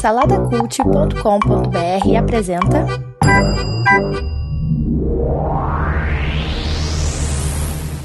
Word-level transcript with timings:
Saladacult.com.br 0.00 2.16
apresenta. 2.18 2.84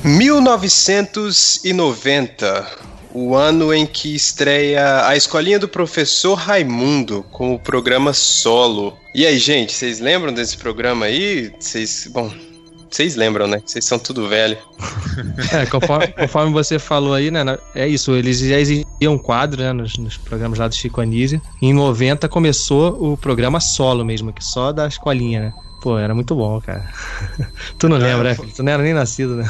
(1990) 0.04 2.67
o 3.13 3.35
ano 3.35 3.73
em 3.73 3.88
que 3.88 4.15
estreia 4.15 5.07
a 5.07 5.15
Escolinha 5.15 5.57
do 5.57 5.67
Professor 5.67 6.35
Raimundo 6.35 7.25
com 7.31 7.55
o 7.55 7.60
programa 7.60 8.14
Solo. 8.14 8.96
E 9.16 9.26
aí, 9.26 9.39
gente, 9.39 9.74
vocês 9.74 10.00
lembram 10.00 10.32
desse 10.32 10.55
programa 10.58 11.08
aí? 11.08 11.52
Vocês, 11.60 12.08
bom, 12.14 12.32
vocês 12.89 13.15
lembram, 13.15 13.47
né? 13.47 13.61
Vocês 13.65 13.85
são 13.85 13.99
tudo 13.99 14.27
velho. 14.27 14.57
É, 15.51 15.65
conforme, 15.65 16.07
conforme, 16.07 16.54
você 16.54 16.77
falou 16.77 17.13
aí, 17.13 17.31
né? 17.31 17.41
É 17.73 17.87
isso, 17.87 18.13
eles 18.15 18.39
já 18.39 18.59
exigiam 18.59 19.13
um 19.13 19.17
quadro 19.17 19.61
né, 19.61 19.73
nos, 19.73 19.97
nos, 19.97 20.17
programas 20.17 20.59
lá 20.59 20.67
do 20.67 20.75
Chico 20.75 21.01
Anísio. 21.01 21.41
Em 21.61 21.73
90 21.73 22.27
começou 22.27 23.13
o 23.13 23.18
programa 23.18 23.59
solo 23.59 24.05
mesmo, 24.05 24.31
que 24.31 24.43
só 24.43 24.71
da 24.71 24.87
escolinha, 24.87 25.39
né? 25.39 25.54
Pô, 25.81 25.97
era 25.97 26.14
muito 26.14 26.36
bom, 26.36 26.59
cara. 26.59 26.87
tu 27.78 27.87
não 27.87 27.97
lembra, 27.97 28.31
é, 28.31 28.37
né? 28.37 28.51
Tu 28.55 28.64
não 28.64 28.71
era 28.71 28.83
nem 28.83 28.93
nascido, 28.93 29.36
né? 29.36 29.50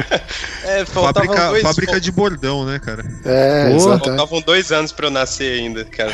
é, 0.64 0.84
fábrica, 0.84 1.48
dois... 1.48 1.62
fábrica 1.62 2.00
de 2.00 2.10
bordão, 2.10 2.64
né, 2.64 2.78
cara? 2.78 3.04
É, 3.24 3.70
Pô, 3.70 3.80
faltavam 3.98 4.40
dois 4.40 4.72
anos 4.72 4.92
pra 4.92 5.06
eu 5.06 5.10
nascer 5.10 5.60
ainda, 5.60 5.84
cara. 5.84 6.12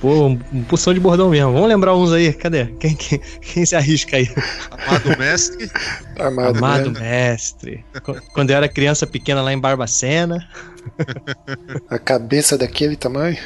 Pô, 0.00 0.26
um, 0.26 0.36
pulsão 0.64 0.92
de 0.92 1.00
bordão 1.00 1.30
mesmo. 1.30 1.52
Vamos 1.52 1.68
lembrar 1.68 1.94
uns 1.96 2.12
aí. 2.12 2.32
Cadê? 2.32 2.66
Quem, 2.78 2.94
quem, 2.94 3.20
quem 3.40 3.64
se 3.64 3.74
arrisca 3.74 4.16
aí? 4.16 4.28
Amado 4.70 5.18
Mestre. 5.18 5.70
Amado, 6.18 6.58
Amado 6.58 6.90
Mestre. 6.92 7.84
Quando 8.32 8.50
eu 8.50 8.56
era 8.56 8.68
criança 8.68 9.06
pequena 9.06 9.42
lá 9.42 9.52
em 9.52 9.58
Barbacena. 9.58 10.46
A 11.88 11.98
cabeça 11.98 12.56
daquele 12.56 12.96
tamanho. 12.96 13.36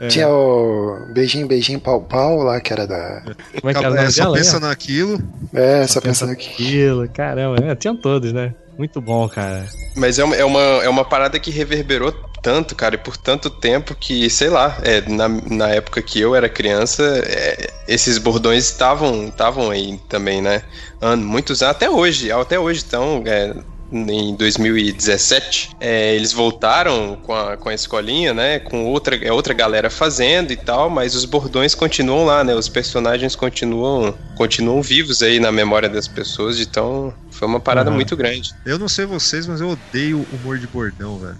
É. 0.00 0.08
Tinha 0.08 0.28
o 0.28 1.06
beijinho, 1.12 1.46
beijinho, 1.46 1.80
pau, 1.80 2.00
pau 2.00 2.42
lá, 2.42 2.60
que 2.60 2.72
era 2.72 2.86
da. 2.86 3.22
Como 3.60 3.70
é 3.70 3.74
que 3.74 3.84
era? 3.84 4.02
É, 4.02 4.10
só 4.10 4.32
pensa 4.32 4.56
é? 4.56 4.60
naquilo. 4.60 5.22
É, 5.52 5.86
só, 5.86 5.94
só 5.94 6.00
pensa, 6.00 6.26
pensa 6.26 6.26
naquilo. 6.26 7.08
Caramba, 7.08 7.64
é, 7.64 7.74
tinham 7.74 7.96
todos, 7.96 8.32
né? 8.32 8.54
Muito 8.80 8.98
bom, 8.98 9.28
cara. 9.28 9.68
Mas 9.94 10.18
é 10.18 10.24
uma, 10.24 10.34
é, 10.34 10.42
uma, 10.42 10.60
é 10.60 10.88
uma 10.88 11.04
parada 11.04 11.38
que 11.38 11.50
reverberou 11.50 12.12
tanto, 12.40 12.74
cara, 12.74 12.94
e 12.94 12.98
por 12.98 13.14
tanto 13.14 13.50
tempo 13.50 13.94
que, 13.94 14.30
sei 14.30 14.48
lá, 14.48 14.78
é, 14.82 15.02
na, 15.02 15.28
na 15.28 15.68
época 15.68 16.00
que 16.00 16.18
eu 16.18 16.34
era 16.34 16.48
criança, 16.48 17.02
é, 17.26 17.70
esses 17.86 18.16
bordões 18.16 18.64
estavam 18.64 19.28
estavam 19.28 19.70
aí 19.70 20.00
também, 20.08 20.40
né? 20.40 20.62
Ano, 20.98 21.22
muitos 21.26 21.62
anos, 21.62 21.76
até 21.76 21.90
hoje, 21.90 22.32
até 22.32 22.58
hoje 22.58 22.78
estão. 22.78 23.22
É, 23.26 23.54
em 23.92 24.36
2017, 24.36 25.70
é, 25.80 26.14
eles 26.14 26.32
voltaram 26.32 27.16
com 27.16 27.34
a, 27.34 27.56
com 27.56 27.68
a 27.68 27.74
escolinha, 27.74 28.32
né? 28.32 28.60
Com 28.60 28.86
outra, 28.86 29.16
é 29.16 29.32
outra 29.32 29.52
galera 29.52 29.90
fazendo 29.90 30.52
e 30.52 30.56
tal, 30.56 30.88
mas 30.88 31.14
os 31.14 31.24
bordões 31.24 31.74
continuam 31.74 32.24
lá, 32.24 32.44
né? 32.44 32.54
Os 32.54 32.68
personagens 32.68 33.34
continuam, 33.34 34.14
continuam 34.36 34.80
vivos 34.80 35.22
aí 35.22 35.40
na 35.40 35.50
memória 35.50 35.88
das 35.88 36.06
pessoas, 36.06 36.60
então 36.60 37.12
foi 37.40 37.48
uma 37.48 37.58
parada 37.58 37.88
uhum. 37.88 37.96
muito 37.96 38.14
grande. 38.14 38.54
Eu 38.66 38.78
não 38.78 38.86
sei 38.86 39.06
vocês, 39.06 39.46
mas 39.46 39.62
eu 39.62 39.70
odeio 39.70 40.26
humor 40.30 40.58
de 40.58 40.66
bordão, 40.66 41.18
velho. 41.18 41.38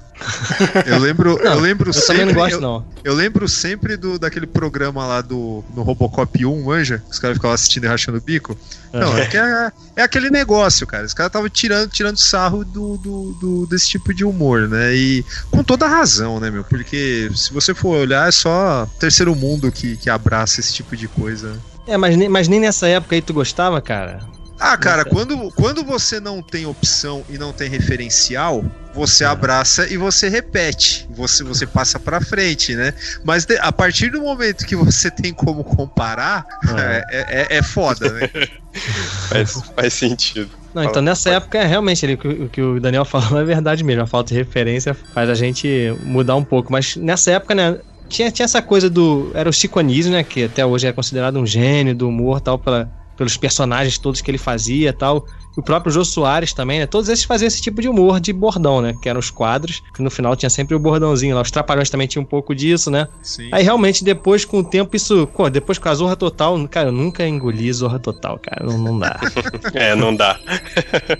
Eu 0.87 0.99
lembro, 0.99 1.39
não, 1.45 1.53
eu 1.53 1.61
lembro 1.61 1.91
eu 1.91 1.93
sempre. 1.93 2.21
Também 2.21 2.27
não 2.27 2.35
gosto, 2.35 2.55
eu, 2.55 2.61
não. 2.63 2.87
Eu 3.05 3.15
lembro 3.15 3.47
sempre 3.47 3.99
do, 3.99 4.19
daquele 4.19 4.47
programa 4.47 5.07
lá 5.07 5.21
do 5.21 5.63
no 5.75 5.83
Robocop 5.83 6.47
1, 6.47 6.65
manja? 6.65 7.03
Os 7.11 7.19
caras 7.19 7.37
ficavam 7.37 7.55
assistindo 7.55 7.85
e 7.85 7.87
rachando 7.87 8.17
o 8.17 8.21
bico. 8.21 8.57
Uhum. 8.95 9.01
Não, 9.01 9.19
é, 9.19 9.25
é, 9.25 9.73
é, 9.97 10.03
aquele 10.03 10.31
negócio, 10.31 10.87
cara. 10.87 11.05
Os 11.05 11.13
caras 11.13 11.29
estavam 11.29 11.51
tirando, 11.51 11.91
tirando 11.91 12.17
sarro 12.17 12.65
do, 12.65 12.97
do, 12.97 13.33
do, 13.35 13.67
desse 13.67 13.87
tipo 13.87 14.15
de 14.15 14.25
humor, 14.25 14.69
né? 14.71 14.95
E 14.95 15.23
com 15.51 15.63
toda 15.63 15.87
razão, 15.87 16.41
né, 16.41 16.51
meu? 16.51 16.65
Porque 16.65 17.31
se 17.35 17.53
você 17.53 17.75
for 17.75 17.99
olhar, 17.99 18.27
é 18.27 18.33
só 18.33 18.89
terceiro 18.99 19.37
mundo 19.37 19.71
que, 19.71 19.99
que 19.99 20.09
abraça 20.09 20.61
esse 20.61 20.73
tipo 20.73 20.97
de 20.97 21.09
coisa. 21.09 21.59
É, 21.87 21.99
mas 21.99 22.17
nem, 22.17 22.29
mas 22.29 22.49
nem 22.49 22.59
nessa 22.59 22.89
época 22.89 23.15
aí 23.15 23.21
tu 23.21 23.35
gostava, 23.35 23.83
cara? 23.83 24.40
Ah, 24.61 24.77
cara, 24.77 25.07
quando, 25.07 25.51
quando 25.53 25.83
você 25.83 26.21
não 26.21 26.43
tem 26.43 26.67
opção 26.67 27.25
e 27.31 27.39
não 27.39 27.51
tem 27.51 27.71
referencial, 27.71 28.63
você 28.93 29.25
abraça 29.25 29.89
e 29.89 29.97
você 29.97 30.29
repete, 30.29 31.07
você, 31.09 31.43
você 31.43 31.67
passa 31.67 31.99
para 31.99 32.21
frente, 32.21 32.77
né? 32.77 32.93
Mas 33.25 33.47
de, 33.47 33.57
a 33.57 33.73
partir 33.73 34.11
do 34.11 34.21
momento 34.21 34.67
que 34.67 34.77
você 34.77 35.11
tem 35.11 35.33
como 35.33 35.65
comparar, 35.65 36.45
é, 36.77 37.05
é, 37.11 37.57
é, 37.57 37.59
é 37.59 37.63
foda, 37.63 38.13
né? 38.13 38.29
faz, 39.31 39.63
faz 39.75 39.95
sentido. 39.95 40.51
Não, 40.75 40.85
então 40.85 41.01
nessa 41.01 41.31
época, 41.31 41.65
realmente, 41.65 42.05
ele, 42.05 42.15
o 42.15 42.49
que 42.49 42.61
o 42.61 42.79
Daniel 42.79 43.07
falou 43.07 43.41
é 43.41 43.45
verdade 43.45 43.83
mesmo. 43.83 44.03
A 44.03 44.07
falta 44.07 44.29
de 44.29 44.39
referência 44.39 44.93
faz 44.93 45.31
a 45.31 45.35
gente 45.35 45.97
mudar 46.05 46.37
um 46.37 46.45
pouco. 46.45 46.71
Mas 46.71 46.95
nessa 46.97 47.33
época, 47.33 47.55
né, 47.55 47.79
tinha, 48.09 48.31
tinha 48.31 48.45
essa 48.45 48.61
coisa 48.61 48.91
do. 48.91 49.33
Era 49.35 49.49
o 49.49 49.53
Chico 49.53 49.81
Anísio, 49.81 50.13
né? 50.13 50.23
Que 50.23 50.45
até 50.45 50.65
hoje 50.65 50.87
é 50.87 50.93
considerado 50.93 51.39
um 51.41 51.47
gênio 51.47 51.95
do 51.95 52.09
humor 52.09 52.41
tal, 52.41 52.57
pela, 52.57 52.89
pelos 53.21 53.37
personagens 53.37 53.99
todos 53.99 54.23
que 54.23 54.31
ele 54.31 54.39
fazia 54.39 54.95
tal. 54.95 55.27
O 55.55 55.63
próprio 55.63 55.93
Jô 55.93 56.03
Soares 56.07 56.55
também, 56.55 56.79
né? 56.79 56.87
Todos 56.87 57.11
esses 57.11 57.25
faziam 57.25 57.49
esse 57.49 57.61
tipo 57.61 57.83
de 57.83 57.89
humor 57.89 58.19
de 58.19 58.33
bordão, 58.33 58.81
né? 58.81 58.95
Que 59.03 59.11
eram 59.11 59.21
os 59.21 59.31
quadros, 59.31 59.83
que 59.93 60.01
no 60.01 60.11
final 60.11 60.35
tinha 60.35 60.49
sempre 60.49 60.75
o 60.75 60.79
bordãozinho 60.79 61.35
lá. 61.35 61.43
Os 61.43 61.51
Trapalhões 61.51 61.91
também 61.91 62.07
tinham 62.07 62.23
um 62.23 62.27
pouco 62.27 62.55
disso, 62.55 62.91
né? 62.91 63.09
Sim. 63.21 63.51
Aí 63.53 63.63
realmente 63.63 64.03
depois, 64.03 64.47
com 64.47 64.61
o 64.61 64.65
tempo, 64.65 64.97
isso. 64.97 65.27
Pô, 65.27 65.51
depois 65.51 65.77
com 65.77 65.91
a 65.91 65.95
Zorra 65.95 66.17
Total, 66.17 66.57
cara, 66.69 66.89
eu 66.89 66.93
nunca 66.93 67.29
engoli 67.29 67.71
Zorra 67.71 67.99
Total, 67.99 68.39
cara. 68.39 68.65
Não, 68.65 68.79
não 68.79 68.99
dá. 68.99 69.21
é, 69.75 69.95
não 69.95 70.17
dá. 70.17 70.41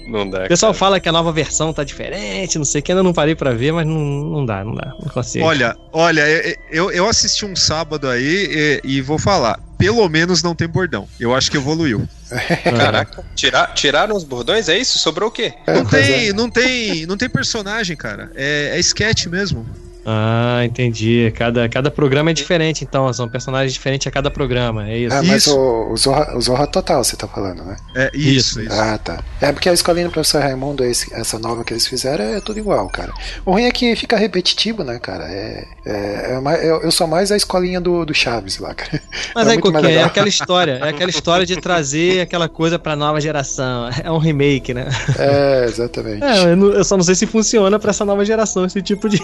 não 0.09 0.31
dá. 0.31 0.45
O 0.45 0.49
pessoal 0.49 0.73
cara. 0.73 0.79
fala 0.79 1.01
que 1.01 1.09
a 1.09 1.13
nova 1.13 1.33
versão 1.33 1.71
tá 1.71 1.85
diferente, 1.85 2.57
não 2.57 2.65
sei 2.65 2.81
o 2.81 2.83
que, 2.83 2.93
ainda 2.93 3.03
não 3.03 3.13
parei 3.13 3.35
pra 3.35 3.53
ver, 3.53 3.73
mas 3.73 3.87
não, 3.87 4.01
não 4.01 4.47
dá, 4.47 4.65
não 4.65 4.75
dá. 4.75 4.95
Não 5.03 5.13
consigo. 5.13 5.45
Olha, 5.45 5.77
olha, 5.93 6.23
eu, 6.71 6.91
eu 6.91 7.07
assisti 7.07 7.45
um 7.45 7.55
sábado 7.55 8.09
aí 8.09 8.81
e, 8.85 8.97
e 8.97 9.01
vou 9.03 9.19
falar 9.19 9.61
pelo 9.81 10.07
menos 10.09 10.43
não 10.43 10.55
tem 10.55 10.69
bordão. 10.69 11.09
Eu 11.19 11.35
acho 11.35 11.51
que 11.51 11.57
evoluiu. 11.57 12.07
Caraca, 12.63 13.25
tirar, 13.35 13.75
tiraram 13.75 14.15
os 14.15 14.23
bordões? 14.23 14.69
É 14.69 14.79
isso? 14.79 14.99
Sobrou 14.99 15.31
o 15.31 15.33
quê? 15.33 15.55
Não 15.67 15.85
tem, 15.87 16.33
não 16.33 16.51
tem, 16.51 17.07
não 17.07 17.17
tem 17.17 17.29
personagem, 17.29 17.97
cara. 17.97 18.31
É, 18.35 18.73
é 18.75 18.79
sketch 18.79 19.27
mesmo. 19.27 19.67
Ah, 20.05 20.63
entendi. 20.65 21.33
Cada, 21.37 21.69
cada 21.69 21.91
programa 21.91 22.31
é 22.31 22.35
diferente, 22.35 22.85
então. 22.85 23.13
São 23.13 23.29
personagens 23.29 23.73
diferentes 23.73 24.07
a 24.07 24.11
cada 24.11 24.31
programa. 24.31 24.89
É 24.89 24.99
isso. 24.99 25.15
Ah, 25.15 25.23
mas 25.23 25.43
isso. 25.43 25.57
O, 25.57 25.93
o, 25.93 25.97
Zorra, 25.97 26.37
o 26.37 26.41
Zorra 26.41 26.67
Total, 26.67 27.03
você 27.03 27.17
tá 27.17 27.27
falando, 27.27 27.63
né? 27.65 27.77
É, 27.95 28.11
isso, 28.15 28.61
isso. 28.61 28.73
Ah, 28.73 28.99
tá. 28.99 29.23
É 29.41 29.53
porque 29.53 29.69
a 29.69 29.73
escolinha 29.73 30.07
do 30.07 30.13
professor 30.13 30.43
Raimundo, 30.43 30.85
esse, 30.85 31.13
essa 31.15 31.39
nova 31.39 31.65
que 31.65 31.73
eles 31.73 31.87
fizeram, 31.87 32.25
é 32.25 32.41
tudo 32.41 32.59
igual, 32.59 32.89
cara. 32.89 33.13
O 33.45 33.53
ruim 33.53 33.65
é 33.65 33.71
que 33.71 33.95
fica 33.97 34.17
repetitivo, 34.17 34.83
né, 34.85 34.99
cara? 34.99 35.25
É, 35.25 35.67
é, 35.85 36.41
é 36.41 36.71
eu, 36.71 36.83
eu 36.83 36.91
sou 36.91 37.07
mais 37.07 37.31
a 37.31 37.37
escolinha 37.37 37.81
do, 37.81 38.05
do 38.05 38.15
Chaves 38.15 38.59
lá, 38.59 38.75
cara. 38.75 39.01
Mas 39.35 39.49
é 39.49 39.51
aí, 39.53 39.59
Coquinha, 39.61 39.91
é 39.91 40.03
aquela 40.05 40.29
história. 40.29 40.79
É 40.83 40.89
aquela 40.89 41.11
história 41.11 41.45
de 41.45 41.57
trazer 41.61 42.23
aquela 42.23 42.49
coisa 42.49 42.79
pra 42.79 42.97
nova 42.97 43.21
geração. 43.21 43.89
É 44.03 44.11
um 44.11 44.19
remake, 44.19 44.73
né? 44.73 44.89
É, 45.19 45.65
exatamente. 45.65 46.25
É, 46.25 46.53
eu, 46.53 46.73
eu 46.73 46.85
só 46.85 46.97
não 46.97 47.05
sei 47.05 47.15
se 47.15 47.27
funciona 47.27 47.79
pra 47.79 47.91
essa 47.91 48.05
nova 48.05 48.25
geração 48.25 48.65
esse 48.65 48.81
tipo 48.83 49.09
de, 49.09 49.21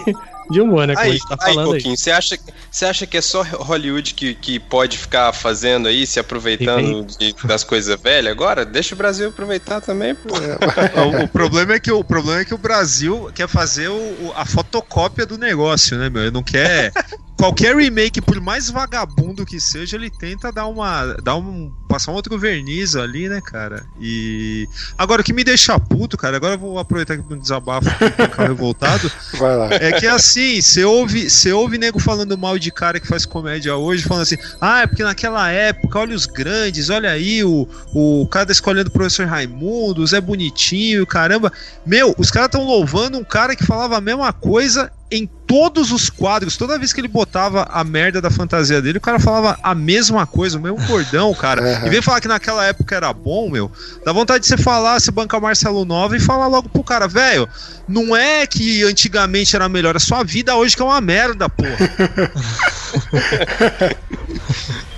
de 0.49 0.61
humor, 0.67 0.87
né? 0.87 0.93
Como 0.93 1.05
aí, 1.05 1.11
a 1.11 1.13
gente 1.13 1.27
tá 1.27 1.37
falando 1.37 1.73
aí. 1.73 1.81
Você 1.81 2.11
acha, 2.11 2.37
você 2.69 2.85
acha 2.85 3.07
que 3.07 3.17
é 3.17 3.21
só 3.21 3.41
Hollywood 3.41 4.13
que, 4.13 4.35
que 4.35 4.59
pode 4.59 4.97
ficar 4.97 5.33
fazendo 5.33 5.87
aí, 5.87 6.05
se 6.05 6.19
aproveitando 6.19 7.05
de, 7.05 7.33
das 7.43 7.63
coisas 7.63 7.99
velhas 7.99 8.31
agora? 8.31 8.65
Deixa 8.65 8.93
o 8.93 8.97
Brasil 8.97 9.29
aproveitar 9.29 9.81
também, 9.81 10.13
pô. 10.13 10.33
o, 10.35 11.23
o, 11.23 11.27
problema 11.27 11.73
é 11.73 11.79
que, 11.79 11.91
o 11.91 12.03
problema 12.03 12.41
é 12.41 12.45
que 12.45 12.53
o 12.53 12.57
Brasil 12.57 13.31
quer 13.33 13.47
fazer 13.47 13.89
o, 13.89 14.33
a 14.35 14.45
fotocópia 14.45 15.25
do 15.25 15.37
negócio, 15.37 15.97
né, 15.97 16.09
meu? 16.09 16.23
Ele 16.23 16.31
não 16.31 16.43
quer 16.43 16.91
qualquer 17.37 17.75
remake, 17.75 18.19
por 18.19 18.41
mais 18.41 18.69
vagabundo 18.69 19.45
que 19.45 19.59
seja, 19.59 19.95
ele 19.95 20.09
tenta 20.09 20.51
dar 20.51 20.65
uma. 20.65 21.13
dar 21.23 21.35
um. 21.35 21.71
passar 21.87 22.11
um 22.11 22.15
outro 22.15 22.37
verniz 22.37 22.95
ali, 22.95 23.29
né, 23.29 23.39
cara? 23.39 23.85
E. 24.01 24.67
Agora, 24.97 25.21
o 25.21 25.23
que 25.23 25.31
me 25.31 25.43
deixa 25.43 25.79
puto, 25.79 26.17
cara, 26.17 26.37
agora 26.37 26.55
eu 26.55 26.59
vou 26.59 26.79
aproveitar 26.79 27.13
aqui 27.13 27.23
um 27.31 27.37
desabafo 27.37 27.89
ficar 27.89 28.47
revoltado. 28.47 29.09
Vai 29.37 29.55
lá. 29.55 29.69
É 29.71 29.91
que 29.93 30.07
assim, 30.07 30.59
você 30.59 30.83
ouve, 30.83 31.29
você 31.29 31.53
ouve 31.53 31.77
nego 31.77 31.99
falando 31.99 32.37
mal 32.37 32.57
de 32.57 32.71
cara 32.71 32.99
que 32.99 33.07
faz 33.07 33.25
comédia 33.25 33.75
hoje, 33.75 34.03
falando 34.03 34.23
assim, 34.23 34.37
ah, 34.59 34.81
é 34.81 34.87
porque 34.87 35.03
naquela 35.03 35.49
época, 35.51 35.99
olha 35.99 36.15
os 36.15 36.25
grandes, 36.25 36.89
olha 36.89 37.11
aí, 37.11 37.43
o, 37.43 37.67
o 37.93 38.27
cara 38.27 38.47
da 38.47 38.51
escolinha 38.51 38.83
do 38.83 38.91
professor 38.91 39.27
Raimundo, 39.27 40.01
o 40.01 40.07
Zé 40.07 40.19
Bonitinho, 40.19 41.05
caramba. 41.05 41.51
Meu, 41.85 42.15
os 42.17 42.31
caras 42.31 42.47
estão 42.47 42.63
louvando 42.63 43.17
um 43.17 43.23
cara 43.23 43.55
que 43.55 43.65
falava 43.65 43.97
a 43.97 44.01
mesma 44.01 44.33
coisa 44.33 44.91
em 45.11 45.29
todos 45.47 45.93
os 45.93 46.09
quadros, 46.09 46.57
toda 46.57 46.77
vez 46.77 46.91
que 46.91 46.99
ele 46.99 47.07
botava 47.07 47.65
a 47.71 47.83
merda 47.83 48.21
da 48.21 48.29
fantasia 48.29 48.81
dele, 48.81 48.97
o 48.97 49.01
cara 49.01 49.17
falava 49.17 49.57
a 49.63 49.73
mesma 49.73 50.27
coisa, 50.27 50.57
o 50.57 50.61
mesmo 50.61 50.77
bordão, 50.85 51.33
cara. 51.33 51.61
Uhum. 51.61 51.87
E 51.87 51.89
vem 51.89 52.01
falar 52.01 52.19
que 52.19 52.27
naquela 52.27 52.65
época 52.65 52.93
era 52.93 53.11
bom, 53.13 53.49
meu. 53.49 53.71
Dá 54.05 54.11
vontade 54.11 54.41
de 54.41 54.47
você 54.47 54.57
falar, 54.57 54.99
você 54.99 55.09
banca 55.09 55.39
Marcelo 55.39 55.85
Nova 55.85 56.17
e 56.17 56.19
falar 56.19 56.47
logo 56.47 56.67
pro 56.67 56.83
cara, 56.83 57.07
velho, 57.07 57.47
não 57.87 58.15
é 58.15 58.45
que 58.45 58.83
antigamente 58.83 59.55
era 59.55 59.69
melhor, 59.69 59.95
a 59.95 59.99
sua 59.99 60.23
vida 60.23 60.55
hoje 60.55 60.75
que 60.75 60.81
é 60.81 60.85
uma 60.85 60.99
merda, 60.99 61.49
porra. 61.49 61.77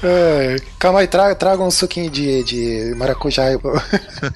É, 0.01 0.55
calma 0.79 1.01
aí, 1.01 1.07
traga, 1.07 1.35
traga 1.35 1.61
um 1.61 1.69
suquinho 1.69 2.09
de, 2.09 2.41
de 2.43 2.93
maracujá 2.95 3.43
aí. 3.43 3.59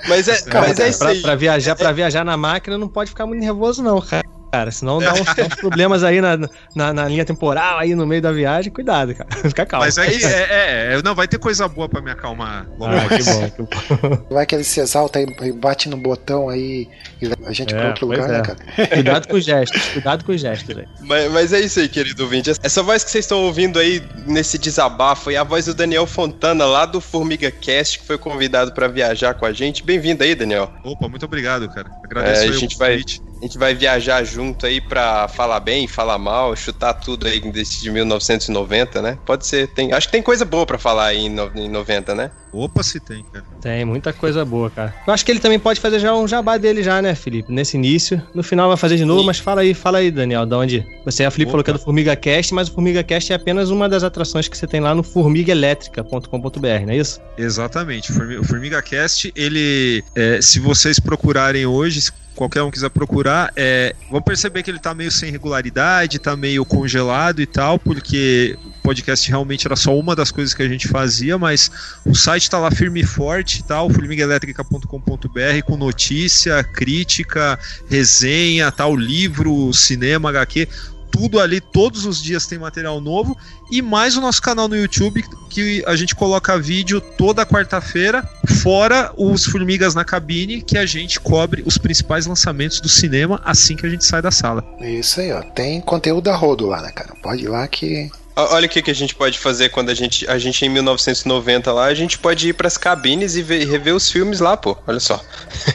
Mas 0.10 0.28
é, 0.28 0.42
calma, 0.42 0.68
mas 0.68 0.80
é 0.80 0.90
isso 0.90 1.04
aí. 1.06 1.22
Pra, 1.22 1.30
pra 1.30 1.36
viajar, 1.36 1.76
pra 1.76 1.92
viajar 1.94 2.26
na 2.26 2.36
máquina 2.36 2.78
não 2.78 2.90
pode 2.90 3.12
ficar 3.12 3.26
muito 3.26 3.40
nervoso, 3.40 3.82
não, 3.82 4.02
cara. 4.02 4.24
Cara. 4.54 4.70
Senão 4.72 5.00
dá 5.00 5.14
uns, 5.14 5.24
dá 5.36 5.44
uns 5.46 5.56
problemas 5.56 6.04
aí 6.04 6.22
na, 6.22 6.38
na, 6.76 6.94
na 6.94 7.08
linha 7.08 7.26
temporal, 7.26 7.80
aí 7.80 7.96
no 7.96 8.06
meio 8.06 8.22
da 8.22 8.32
viagem. 8.32 8.72
Cuidado, 8.72 9.16
cara. 9.16 9.30
Fica 9.50 9.66
calmo. 9.66 9.84
Mas 9.86 9.98
aí, 9.98 10.24
é, 10.24 10.28
é, 10.28 10.94
é, 10.94 11.02
não, 11.04 11.16
vai 11.16 11.28
ter 11.28 11.40
coisa 11.40 11.68
boa 11.68 11.90
pra 11.90 12.02
me 12.02 12.12
acalmar. 12.12 12.68
logo 12.78 12.94
Ah, 12.94 13.08
que 13.18 13.24
bom, 13.24 13.50
que 13.50 13.62
bom. 13.64 14.24
Vai 14.30 14.46
que 14.46 14.54
ele 14.56 14.64
se 14.64 14.80
exalta 14.80 15.20
e 15.20 15.52
bate 15.54 15.90
no 15.90 15.98
botão 15.98 16.50
aí 16.50 16.88
e 17.22 17.26
leva 17.26 17.48
a 17.48 17.52
gente 17.54 17.74
É, 17.74 17.78
pra 17.78 17.88
outro 17.90 18.06
lugar, 18.08 18.30
é. 18.30 18.34
né, 18.34 18.42
cara? 18.42 18.88
Cuidado 18.90 19.28
com 19.28 19.36
os 19.38 19.44
gestos, 19.46 19.82
cuidado 19.90 20.24
com 20.24 20.32
os 20.32 20.40
gestos 20.42 20.78
aí. 20.78 20.86
Mas, 21.02 21.32
mas 21.32 21.54
é 21.54 21.60
isso 21.60 21.80
aí, 21.80 21.90
querido 21.90 22.24
ouvinte. 22.24 22.52
Essa 22.62 22.84
voz 22.84 23.04
que 23.04 23.10
vocês 23.12 23.26
estão 23.26 23.44
ouvindo 23.44 23.80
aí 23.80 24.04
nesse 24.28 24.58
desabafo 24.58 25.32
é 25.32 25.38
a 25.38 25.44
voz 25.44 25.66
do 25.66 25.74
Daniel 25.74 26.06
Fontana, 26.06 26.66
lá 26.66 26.86
do 26.86 27.02
Formiga 27.02 27.50
Cast, 27.52 28.00
que 28.00 28.06
foi 28.06 28.18
convidado 28.18 28.72
pra 28.74 28.88
viajar 28.88 29.34
com 29.34 29.46
a 29.46 29.52
gente. 29.54 29.84
Bem-vindo 29.84 30.24
aí, 30.24 30.36
Daniel. 30.36 30.72
Opa, 30.84 31.08
muito 31.08 31.26
obrigado, 31.26 31.68
cara. 31.70 31.90
Agradeço 32.04 32.44
É, 32.44 32.48
a 32.48 32.52
gente 32.52 32.78
vai- 32.78 32.92
convite. 32.92 33.22
A 33.44 33.46
gente 33.46 33.58
vai 33.58 33.76
viajar 33.76 34.24
junto 34.24 34.66
aí 34.66 34.80
pra 34.80 35.28
falar 35.28 35.60
bem, 35.60 35.86
falar 35.86 36.18
mal, 36.18 36.56
chutar 36.56 36.94
tudo 36.94 37.28
aí 37.28 37.42
desse 37.52 37.82
de 37.82 37.92
1990, 37.92 39.02
né? 39.02 39.20
Pode 39.26 39.46
ser. 39.46 39.68
Tem, 39.68 39.92
acho 39.92 40.08
que 40.08 40.14
tem 40.14 40.22
coisa 40.22 40.46
boa 40.46 40.66
pra 40.66 40.78
falar 40.78 41.08
aí 41.08 41.26
em, 41.26 41.30
no- 41.30 41.52
em 41.54 41.68
90, 41.68 42.16
né? 42.16 42.32
Opa, 42.54 42.82
se 42.84 43.02
tem, 43.02 43.22
cara. 43.34 43.44
Tem 43.62 43.84
muita 43.84 44.14
coisa 44.14 44.46
boa, 44.46 44.70
cara. 44.70 44.96
Eu 45.06 45.14
acho 45.14 45.26
que 45.26 45.32
ele 45.32 45.42
também 45.42 45.60
pode 45.60 45.82
fazer 45.82 46.00
já 46.00 46.16
um 46.16 46.26
jabá 46.26 46.56
dele 46.58 46.82
já, 46.82 47.02
né, 47.02 47.14
Felipe? 47.16 47.52
Nesse 47.52 47.76
início. 47.76 48.22
No 48.34 48.44
final 48.44 48.70
vai 48.70 48.78
fazer 48.78 48.96
de 48.96 49.04
novo, 49.04 49.20
Sim. 49.22 49.26
mas 49.26 49.40
fala 49.40 49.60
aí, 49.60 49.74
fala 49.74 49.98
aí, 49.98 50.10
Daniel, 50.10 50.46
da 50.46 50.58
onde? 50.60 50.86
Você, 51.04 51.26
a 51.26 51.32
Felipe 51.32 51.52
falou 51.52 51.66
que 51.66 51.70
é 51.72 51.74
do 51.74 51.80
Formiga 51.80 52.16
Cast, 52.16 52.54
mas 52.54 52.70
o 52.70 52.74
Formiga 52.74 53.04
Cast 53.04 53.34
é 53.34 53.36
apenas 53.36 53.70
uma 53.72 53.90
das 53.90 54.04
atrações 54.06 54.48
que 54.48 54.58
você 54.58 54.66
tem 54.68 54.80
lá 54.80 54.96
no 54.96 55.04
formigaelétrica.com.br, 55.04 56.86
não 56.86 56.94
é 56.94 56.98
isso? 56.98 57.20
Exatamente. 57.38 58.10
O 58.12 58.14
Formi- 58.14 58.38
O 58.38 58.44
Formiga 58.46 58.82
Cast, 58.82 59.34
ele. 59.36 60.02
é, 60.16 60.40
se 60.42 60.60
vocês 60.60 60.98
procurarem 61.00 61.66
hoje, 61.66 62.00
qualquer 62.36 62.64
um 62.64 62.72
quiser 62.72 62.90
procurar, 62.90 63.52
é, 63.56 63.96
vão 64.10 64.22
perceber 64.22 64.64
que 64.64 64.72
ele 64.72 64.80
tá 64.80 64.94
meio 64.94 65.12
sem 65.12 65.32
regularidade, 65.32 66.20
tá 66.20 66.36
meio 66.36 66.66
congelado 66.66 67.42
e 67.42 67.46
tal, 67.46 67.78
porque 67.80 68.58
o 68.66 68.72
podcast 68.82 69.30
realmente 69.30 69.68
era 69.68 69.76
só 69.76 69.98
uma 69.98 70.16
das 70.16 70.32
coisas 70.32 70.54
que 70.54 70.64
a 70.64 70.68
gente 70.68 70.88
fazia, 70.88 71.38
mas 71.38 71.72
o 72.06 72.16
site 72.16 72.50
tá 72.50 72.60
lá 72.60 72.72
firme 72.72 73.02
e 73.02 73.06
forte 73.06 73.64
tal, 73.64 73.90
formigaelétrica.com.br 73.90 75.64
com 75.66 75.78
notícia, 75.78 76.64
crítica, 76.64 77.60
resenha, 77.90 78.72
tal, 78.72 78.96
livro, 78.96 79.72
cinema, 79.74 80.30
HQ. 80.30 80.68
Tudo 81.14 81.40
ali, 81.40 81.62
todos 81.62 82.06
os 82.08 82.22
dias 82.22 82.48
tem 82.48 82.58
material 82.58 83.00
novo 83.00 83.38
e 83.72 83.84
mais 83.84 84.18
o 84.18 84.22
nosso 84.22 84.42
canal 84.42 84.68
no 84.68 84.76
YouTube 84.76 85.24
que 85.48 85.84
a 85.86 85.96
gente 85.96 86.16
coloca 86.16 86.58
vídeo 86.58 87.00
toda 87.00 87.46
quarta-feira, 87.46 88.28
fora 88.64 89.14
os 89.16 89.46
Formigas 89.46 89.94
na 89.94 90.04
Cabine, 90.04 90.64
que 90.64 90.76
a 90.76 90.88
gente 90.88 91.20
cobre 91.20 91.62
os 91.68 91.78
principais 91.78 92.26
lançamentos 92.26 92.82
do 92.82 92.90
cinema 92.90 93.40
assim 93.46 93.76
que 93.76 93.86
a 93.86 93.90
gente 93.90 94.04
sai 94.04 94.24
da 94.24 94.32
sala. 94.32 94.66
Isso 94.82 95.22
aí, 95.22 95.32
ó. 95.32 95.42
Tem 95.44 95.80
conteúdo 95.80 96.30
a 96.30 96.36
rodo 96.36 96.66
lá, 96.66 96.82
né, 96.82 96.92
cara? 96.92 97.14
Pode 97.22 97.44
ir 97.44 97.48
lá 97.48 97.68
que. 97.68 98.10
Olha 98.36 98.66
o 98.66 98.70
que, 98.70 98.82
que 98.82 98.90
a 98.90 98.96
gente 98.96 99.14
pode 99.14 99.38
fazer 99.38 99.70
quando 99.70 99.92
a 99.92 99.94
gente, 99.94 100.28
a 100.28 100.40
gente 100.40 100.66
em 100.66 100.70
1990 100.70 101.72
lá, 101.72 101.86
a 101.86 101.94
gente 101.94 102.18
pode 102.18 102.50
ir 102.50 102.54
pras 102.54 102.76
cabines 102.80 103.36
e 103.36 103.44
ver- 103.44 103.64
rever 103.68 103.94
os 103.94 104.10
filmes 104.12 104.40
lá, 104.40 104.58
pô. 104.58 104.76
Olha 104.88 105.00
só. 105.00 105.24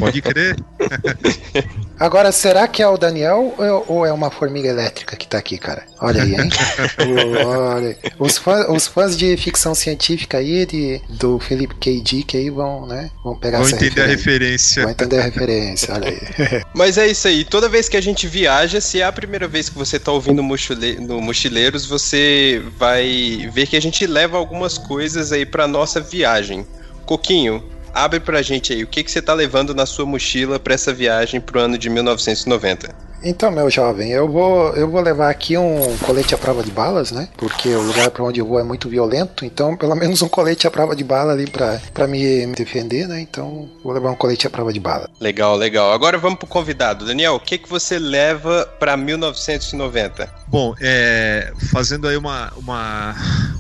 Pode 0.01 0.21
crer. 0.21 0.57
Agora, 2.01 2.31
será 2.33 2.69
que 2.69 2.83
é 2.83 2.89
o 2.89 2.97
Daniel 2.97 3.55
ou- 3.87 4.07
é 4.07 4.13
uma 4.13 4.31
formiga 4.31 4.69
elétrica 4.69 5.17
que 5.17 5.27
tá 5.27 5.39
aqui, 5.39 5.59
cara? 5.59 5.85
Olha 6.01 6.23
aí, 6.23 6.35
hein? 6.35 6.49
Olha. 7.47 7.97
Os, 8.19 8.39
fãs, 8.39 8.67
os 8.69 8.87
fãs 8.87 9.17
de 9.17 9.37
ficção 9.37 9.75
científica 9.75 10.39
aí, 10.39 10.65
de, 10.67 11.01
do 11.09 11.39
Felipe 11.39 11.75
K. 11.75 12.01
Dick 12.01 12.37
aí, 12.37 12.51
vão, 12.51 12.87
né? 12.87 13.11
Vão 13.25 13.35
pegar 13.37 13.59
Vão 13.59 13.67
essa 13.67 13.77
entender 13.77 14.03
a 14.03 14.07
referência. 14.07 14.29
referência. 14.39 14.83
Vão 14.83 14.91
entender 14.93 15.19
a 15.19 15.23
referência, 15.23 15.95
olha 15.95 16.09
aí. 16.09 16.63
Mas 16.75 16.99
é 16.99 17.07
isso 17.07 17.27
aí. 17.29 17.45
Toda 17.45 17.69
vez 17.69 17.89
que 17.89 17.97
a 17.97 18.01
gente 18.01 18.27
viaja, 18.27 18.81
se 18.81 19.01
é 19.01 19.05
a 19.05 19.13
primeira 19.13 19.49
vez 19.49 19.69
que 19.69 19.77
você 19.77 19.99
tá 19.99 20.13
ouvindo 20.13 20.43
Mochile- 20.43 21.01
no 21.01 21.21
Mochileiros, 21.21 21.85
você 21.87 22.63
vai 22.79 23.49
ver 23.53 23.67
que 23.67 23.77
a 23.77 23.81
gente 23.83 24.07
leva 24.07 24.37
algumas 24.37 24.79
coisas 24.79 25.33
aí 25.33 25.45
pra 25.45 25.67
nossa 25.67 26.01
viagem. 26.01 26.67
Coquinho, 27.07 27.65
abre 27.93 28.21
pra 28.21 28.43
gente 28.43 28.73
aí. 28.73 28.83
O 28.83 28.87
que, 28.87 29.03
que 29.03 29.11
você 29.11 29.23
tá 29.23 29.35
levando 29.35 29.75
na 29.75 29.87
sua 29.87 30.07
mochila 30.07 30.59
pra 30.59 30.75
essa 30.75 30.93
viagem 30.93 31.41
pro 31.41 31.61
ano 31.61 31.79
de 31.79 31.89
1990? 31.89 33.08
Então, 33.23 33.51
meu 33.51 33.69
jovem, 33.69 34.11
eu 34.11 34.29
vou, 34.29 34.75
eu 34.75 34.89
vou 34.89 35.01
levar 35.01 35.31
aqui 35.31 35.57
um 35.57 35.97
colete 35.99 36.35
à 36.35 36.39
prova 36.39 36.63
de 36.63 36.71
balas, 36.71 37.11
né? 37.11 37.29
Porque 37.37 37.69
o 37.75 37.83
lugar 37.83 38.11
para 38.11 38.25
onde 38.25 38.41
eu 38.41 38.47
vou 38.47 38.61
é 38.61 38.63
muito 38.63 38.89
violento, 38.89 39.45
então 39.45 39.77
pelo 39.77 39.95
menos 39.95 40.23
um 40.23 40.29
colete 40.29 40.67
à 40.67 40.71
prova 40.71 40.95
de 40.95 41.03
bala 41.03 41.33
ali 41.33 41.51
pra, 41.51 41.81
pra 41.93 42.07
me 42.07 42.47
me 42.47 42.55
defender, 42.55 43.09
né? 43.09 43.21
Então 43.21 43.69
vou 43.83 43.93
levar 43.93 44.11
um 44.11 44.15
colete 44.15 44.47
à 44.47 44.51
prova 44.51 44.73
de 44.73 44.81
bala. 44.81 45.09
Legal, 45.21 45.57
legal. 45.57 45.93
Agora 45.93 46.19
vamos 46.19 46.39
pro 46.39 46.47
convidado. 46.47 47.05
Daniel, 47.05 47.35
o 47.35 47.41
que, 47.41 47.59
que 47.59 47.69
você 47.69 47.99
leva 47.99 48.67
pra 48.79 48.97
1990? 48.97 50.29
Bom, 50.47 50.75
é, 50.81 51.53
fazendo 51.71 52.09
aí 52.09 52.17
uma, 52.17 52.53
uma, 52.57 53.15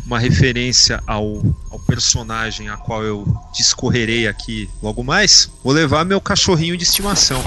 uma 0.07 0.19
referência 0.19 1.03
ao, 1.07 1.43
ao 1.71 1.79
personagem 1.81 2.69
a 2.69 2.77
qual 2.77 3.03
eu 3.03 3.27
discorrerei 3.53 4.27
aqui 4.27 4.69
logo 4.83 5.03
mais, 5.03 5.51
vou 5.63 5.73
levar 5.73 6.05
meu 6.05 6.21
cachorrinho 6.21 6.77
de 6.77 6.85
estimação. 6.85 7.43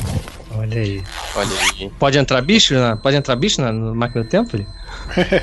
Olha 0.58 0.82
aí. 0.82 1.04
Olha 1.36 1.50
aí. 1.80 1.90
Pode 2.00 2.18
entrar 2.18 2.42
bicho? 2.42 2.74
na- 2.74 2.96
Pode 2.98 3.16
entrar 3.16 3.36
bicho 3.36 3.62
na, 3.62 3.72
no 3.72 3.96
máquina 3.96 4.24
do 4.24 4.30
tempo? 4.30 4.58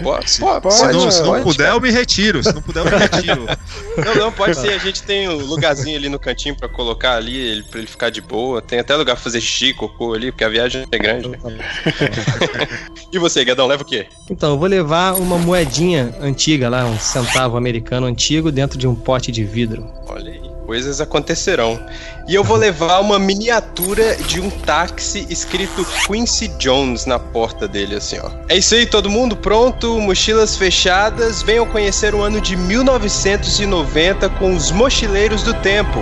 Pode, 0.02 0.30
Se 0.30 0.40
pode, 0.40 0.60
pode, 0.62 0.74
Se 0.74 0.84
não, 0.92 1.10
se 1.10 1.20
não 1.22 1.26
pode, 1.30 1.42
puder, 1.44 1.64
cara. 1.64 1.76
eu 1.76 1.80
me 1.80 1.90
retiro. 1.90 2.42
Se 2.42 2.52
não 2.52 2.60
puder, 2.62 2.80
eu 2.80 2.84
me 2.84 2.90
retiro. 2.98 3.46
Não, 3.98 4.14
não, 4.14 4.32
pode 4.32 4.56
ser. 4.56 4.72
A 4.74 4.78
gente 4.78 5.02
tem 5.02 5.28
um 5.28 5.34
lugarzinho 5.44 5.96
ali 5.96 6.08
no 6.08 6.20
cantinho 6.20 6.54
pra 6.56 6.68
colocar 6.68 7.16
ali, 7.16 7.36
ele, 7.36 7.62
pra 7.64 7.78
ele 7.80 7.88
ficar 7.88 8.10
de 8.10 8.20
boa. 8.20 8.62
Tem 8.62 8.78
até 8.78 8.94
lugar 8.94 9.14
pra 9.16 9.22
fazer 9.24 9.40
xixi, 9.40 9.74
cocô 9.74 10.14
ali, 10.14 10.30
porque 10.30 10.44
a 10.44 10.48
viagem 10.48 10.84
é 10.92 10.98
grande. 10.98 11.28
né? 11.30 11.38
E 13.12 13.18
você, 13.18 13.44
Gadão, 13.44 13.66
leva 13.66 13.82
o 13.82 13.86
quê? 13.86 14.06
Então, 14.30 14.50
eu 14.50 14.58
vou 14.58 14.68
levar 14.68 15.14
uma 15.14 15.36
moedinha 15.38 16.14
antiga 16.20 16.68
lá, 16.68 16.84
um 16.84 16.98
centavo 16.98 17.56
americano 17.56 18.06
antigo, 18.06 18.52
dentro 18.52 18.78
de 18.78 18.86
um 18.86 18.94
pote 18.94 19.32
de 19.32 19.44
vidro. 19.44 19.90
Olha 20.06 20.30
aí, 20.30 20.47
coisas 20.68 21.00
acontecerão. 21.00 21.80
E 22.28 22.34
eu 22.34 22.44
vou 22.44 22.54
levar 22.54 23.00
uma 23.00 23.18
miniatura 23.18 24.14
de 24.16 24.38
um 24.38 24.50
táxi 24.50 25.26
escrito 25.30 25.82
Quincy 26.06 26.48
Jones 26.58 27.06
na 27.06 27.18
porta 27.18 27.66
dele, 27.66 27.94
assim, 27.94 28.18
ó. 28.22 28.30
É 28.50 28.58
isso 28.58 28.74
aí, 28.74 28.84
todo 28.84 29.08
mundo 29.08 29.34
pronto, 29.34 29.98
mochilas 29.98 30.58
fechadas, 30.58 31.40
venham 31.40 31.64
conhecer 31.64 32.14
o 32.14 32.20
ano 32.20 32.38
de 32.38 32.54
1990 32.54 34.28
com 34.28 34.54
os 34.54 34.70
Mochileiros 34.70 35.42
do 35.42 35.54
Tempo. 35.54 36.00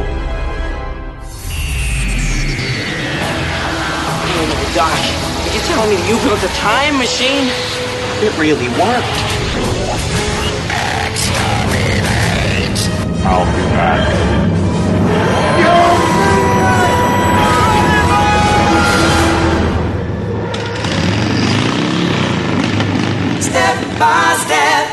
Doc, 4.74 4.90
are 4.90 5.54
you 5.54 5.60
telling 5.69 5.94
me 5.94 6.10
you 6.10 6.19
built 6.24 6.42
a 6.42 6.48
time 6.58 6.98
machine? 6.98 7.48
It 8.20 8.36
really 8.36 8.69
worked. 8.70 9.36
I'll 13.29 13.44
be 13.44 13.62
back. 13.74 14.35
Step 23.56 23.98
by 23.98 24.36
step, 24.44 24.86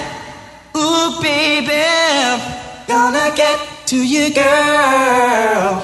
ooh 0.77 1.21
baby, 1.21 1.83
gonna 2.87 3.35
get 3.35 3.59
to 3.87 3.97
you, 3.97 4.33
girl. 4.33 5.81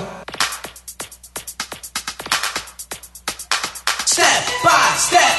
Step 4.05 4.43
by 4.63 4.95
step. 4.95 5.36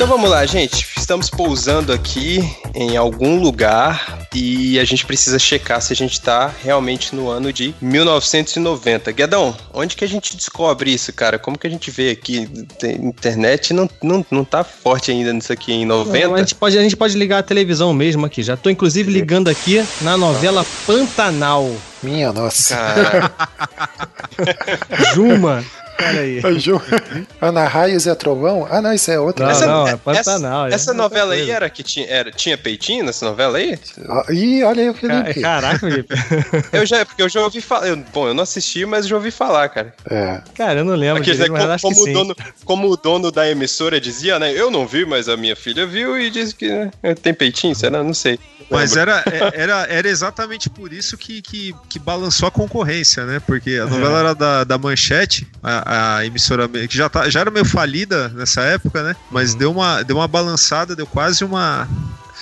Então 0.00 0.08
vamos 0.08 0.30
lá, 0.30 0.46
gente. 0.46 0.88
Estamos 0.96 1.28
pousando 1.28 1.92
aqui 1.92 2.38
em 2.74 2.96
algum 2.96 3.38
lugar 3.38 4.26
e 4.34 4.78
a 4.78 4.84
gente 4.84 5.04
precisa 5.04 5.38
checar 5.38 5.78
se 5.82 5.92
a 5.92 5.96
gente 5.96 6.18
tá 6.18 6.50
realmente 6.64 7.14
no 7.14 7.28
ano 7.28 7.52
de 7.52 7.74
1990. 7.82 9.12
Guedão, 9.12 9.54
onde 9.74 9.94
que 9.94 10.02
a 10.02 10.08
gente 10.08 10.34
descobre 10.34 10.90
isso, 10.90 11.12
cara? 11.12 11.38
Como 11.38 11.58
que 11.58 11.66
a 11.66 11.70
gente 11.70 11.90
vê 11.90 12.08
aqui? 12.12 12.48
Tem 12.78 12.92
internet 12.96 13.74
não, 13.74 13.90
não, 14.02 14.24
não 14.30 14.42
tá 14.42 14.64
forte 14.64 15.10
ainda 15.10 15.34
nisso 15.34 15.52
aqui 15.52 15.70
em 15.70 15.84
90? 15.84 16.28
Não, 16.28 16.34
a, 16.34 16.38
gente 16.38 16.54
pode, 16.54 16.78
a 16.78 16.82
gente 16.82 16.96
pode 16.96 17.14
ligar 17.14 17.40
a 17.40 17.42
televisão 17.42 17.92
mesmo 17.92 18.24
aqui. 18.24 18.42
Já 18.42 18.56
tô 18.56 18.70
inclusive 18.70 19.12
ligando 19.12 19.48
aqui 19.48 19.84
na 20.00 20.16
novela 20.16 20.64
Pantanal. 20.86 21.70
Minha 22.02 22.32
nossa. 22.32 22.74
Cara, 22.74 23.32
Juma. 25.12 25.62
Olha 26.08 26.20
aí. 26.20 26.40
Ana 27.40 27.64
Raios 27.66 28.06
e 28.06 28.10
a 28.10 28.14
Trovão? 28.14 28.66
Ah, 28.70 28.80
não, 28.80 28.92
isso 28.92 29.10
é 29.10 29.18
outra. 29.18 29.44
Não, 29.46 29.52
essa, 29.52 29.66
não, 29.66 29.86
é 29.86 29.90
essa- 29.90 29.98
Pantanal, 29.98 30.66
é 30.68 30.72
essa 30.74 30.92
novela 30.94 31.34
aí 31.34 31.50
era 31.50 31.68
que 31.70 31.82
tinha, 31.82 32.06
era, 32.06 32.30
tinha 32.30 32.56
peitinho 32.56 33.04
nessa 33.04 33.24
novela 33.26 33.58
aí? 33.58 33.78
Ah, 34.08 34.24
Ih, 34.30 34.62
olha 34.64 34.82
aí 34.82 34.90
o 34.90 34.94
Felipe. 34.94 35.40
Caraca, 35.40 35.78
Felipe. 35.80 36.14
Eu 36.72 36.84
já, 36.86 37.04
porque 37.04 37.22
eu 37.22 37.28
já 37.28 37.40
ouvi 37.42 37.60
falar. 37.60 37.88
eu- 37.88 37.96
bom, 38.12 38.28
eu 38.28 38.34
não 38.34 38.42
assisti, 38.42 38.84
mas 38.86 39.06
já 39.06 39.16
ouvi 39.16 39.30
falar, 39.30 39.68
cara. 39.68 39.94
É. 40.10 40.40
Cara, 40.54 40.80
eu 40.80 40.84
não 40.84 40.94
lembro 40.94 41.22
direito, 41.22 41.52
né, 41.52 41.66
mas 41.66 41.80
como, 41.80 41.94
acho 41.94 42.04
que 42.04 42.12
como 42.12 42.20
o 42.20 42.24
dono, 42.24 42.36
como 42.64 42.90
o 42.90 42.96
dono 42.96 43.30
da 43.30 43.48
emissora 43.50 44.00
dizia, 44.00 44.38
né? 44.38 44.52
Eu 44.52 44.70
não 44.70 44.86
vi, 44.86 45.04
mas 45.04 45.28
a 45.28 45.36
minha 45.36 45.56
filha 45.56 45.86
viu 45.86 46.18
e 46.18 46.30
disse 46.30 46.54
que 46.54 46.68
né, 46.68 46.90
tem 47.22 47.34
peitinho, 47.34 47.74
será? 47.74 48.02
Não 48.02 48.14
sei. 48.14 48.38
Mas 48.70 48.96
era, 48.96 49.22
é- 49.26 49.62
era, 49.62 49.86
era 49.88 50.08
exatamente 50.08 50.70
por 50.70 50.92
isso 50.92 51.16
que, 51.18 51.42
que, 51.42 51.74
que 51.88 51.98
balançou 51.98 52.46
a 52.48 52.50
concorrência, 52.50 53.26
né? 53.26 53.40
Porque 53.40 53.74
a 53.76 53.86
novela 53.86 54.18
era 54.20 54.34
da, 54.34 54.64
da 54.64 54.78
Manchete, 54.78 55.46
a, 55.62 56.16
a 56.18 56.26
emissora 56.26 56.68
que 56.68 56.96
já, 56.96 57.08
tá, 57.08 57.28
já 57.28 57.40
era 57.40 57.50
meio 57.50 57.64
falida 57.64 58.28
nessa 58.28 58.60
época, 58.62 59.02
né? 59.02 59.16
Mas 59.30 59.54
deu, 59.54 59.72
uma, 59.72 60.02
deu 60.02 60.16
uma 60.16 60.28
balançada, 60.28 60.94
deu 60.94 61.06
quase 61.06 61.44
uma. 61.44 61.88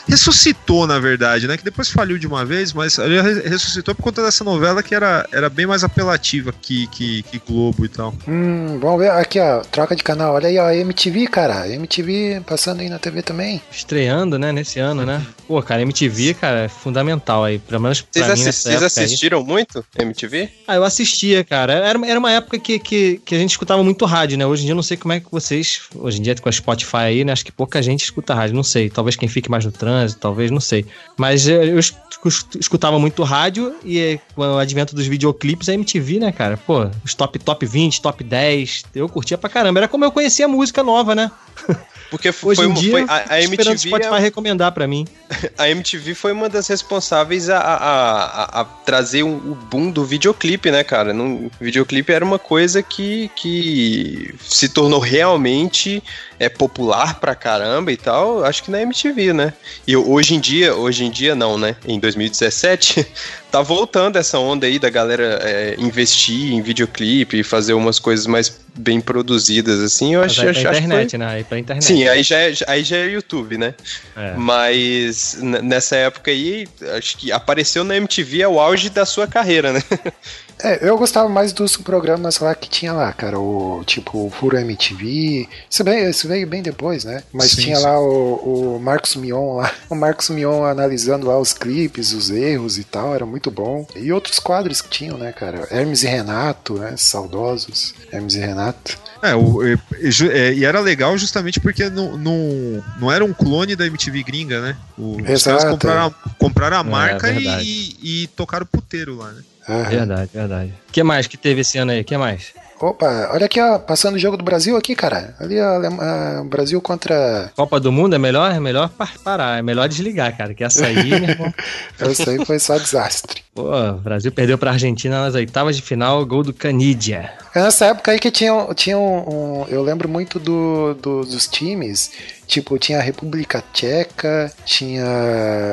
Ressuscitou, 0.09 0.87
na 0.87 0.99
verdade, 0.99 1.47
né? 1.47 1.57
Que 1.57 1.65
depois 1.65 1.91
faliu 1.91 2.19
de 2.19 2.27
uma 2.27 2.45
vez, 2.45 2.73
mas 2.73 2.99
ele 2.99 3.21
re- 3.21 3.49
ressuscitou 3.49 3.95
por 3.95 4.03
conta 4.03 4.23
dessa 4.23 4.43
novela 4.43 4.83
que 4.83 4.95
era, 4.95 5.29
era 5.33 5.49
bem 5.51 5.67
mais 5.67 5.85
apelativa 5.85 6.53
que, 6.53 6.87
que, 6.89 7.23
que 7.25 7.39
Globo 7.47 7.85
e 7.85 7.89
tal. 7.89 8.15
Hum, 8.27 8.79
vamos 8.81 9.01
ver 9.01 9.11
aqui, 9.11 9.39
ó. 9.39 9.61
Troca 9.61 9.95
de 9.95 10.03
canal. 10.03 10.35
Olha 10.35 10.49
aí, 10.49 10.59
ó. 10.59 10.71
MTV, 10.71 11.27
cara. 11.29 11.69
MTV 11.69 12.43
passando 12.47 12.81
aí 12.81 12.89
na 12.89 12.99
TV 12.99 13.23
também. 13.23 13.61
Estreando, 13.71 14.39
né, 14.39 14.51
nesse 14.53 14.79
ano, 14.81 15.05
né? 15.05 15.25
Pô, 15.47 15.63
cara, 15.63 15.83
MTV, 15.83 16.35
cara, 16.35 16.61
é 16.61 16.69
fundamental 16.69 17.45
aí. 17.45 17.59
Pelo 17.59 17.81
menos 17.81 18.01
pra 18.01 18.11
Vocês, 18.13 18.39
mim 18.39 18.45
vocês 18.45 18.67
época 18.67 19.01
aí. 19.01 19.05
assistiram 19.07 19.45
muito 19.45 19.85
MTV? 19.99 20.49
Ah, 20.67 20.77
eu 20.77 20.85
assistia, 20.85 21.45
cara. 21.45 21.73
Era, 21.75 22.07
era 22.07 22.19
uma 22.19 22.33
época 22.33 22.59
que, 22.59 22.79
que, 22.79 23.21
que 23.25 23.35
a 23.35 23.39
gente 23.39 23.51
escutava 23.51 23.83
muito 23.85 24.05
rádio, 24.05 24.39
né? 24.39 24.47
Hoje 24.47 24.63
em 24.63 24.65
dia 24.67 24.73
eu 24.73 24.77
não 24.77 24.83
sei 24.83 24.97
como 24.97 25.13
é 25.13 25.21
que 25.21 25.27
vocês. 25.31 25.81
Hoje 25.95 26.19
em 26.19 26.23
dia 26.23 26.35
com 26.39 26.49
a 26.49 26.53
Spotify 26.53 26.97
aí, 26.97 27.25
né? 27.25 27.33
Acho 27.33 27.45
que 27.45 27.53
pouca 27.53 27.81
gente 27.83 28.05
escuta 28.05 28.35
rádio, 28.35 28.55
não 28.55 28.63
sei. 28.63 28.89
Talvez 28.89 29.17
quem 29.17 29.29
fique 29.29 29.51
mais 29.51 29.65
no 29.65 29.73
trânsito, 29.73 29.98
talvez, 30.21 30.51
não 30.51 30.61
sei. 30.61 30.87
Mas 31.17 31.47
eh, 31.49 31.65
eu 31.71 31.79
es- 31.79 31.95
es- 32.27 32.47
escutava 32.61 32.99
muito 32.99 33.23
rádio 33.23 33.75
e 33.85 33.99
eh, 33.99 34.19
com 34.35 34.43
o 34.43 34.59
advento 34.59 34.95
dos 34.95 35.07
videoclipes, 35.07 35.69
a 35.69 35.75
MTV, 35.75 36.19
né, 36.21 36.33
cara? 36.33 36.57
Pô, 36.57 36.89
os 37.05 37.15
top, 37.15 37.39
top 37.39 37.65
20, 37.67 38.01
top 38.03 38.23
10, 38.25 38.85
eu 38.95 39.09
curtia 39.09 39.37
pra 39.39 39.49
caramba. 39.51 39.81
Era 39.81 39.89
como 39.89 40.05
eu 40.05 40.13
conhecia 40.13 40.45
a 40.47 40.49
música 40.49 40.83
nova, 40.83 41.15
né? 41.15 41.31
Porque 42.11 42.29
f- 42.29 42.47
Hoje 42.47 42.63
foi, 42.63 42.71
em 42.71 42.73
dia, 42.75 42.91
foi- 42.91 43.05
a, 43.07 43.35
a 43.35 43.39
o 43.39 43.43
MTV 43.43 43.79
Spotify 43.79 44.15
é- 44.15 44.19
recomendar 44.19 44.73
pra 44.73 44.87
mim. 44.87 45.07
a 45.59 45.69
MTV 45.69 46.15
foi 46.15 46.33
uma 46.33 46.49
das 46.49 46.67
responsáveis 46.67 47.51
a, 47.51 47.59
a, 47.59 47.75
a- 47.77 48.61
a 48.63 48.65
trazer 48.65 49.25
o, 49.25 49.29
o 49.29 49.55
boom 49.71 49.91
do 49.91 50.07
videoclipe, 50.07 50.71
né, 50.71 50.83
cara? 50.83 51.13
No, 51.13 51.51
videoclipe 51.61 52.11
era 52.11 52.25
uma 52.25 52.39
coisa 52.39 52.83
que, 52.83 53.31
que 53.37 54.35
se 54.41 54.71
tornou 54.71 54.99
realmente 55.01 56.03
é, 56.39 56.49
popular 56.49 57.19
pra 57.21 57.35
caramba 57.35 57.91
e 57.93 57.97
tal, 57.97 58.45
acho 58.45 58.63
que 58.63 58.71
na 58.71 58.81
MTV, 58.83 59.33
né? 59.33 59.53
E 59.87 59.97
hoje 59.97 60.35
em 60.35 60.41
dia, 60.41 60.75
hoje 60.75 61.05
em 61.05 61.11
dia 61.11 61.35
não, 61.35 61.59
né? 61.59 61.77
Em 61.87 61.99
2017, 61.99 63.07
tá 63.51 63.61
voltando 63.63 64.17
essa 64.17 64.39
onda 64.39 64.67
aí 64.67 64.79
da 64.79 64.89
galera 64.91 65.41
é, 65.43 65.75
investir 65.79 66.53
em 66.53 66.63
videoclipe 66.63 67.41
e 67.41 67.43
fazer 67.43 67.73
umas 67.73 67.99
coisas 67.99 68.27
mais 68.27 68.61
bem 68.75 69.01
produzidas, 69.01 69.81
assim, 69.81 70.15
eu 70.15 70.23
acho, 70.23 70.41
aí 70.41 70.49
acho, 70.51 70.61
pra 70.61 70.71
acho 70.71 70.81
que 70.81 70.87
foi- 70.87 70.95
internet, 70.95 71.19
né? 71.19 71.27
Aí 71.27 71.45
pra 71.45 71.59
internet. 71.59 71.85
Sim, 71.85 72.07
aí 72.07 72.23
já 72.23 72.39
é, 72.39 72.55
aí 72.69 72.85
já 72.85 72.97
é 72.97 73.07
YouTube, 73.07 73.59
né? 73.59 73.75
É. 74.17 74.35
Mas 74.37 75.37
nessa 75.41 75.97
época 75.97 76.31
aí, 76.31 76.69
acho 76.97 77.17
que 77.17 77.33
apareceu 77.33 77.83
na 77.83 77.97
MTV 77.97 78.43
é 78.43 78.49
o 78.49 78.61
auge 78.61 78.89
da 78.91 79.05
sua 79.05 79.27
carreira, 79.27 79.73
né? 79.73 79.83
É, 80.63 80.89
eu 80.89 80.99
gostava 80.99 81.29
mais 81.29 81.53
dos 81.53 81.77
programas 81.77 82.39
lá 82.39 82.55
que 82.55 82.69
tinha 82.69 82.93
lá, 82.93 83.13
cara. 83.13 83.39
O 83.39 83.83
tipo 83.87 84.27
o 84.27 84.31
Furo 84.31 84.57
MTV. 84.59 85.49
Isso 85.71 85.85
veio, 85.85 86.11
isso 86.11 86.27
veio 86.29 86.47
bem 86.47 86.63
depois, 86.63 87.05
né? 87.05 87.23
Mas 87.33 87.53
Sim, 87.53 87.63
tinha 87.63 87.77
sim. 87.77 87.83
lá 87.83 87.99
o, 88.01 88.77
o 88.77 88.81
Marcos 88.81 89.15
Mion 89.17 89.57
lá. 89.57 89.73
O 89.89 89.95
Marcos 89.95 90.29
Mion 90.29 90.65
analisando 90.65 91.27
lá 91.27 91.39
os 91.39 91.53
clipes, 91.53 92.13
os 92.13 92.29
erros 92.31 92.77
e 92.79 92.85
tal. 92.85 93.15
Era 93.15 93.25
muito 93.25 93.51
bom. 93.51 93.87
E 93.97 94.13
outros 94.13 94.39
quadros 94.39 94.81
que 94.83 94.89
tinham, 94.91 95.17
né, 95.17 95.33
cara? 95.33 95.67
Hermes 95.71 96.03
e 96.03 96.07
Renato, 96.07 96.75
né? 96.75 96.95
Saudosos. 96.97 97.95
Hermes 98.13 98.35
e 98.35 98.39
Renato. 98.41 98.99
É, 99.23 99.35
o- 99.35 99.67
e- 99.67 99.79
e 100.01 100.29
é, 100.31 100.53
e 100.55 100.65
era 100.65 100.79
legal 100.81 101.17
justamente 101.19 101.59
porque 101.59 101.89
não, 101.91 102.17
não, 102.17 102.85
não 103.01 103.11
era 103.13 103.25
um 103.25 103.33
clone 103.33 103.75
da 103.75 103.87
MTV 103.87 104.23
gringa, 104.23 104.61
né? 104.61 104.77
O, 104.97 105.17
os 105.23 105.29
Exato, 105.29 105.59
caras 105.59 105.65
compraram, 105.73 106.07
a- 106.07 106.31
compraram 106.39 106.77
a 106.77 106.81
É, 106.81 106.85
marca 106.85 107.29
e, 107.31 107.35
verdade. 107.35 107.65
e, 108.03 108.23
e 108.23 108.27
tocaram 108.29 108.67
puteiro 108.67 109.17
lá, 109.17 109.31
né? 109.33 109.43
Verdade, 109.69 110.31
verdade. 110.33 110.73
O 110.89 110.93
que 110.93 111.03
mais 111.03 111.27
que 111.27 111.37
teve 111.37 111.61
esse 111.61 111.79
ano 111.79 111.93
aí? 111.93 112.01
O 112.01 112.05
que 112.05 112.17
mais? 112.17 112.53
Opa, 112.81 113.31
olha 113.33 113.47
aqui, 113.47 113.61
ó. 113.61 113.77
Passando 113.77 114.15
o 114.15 114.19
jogo 114.21 114.37
do 114.37 114.45
Brasil 114.45 114.77
aqui, 114.77 114.95
cara. 114.95 115.35
Ali, 115.41 115.61
ó. 115.61 115.81
Ah, 116.01 116.45
Brasil 116.49 116.81
contra. 116.81 117.51
Copa 117.57 117.81
do 117.81 117.91
Mundo 117.91 118.15
é 118.15 118.19
melhor? 118.19 118.53
É 118.55 118.61
melhor 118.61 118.89
par- 118.89 119.19
parar, 119.25 119.59
é 119.59 119.63
melhor 119.63 119.89
desligar, 119.89 120.37
cara. 120.37 120.55
Que 120.55 120.63
essa 120.63 120.87
aí, 120.87 121.11
meu 121.11 121.29
irmão. 121.29 121.53
Isso 122.09 122.31
aí 122.31 122.45
foi 122.47 122.59
só 122.61 122.79
desastre. 122.79 123.43
Pô, 123.53 123.65
o 123.77 123.95
Brasil 123.95 124.31
perdeu 124.31 124.57
pra 124.57 124.71
Argentina 124.71 125.21
nas 125.25 125.35
oitavas 125.35 125.75
de 125.75 125.83
final, 125.83 126.25
gol 126.25 126.45
do 126.45 126.53
Canidia. 126.55 127.33
É 127.53 127.61
nessa 127.61 127.87
época 127.87 128.13
aí 128.13 128.19
que 128.21 128.31
tinha, 128.31 128.53
tinha 128.77 128.97
um, 128.97 129.63
um- 129.63 129.67
Eu 129.69 129.83
lembro 129.83 130.09
muito 130.09 130.39
do, 130.39 130.95
do- 130.95 131.23
dos 131.25 131.49
times. 131.49 132.13
Tipo, 132.49 132.79
tinha 132.79 132.99
a 132.99 133.03
República 133.03 133.63
Tcheca, 133.75 134.51
tinha 134.65 135.05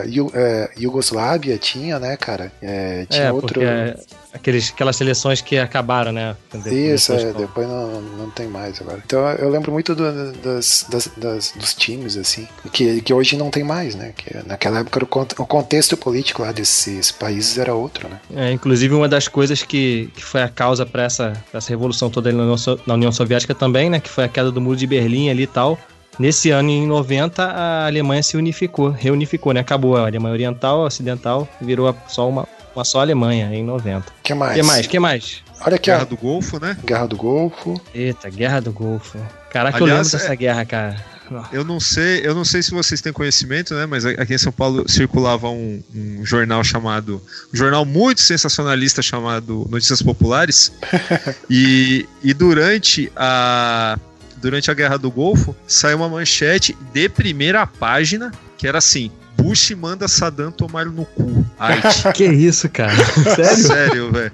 Iu- 0.08 0.30
é, 0.34 0.70
Iugoslávia, 0.78 1.58
tinha, 1.58 1.98
né, 2.00 2.18
cara? 2.18 2.52
É, 2.62 3.06
tinha 3.10 3.24
é, 3.28 3.32
outro. 3.32 3.62
é 3.64 3.96
aqueles, 4.34 4.70
aquelas 4.72 4.98
seleções 4.98 5.40
que 5.40 5.58
acabaram, 5.58 6.12
né? 6.12 6.36
Isso, 6.66 7.14
Depois 7.16 7.24
é, 7.24 7.34
depois 7.34 7.68
não, 7.68 8.02
não 8.02 8.30
tem 8.30 8.48
mais 8.50 8.82
agora. 8.82 9.02
Então 9.06 9.26
eu 9.32 9.50
lembro 9.50 9.72
muito 9.72 9.96
do- 9.96 10.34
das, 10.34 10.86
das- 10.90 11.10
das- 11.16 11.52
dos 11.54 11.74
times, 11.74 12.18
assim, 12.18 12.46
que, 12.74 13.02
que 13.02 13.14
hoje 13.14 13.38
não 13.38 13.50
tem 13.50 13.64
mais, 13.64 13.96
né? 13.96 14.12
Que 14.16 14.36
naquela 14.46 14.80
época 14.80 15.00
o, 15.40 15.44
o 15.44 15.46
contexto 15.48 15.96
político 15.96 16.42
lá 16.42 16.52
desses 16.52 17.10
países 17.10 17.58
era 17.58 17.74
outro, 17.74 18.10
né? 18.10 18.20
É, 18.36 18.52
inclusive, 18.52 18.94
uma 18.94 19.08
das 19.08 19.30
coisas 19.30 19.64
que, 19.64 20.10
que 20.14 20.22
foi 20.24 20.42
a 20.42 20.50
causa 20.50 20.86
para 20.86 21.04
essa, 21.04 21.32
pra 21.50 21.58
essa 21.60 21.70
revolução 21.70 22.10
toda 22.10 22.28
ali 22.28 22.38
na 22.38 22.44
União, 22.44 22.80
na 22.86 22.94
União 22.96 23.12
Soviética 23.14 23.56
também, 23.56 23.90
né? 23.90 24.02
Que 24.02 24.10
foi 24.10 24.26
a 24.26 24.28
queda 24.28 24.52
do 24.52 24.60
Muro 24.60 24.76
de 24.76 24.86
Berlim 24.86 25.30
ali 25.30 25.44
e 25.44 25.48
tal. 25.48 25.80
Nesse 26.18 26.50
ano, 26.52 26.70
em 26.70 26.88
90, 26.88 27.44
a 27.44 27.86
Alemanha 27.88 28.24
se 28.24 28.38
unificou, 28.38 28.90
reunificou, 28.90 29.54
né? 29.54 29.60
Acabou 29.60 29.98
a 29.98 30.06
Alemanha 30.08 30.34
Oriental, 30.34 30.84
a 30.84 30.88
Ocidental, 30.88 31.48
virou 31.62 31.88
a- 31.90 31.96
só 32.08 32.28
uma, 32.30 32.48
uma 32.76 32.86
só 32.86 33.02
Alemanha 33.02 33.50
em 33.54 33.64
90. 33.64 34.10
O 34.10 34.14
que 34.24 34.34
O 34.34 34.38
mais? 34.38 34.56
que 34.56 34.64
mais? 34.64 34.88
que 34.88 35.00
mais? 35.00 35.44
Olha 35.62 35.76
aqui, 35.76 35.90
Guerra 35.90 36.04
ó. 36.04 36.06
do 36.06 36.18
Golfo, 36.18 36.60
né? 36.60 36.78
Guerra 36.86 37.08
do 37.08 37.16
Golfo. 37.18 37.80
Eita, 37.94 38.30
Guerra 38.30 38.60
do 38.62 38.72
Golfo. 38.72 39.18
Caraca, 39.50 39.78
Aliás, 39.78 39.80
eu 39.80 39.86
lembro 40.04 40.12
dessa 40.12 40.34
é- 40.34 40.36
guerra, 40.36 40.66
cara. 40.66 41.16
Eu 41.52 41.64
não 41.64 41.80
sei, 41.80 42.22
eu 42.24 42.36
não 42.36 42.46
sei 42.46 42.62
se 42.62 42.70
vocês 42.70 43.02
têm 43.02 43.12
conhecimento, 43.12 43.74
né? 43.74 43.88
Mas 43.88 44.06
aqui 44.06 44.36
em 44.36 44.38
São 44.38 44.52
Paulo 44.52 44.88
circulava 44.88 45.50
um, 45.50 45.82
um 45.96 46.24
jornal 46.24 46.64
chamado, 46.64 47.20
um 47.52 47.58
jornal 47.58 47.84
muito 47.84 48.22
sensacionalista 48.22 49.02
chamado 49.02 49.66
Notícias 49.72 50.04
Populares. 50.04 50.72
e, 51.50 52.06
e 52.24 52.32
durante 52.32 53.12
a 53.16 53.98
durante 54.46 54.70
a 54.70 54.74
Guerra 54.76 54.98
do 54.98 55.10
Golfo 55.10 55.56
saiu 55.68 55.98
uma 55.98 56.08
manchete 56.08 56.78
de 56.94 57.10
primeira 57.10 57.66
página 57.66 58.32
que 58.58 58.68
era 58.68 58.78
assim: 58.78 59.10
Bush 59.36 59.72
manda 59.72 60.08
Saddam 60.08 60.52
tomar 60.52 60.86
no 60.86 61.04
cu. 61.04 61.44
Haiti. 61.58 62.04
Que 62.14 62.26
isso, 62.26 62.70
cara? 62.70 62.94
Sério? 63.36 63.58
Sério, 63.68 64.12
velho. 64.12 64.32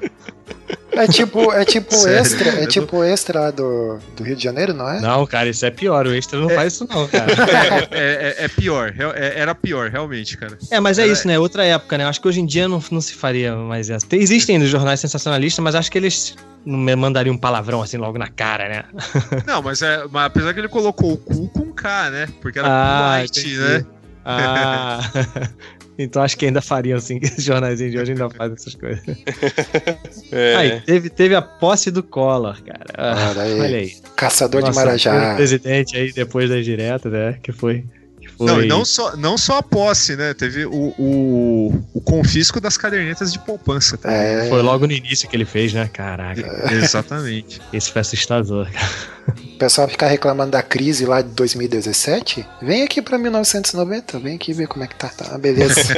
É 0.92 1.08
tipo, 1.08 1.54
é 1.54 1.64
tipo 1.64 1.96
Sério? 1.96 2.18
extra, 2.20 2.50
é 2.50 2.62
não- 2.62 2.68
tipo 2.68 3.02
extra 3.06 3.50
do, 3.52 3.98
do 4.18 4.24
Rio 4.24 4.36
de 4.36 4.44
Janeiro, 4.44 4.74
não 4.74 4.90
é? 4.90 5.00
Não, 5.00 5.26
cara, 5.26 5.48
isso 5.48 5.66
é 5.66 5.72
pior. 5.72 6.06
O 6.06 6.14
Extra 6.14 6.38
não 6.38 6.50
faz 6.50 6.74
isso, 6.74 6.86
não, 6.90 7.08
cara. 7.08 7.28
É, 7.92 8.36
é- 8.42 8.46
é 8.46 8.48
pior, 8.50 8.94
é- 9.16 9.40
era 9.40 9.56
pior, 9.56 9.90
realmente, 9.90 10.36
cara. 10.38 10.58
É, 10.70 10.80
mas 10.82 11.00
é 11.00 11.04
Era- 11.04 11.14
isso, 11.14 11.26
né? 11.26 11.40
Outra 11.40 11.64
época, 11.64 11.98
né? 11.98 12.04
Acho 12.06 12.20
que 12.20 12.28
hoje 12.28 12.42
em 12.42 12.46
dia 12.46 12.68
não, 12.68 12.84
não 12.92 13.00
se 13.00 13.14
faria 13.14 13.56
mais 13.56 13.90
essa. 13.90 14.06
Tem- 14.06 14.22
Existem 14.22 14.58
ainda 14.58 14.68
jornais 14.68 15.00
sensacionalistas, 15.00 15.64
mas 15.64 15.76
acho 15.76 15.90
que 15.90 15.98
eles 15.98 16.36
não 16.66 16.78
me 16.78 16.96
mandariam 16.96 17.34
um 17.34 17.38
palavrão 17.38 17.82
assim 17.82 17.98
logo 17.98 18.18
na 18.18 18.28
cara, 18.28 18.70
né? 18.70 18.84
Não, 19.46 19.62
mas, 19.62 19.82
é, 19.82 20.04
mas 20.10 20.26
apesar 20.26 20.54
que 20.54 20.60
ele 20.60 20.68
colocou 20.68 21.14
o 21.14 21.18
cu 21.18 21.48
com 21.50 21.72
K, 21.74 22.10
né? 22.10 22.28
Porque 22.42 22.60
era 22.60 22.68
Ah, 22.68 23.24
né? 23.24 23.86
Ah. 24.24 25.00
então 25.98 26.22
acho 26.22 26.38
que 26.38 26.46
ainda 26.46 26.62
fariam 26.62 26.98
assim, 26.98 27.20
que 27.20 27.26
os 27.26 27.44
jornais 27.44 27.80
de 27.80 27.98
hoje 27.98 28.12
ainda 28.12 28.30
fazem 28.30 28.56
essas 28.56 28.76
coisas. 28.76 29.04
É. 30.32 30.56
Aí, 30.56 30.82
teve, 30.82 31.10
teve 31.10 31.36
a 31.36 31.42
posse 31.42 31.92
do 31.92 32.02
Collor, 32.02 32.62
cara. 32.64 32.86
Ah, 32.98 33.34
Olha 33.36 33.78
aí. 33.80 33.94
Caçador 34.16 34.62
de 34.62 34.68
Nossa, 34.68 34.80
Marajá. 34.80 35.10
primeiro 35.12 35.36
presidente 35.36 35.98
aí 35.98 36.14
depois 36.14 36.50
das 36.50 36.64
diretas, 36.64 37.12
né? 37.12 37.38
Que 37.44 37.52
foi. 37.52 37.84
Foi... 38.42 38.48
Não, 38.48 38.64
e 38.64 38.68
não 38.68 38.84
só, 38.84 39.16
não 39.16 39.38
só 39.38 39.60
a 39.60 39.64
posse, 39.64 40.16
né? 40.16 40.34
Teve 40.34 40.66
o, 40.66 40.96
o, 40.98 41.86
o 41.94 42.02
confisco 42.02 42.60
das 42.60 42.76
cadernetas 42.76 43.32
de 43.32 43.38
poupança. 43.38 43.98
Tá? 43.98 44.12
É, 44.12 44.50
Foi 44.50 44.64
logo 44.64 44.88
no 44.88 44.94
início 44.94 45.30
que 45.30 45.36
ele 45.36 45.46
fez, 45.46 45.74
né? 45.74 45.88
Caraca, 45.94 46.42
Exatamente. 46.74 47.62
esse 47.72 47.92
foi 47.92 48.02
assustador, 48.02 48.68
cara. 48.72 48.90
O 49.28 49.58
pessoal 49.58 49.88
ficar 49.88 50.08
reclamando 50.08 50.52
da 50.52 50.62
crise 50.64 51.06
lá 51.06 51.22
de 51.22 51.30
2017. 51.30 52.46
Vem 52.62 52.84
aqui 52.84 53.02
pra 53.02 53.18
1990, 53.18 54.20
vem 54.20 54.36
aqui 54.36 54.54
ver 54.54 54.68
como 54.68 54.84
é 54.84 54.88
que 54.88 54.96
tá. 54.96 55.10
Tá, 55.10 55.38
beleza. 55.38 55.82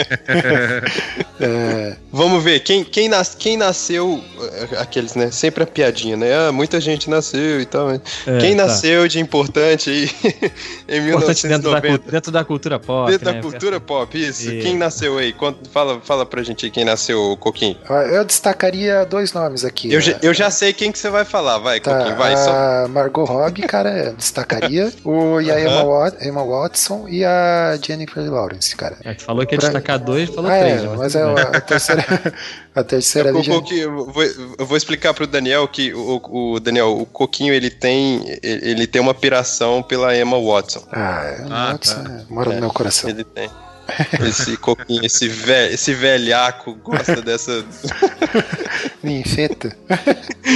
É, 1.39 1.95
Vamos 2.11 2.41
ver, 2.43 2.59
quem, 2.61 2.83
quem, 2.83 3.09
nas, 3.09 3.35
quem 3.35 3.57
nasceu. 3.57 4.23
eh, 4.39 4.77
Aqueles, 4.79 5.15
né? 5.15 5.29
Sempre 5.31 5.63
a 5.63 5.67
piadinha, 5.67 6.15
né? 6.15 6.27
Ah, 6.47 6.51
muita 6.51 6.79
gente 6.79 7.09
nasceu 7.09 7.59
e 7.59 7.65
tal. 7.65 7.87
mas 7.87 8.01
É, 8.25 8.37
quem 8.37 8.55
tá. 8.55 8.65
nasceu 8.65 9.07
de 9.07 9.19
importante 9.19 9.89
aí 9.89 10.09
em 10.87 11.09
Importante 11.09 11.47
dentro 11.47 11.71
da, 11.71 11.81
1990? 11.81 11.87
cultu- 11.97 12.11
dentro 12.11 12.31
da 12.31 12.45
cultura 12.45 12.79
pop. 12.79 13.11
Dentro 13.11 13.25
né? 13.25 13.33
da 13.33 13.41
cultura 13.41 13.79
pop, 13.79 14.17
isso. 14.17 14.43
Isso. 14.51 14.61
Quem 14.65 14.77
nasceu 14.77 15.17
aí? 15.17 15.35
Fala, 15.71 15.99
fala 16.01 16.25
pra 16.25 16.43
gente 16.43 16.65
aí 16.65 16.71
quem 16.71 16.85
nasceu, 16.85 17.35
Coquinho. 17.39 17.77
eu 18.11 18.23
destacaria 18.23 19.03
dois 19.05 19.33
nomes 19.33 19.65
aqui. 19.65 19.87
Eu, 19.91 19.95
né? 19.99 20.01
já, 20.01 20.19
eu 20.21 20.33
já 20.33 20.49
sei 20.51 20.71
quem 20.71 20.91
que 20.91 20.99
você 20.99 21.09
vai 21.09 21.25
falar, 21.25 21.57
vai, 21.57 21.79
Tá, 21.79 21.97
Coquinho, 21.97 22.15
vai. 22.15 22.37
Só... 22.37 22.51
a 22.51 22.87
Mar- 22.87 23.09
Margot 23.13 23.25
Robbie, 23.25 23.61
cara, 23.63 24.13
destacaria. 24.17 24.91
O, 25.05 25.39
e 25.39 25.51
a 25.51 25.61
Emma, 25.61 25.83
Wat- 25.83 26.25
Emma 26.25 26.43
Watson 26.43 27.07
e 27.07 27.23
a 27.23 27.77
Jennifer 27.79 28.23
Lawrence, 28.31 28.75
cara. 28.75 28.97
É, 29.03 29.13
tu 29.13 29.23
falou 29.23 29.45
que 29.45 29.53
ia 29.53 29.59
Pra- 29.59 29.69
destacar 29.69 29.99
dois, 29.99 30.29
falou 30.29 30.49
Ah, 30.49 30.57
três. 30.59 30.83
é, 30.83 30.87
mas 30.87 31.15
é 31.15 31.23
bem. 31.33 31.43
a 31.53 31.61
terceira, 31.61 32.05
a 32.75 32.83
terceira 32.83 33.29
Eu, 33.29 33.35
ali 33.37 33.43
já... 33.43 33.61
que, 33.61 33.79
eu, 33.79 34.05
vou, 34.11 34.23
eu 34.23 34.65
vou 34.65 34.75
explicar 34.75 35.13
pro 35.13 35.27
Daniel 35.27 35.67
que 35.67 35.93
o, 35.93 36.21
o 36.55 36.59
Daniel, 36.59 36.97
o 36.97 37.05
Coquinho, 37.05 37.53
ele 37.53 37.69
tem, 37.69 38.23
ele 38.41 38.87
tem 38.87 38.99
uma 39.01 39.13
piração 39.13 39.83
pela 39.83 40.15
Emma 40.17 40.39
Watson. 40.41 40.83
Ah, 40.91 41.35
Emma 41.45 41.55
Ah, 41.55 41.71
Watson 41.73 42.03
tá. 42.03 42.11
é, 42.11 42.33
mora 42.33 42.53
no 42.53 42.61
meu 42.61 42.69
coração. 42.71 43.09
Ele 43.09 43.23
tem. 43.23 43.49
Esse 44.25 44.55
coquinho, 44.57 45.05
esse, 45.05 45.27
velho, 45.27 45.73
esse 45.73 45.93
velhaco 45.93 46.73
gosta 46.83 47.21
dessa. 47.21 47.63
Ninfeta. 49.01 49.75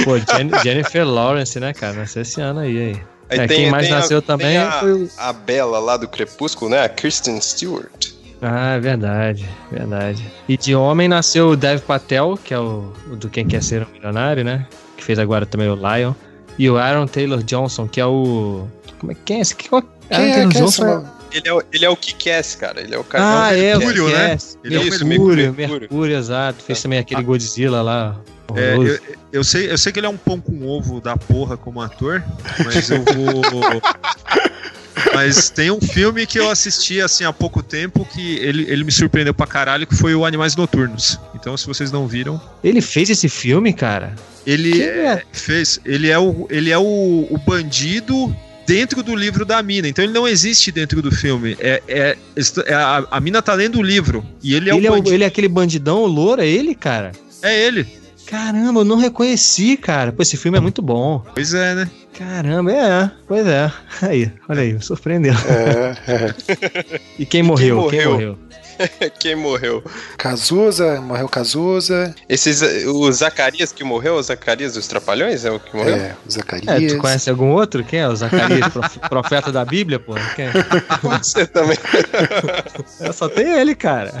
Pô, 0.04 0.18
Jen- 0.18 0.50
Jennifer 0.62 1.06
Lawrence, 1.06 1.58
né, 1.60 1.72
cara? 1.72 1.94
Nasceu 1.94 2.22
esse 2.22 2.40
ano 2.40 2.60
aí. 2.60 2.76
aí. 2.78 3.02
Aí 3.30 3.38
É, 3.40 3.46
tem- 3.46 3.56
quem 3.62 3.70
mais 3.70 3.86
tem 3.86 3.94
a- 3.94 3.98
nasceu 3.98 4.22
tem 4.22 4.26
também 4.26 4.56
a, 4.56 4.72
foi 4.80 5.08
a 5.18 5.32
Bela 5.32 5.78
lá 5.78 5.96
do 5.96 6.08
Crepúsculo, 6.08 6.70
né? 6.70 6.82
A 6.82 6.88
Kristen 6.88 7.40
Stewart. 7.40 8.08
Ah, 8.40 8.74
é 8.76 8.80
verdade, 8.80 9.44
verdade. 9.70 10.24
E 10.48 10.56
de 10.56 10.74
homem 10.74 11.08
nasceu 11.08 11.48
o 11.50 11.56
Dev 11.56 11.80
Patel, 11.80 12.38
que 12.42 12.54
é 12.54 12.58
o, 12.58 12.92
o 13.10 13.16
do 13.16 13.28
Quem 13.28 13.46
Quer 13.46 13.62
Ser 13.62 13.82
um 13.82 13.92
Milionário, 13.92 14.44
né? 14.44 14.66
Que 14.96 15.04
fez 15.04 15.18
agora 15.18 15.44
também 15.44 15.68
o 15.68 15.74
Lion. 15.74 16.14
E 16.58 16.70
o 16.70 16.78
Aaron 16.78 17.06
Taylor 17.06 17.42
Johnson, 17.42 17.86
que 17.86 18.00
é 18.00 18.06
o. 18.06 18.66
Como 18.98 19.12
é 19.12 19.16
quem 19.24 19.38
é 19.38 19.40
esse? 19.40 19.54
Que, 19.54 19.68
qual- 19.68 19.82
Quem 19.82 20.16
Aaron 20.16 20.24
é, 20.28 20.32
Taylor 20.34 20.52
quem 20.52 20.60
é 20.62 20.64
esse 20.64 20.78
Johnson 20.80 20.86
é-? 21.04 21.17
Ele 21.32 21.48
é, 21.48 21.52
o- 21.52 21.62
ele 21.72 21.84
é 21.84 21.90
o 21.90 21.96
Kick-Ass, 21.96 22.54
cara. 22.56 22.80
Ele 22.80 22.94
é 22.94 22.98
o 22.98 23.04
cara. 23.04 23.46
Ah, 23.46 23.56
é, 23.56 23.76
o 23.76 23.78
Mercúrio, 23.78 24.08
né? 24.08 24.38
Ele 24.64 24.76
é 24.76 24.78
o 24.78 24.84
Mercúrio, 24.84 25.06
Mercúrio. 25.54 25.54
Mercúrio, 25.80 26.16
exato. 26.16 26.64
Fez 26.64 26.82
também 26.82 26.98
aquele 26.98 27.22
Godzilla 27.22 27.82
lá. 27.82 28.16
É, 28.56 28.74
eu, 28.76 28.98
eu 29.32 29.44
sei, 29.44 29.70
eu 29.70 29.76
sei 29.76 29.92
que 29.92 30.00
ele 30.00 30.06
é 30.06 30.10
um 30.10 30.16
pão 30.16 30.40
com 30.40 30.66
ovo 30.66 31.00
da 31.02 31.16
porra 31.18 31.56
como 31.56 31.82
ator, 31.82 32.24
mas 32.64 32.88
eu 32.90 33.02
vou. 33.04 33.42
Mas 35.14 35.48
tem 35.48 35.70
um 35.70 35.80
filme 35.80 36.26
que 36.26 36.38
eu 36.38 36.50
assisti 36.50 37.00
assim 37.00 37.24
há 37.24 37.32
pouco 37.32 37.62
tempo 37.62 38.04
que 38.04 38.36
ele, 38.38 38.64
ele 38.68 38.82
me 38.84 38.90
surpreendeu 38.92 39.32
pra 39.32 39.46
caralho, 39.46 39.86
que 39.86 39.94
foi 39.94 40.14
o 40.14 40.24
Animais 40.24 40.56
Noturnos. 40.56 41.18
Então, 41.34 41.56
se 41.56 41.66
vocês 41.66 41.92
não 41.92 42.06
viram, 42.08 42.40
Ele 42.64 42.80
fez 42.80 43.08
esse 43.08 43.28
filme, 43.28 43.72
cara? 43.72 44.14
ele 44.46 44.82
é- 44.82 44.86
é? 45.06 45.22
fez. 45.32 45.78
Ele 45.84 46.08
é 46.10 46.18
o, 46.18 46.46
ele 46.50 46.70
é 46.70 46.78
o, 46.78 47.26
o 47.30 47.38
bandido 47.46 48.34
dentro 48.68 49.02
do 49.02 49.16
livro 49.16 49.46
da 49.46 49.62
mina. 49.62 49.88
Então 49.88 50.04
ele 50.04 50.12
não 50.12 50.28
existe 50.28 50.70
dentro 50.70 51.00
do 51.00 51.10
filme. 51.10 51.56
É, 51.58 51.82
é, 51.88 52.16
é 52.66 52.74
a, 52.74 53.06
a 53.10 53.18
mina 53.20 53.40
tá 53.40 53.54
lendo 53.54 53.78
o 53.78 53.82
livro 53.82 54.22
e 54.42 54.54
ele 54.54 54.68
é 54.70 54.76
ele, 54.76 54.86
o 54.86 54.88
é 54.88 54.90
o- 54.90 54.94
bandido. 54.96 55.14
ele 55.14 55.24
é 55.24 55.26
aquele 55.26 55.48
bandidão 55.48 56.04
louro, 56.04 56.42
é 56.42 56.46
ele, 56.46 56.74
cara? 56.74 57.12
É 57.42 57.66
ele. 57.66 57.86
Caramba, 58.26 58.80
eu 58.80 58.84
não 58.84 58.98
reconheci, 58.98 59.74
cara. 59.78 60.12
Pô, 60.12 60.22
esse 60.22 60.36
filme 60.36 60.58
é 60.58 60.60
muito 60.60 60.82
bom. 60.82 61.24
Pois 61.34 61.54
é, 61.54 61.74
né? 61.74 61.90
Caramba, 62.12 62.70
é, 62.72 63.10
pois 63.26 63.46
é. 63.46 63.72
Aí, 64.02 64.30
olha 64.48 64.60
aí, 64.60 64.82
surpreendeu. 64.82 65.32
É, 65.32 66.12
é. 66.12 67.00
E 67.18 67.24
quem 67.24 67.42
morreu? 67.42 67.86
Quem 67.88 68.04
morreu? 68.04 68.10
morreu? 68.12 68.38
Quem 69.18 69.34
morreu? 69.34 69.82
Cazuza, 70.16 71.00
morreu 71.00 71.28
Cazuza. 71.28 72.14
Esses, 72.28 72.62
o 72.86 73.10
Zacarias 73.12 73.72
que 73.72 73.82
morreu? 73.84 74.14
O 74.14 74.22
Zacarias 74.22 74.74
dos 74.74 74.86
Trapalhões 74.86 75.44
é 75.44 75.50
o 75.50 75.58
que 75.60 75.76
morreu? 75.76 75.94
É, 75.96 75.98
o 75.98 76.28
É, 76.28 76.30
Zacarias. 76.30 76.92
tu 76.92 76.98
conhece 76.98 77.30
algum 77.30 77.50
outro? 77.50 77.82
Quem 77.84 78.00
é? 78.00 78.08
O 78.08 78.14
Zacarias, 78.16 78.68
prof- 78.72 78.98
profeta 79.08 79.50
da 79.52 79.64
Bíblia, 79.64 79.98
pô? 79.98 80.14
Quem 80.36 80.46
é? 80.46 80.52
Pode 81.02 81.26
ser 81.26 81.46
também. 81.48 81.78
É, 83.00 83.12
Só 83.12 83.28
tem 83.28 83.58
ele, 83.58 83.74
cara. 83.74 84.12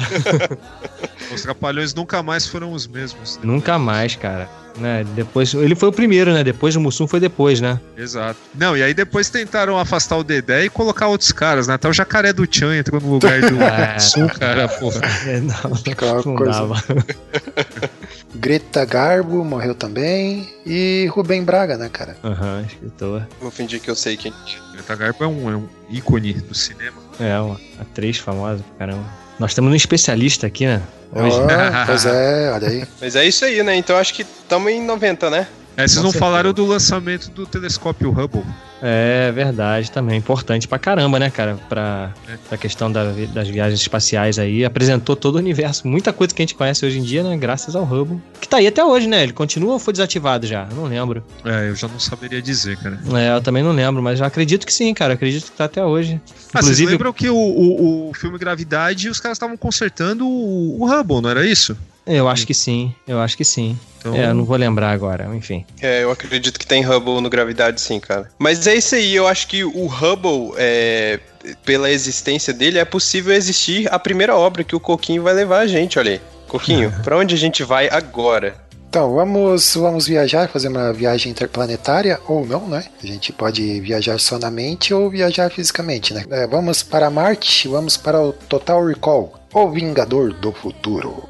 Os 1.32 1.42
trapalhões 1.42 1.94
nunca 1.94 2.22
mais 2.22 2.46
foram 2.46 2.72
os 2.72 2.86
mesmos. 2.86 3.36
né? 3.36 3.42
Nunca 3.44 3.78
mais, 3.78 4.16
cara. 4.16 4.48
Né? 4.78 5.04
Depois, 5.14 5.52
ele 5.54 5.74
foi 5.74 5.88
o 5.88 5.92
primeiro, 5.92 6.32
né? 6.32 6.44
Depois 6.44 6.76
o 6.76 6.80
Mussum 6.80 7.06
foi 7.06 7.18
depois, 7.20 7.60
né? 7.60 7.80
Exato. 7.96 8.38
Não, 8.54 8.76
e 8.76 8.82
aí 8.82 8.94
depois 8.94 9.28
tentaram 9.28 9.78
afastar 9.78 10.16
o 10.16 10.24
Dedé 10.24 10.64
e 10.64 10.70
colocar 10.70 11.08
outros 11.08 11.32
caras, 11.32 11.66
né? 11.66 11.74
Até 11.74 11.88
o 11.88 11.92
jacaré 11.92 12.32
do 12.32 12.46
Tchan 12.46 12.76
entrou 12.76 13.00
no 13.00 13.10
lugar 13.12 13.40
do 13.40 13.58
É. 13.62 13.98
Sul, 13.98 14.28
cara, 14.28 14.68
porra. 14.68 15.00
É, 15.26 15.40
não, 15.40 15.54
não 16.24 16.36
coisa. 16.36 16.52
dava. 16.52 16.82
Greta 18.34 18.84
Garbo 18.84 19.44
morreu 19.44 19.74
também. 19.74 20.48
E 20.64 21.08
Rubem 21.10 21.42
Braga, 21.42 21.76
né, 21.76 21.88
cara? 21.88 22.16
Aham, 22.22 22.64
escritor. 22.66 23.26
Vou 23.40 23.50
fingir 23.50 23.80
que 23.80 23.90
eu 23.90 23.96
sei 23.96 24.16
quem. 24.16 24.32
Greta 24.72 24.94
Garbo 24.94 25.24
é 25.24 25.26
um, 25.26 25.50
é 25.50 25.56
um 25.56 25.68
ícone 25.90 26.34
do 26.34 26.54
cinema. 26.54 26.96
É, 27.18 27.38
uma 27.40 27.58
atriz 27.80 28.18
famosa 28.18 28.62
pra 28.76 28.86
caramba. 28.86 29.04
Nós 29.38 29.52
estamos 29.52 29.72
um 29.72 29.76
especialista 29.76 30.46
aqui, 30.46 30.66
né? 30.66 30.82
Hoje. 31.12 31.36
Ó, 31.40 31.86
pois 31.86 32.04
é, 32.04 32.52
olha 32.52 32.68
aí. 32.68 32.84
Mas 33.00 33.14
é 33.14 33.24
isso 33.24 33.44
aí, 33.44 33.62
né? 33.62 33.76
Então 33.76 33.96
acho 33.96 34.12
que 34.12 34.22
estamos 34.22 34.70
em 34.70 34.82
90, 34.82 35.30
né? 35.30 35.46
É, 35.78 35.82
vocês 35.86 35.94
Com 35.98 36.02
não 36.04 36.10
certeza. 36.10 36.18
falaram 36.18 36.52
do 36.52 36.66
lançamento 36.66 37.30
do 37.30 37.46
telescópio 37.46 38.10
Hubble. 38.10 38.44
É 38.82 39.30
verdade 39.32 39.90
também. 39.92 40.18
Importante 40.18 40.66
pra 40.66 40.78
caramba, 40.78 41.18
né, 41.20 41.30
cara? 41.30 41.56
Pra, 41.68 42.12
É. 42.28 42.36
pra 42.48 42.58
questão 42.58 42.90
da 42.90 43.04
das 43.32 43.46
viagens 43.48 43.80
espaciais 43.80 44.38
aí. 44.40 44.64
Apresentou 44.64 45.14
todo 45.14 45.36
o 45.36 45.38
universo. 45.38 45.86
Muita 45.86 46.12
coisa 46.12 46.34
que 46.34 46.42
a 46.42 46.44
gente 46.44 46.54
conhece 46.56 46.84
hoje 46.84 46.98
em 46.98 47.02
dia, 47.02 47.22
né? 47.22 47.36
Graças 47.36 47.76
ao 47.76 47.84
Hubble. 47.84 48.20
Que 48.40 48.48
tá 48.48 48.56
aí 48.56 48.66
até 48.66 48.84
hoje, 48.84 49.06
né? 49.06 49.22
Ele 49.22 49.32
continua 49.32 49.74
ou 49.74 49.78
foi 49.78 49.92
desativado 49.92 50.46
já? 50.48 50.66
Eu 50.68 50.76
não 50.76 50.84
lembro. 50.84 51.22
É, 51.44 51.68
eu 51.68 51.76
já 51.76 51.86
não 51.86 51.98
saberia 52.00 52.42
dizer, 52.42 52.76
cara. 52.78 52.98
É, 53.16 53.36
eu 53.36 53.40
também 53.40 53.62
não 53.62 53.72
lembro, 53.72 54.02
mas 54.02 54.18
eu 54.18 54.26
acredito 54.26 54.66
que 54.66 54.72
sim, 54.72 54.92
cara. 54.92 55.14
Acredito 55.14 55.44
que 55.44 55.56
tá 55.56 55.64
até 55.66 55.84
hoje. 55.84 56.20
Ah, 56.52 56.60
vocês 56.60 56.64
Inclusive, 56.64 56.90
lembram 56.92 57.12
que 57.12 57.28
o, 57.28 57.36
o, 57.36 58.10
o 58.10 58.14
filme 58.14 58.36
Gravidade, 58.38 59.08
os 59.08 59.20
caras 59.20 59.36
estavam 59.36 59.56
consertando 59.56 60.26
o, 60.26 60.80
o 60.82 60.86
Hubble, 60.90 61.20
não 61.20 61.30
era 61.30 61.46
isso? 61.46 61.76
Eu 62.16 62.28
acho 62.28 62.46
que 62.46 62.54
sim. 62.54 62.94
Eu 63.06 63.20
acho 63.20 63.36
que 63.36 63.44
sim. 63.44 63.78
Então, 63.98 64.14
É, 64.14 64.26
eu 64.26 64.34
não 64.34 64.44
vou 64.44 64.56
lembrar 64.56 64.90
agora, 64.90 65.28
enfim. 65.34 65.64
É, 65.80 66.02
eu 66.04 66.10
acredito 66.10 66.58
que 66.58 66.66
tem 66.66 66.82
Hubble 66.84 67.20
no 67.20 67.28
Gravidade, 67.28 67.80
sim, 67.80 67.98
cara. 68.00 68.30
Mas 68.38 68.66
é 68.66 68.74
isso 68.74 68.94
aí, 68.94 69.14
eu 69.14 69.26
acho 69.26 69.46
que 69.48 69.64
o 69.64 69.86
Hubble, 69.86 70.52
é, 70.56 71.20
pela 71.64 71.90
existência 71.90 72.52
dele, 72.52 72.78
é 72.78 72.84
possível 72.84 73.34
existir 73.34 73.92
a 73.92 73.98
primeira 73.98 74.36
obra 74.36 74.64
que 74.64 74.76
o 74.76 74.80
Coquinho 74.80 75.22
vai 75.22 75.34
levar 75.34 75.60
a 75.60 75.66
gente, 75.66 75.98
olha 75.98 76.12
aí. 76.12 76.20
Coquinho, 76.46 76.92
pra 77.02 77.18
onde 77.18 77.34
a 77.34 77.38
gente 77.38 77.62
vai 77.62 77.88
agora? 77.90 78.54
Então, 78.88 79.14
vamos, 79.14 79.74
vamos 79.74 80.06
viajar, 80.06 80.48
fazer 80.48 80.68
uma 80.68 80.94
viagem 80.94 81.30
interplanetária, 81.30 82.18
ou 82.26 82.46
não, 82.46 82.66
né? 82.66 82.84
A 83.02 83.06
gente 83.06 83.34
pode 83.34 83.80
viajar 83.80 84.18
só 84.18 84.38
na 84.38 84.50
mente 84.50 84.94
ou 84.94 85.10
viajar 85.10 85.50
fisicamente, 85.50 86.14
né? 86.14 86.24
É, 86.30 86.46
vamos 86.46 86.82
para 86.82 87.10
Marte, 87.10 87.68
vamos 87.68 87.98
para 87.98 88.18
o 88.18 88.32
Total 88.32 88.82
Recall, 88.86 89.38
o 89.52 89.70
Vingador 89.70 90.32
do 90.32 90.52
Futuro. 90.52 91.28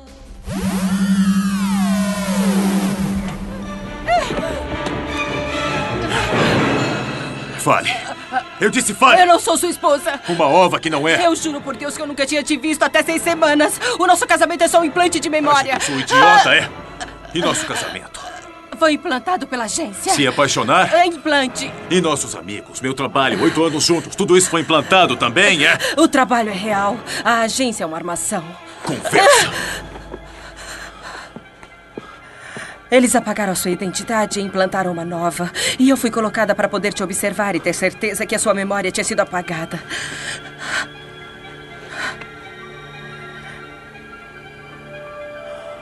Fale. 7.58 7.94
Eu 8.60 8.70
disse 8.70 8.94
fale. 8.94 9.22
Eu 9.22 9.26
não 9.26 9.38
sou 9.38 9.56
sua 9.58 9.68
esposa. 9.68 10.20
Uma 10.28 10.46
ova 10.46 10.80
que 10.80 10.88
não 10.88 11.06
é. 11.06 11.26
Eu 11.26 11.34
juro 11.36 11.60
por 11.60 11.76
Deus 11.76 11.96
que 11.96 12.02
eu 12.02 12.06
nunca 12.06 12.24
tinha 12.24 12.42
te 12.42 12.56
visto 12.56 12.82
até 12.82 13.02
seis 13.02 13.22
semanas. 13.22 13.78
O 13.98 14.06
nosso 14.06 14.26
casamento 14.26 14.64
é 14.64 14.68
só 14.68 14.80
um 14.80 14.84
implante 14.84 15.20
de 15.20 15.28
memória. 15.28 15.74
Eu 15.74 15.80
sou 15.80 15.98
idiota, 15.98 16.54
é? 16.54 16.68
E 17.34 17.40
nosso 17.40 17.66
casamento? 17.66 18.20
Foi 18.78 18.92
implantado 18.92 19.46
pela 19.46 19.64
agência. 19.64 20.12
Se 20.14 20.26
apaixonar? 20.26 20.94
É 20.94 21.04
implante. 21.04 21.70
E 21.90 22.00
nossos 22.00 22.34
amigos? 22.36 22.80
Meu 22.80 22.94
trabalho, 22.94 23.42
oito 23.42 23.62
anos 23.62 23.84
juntos. 23.84 24.14
Tudo 24.14 24.36
isso 24.36 24.48
foi 24.48 24.60
implantado 24.60 25.16
também, 25.16 25.66
é? 25.66 25.76
O 25.96 26.06
trabalho 26.06 26.50
é 26.50 26.54
real. 26.54 26.96
A 27.24 27.40
agência 27.40 27.82
é 27.82 27.86
uma 27.86 27.96
armação. 27.96 28.44
Conversa. 28.84 29.52
Eles 32.90 33.14
apagaram 33.14 33.52
a 33.52 33.56
sua 33.56 33.70
identidade 33.70 34.40
e 34.40 34.42
implantaram 34.42 34.90
uma 34.90 35.04
nova. 35.04 35.50
E 35.78 35.88
eu 35.88 35.96
fui 35.96 36.10
colocada 36.10 36.54
para 36.54 36.68
poder 36.68 36.92
te 36.92 37.02
observar 37.02 37.54
e 37.54 37.60
ter 37.60 37.74
certeza 37.74 38.24
que 38.24 38.34
a 38.34 38.38
sua 38.38 38.54
memória 38.54 38.90
tinha 38.90 39.04
sido 39.04 39.20
apagada. 39.20 39.78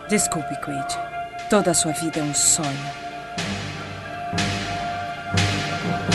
Desculpe, 0.09 0.55
Quaid. 0.65 0.99
Toda 1.51 1.71
a 1.71 1.75
sua 1.75 1.93
vida 1.93 2.21
é 2.21 2.23
um 2.23 2.35
sonho. 2.35 2.69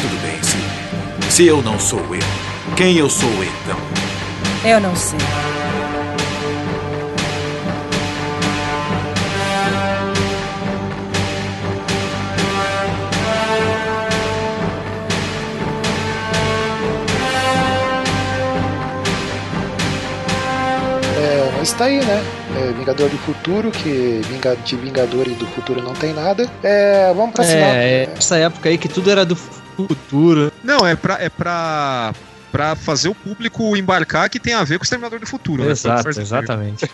Tudo 0.01 0.21
bem, 0.21 0.43
sim. 0.43 1.29
Se 1.29 1.45
eu 1.45 1.61
não 1.61 1.79
sou 1.79 1.99
eu, 2.15 2.75
quem 2.75 2.97
eu 2.97 3.09
sou 3.09 3.29
então? 3.29 4.69
Eu 4.69 4.79
não 4.79 4.95
sei. 4.95 5.19
É, 21.61 21.63
mas 21.63 21.73
tá 21.73 21.85
aí, 21.85 22.03
né? 22.03 22.23
É, 22.57 22.71
Vingador 22.73 23.07
do 23.09 23.17
Futuro, 23.19 23.69
que 23.71 24.21
vinga- 24.27 24.55
de 24.55 24.75
Vingador 24.75 25.27
e 25.27 25.31
do 25.35 25.45
Futuro 25.47 25.81
não 25.81 25.93
tem 25.93 26.11
nada. 26.13 26.49
É, 26.63 27.13
vamos 27.13 27.33
pra 27.35 27.43
sinal. 27.43 27.69
É, 27.69 28.03
é 28.03 28.09
essa 28.17 28.37
época 28.37 28.67
aí 28.69 28.77
que 28.79 28.89
tudo 28.89 29.11
era 29.11 29.23
do 29.23 29.35
futuro. 29.35 30.51
Não, 30.63 30.85
é 30.87 30.95
pra, 30.95 31.17
é 31.21 31.29
pra 31.29 32.13
pra 32.51 32.75
fazer 32.75 33.09
o 33.09 33.15
público 33.15 33.75
embarcar 33.77 34.29
que 34.29 34.39
tem 34.39 34.53
a 34.53 34.63
ver 34.63 34.77
com 34.77 34.83
o 34.83 34.85
Exterminador 34.85 35.19
do 35.19 35.25
Futuro. 35.27 35.63
né? 35.63 35.71
Exato, 35.71 36.03
faz- 36.03 36.17
exatamente. 36.17 36.89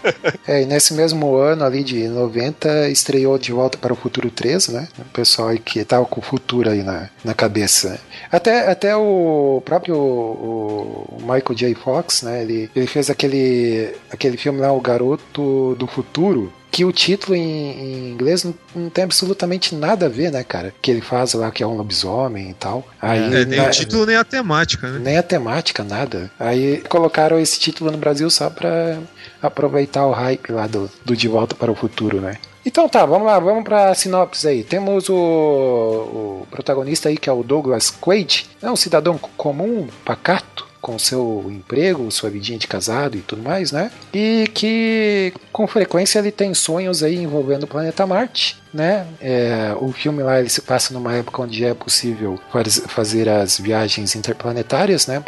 É, 0.47 0.61
e 0.61 0.65
nesse 0.65 0.93
mesmo 0.93 1.35
ano 1.35 1.63
ali 1.63 1.83
de 1.83 2.07
90 2.07 2.89
estreou 2.89 3.37
De 3.37 3.51
Volta 3.51 3.77
para 3.77 3.91
o 3.93 3.95
Futuro 3.95 4.29
3, 4.29 4.67
né? 4.69 4.87
O 4.99 5.05
pessoal 5.05 5.49
aí 5.49 5.59
que 5.59 5.83
tava 5.83 6.05
com 6.05 6.19
o 6.19 6.23
futuro 6.23 6.69
aí 6.69 6.83
na, 6.83 7.09
na 7.23 7.33
cabeça. 7.33 7.89
né? 7.89 7.97
Até, 8.31 8.69
até 8.71 8.95
o 8.95 9.61
próprio 9.65 9.95
o 9.97 11.17
Michael 11.21 11.55
J. 11.55 11.75
Fox, 11.75 12.21
né? 12.23 12.41
Ele, 12.43 12.69
ele 12.75 12.87
fez 12.87 13.09
aquele, 13.09 13.93
aquele 14.11 14.37
filme 14.37 14.59
lá, 14.59 14.71
O 14.71 14.81
Garoto 14.81 15.75
do 15.77 15.87
Futuro. 15.87 16.51
Que 16.69 16.83
o 16.85 16.91
título 16.91 17.35
em, 17.35 17.41
em 17.71 18.09
inglês 18.11 18.43
não, 18.43 18.53
não 18.75 18.89
tem 18.89 19.03
absolutamente 19.05 19.73
nada 19.73 20.05
a 20.05 20.09
ver, 20.09 20.31
né, 20.31 20.43
cara? 20.43 20.73
Que 20.81 20.91
ele 20.91 21.01
faz 21.01 21.33
lá 21.33 21.49
que 21.49 21.63
é 21.63 21.67
um 21.67 21.75
lobisomem 21.75 22.49
e 22.51 22.53
tal. 22.53 22.85
Aí, 23.01 23.19
É, 23.41 23.45
nem 23.45 23.57
na- 23.59 23.67
o 23.67 23.69
título 23.71 24.05
nem 24.05 24.15
a 24.17 24.23
temática, 24.23 24.87
né? 24.91 24.99
nem 24.99 25.17
a 25.17 25.23
temática, 25.23 25.83
nada. 25.83 26.29
Aí 26.39 26.83
colocaram 26.89 27.39
esse 27.39 27.59
título 27.59 27.89
no 27.89 27.97
Brasil 27.97 28.29
só 28.29 28.49
pra 28.49 28.99
aproveitar 29.41 30.05
o 30.05 30.11
hype 30.11 30.51
lá 30.51 30.67
do, 30.67 30.89
do 31.05 31.15
De 31.15 31.27
Volta 31.27 31.55
para 31.55 31.71
o 31.71 31.75
Futuro, 31.75 32.19
né? 32.21 32.37
Então 32.65 32.89
tá, 32.89 33.05
vamos 33.05 33.25
lá, 33.25 33.39
vamos 33.39 33.63
pra 33.63 33.95
sinopse 33.95 34.45
aí. 34.45 34.61
Temos 34.61 35.07
o, 35.07 35.15
o 35.15 36.47
protagonista 36.51 37.07
aí 37.07 37.17
que 37.17 37.29
é 37.29 37.33
o 37.33 37.41
Douglas 37.43 37.89
Quaid, 37.89 38.45
é 38.61 38.69
um 38.69 38.75
cidadão 38.75 39.17
comum, 39.37 39.87
pacato, 40.03 40.66
com 40.81 40.97
seu 40.97 41.45
emprego, 41.49 42.09
sua 42.11 42.29
vidinha 42.29 42.57
de 42.57 42.67
casado 42.67 43.17
e 43.17 43.21
tudo 43.21 43.41
mais, 43.41 43.71
né? 43.71 43.91
E 44.13 44.47
que 44.53 45.33
com 45.51 45.67
frequência 45.67 46.19
ele 46.19 46.31
tem 46.31 46.53
sonhos 46.53 47.03
aí 47.03 47.15
envolvendo 47.15 47.63
o 47.63 47.67
planeta 47.67 48.05
Marte, 48.05 48.57
né? 48.73 49.05
É, 49.21 49.73
o 49.79 49.91
filme 49.91 50.21
lá 50.23 50.39
ele 50.39 50.49
se 50.49 50.61
passa 50.61 50.93
numa 50.93 51.13
época 51.13 51.41
onde 51.41 51.63
é 51.65 51.73
possível 51.73 52.39
faz- 52.51 52.81
fazer 52.87 53.27
as 53.29 53.59
viagens 53.59 54.15
interplanetárias, 54.15 55.07
né, 55.07 55.23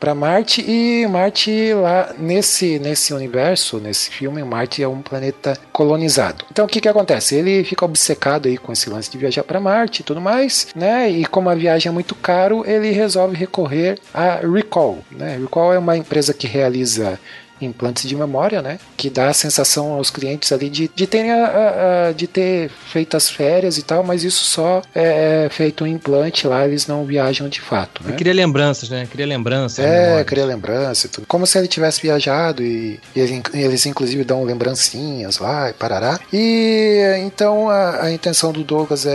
para 0.00 0.14
Marte 0.14 0.64
e 0.66 1.06
Marte 1.06 1.72
lá 1.74 2.12
nesse 2.18 2.78
nesse 2.78 3.12
universo, 3.12 3.78
nesse 3.78 4.10
filme, 4.10 4.42
Marte 4.44 4.82
é 4.82 4.88
um 4.88 5.02
planeta 5.02 5.56
colonizado. 5.72 6.44
Então 6.50 6.64
o 6.64 6.68
que 6.68 6.80
que 6.80 6.88
acontece? 6.88 7.34
Ele 7.34 7.64
fica 7.64 7.84
obcecado 7.84 8.46
aí 8.48 8.56
com 8.56 8.72
esse 8.72 8.88
lance 8.90 9.10
de 9.10 9.18
viajar 9.18 9.42
para 9.44 9.60
Marte 9.60 10.00
e 10.00 10.04
tudo 10.04 10.20
mais, 10.20 10.68
né? 10.74 11.08
E 11.10 11.24
como 11.26 11.48
a 11.50 11.54
viagem 11.54 11.88
é 11.90 11.92
muito 11.92 12.14
caro, 12.14 12.64
ele 12.66 12.90
resolve 12.90 13.36
recorrer 13.36 13.98
a 14.12 14.36
Recall, 14.36 14.98
né? 15.10 15.38
Recall 15.40 15.72
é 15.72 15.78
uma 15.78 15.96
empresa 15.96 16.32
que 16.34 16.46
realiza 16.46 17.18
implantes 17.60 18.08
de 18.08 18.14
memória, 18.16 18.60
né? 18.60 18.78
Que 18.96 19.08
dá 19.10 19.28
a 19.28 19.32
sensação 19.34 19.92
aos 19.92 20.10
clientes 20.10 20.52
ali 20.52 20.68
de, 20.68 20.90
de 20.94 21.06
terem 21.06 21.30
a- 21.32 21.46
a- 21.46 22.08
a- 22.08 22.12
de 22.12 22.26
ter 22.26 22.70
feito 22.70 23.16
as 23.16 23.28
férias 23.30 23.78
e 23.78 23.82
tal, 23.82 24.02
mas 24.02 24.22
isso 24.24 24.44
só 24.44 24.82
é 24.94 25.48
feito 25.50 25.84
um 25.84 25.86
implante 25.86 26.46
lá, 26.46 26.66
eles 26.66 26.86
não 26.86 27.04
viajam 27.04 27.48
de 27.48 27.60
fato, 27.60 28.02
né? 28.04 28.14
Cria 28.16 28.32
lembranças, 28.34 28.88
né? 28.88 29.06
Cria 29.10 29.26
lembranças. 29.26 29.84
É, 29.84 30.22
cria 30.24 30.44
lembrança 30.44 31.06
e 31.06 31.10
tudo. 31.10 31.26
Como 31.26 31.46
se 31.46 31.56
ele 31.58 31.68
tivesse 31.68 32.00
viajado 32.02 32.62
e, 32.62 33.00
e 33.14 33.20
ele- 33.20 33.42
eles 33.54 33.86
inclusive 33.86 34.24
dão 34.24 34.44
lembrancinhas 34.44 35.38
lá 35.38 35.70
e 35.70 35.72
parará. 35.72 36.18
E 36.32 37.16
então 37.24 37.68
a, 37.70 38.04
a 38.04 38.12
intenção 38.12 38.52
do 38.52 38.62
Douglas 38.64 39.06
é, 39.06 39.10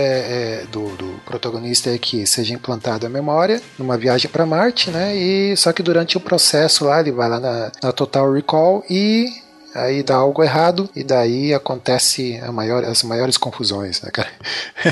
é- 0.63 0.63
do, 0.71 0.89
do 0.95 1.19
protagonista 1.25 1.89
é 1.89 1.97
que 1.97 2.25
seja 2.25 2.54
implantada 2.54 3.08
a 3.08 3.10
memória 3.10 3.62
numa 3.78 3.97
viagem 3.97 4.30
para 4.30 4.45
Marte, 4.45 4.89
né? 4.89 5.15
E 5.15 5.56
só 5.58 5.71
que 5.73 5.84
durante 5.84 6.17
o 6.17 6.19
processo 6.19 6.86
lá 6.86 6.99
ele 6.99 7.12
vai 7.12 7.30
lá 7.30 7.39
na, 7.39 7.71
na 7.84 7.91
Total 7.91 8.28
Recall 8.33 8.83
e 8.89 9.29
Aí 9.73 10.01
dá 10.01 10.15
algo 10.15 10.43
errado 10.43 10.89
e 10.95 11.03
daí 11.03 11.53
acontece 11.53 12.41
maior, 12.51 12.83
as 12.83 13.03
maiores 13.03 13.37
confusões, 13.37 14.01
né, 14.01 14.09
cara? 14.11 14.29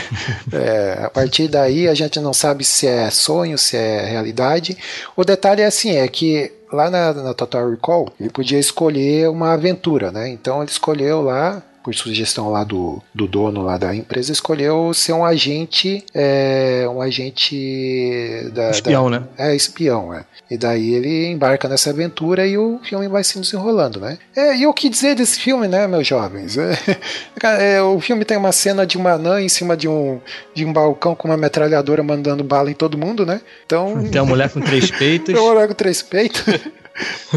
É, 0.53 1.03
a 1.03 1.09
partir 1.09 1.47
daí 1.47 1.87
a 1.87 1.93
gente 1.93 2.19
não 2.19 2.33
sabe 2.33 2.63
se 2.63 2.87
é 2.87 3.09
sonho, 3.09 3.57
se 3.57 3.75
é 3.75 4.05
realidade. 4.05 4.77
O 5.15 5.23
detalhe 5.23 5.61
é 5.61 5.65
assim, 5.65 5.97
é 5.97 6.07
que 6.07 6.51
lá 6.71 6.89
na, 6.89 7.13
na 7.13 7.33
Total 7.33 7.69
Recall 7.69 8.09
ele 8.19 8.29
podia 8.29 8.59
escolher 8.59 9.29
uma 9.29 9.53
aventura, 9.53 10.11
né? 10.11 10.29
Então 10.29 10.61
ele 10.61 10.71
escolheu 10.71 11.21
lá 11.21 11.61
por 11.87 11.95
sugestão 11.95 12.49
lá 12.49 12.65
do, 12.65 13.01
do 13.15 13.25
dono 13.29 13.61
lá 13.61 13.77
da 13.77 13.95
empresa, 13.95 14.33
escolheu 14.33 14.93
ser 14.93 15.13
um 15.13 15.23
agente, 15.23 16.03
é, 16.13 16.85
um 16.91 17.01
agente 17.01 18.51
da, 18.53 18.71
Espião, 18.71 19.09
da- 19.09 19.21
né? 19.21 19.27
É, 19.37 19.55
espião, 19.55 20.13
é. 20.13 20.25
E 20.51 20.57
daí 20.57 20.93
ele 20.93 21.27
embarca 21.27 21.65
nessa 21.69 21.91
aventura 21.91 22.45
e 22.45 22.57
o 22.57 22.77
filme 22.83 23.07
vai 23.07 23.23
se 23.23 23.39
desenrolando, 23.39 24.01
né? 24.01 24.17
É, 24.35 24.57
e 24.57 24.67
o 24.67 24.73
que 24.73 24.89
dizer 24.89 25.15
desse 25.15 25.39
filme, 25.39 25.65
né, 25.65 25.87
meus 25.87 26.05
jovens? 26.05 26.57
É, 26.57 26.77
é, 27.77 27.81
o 27.81 28.01
filme 28.01 28.25
tem 28.25 28.35
uma 28.35 28.51
cena 28.51 28.85
de 28.85 28.97
uma 28.97 29.11
anã 29.13 29.41
em 29.41 29.47
cima 29.47 29.77
de 29.77 29.87
um, 29.87 30.19
de 30.53 30.65
um 30.65 30.73
balcão 30.73 31.15
com 31.15 31.29
uma 31.29 31.37
metralhadora 31.37 32.03
mandando 32.03 32.43
bala 32.43 32.69
em 32.69 32.73
todo 32.73 32.97
mundo, 32.97 33.25
né? 33.25 33.39
Então. 33.65 34.03
Tem 34.11 34.19
uma 34.19 34.27
mulher 34.27 34.49
com 34.49 34.59
três 34.59 34.91
peitos. 34.91 35.33
Tem 35.33 35.41
uma 35.41 35.53
mulher 35.53 35.69
com 35.69 35.73
três 35.73 36.01
peitos. 36.01 36.43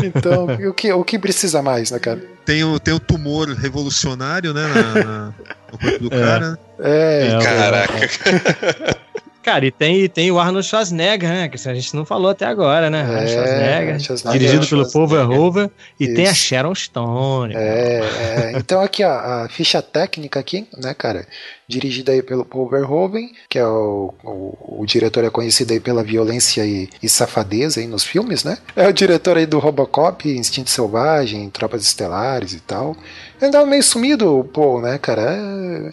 Então, 0.02 0.46
o 0.68 0.74
que, 0.74 0.92
o 0.92 1.04
que 1.04 1.18
precisa 1.18 1.62
mais, 1.62 1.90
né, 1.90 1.98
cara? 1.98 2.20
Tem 2.44 2.64
o, 2.64 2.78
tem 2.80 2.92
o 2.94 3.00
tumor 3.00 3.48
revolucionário, 3.50 4.52
né? 4.54 4.66
na- 4.66 5.04
na- 5.04 5.34
no 5.72 5.78
corpo 5.78 6.08
do 6.08 6.14
É. 6.14 6.20
cara. 6.20 6.50
né? 6.50 6.58
É, 6.80 7.28
É, 7.32 7.44
Caraca. 7.44 8.99
Cara, 9.42 9.64
e 9.64 9.70
tem, 9.70 10.00
e 10.02 10.08
tem 10.08 10.30
o 10.30 10.38
Arnold 10.38 10.66
Schwarzenegger, 10.66 11.28
né? 11.28 11.48
Que 11.48 11.56
a 11.68 11.74
gente 11.74 11.96
não 11.96 12.04
falou 12.04 12.30
até 12.30 12.44
agora, 12.44 12.90
né? 12.90 13.00
Arnold 13.02 13.24
É, 13.24 13.28
Schwarzenegger, 13.28 14.00
Schwarzenegger, 14.00 14.40
dirigido 14.40 14.66
pelo 14.66 14.82
Paul 14.90 15.08
Schwarzenegger. 15.08 15.28
Verhoeven. 15.28 15.70
E 15.98 16.08
tem 16.08 16.26
a 16.26 16.32
Isso. 16.32 16.40
Sharon 16.42 16.74
Stone. 16.74 17.54
É, 17.56 18.00
é, 18.00 18.52
então 18.56 18.80
aqui 18.82 19.02
ó, 19.02 19.10
a 19.10 19.48
ficha 19.48 19.80
técnica 19.80 20.38
aqui, 20.38 20.66
né, 20.76 20.92
cara, 20.94 21.26
dirigida 21.66 22.12
aí 22.12 22.22
pelo 22.22 22.44
Paul 22.44 22.68
Verhoeven, 22.68 23.32
que 23.48 23.58
é 23.58 23.66
o, 23.66 24.12
o, 24.24 24.80
o 24.82 24.86
diretor 24.86 25.24
é 25.24 25.30
conhecido 25.30 25.72
aí 25.72 25.80
pela 25.80 26.02
violência 26.02 26.64
e, 26.66 26.88
e 27.02 27.08
safadeza 27.08 27.80
aí 27.80 27.86
nos 27.86 28.04
filmes, 28.04 28.44
né? 28.44 28.58
É 28.76 28.88
o 28.88 28.92
diretor 28.92 29.36
aí 29.36 29.46
do 29.46 29.58
Robocop, 29.58 30.28
Instinto 30.28 30.68
Selvagem, 30.68 31.48
Tropas 31.50 31.82
Estelares 31.82 32.52
e 32.52 32.60
tal. 32.60 32.96
Ele 33.38 33.48
andava 33.48 33.64
meio 33.66 33.82
sumido, 33.82 34.40
o 34.40 34.44
Paul, 34.44 34.82
né, 34.82 34.98
cara? 34.98 35.22
É... 35.22 35.90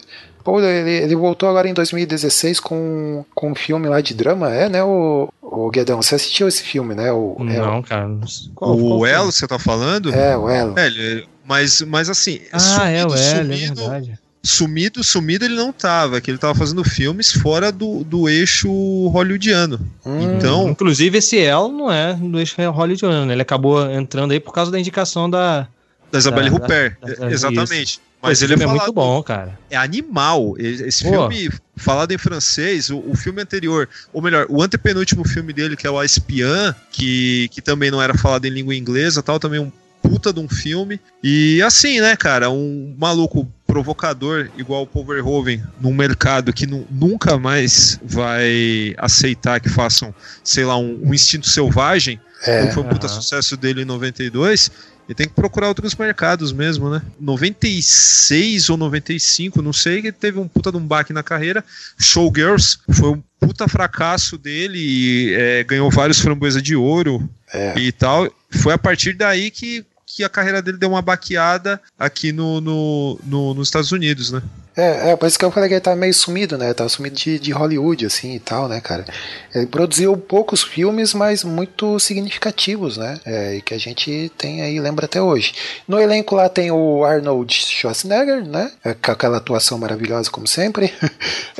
Paul, 0.50 0.60
ele, 0.64 0.90
ele 0.90 1.14
voltou 1.16 1.48
agora 1.48 1.68
em 1.68 1.74
2016 1.74 2.60
com, 2.60 3.24
com 3.34 3.52
um 3.52 3.54
filme 3.54 3.88
lá 3.88 4.00
de 4.00 4.14
drama, 4.14 4.52
é, 4.54 4.68
né, 4.68 4.82
o, 4.82 5.28
o 5.42 5.70
Guedão? 5.70 6.00
Você 6.00 6.14
assistiu 6.14 6.48
esse 6.48 6.62
filme, 6.62 6.94
né? 6.94 7.12
O, 7.12 7.36
é, 7.40 7.58
Não, 7.58 7.82
cara. 7.82 8.08
não 8.08 8.26
sei. 8.26 8.50
Qual- 8.54 8.74
o 8.74 8.98
qual? 8.98 9.06
Elo, 9.06 9.30
você 9.32 9.46
tá 9.46 9.58
falando? 9.58 10.12
É, 10.14 10.36
o 10.36 10.48
Elo. 10.48 10.78
É, 10.78 10.86
ele- 10.86 11.26
mas, 11.46 11.80
mas 11.82 12.08
assim, 12.10 12.40
Ah, 12.52 12.88
é 12.88 13.04
o 13.04 13.08
Elo, 13.08 13.14
é 13.14 13.16
sumido, 13.36 13.74
verdade. 13.80 14.18
sumido, 14.42 15.04
sumido 15.04 15.44
ele 15.44 15.54
não 15.56 15.72
tava, 15.72 16.20
que 16.20 16.30
ele 16.30 16.38
tava 16.38 16.54
fazendo 16.54 16.82
filmes 16.84 17.32
fora 17.32 17.70
do, 17.72 18.04
do 18.04 18.28
eixo 18.28 18.68
hollywoodiano. 19.08 19.78
Hum. 20.04 20.36
Então, 20.36 20.68
Inclusive, 20.68 21.18
esse 21.18 21.36
El 21.38 21.68
não 21.68 21.90
é 21.90 22.14
do 22.14 22.38
eixo 22.38 22.54
hollywoodiano, 22.70 23.26
né? 23.26 23.32
Ele 23.34 23.42
acabou 23.42 23.90
entrando 23.90 24.32
aí 24.32 24.40
por 24.40 24.52
causa 24.52 24.70
da 24.70 24.78
indicação 24.78 25.28
da. 25.28 25.66
da 26.12 26.18
Isabelle 26.18 26.50
Huppert, 26.50 26.96
da- 27.00 27.14
da- 27.14 27.30
exatamente. 27.30 28.00
Mas 28.20 28.32
Esse 28.38 28.44
ele 28.46 28.54
é, 28.54 28.56
filme 28.56 28.64
é 28.64 28.66
muito 28.66 28.80
falado- 28.80 28.94
bom, 28.94 29.22
cara. 29.22 29.58
é 29.70 29.76
animal. 29.76 30.54
Esse 30.58 31.04
Pô. 31.04 31.10
filme, 31.28 31.50
falado 31.76 32.10
em 32.12 32.18
francês, 32.18 32.90
o, 32.90 32.98
o 33.06 33.16
filme 33.16 33.40
anterior, 33.40 33.88
ou 34.12 34.20
melhor, 34.20 34.46
o 34.48 34.60
antepenúltimo 34.62 35.26
filme 35.26 35.52
dele, 35.52 35.76
que 35.76 35.86
é 35.86 35.90
o 35.90 35.98
A 35.98 36.04
Espiã, 36.04 36.74
que, 36.90 37.48
que 37.52 37.62
também 37.62 37.90
não 37.90 38.02
era 38.02 38.16
falado 38.18 38.44
em 38.44 38.50
língua 38.50 38.74
inglesa 38.74 39.22
tal, 39.22 39.38
também 39.38 39.60
um 39.60 39.70
puta 40.02 40.32
de 40.32 40.40
um 40.40 40.48
filme. 40.48 40.98
E 41.22 41.62
assim, 41.62 42.00
né, 42.00 42.16
cara, 42.16 42.50
um 42.50 42.94
maluco 42.98 43.46
provocador 43.66 44.48
igual 44.56 44.82
o 44.82 44.86
Paul 44.86 45.04
Verhoeven 45.04 45.62
num 45.80 45.92
mercado 45.94 46.52
que 46.52 46.66
nu- 46.66 46.86
nunca 46.90 47.38
mais 47.38 48.00
vai 48.02 48.94
aceitar 48.98 49.60
que 49.60 49.68
façam, 49.68 50.12
sei 50.42 50.64
lá, 50.64 50.76
um, 50.76 51.00
um 51.04 51.14
instinto 51.14 51.48
selvagem, 51.48 52.18
É. 52.44 52.60
como 52.60 52.72
foi 52.72 52.82
um 52.82 52.88
puta 52.88 53.06
Aham. 53.06 53.14
sucesso 53.20 53.56
dele 53.56 53.82
em 53.82 53.84
92, 53.84 54.70
ele 55.08 55.14
tem 55.14 55.26
que 55.26 55.34
procurar 55.34 55.68
outros 55.68 55.94
mercados 55.94 56.52
mesmo, 56.52 56.90
né? 56.90 57.00
96 57.18 58.68
ou 58.70 58.76
95, 58.76 59.62
não 59.62 59.72
sei, 59.72 60.02
que 60.02 60.12
teve 60.12 60.38
um 60.38 60.46
puta 60.46 60.70
de 60.70 60.76
um 60.76 60.86
baque 60.86 61.12
na 61.12 61.22
carreira. 61.22 61.64
Showgirls 61.98 62.78
foi 62.92 63.10
um 63.12 63.22
puta 63.40 63.66
fracasso 63.68 64.36
dele, 64.36 64.78
e, 64.78 65.34
é, 65.34 65.64
ganhou 65.64 65.90
vários 65.90 66.20
framboesa 66.20 66.60
de 66.60 66.76
ouro 66.76 67.28
É. 67.52 67.78
e 67.78 67.90
tal. 67.92 68.30
Foi 68.50 68.72
a 68.74 68.78
partir 68.78 69.14
daí 69.14 69.50
que, 69.50 69.84
que 70.06 70.22
a 70.24 70.28
carreira 70.28 70.60
dele 70.60 70.76
deu 70.78 70.90
uma 70.90 71.02
baqueada 71.02 71.80
aqui 71.98 72.32
no, 72.32 72.60
no, 72.60 73.20
no- 73.24 73.54
nos 73.54 73.68
Estados 73.68 73.92
Unidos, 73.92 74.30
né? 74.32 74.42
É, 74.78 75.10
é, 75.10 75.16
por 75.16 75.26
isso 75.26 75.36
que 75.38 75.44
eu 75.44 75.50
falei 75.50 75.68
que 75.68 75.74
ele 75.74 75.80
tá 75.80 75.96
meio 75.96 76.14
sumido, 76.14 76.56
né? 76.56 76.72
Tá 76.72 76.88
sumido 76.88 77.16
de, 77.16 77.38
de 77.38 77.50
Hollywood, 77.50 78.06
assim 78.06 78.34
e 78.36 78.38
tal, 78.38 78.68
né, 78.68 78.80
cara? 78.80 79.04
Ele 79.52 79.66
produziu 79.66 80.16
poucos 80.16 80.62
filmes, 80.62 81.12
mas 81.14 81.42
muito 81.42 81.98
significativos, 81.98 82.96
né? 82.96 83.18
É, 83.26 83.54
e 83.56 83.60
que 83.60 83.74
a 83.74 83.78
gente 83.78 84.30
tem 84.38 84.62
aí, 84.62 84.78
lembra 84.78 85.06
até 85.06 85.20
hoje. 85.20 85.52
No 85.88 85.98
elenco 85.98 86.36
lá 86.36 86.48
tem 86.48 86.70
o 86.70 87.04
Arnold 87.04 87.52
Schwarzenegger, 87.52 88.44
né? 88.44 88.70
É, 88.84 88.94
com 88.94 89.10
aquela 89.10 89.38
atuação 89.38 89.78
maravilhosa, 89.78 90.30
como 90.30 90.46
sempre. 90.46 90.92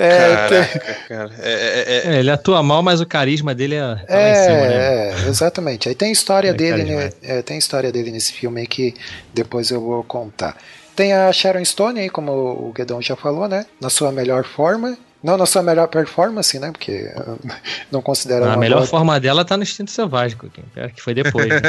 É, 0.00 0.36
tem- 0.48 0.64
Caraca, 0.64 0.94
cara. 1.08 1.30
É, 1.40 1.52
é, 1.52 2.12
é, 2.12 2.16
É, 2.16 2.20
ele 2.20 2.30
atua 2.30 2.62
mal, 2.62 2.84
mas 2.84 3.00
o 3.00 3.06
carisma 3.06 3.52
dele 3.52 3.74
é, 3.74 3.96
tá 4.08 4.20
lá 4.20 4.28
em 4.28 4.32
É, 4.32 4.34
cima, 4.34 4.68
né? 4.68 4.84
é, 5.26 5.28
exatamente. 5.28 5.88
Aí 5.88 5.94
tem 5.96 6.10
a 6.10 6.12
história 6.12 6.50
É 6.50 6.52
dele, 6.54 6.84
né? 6.84 7.10
É, 7.20 7.42
tem 7.42 7.56
a 7.56 7.58
história 7.58 7.90
dele 7.90 8.12
nesse 8.12 8.32
filme 8.32 8.60
aí 8.60 8.66
que 8.68 8.94
depois 9.34 9.70
eu 9.70 9.80
vou 9.80 10.04
contar. 10.04 10.56
Tem 10.98 11.12
a 11.12 11.32
Sharon 11.32 11.64
Stone 11.64 12.00
aí, 12.00 12.10
como 12.10 12.32
o 12.32 12.72
Guedão 12.74 13.00
já 13.00 13.14
falou, 13.14 13.46
né? 13.46 13.64
Na 13.80 13.88
sua 13.88 14.10
melhor 14.10 14.42
forma. 14.42 14.98
Não 15.22 15.36
na 15.36 15.46
sua 15.46 15.62
melhor 15.62 15.86
performance, 15.86 16.58
né? 16.58 16.72
Porque 16.72 17.08
não 17.90 18.02
considero 18.02 18.44
A 18.46 18.56
melhor 18.56 18.78
boa- 18.78 18.86
forma 18.88 19.20
dela 19.20 19.44
tá 19.44 19.56
no 19.56 19.62
Instinto 19.62 19.92
Selvagem, 19.92 20.36
Coquinho, 20.36 20.66
que 20.92 21.00
foi 21.00 21.14
depois. 21.14 21.46
né? 21.48 21.60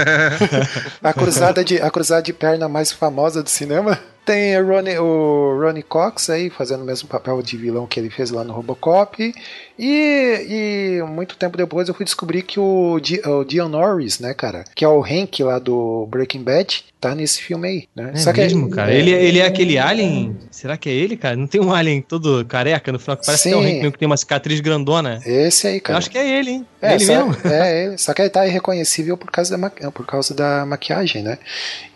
a 1.03 1.13
cruzada 1.13 1.63
de 1.63 1.79
a 1.79 1.91
cruzada 1.91 2.23
de 2.23 2.33
perna 2.33 2.67
mais 2.67 2.91
famosa 2.91 3.43
do 3.43 3.49
cinema. 3.51 3.99
Tem 4.25 4.59
o 4.59 4.67
Ronnie, 4.67 4.97
o 4.97 5.59
Ronnie 5.61 5.83
Cox 5.83 6.29
aí 6.31 6.49
fazendo 6.49 6.81
o 6.81 6.85
mesmo 6.85 7.07
papel 7.07 7.39
de 7.43 7.55
vilão 7.57 7.85
que 7.85 7.99
ele 7.99 8.09
fez 8.09 8.31
lá 8.31 8.43
no 8.43 8.53
Robocop. 8.53 9.33
E, 9.77 10.99
e 10.99 11.03
muito 11.07 11.35
tempo 11.35 11.55
depois 11.57 11.87
eu 11.87 11.93
fui 11.93 12.03
descobrir 12.05 12.41
que 12.43 12.59
o, 12.59 12.99
o 13.25 13.43
Dion 13.45 13.67
Norris, 13.69 14.19
né, 14.19 14.33
cara, 14.33 14.65
que 14.75 14.83
é 14.83 14.87
o 14.87 15.03
Hank 15.03 15.41
lá 15.43 15.57
do 15.57 16.07
Breaking 16.09 16.43
Bad, 16.43 16.83
tá 16.99 17.15
nesse 17.15 17.41
filme 17.41 17.67
aí, 17.67 17.87
né? 17.95 18.11
É 18.15 18.33
mesmo, 18.33 18.69
cara. 18.69 18.93
Ele, 18.93 19.11
ele 19.11 19.39
é 19.39 19.45
aquele 19.45 19.77
alien. 19.77 20.35
Será 20.51 20.75
que 20.77 20.89
é 20.89 20.93
ele, 20.93 21.15
cara? 21.15 21.35
Não 21.35 21.47
tem 21.47 21.61
um 21.61 21.73
alien 21.73 22.01
todo 22.01 22.43
careca 22.45 22.91
no 22.91 22.99
final 22.99 23.15
que 23.17 23.25
parece 23.25 23.49
que 23.49 23.55
é. 23.55 23.57
Hank 23.57 23.73
mesmo 23.77 23.91
que 23.93 23.97
tem 23.99 24.05
uma 24.05 24.17
cicatriz 24.17 24.59
grandona. 24.59 25.19
Esse 25.25 25.67
aí, 25.67 25.75
Eu 25.77 25.81
cara. 25.81 25.99
acho 25.99 26.09
que 26.09 26.17
é 26.17 26.27
ele, 26.39 26.51
hein? 26.51 26.65
É, 26.81 26.95
ele 26.95 27.05
só, 27.05 27.25
mesmo. 27.27 27.37
É, 27.51 27.85
ele. 27.85 27.97
Só 27.97 28.13
que 28.13 28.21
ele 28.21 28.29
tá 28.29 28.45
irreconhecível 28.45 29.15
por 29.17 29.31
causa 29.31 29.51
da, 29.51 29.57
ma- 29.57 29.69
por 29.91 30.05
causa 30.05 30.33
da 30.33 30.65
maquiagem, 30.65 31.23
né? 31.23 31.37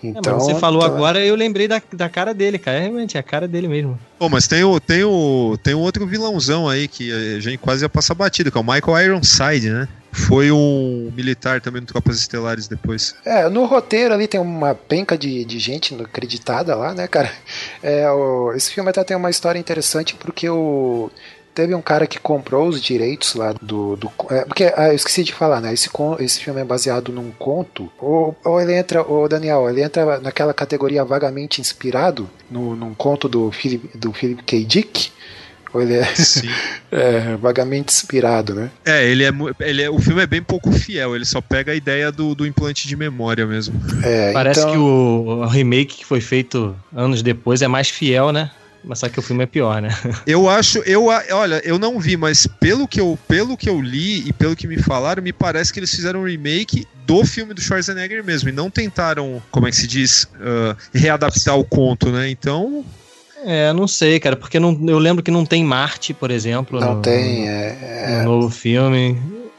É, 0.04 0.08
mas 0.08 0.16
Então, 0.18 0.40
você 0.40 0.56
falou 0.56 0.82
então, 0.84 0.96
agora, 0.96 1.20
eu 1.26 1.36
lembrei 1.36 1.68
da, 1.68 1.82
da 1.94 2.10
cara 2.10 2.34
dele, 2.34 2.58
cara. 2.58 2.78
É, 2.78 2.82
Realmente, 2.82 3.18
é 3.18 3.20
a 3.20 3.24
cara 3.24 3.48
dele 3.48 3.68
mesmo. 3.68 4.00
Pô, 4.18 4.30
mas 4.30 4.48
tem 4.48 4.64
o, 4.64 4.80
tem 4.80 5.04
o 5.04 5.58
tem 5.62 5.74
um 5.76 5.80
outro 5.80 6.06
vilãozão 6.08 6.70
aí 6.70 6.88
que 6.88 7.12
a 7.12 7.40
gente 7.40 7.58
quase 7.58 7.84
ia 7.84 7.90
passar 7.90 8.14
batido, 8.14 8.52
que 8.52 8.58
é 8.58 8.62
o 8.62 8.64
Michael 8.64 9.06
Ironside, 9.06 9.70
né? 9.70 9.88
Foi 10.14 10.52
um 10.52 11.12
militar 11.16 11.60
também 11.60 11.82
no 11.82 11.88
Tropas 11.88 12.18
Estelares 12.18 12.68
depois. 12.68 13.16
É, 13.26 13.50
no 13.50 13.66
roteiro 13.66 14.14
ali 14.14 14.28
tem 14.28 14.40
uma 14.40 14.76
penca 14.76 15.18
de, 15.18 15.44
de 15.44 15.60
gente 15.60 15.94
acreditada 16.02 16.76
lá, 16.76 16.94
né, 16.94 17.08
cara? 17.08 17.32
É, 17.82 18.10
o- 18.12 18.54
esse 18.54 18.72
filme 18.72 18.90
até 18.90 19.04
tem 19.04 19.18
uma 19.18 19.30
história 19.30 19.60
interessante 19.60 20.16
porque 20.16 20.48
o. 20.50 21.10
Teve 21.56 21.76
um 21.76 21.84
cara 21.84 22.08
que 22.08 22.18
comprou 22.20 22.68
os 22.68 22.82
direitos 22.82 23.36
lá 23.36 23.54
do. 23.54 23.96
do 23.96 24.12
é, 24.32 24.44
porque 24.44 24.74
ah, 24.76 24.88
eu 24.88 24.96
esqueci 24.96 25.24
de 25.24 25.34
falar, 25.34 25.62
né? 25.62 25.72
Esse, 25.72 25.88
esse 26.20 26.40
filme 26.40 26.60
é 26.62 26.64
baseado 26.66 27.12
num 27.12 27.30
conto. 27.30 27.92
Ou, 28.00 28.36
ou 28.44 28.60
ele 28.60 28.74
entra, 28.74 29.04
o 29.04 29.28
Daniel, 29.28 29.70
ele 29.70 29.84
entra 29.84 30.20
naquela 30.20 30.52
categoria 30.52 31.06
vagamente 31.06 31.62
inspirado 31.62 32.28
no, 32.50 32.76
num 32.76 32.96
conto 32.96 33.30
do 33.30 33.52
Philip, 33.52 33.96
do 33.96 34.12
Philip 34.12 34.42
K. 34.44 34.66
Dick. 34.66 35.12
Ou 35.74 35.82
ele 35.82 35.96
é, 35.96 36.06
Sim. 36.16 36.48
é, 36.92 37.36
vagamente 37.38 37.92
inspirado, 37.94 38.54
né? 38.54 38.70
É, 38.86 39.04
ele 39.10 39.24
é, 39.24 39.32
ele 39.62 39.82
é. 39.82 39.90
O 39.90 40.00
filme 40.00 40.22
é 40.22 40.28
bem 40.28 40.42
pouco 40.42 40.72
fiel, 40.72 41.16
ele 41.16 41.26
só 41.26 41.42
pega 41.42 41.72
a 41.72 41.76
ideia 41.76 42.12
do, 42.12 42.36
do 42.36 42.46
implante 42.46 42.88
de 42.88 42.96
memória 42.96 43.46
mesmo. 43.48 43.74
É, 44.04 44.32
Parece 44.32 44.60
então- 44.60 44.72
que 44.72 44.78
o, 44.78 45.42
o 45.42 45.48
remake 45.48 45.98
que 45.98 46.06
foi 46.06 46.22
feito 46.22 46.76
anos 46.96 47.22
depois 47.24 47.62
é 47.62 47.68
mais 47.68 47.90
fiel, 47.90 48.32
né? 48.32 48.52
Mas 48.86 49.00
só 49.00 49.08
que 49.08 49.18
o 49.18 49.22
filme 49.22 49.44
é 49.44 49.48
pior, 49.48 49.82
né? 49.82 49.90
Eu 50.28 50.50
acho, 50.50 50.80
eu 50.80 51.10
a- 51.10 51.24
olha, 51.32 51.62
eu 51.64 51.80
não 51.80 51.98
vi, 52.02 52.18
mas 52.18 52.46
pelo 52.46 52.86
que 52.86 53.00
eu, 53.00 53.18
pelo 53.30 53.56
que 53.56 53.70
eu 53.70 53.82
li 53.82 54.28
e 54.28 54.34
pelo 54.34 54.58
que 54.58 54.68
me 54.68 54.78
falaram, 54.78 55.24
me 55.24 55.32
parece 55.32 55.72
que 55.72 55.80
eles 55.80 55.90
fizeram 55.90 56.20
um 56.20 56.26
remake 56.28 56.86
do 57.06 57.24
filme 57.26 57.54
do 57.54 57.62
Schwarzenegger 57.62 58.22
mesmo 58.26 58.50
e 58.50 58.52
não 58.52 58.70
tentaram, 58.70 59.42
como 59.50 59.68
é 59.68 59.70
que 59.72 59.78
se 59.78 59.88
diz, 59.88 60.28
ah, 60.42 60.76
readaptar 60.94 61.58
o 61.58 61.64
conto, 61.64 62.10
né? 62.12 62.30
Então, 62.30 62.84
É, 63.46 63.74
não 63.74 63.88
sei, 63.88 64.20
cara, 64.20 64.36
porque 64.36 64.60
não, 64.60 64.78
eu 64.88 64.98
lembro 64.98 65.24
que 65.24 65.32
não 65.32 65.46
tem 65.46 65.64
Marte, 65.64 66.14
por 66.14 66.32
exemplo. 66.32 66.80
Não 66.80 66.96
no, 66.96 67.02
tem, 67.02 67.48
é, 67.48 68.22
no 68.24 68.32
novo 68.32 68.50
filme. 68.50 69.18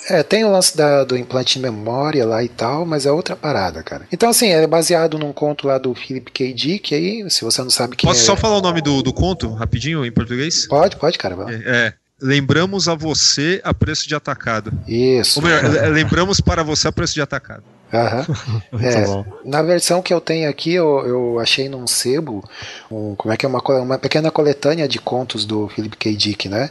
É, 0.08 0.22
tem 0.22 0.44
o 0.44 0.50
lance 0.50 0.76
da- 0.76 1.04
do 1.04 1.16
implante 1.16 1.54
de 1.54 1.60
memória 1.60 2.26
lá 2.26 2.42
e 2.44 2.48
tal, 2.48 2.84
mas 2.84 3.06
é 3.06 3.12
outra 3.12 3.34
parada, 3.34 3.82
cara. 3.82 4.06
Então, 4.12 4.28
assim, 4.28 4.48
é 4.48 4.66
baseado 4.66 5.18
num 5.18 5.32
conto 5.32 5.66
lá 5.66 5.78
do 5.78 5.94
Philip 5.94 6.30
K. 6.30 6.52
Dick 6.52 6.94
aí, 6.94 7.30
se 7.30 7.42
você 7.44 7.62
não 7.62 7.70
sabe 7.70 7.96
quem 7.96 8.08
posso 8.08 8.20
é... 8.20 8.24
só 8.24 8.36
falar 8.36 8.58
o 8.58 8.60
nome 8.60 8.82
do, 8.82 9.02
do 9.02 9.12
conto 9.12 9.52
rapidinho 9.52 10.04
em 10.04 10.12
português? 10.12 10.66
Pode, 10.66 10.96
pode, 10.96 11.16
cara. 11.16 11.34
É, 11.48 11.54
é, 11.54 11.92
lembramos 12.20 12.86
a 12.86 12.94
você 12.94 13.60
a 13.64 13.72
preço 13.72 14.06
de 14.06 14.14
atacado. 14.14 14.72
Isso. 14.86 15.40
Ou 15.40 15.46
melhor, 15.46 15.64
é, 15.64 15.88
lembramos 15.88 16.40
para 16.40 16.62
você 16.62 16.88
a 16.88 16.92
preço 16.92 17.14
de 17.14 17.22
atacado. 17.22 17.64
Aham. 17.94 18.26
Muito 18.72 18.84
É, 18.86 19.24
na 19.44 19.62
versão 19.62 20.02
que 20.02 20.12
eu 20.12 20.20
tenho 20.20 20.48
aqui, 20.48 20.74
eu, 20.74 21.06
eu 21.06 21.38
achei 21.38 21.68
num 21.68 21.86
sebo, 21.86 22.42
um, 22.90 23.14
como 23.14 23.32
é 23.32 23.36
que 23.36 23.46
é 23.46 23.48
uma, 23.48 23.60
uma 23.80 23.98
pequena 23.98 24.30
coletânea 24.30 24.88
de 24.88 24.98
contos 24.98 25.44
do 25.44 25.68
Philip 25.68 25.96
K. 25.96 26.14
Dick, 26.16 26.48
né? 26.48 26.68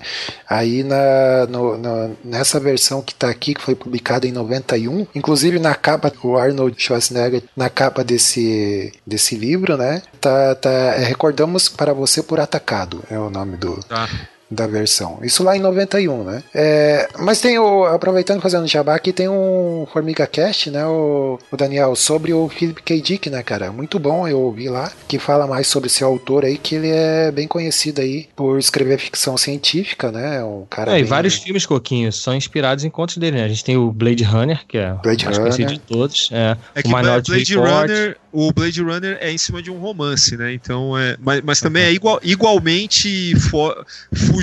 Aí 0.49 0.83
na, 0.83 1.45
no- 1.49 1.77
na- 1.77 2.09
nessa 2.23 2.59
versão 2.59 3.01
que 3.01 3.15
tá 3.15 3.29
aqui, 3.29 3.53
que 3.53 3.61
foi 3.61 3.75
publicada 3.75 4.27
em 4.27 4.31
91, 4.31 5.07
inclusive 5.15 5.59
na 5.59 5.73
capa, 5.75 6.11
o 6.23 6.37
Arnold 6.37 6.75
Schwarzenegger, 6.81 7.43
na 7.55 7.69
capa 7.69 8.03
desse, 8.03 8.91
desse 9.05 9.35
livro, 9.35 9.77
né? 9.77 10.01
Tá, 10.19 10.55
tá, 10.55 10.69
é, 10.69 11.03
Recordamos 11.03 11.69
para 11.69 11.93
você 11.93 12.21
por 12.21 12.39
atacado, 12.39 13.03
é 13.09 13.17
o 13.17 13.29
nome 13.29 13.57
do, 13.57 13.73
Tá. 13.83 14.07
Da 14.53 14.67
versão. 14.67 15.19
Isso 15.21 15.43
lá 15.43 15.55
em 15.57 15.59
91, 15.59 16.23
né? 16.23 16.43
É, 16.53 17.07
mas 17.19 17.41
tem 17.41 17.57
o. 17.59 17.83
Aproveitando 17.85 18.41
fazendo 18.41 18.67
jabá 18.67 18.95
aqui, 18.95 19.11
tem 19.11 19.27
um 19.29 19.85
Formiga 19.91 20.25
Cast, 20.27 20.69
né? 20.71 20.85
O, 20.85 21.39
o 21.51 21.57
Daniel, 21.57 21.95
sobre 21.95 22.33
o 22.33 22.47
Philip 22.49 22.81
K. 22.81 23.01
Dick, 23.01 23.29
né, 23.29 23.41
cara? 23.43 23.71
Muito 23.71 23.99
bom, 23.99 24.27
eu 24.27 24.39
ouvi 24.39 24.69
lá, 24.69 24.91
que 25.07 25.17
fala 25.19 25.47
mais 25.47 25.67
sobre 25.67 25.87
esse 25.87 26.03
autor 26.03 26.45
aí, 26.45 26.57
que 26.57 26.75
ele 26.75 26.89
é 26.89 27.31
bem 27.31 27.47
conhecido 27.47 28.01
aí 28.01 28.27
por 28.35 28.57
escrever 28.59 28.97
ficção 28.99 29.37
científica, 29.37 30.11
né? 30.11 30.43
Um 30.43 30.65
cara. 30.69 30.91
É, 30.91 30.95
e 30.95 31.01
bem- 31.01 31.09
vários 31.09 31.35
filmes, 31.35 31.65
Coquinho, 31.65 32.11
são 32.11 32.35
inspirados 32.35 32.83
em 32.83 32.89
contos 32.89 33.17
dele, 33.17 33.37
né? 33.37 33.43
A 33.45 33.47
gente 33.49 33.63
tem 33.63 33.77
o 33.77 33.91
Blade 33.91 34.23
Runner, 34.23 34.61
que 34.67 34.77
é 34.77 34.93
Blade 35.03 35.23
o 35.23 35.27
mais 35.27 35.37
conhecido 35.37 35.65
Runner. 35.69 35.79
de 35.79 35.85
todos. 35.87 36.29
É, 36.31 36.57
É 36.75 36.79
o 36.79 36.83
que 36.83 36.89
Minority 36.89 37.31
Blade 37.31 37.55
Report. 37.55 37.73
Runner, 37.81 38.17
o 38.31 38.51
Blade 38.51 38.81
Runner 38.81 39.17
é 39.21 39.31
em 39.31 39.37
cima 39.37 39.61
de 39.61 39.69
um 39.71 39.77
romance, 39.79 40.35
né? 40.37 40.53
Então 40.53 40.97
é, 40.97 41.15
mas, 41.19 41.41
mas 41.43 41.59
também 41.59 41.83
é 41.83 41.91
igual, 41.91 42.19
igualmente 42.23 43.35
fo- 43.39 43.75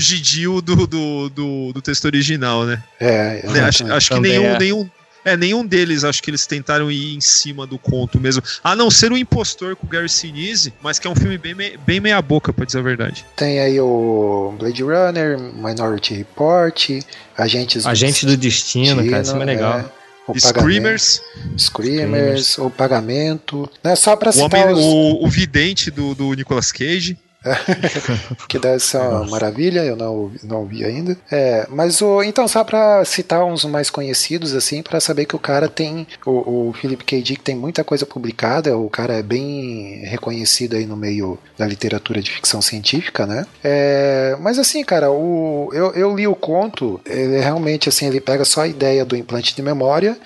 fugidio 0.01 0.63
do, 0.63 0.87
do, 0.87 1.29
do, 1.29 1.73
do 1.75 1.83
texto 1.83 2.07
original, 2.07 2.65
né? 2.65 2.83
É, 2.99 3.47
Né, 3.47 3.61
Acho, 3.61 3.93
acho 3.93 4.09
que 4.15 4.21
nenhum, 4.21 4.47
é. 4.47 4.59
nenhum, 4.59 4.91
é 5.25 5.37
nenhum 5.37 5.67
deles, 5.67 6.03
acho 6.03 6.23
que 6.23 6.31
eles 6.31 6.47
tentaram 6.47 6.91
ir 6.91 7.15
em 7.15 7.21
cima 7.21 7.67
do 7.67 7.79
conto 7.79 8.19
mesmo. 8.19 8.43
A 8.65 8.75
não 8.75 8.91
ser 8.91 9.13
o 9.13 9.19
Impostor 9.19 9.77
com 9.77 9.87
o 9.87 9.89
Gary 9.89 10.09
Sinise, 10.09 10.73
mas 10.83 10.99
que 10.99 11.07
é 11.07 11.11
um 11.11 11.15
filme 11.15 11.37
bem, 11.37 11.55
bem 11.87 12.01
meia 12.01 12.21
boca, 12.23 12.53
pra 12.53 12.65
dizer 12.65 12.79
a 12.79 12.83
verdade. 12.83 13.27
Tem 13.37 13.61
aí 13.61 13.79
o 13.79 14.55
Blade 14.59 14.83
Runner, 14.83 15.39
Minority 15.39 16.15
Report, 16.15 16.91
Agentes 17.37 17.85
Agente 17.85 18.25
do 18.25 18.37
Destino, 18.37 19.05
cara, 19.11 19.23
isso 19.23 19.37
é 19.37 19.45
legal. 19.45 19.93
o 20.27 20.41
Screamers, 20.41 21.21
Pagamento, 21.21 21.61
Screamers, 21.61 22.59
o 22.59 22.71
Pagamento. 22.71 23.71
Né, 23.85 23.95
só 23.95 24.17
pra 24.17 24.31
o, 24.31 24.33
citar 24.33 24.69
homem, 24.69 24.75
os... 24.75 24.81
o, 24.81 25.25
o 25.27 25.29
vidente 25.29 25.91
do, 25.91 26.15
do 26.15 26.33
Nicolas 26.33 26.73
Cage. 26.73 27.19
que 28.49 28.59
deve 28.59 28.81
ser 28.81 28.99
uma 28.99 29.25
maravilha, 29.27 29.85
eu 29.85 29.97
não, 29.97 30.31
não 30.43 30.67
vi 30.67 30.85
ainda. 30.85 31.17
É, 31.31 31.67
mas 31.71 32.01
o, 32.03 32.23
então, 32.23 32.47
só 32.47 32.63
pra 32.65 33.05
citar 33.05 33.45
uns 33.45 33.65
mais 33.65 33.91
conhecidos, 33.91 34.55
assim, 34.55 34.83
pra 34.83 35.01
saber 35.01 35.25
que 35.27 35.37
o 35.37 35.39
cara 35.39 35.69
tem. 35.69 36.07
O, 36.25 36.69
o 36.69 36.73
Philip 36.73 37.05
K. 37.05 37.23
Dick 37.23 37.43
tem 37.43 37.57
muita 37.57 37.83
coisa 37.85 38.05
publicada, 38.05 38.77
o 38.77 38.91
cara 38.91 39.15
é 39.15 39.23
bem 39.23 40.03
reconhecido 40.05 40.77
aí 40.77 40.87
no 40.87 40.97
meio 40.97 41.39
da 41.57 41.67
literatura 41.67 42.21
de 42.23 42.31
ficção 42.31 42.61
científica, 42.61 43.27
né? 43.27 43.47
É, 43.65 44.37
mas 44.41 44.59
assim, 44.59 44.85
cara, 44.85 45.11
o, 45.11 45.71
eu, 45.73 45.93
eu 45.93 46.15
li 46.15 46.27
o 46.27 46.35
conto, 46.35 47.01
ele 47.07 47.39
realmente, 47.41 47.89
assim, 47.89 48.07
ele 48.07 48.21
pega 48.21 48.45
só 48.45 48.63
a 48.63 48.69
ideia 48.69 49.05
do 49.05 49.17
implante 49.17 49.55
de 49.55 49.63
memória. 49.63 50.17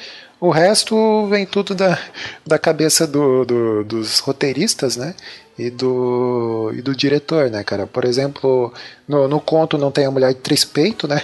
O 0.40 0.50
resto 0.50 1.26
vem 1.28 1.46
tudo 1.46 1.74
da, 1.74 1.98
da 2.46 2.58
cabeça 2.58 3.06
do, 3.06 3.44
do- 3.46 3.84
dos 3.84 4.18
roteiristas, 4.18 4.94
né? 4.96 5.14
E 5.56 5.70
do, 5.70 6.72
e 6.74 6.82
do 6.82 6.96
diretor, 6.96 7.48
né, 7.48 7.62
cara? 7.62 7.86
Por 7.86 8.04
exemplo, 8.04 8.72
no, 9.06 9.28
no 9.28 9.40
conto 9.40 9.78
não 9.78 9.92
tem 9.92 10.04
a 10.04 10.10
mulher 10.10 10.34
de 10.34 10.40
três 10.40 10.64
peitos, 10.64 11.08
né? 11.08 11.22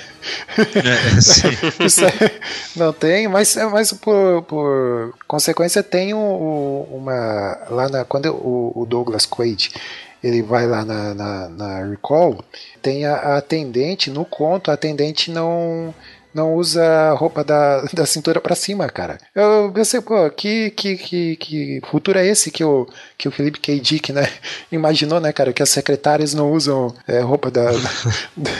É, 0.57 1.19
sim. 1.21 1.49
É- 2.05 2.41
não 2.77 2.93
tem, 2.93 3.27
mas, 3.27 3.57
mas 3.73 3.93
por, 3.93 4.43
por 4.43 5.15
consequência 5.27 5.83
tem 5.83 6.15
um- 6.15 6.19
um- 6.19 6.97
uma. 6.99 7.59
Lá 7.71 7.89
na, 7.89 8.05
quando 8.05 8.27
o, 8.33 8.73
o 8.83 8.87
Douglas 8.87 9.27
Quaid 9.27 9.73
ele 10.23 10.43
vai 10.43 10.67
lá 10.67 10.85
na, 10.85 11.15
na, 11.15 11.49
na 11.49 11.85
Recall, 11.89 12.45
tem 12.83 13.07
a, 13.07 13.15
a 13.15 13.37
atendente, 13.39 14.11
no 14.11 14.25
conto, 14.25 14.71
a 14.71 14.75
atendente 14.75 15.31
não. 15.31 15.95
Não 16.33 16.55
usa 16.55 17.13
roupa 17.15 17.43
da, 17.43 17.83
da 17.93 18.07
cintura 18.07 18.41
pra 18.41 18.55
cima, 18.55 18.89
cara. 18.89 19.19
Eu 19.35 19.71
pensei, 19.75 20.01
pô, 20.01 20.31
que, 20.31 20.71
que, 20.71 20.97
que, 20.97 21.37
que 21.37 21.81
futuro 21.91 22.19
é 22.19 22.27
esse 22.27 22.51
que 22.51 22.63
o, 22.63 22.87
que 23.19 23.29
o 23.29 23.33
Felipe 23.33 23.59
K. 23.59 23.81
Dick, 23.81 24.13
né, 24.13 24.29
imaginou, 24.71 25.21
né, 25.21 25.33
cara, 25.33 25.53
que 25.53 25.63
as 25.63 25.71
secretárias 25.71 26.33
não 26.33 26.53
usam 26.53 26.95
é, 27.07 27.21
roupa 27.21 27.51
da, 27.51 27.71
da, 27.71 28.51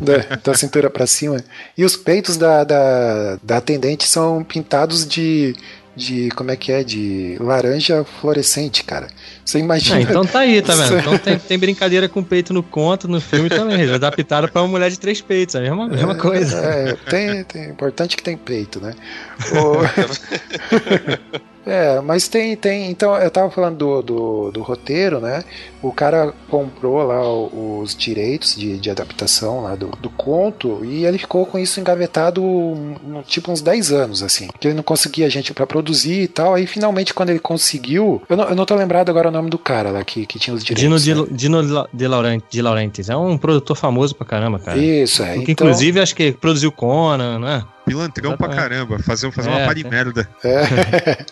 da, 0.00 0.36
da 0.42 0.54
cintura 0.54 0.90
pra 0.90 1.06
cima. 1.06 1.42
E 1.76 1.84
os 1.84 1.96
peitos 1.96 2.36
da, 2.36 2.64
da, 2.64 3.38
da 3.42 3.56
atendente 3.58 4.06
são 4.06 4.42
pintados 4.42 5.06
de, 5.06 5.54
de. 5.96 6.28
Como 6.30 6.50
é 6.50 6.56
que 6.56 6.70
é? 6.72 6.82
De 6.84 7.36
laranja 7.40 8.04
fluorescente, 8.20 8.84
cara. 8.84 9.08
Você 9.44 9.58
imagina. 9.58 9.96
Ah, 9.96 10.00
então 10.02 10.24
tá 10.24 10.40
aí, 10.40 10.62
tá 10.62 10.74
vendo? 10.74 10.98
Então 11.00 11.18
tem, 11.18 11.38
tem 11.38 11.58
brincadeira 11.58 12.08
com 12.08 12.22
peito 12.22 12.52
no 12.52 12.62
conto, 12.62 13.08
no 13.08 13.20
filme 13.20 13.48
também. 13.48 13.80
Eles 13.80 13.92
adaptaram 13.94 14.48
pra 14.48 14.62
uma 14.62 14.68
mulher 14.68 14.90
de 14.90 14.98
três 14.98 15.20
peitos, 15.20 15.56
a 15.56 15.60
mesma, 15.60 15.88
mesma 15.88 16.14
coisa. 16.14 16.56
É, 16.58 16.94
tem, 17.08 17.44
tem, 17.44 17.64
importante 17.68 18.16
que 18.16 18.22
tem 18.22 18.36
peito, 18.36 18.80
né? 18.80 18.94
O- 19.52 21.40
É, 21.66 22.00
mas 22.00 22.26
tem, 22.28 22.56
tem. 22.56 22.90
Então, 22.90 23.14
eu 23.16 23.30
tava 23.30 23.50
falando 23.50 23.76
do, 23.76 24.02
do, 24.02 24.50
do 24.52 24.62
roteiro, 24.62 25.20
né? 25.20 25.44
O 25.82 25.92
cara 25.92 26.32
comprou 26.48 27.02
lá 27.02 27.20
os 27.30 27.94
direitos 27.94 28.54
de, 28.56 28.78
de 28.78 28.90
adaptação 28.90 29.62
lá 29.62 29.74
do, 29.74 29.88
do 30.00 30.10
conto 30.10 30.84
e 30.84 31.04
ele 31.04 31.18
ficou 31.18 31.44
com 31.46 31.58
isso 31.58 31.78
engavetado 31.80 32.42
um, 32.42 33.22
tipo 33.26 33.50
uns 33.52 33.60
10 33.60 33.92
anos, 33.92 34.22
assim. 34.22 34.48
Que 34.58 34.68
ele 34.68 34.74
não 34.74 34.82
conseguia 34.82 35.28
gente 35.30 35.52
para 35.52 35.66
produzir 35.66 36.22
e 36.22 36.28
tal. 36.28 36.54
Aí 36.54 36.66
finalmente, 36.66 37.12
quando 37.14 37.30
ele 37.30 37.38
conseguiu. 37.38 38.22
Eu 38.28 38.36
não, 38.36 38.44
eu 38.48 38.54
não 38.54 38.64
tô 38.66 38.74
lembrado 38.74 39.10
agora 39.10 39.28
o 39.28 39.32
nome 39.32 39.50
do 39.50 39.58
cara 39.58 39.90
lá 39.90 40.02
que, 40.04 40.26
que 40.26 40.38
tinha 40.38 40.54
os 40.54 40.64
direitos. 40.64 41.02
Dino, 41.02 41.24
né? 41.24 41.28
de, 41.30 41.36
Dino 41.36 41.86
de, 41.92 42.06
Laurent, 42.08 42.42
de 42.50 42.62
Laurentiis. 42.62 43.08
É 43.10 43.16
um 43.16 43.36
produtor 43.36 43.76
famoso 43.76 44.14
pra 44.14 44.26
caramba, 44.26 44.58
cara. 44.58 44.78
Isso, 44.78 45.22
é. 45.22 45.34
Que, 45.34 45.52
então- 45.52 45.66
Inclusive, 45.66 46.00
acho 46.00 46.14
que 46.14 46.32
produziu 46.32 46.72
Conan, 46.72 47.38
né? 47.38 47.64
Pilantrão 47.90 48.36
pra 48.36 48.48
caramba. 48.48 48.98
Fazer, 49.00 49.30
fazer 49.32 49.50
É, 49.50 49.52
uma 49.52 49.66
pá 49.66 49.74
de 49.74 49.84
é. 49.86 49.90
merda. 49.90 50.28
É. 50.44 51.24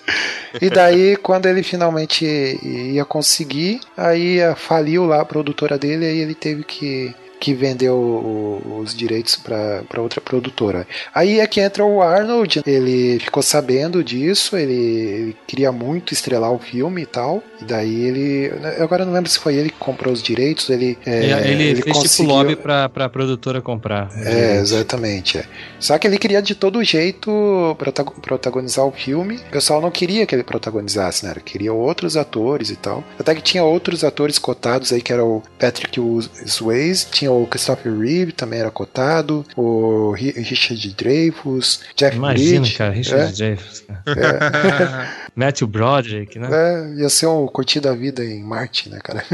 e 0.60 0.68
daí, 0.68 1.16
quando 1.16 1.46
ele 1.46 1.62
finalmente 1.62 2.24
ia 2.62 3.04
conseguir, 3.04 3.80
aí 3.96 4.38
faliu 4.56 5.06
lá 5.06 5.20
a 5.20 5.24
produtora 5.24 5.78
dele, 5.78 6.04
aí 6.04 6.18
ele 6.18 6.34
teve 6.34 6.64
que, 6.64 7.14
que 7.40 7.54
o- 7.94 8.62
o- 8.64 8.78
os 8.80 8.94
direitos 8.94 9.36
para 9.36 10.00
outra 10.00 10.20
produtora. 10.20 10.86
Aí 11.14 11.40
é 11.40 11.46
que 11.46 11.60
entra 11.60 11.84
o 11.84 12.02
Arnold, 12.02 12.62
ele 12.66 13.18
ficou 13.20 13.42
sabendo 13.42 14.02
disso, 14.02 14.56
ele, 14.56 14.72
ele 14.74 15.36
queria 15.46 15.70
muito 15.72 16.12
estrelar 16.12 16.52
o 16.52 16.58
filme 16.58 17.02
e 17.02 17.06
tal, 17.06 17.42
e 17.60 17.64
daí 17.64 18.04
ele. 18.04 18.52
eu 18.78 18.84
Agora 18.84 19.04
não 19.04 19.12
lembro 19.12 19.30
se 19.30 19.38
foi 19.38 19.54
ele 19.56 19.68
que 19.70 19.78
comprou 19.78 20.12
os 20.12 20.22
direitos, 20.22 20.68
ele. 20.70 20.98
é, 21.06 21.24
ele, 21.50 21.82
fez 21.82 21.84
tipo 21.84 21.92
conseguiu- 22.00 22.32
lobby 22.34 22.56
pra, 22.56 22.88
pra 22.88 23.08
produtora 23.08 23.60
comprar. 23.60 24.08
é, 24.24 24.56
exatamente. 24.56 25.38
é. 25.38 25.44
Só 25.78 25.98
que 25.98 26.06
ele 26.06 26.18
queria 26.18 26.40
de 26.42 26.54
todo 26.54 26.82
jeito 26.82 27.74
protago- 27.78 28.14
protagonizar 28.20 28.84
o 28.86 28.90
filme. 28.92 29.36
O 29.36 29.50
pessoal 29.50 29.80
não 29.80 29.90
queria 29.90 30.26
que 30.26 30.34
ele 30.34 30.42
protagonizasse, 30.42 31.24
né? 31.24 31.32
Ele 31.32 31.40
queria 31.40 31.72
outros 31.72 32.16
atores 32.16 32.70
e 32.70 32.76
tal. 32.76 33.04
Até 33.18 33.34
que 33.34 33.42
tinha 33.42 33.62
outros 33.64 34.02
atores 34.04 34.38
cotados 34.38 34.92
aí, 34.92 35.00
que 35.02 35.12
era 35.12 35.24
o 35.24 35.42
Patrick 35.58 36.00
Swayze, 36.46 37.06
tinha 37.10 37.27
o 37.28 37.46
Christopher 37.46 37.96
Reeve, 37.98 38.32
também 38.32 38.60
era 38.60 38.70
cotado, 38.70 39.44
o 39.56 40.12
Ri- 40.12 40.32
Richard 40.32 40.94
Dreyfuss, 40.94 41.80
Jeff 41.96 42.16
Imagina, 42.16 42.60
Bridges. 42.60 42.76
cara, 42.76 42.92
Richard 42.92 43.24
é, 43.24 43.32
Dreyfuss. 43.36 43.84
cara. 44.04 45.08
Matthew 45.36 45.66
Broderick, 45.68 46.38
né? 46.38 46.48
é, 46.50 47.00
ia 47.00 47.08
ser 47.08 47.26
um 47.26 47.46
curtido 47.46 47.88
a 47.88 47.94
vida 47.94 48.24
em 48.24 48.42
Marte, 48.42 48.88
né, 48.90 48.98
cara? 49.02 49.24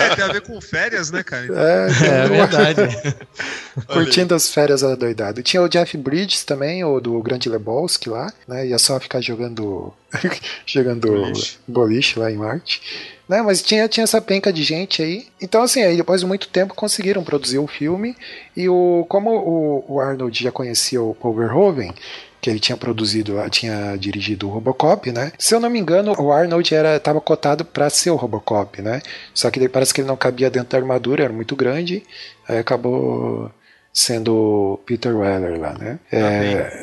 É, 0.00 0.08
tem 0.16 0.24
a 0.24 0.32
ver 0.32 0.40
com 0.42 0.60
férias, 0.60 1.10
né, 1.10 1.22
cara? 1.22 1.46
É, 1.46 1.88
É 2.08 2.28
verdade. 2.28 3.16
Curtindo 3.86 4.34
as 4.34 4.52
férias 4.52 4.82
adoidado. 4.82 5.42
Tinha 5.42 5.62
o 5.62 5.68
Jeff 5.68 5.96
Bridges 5.96 6.44
também, 6.44 6.84
o 6.84 7.00
do 7.00 7.20
Grande 7.22 7.48
Lebowski 7.48 8.08
lá, 8.08 8.32
né? 8.46 8.66
Ia 8.66 8.78
só 8.78 8.98
ficar 8.98 9.20
jogando 9.20 9.92
jogando 10.66 11.08
Boliche. 11.08 11.58
boliche. 11.66 12.18
lá 12.18 12.30
em 12.30 12.36
Marte. 12.36 12.80
Né, 13.28 13.42
mas 13.42 13.60
tinha, 13.60 13.86
tinha 13.86 14.04
essa 14.04 14.22
penca 14.22 14.50
de 14.50 14.62
gente 14.62 15.02
aí. 15.02 15.26
Então, 15.38 15.62
assim, 15.62 15.82
aí 15.82 15.98
depois 15.98 16.22
de 16.22 16.26
muito 16.26 16.48
tempo 16.48 16.74
conseguiram 16.74 17.22
produzir 17.22 17.58
o 17.58 17.66
filme. 17.66 18.16
E 18.56 18.70
o, 18.70 19.04
como 19.06 19.30
o, 19.30 19.84
o 19.86 20.00
Arnold 20.00 20.42
já 20.42 20.50
conhecia 20.50 21.02
o 21.02 21.14
Paul 21.14 21.34
Verhoeven, 21.34 21.92
que 22.40 22.48
ele 22.48 22.58
tinha 22.58 22.76
produzido, 22.76 23.34
tinha 23.50 23.96
dirigido 23.96 24.48
o 24.48 24.50
Robocop, 24.50 25.10
né? 25.12 25.32
Se 25.38 25.54
eu 25.54 25.60
não 25.60 25.68
me 25.68 25.78
engano, 25.78 26.14
o 26.18 26.32
Arnold 26.32 26.74
era 26.74 26.96
estava 26.96 27.20
cotado 27.20 27.64
para 27.64 27.90
ser 27.90 28.10
o 28.10 28.16
Robocop, 28.16 28.80
né? 28.80 29.02
Só 29.34 29.50
que 29.50 29.68
parece 29.68 29.92
que 29.92 30.00
ele 30.00 30.08
não 30.08 30.16
cabia 30.16 30.50
dentro 30.50 30.70
da 30.70 30.78
armadura, 30.78 31.24
era 31.24 31.32
muito 31.32 31.56
grande, 31.56 32.02
aí 32.48 32.58
acabou 32.58 33.50
sendo 33.98 34.78
Peter 34.86 35.14
Weller 35.16 35.58
lá, 35.58 35.74
né? 35.74 35.98
É, 36.12 36.20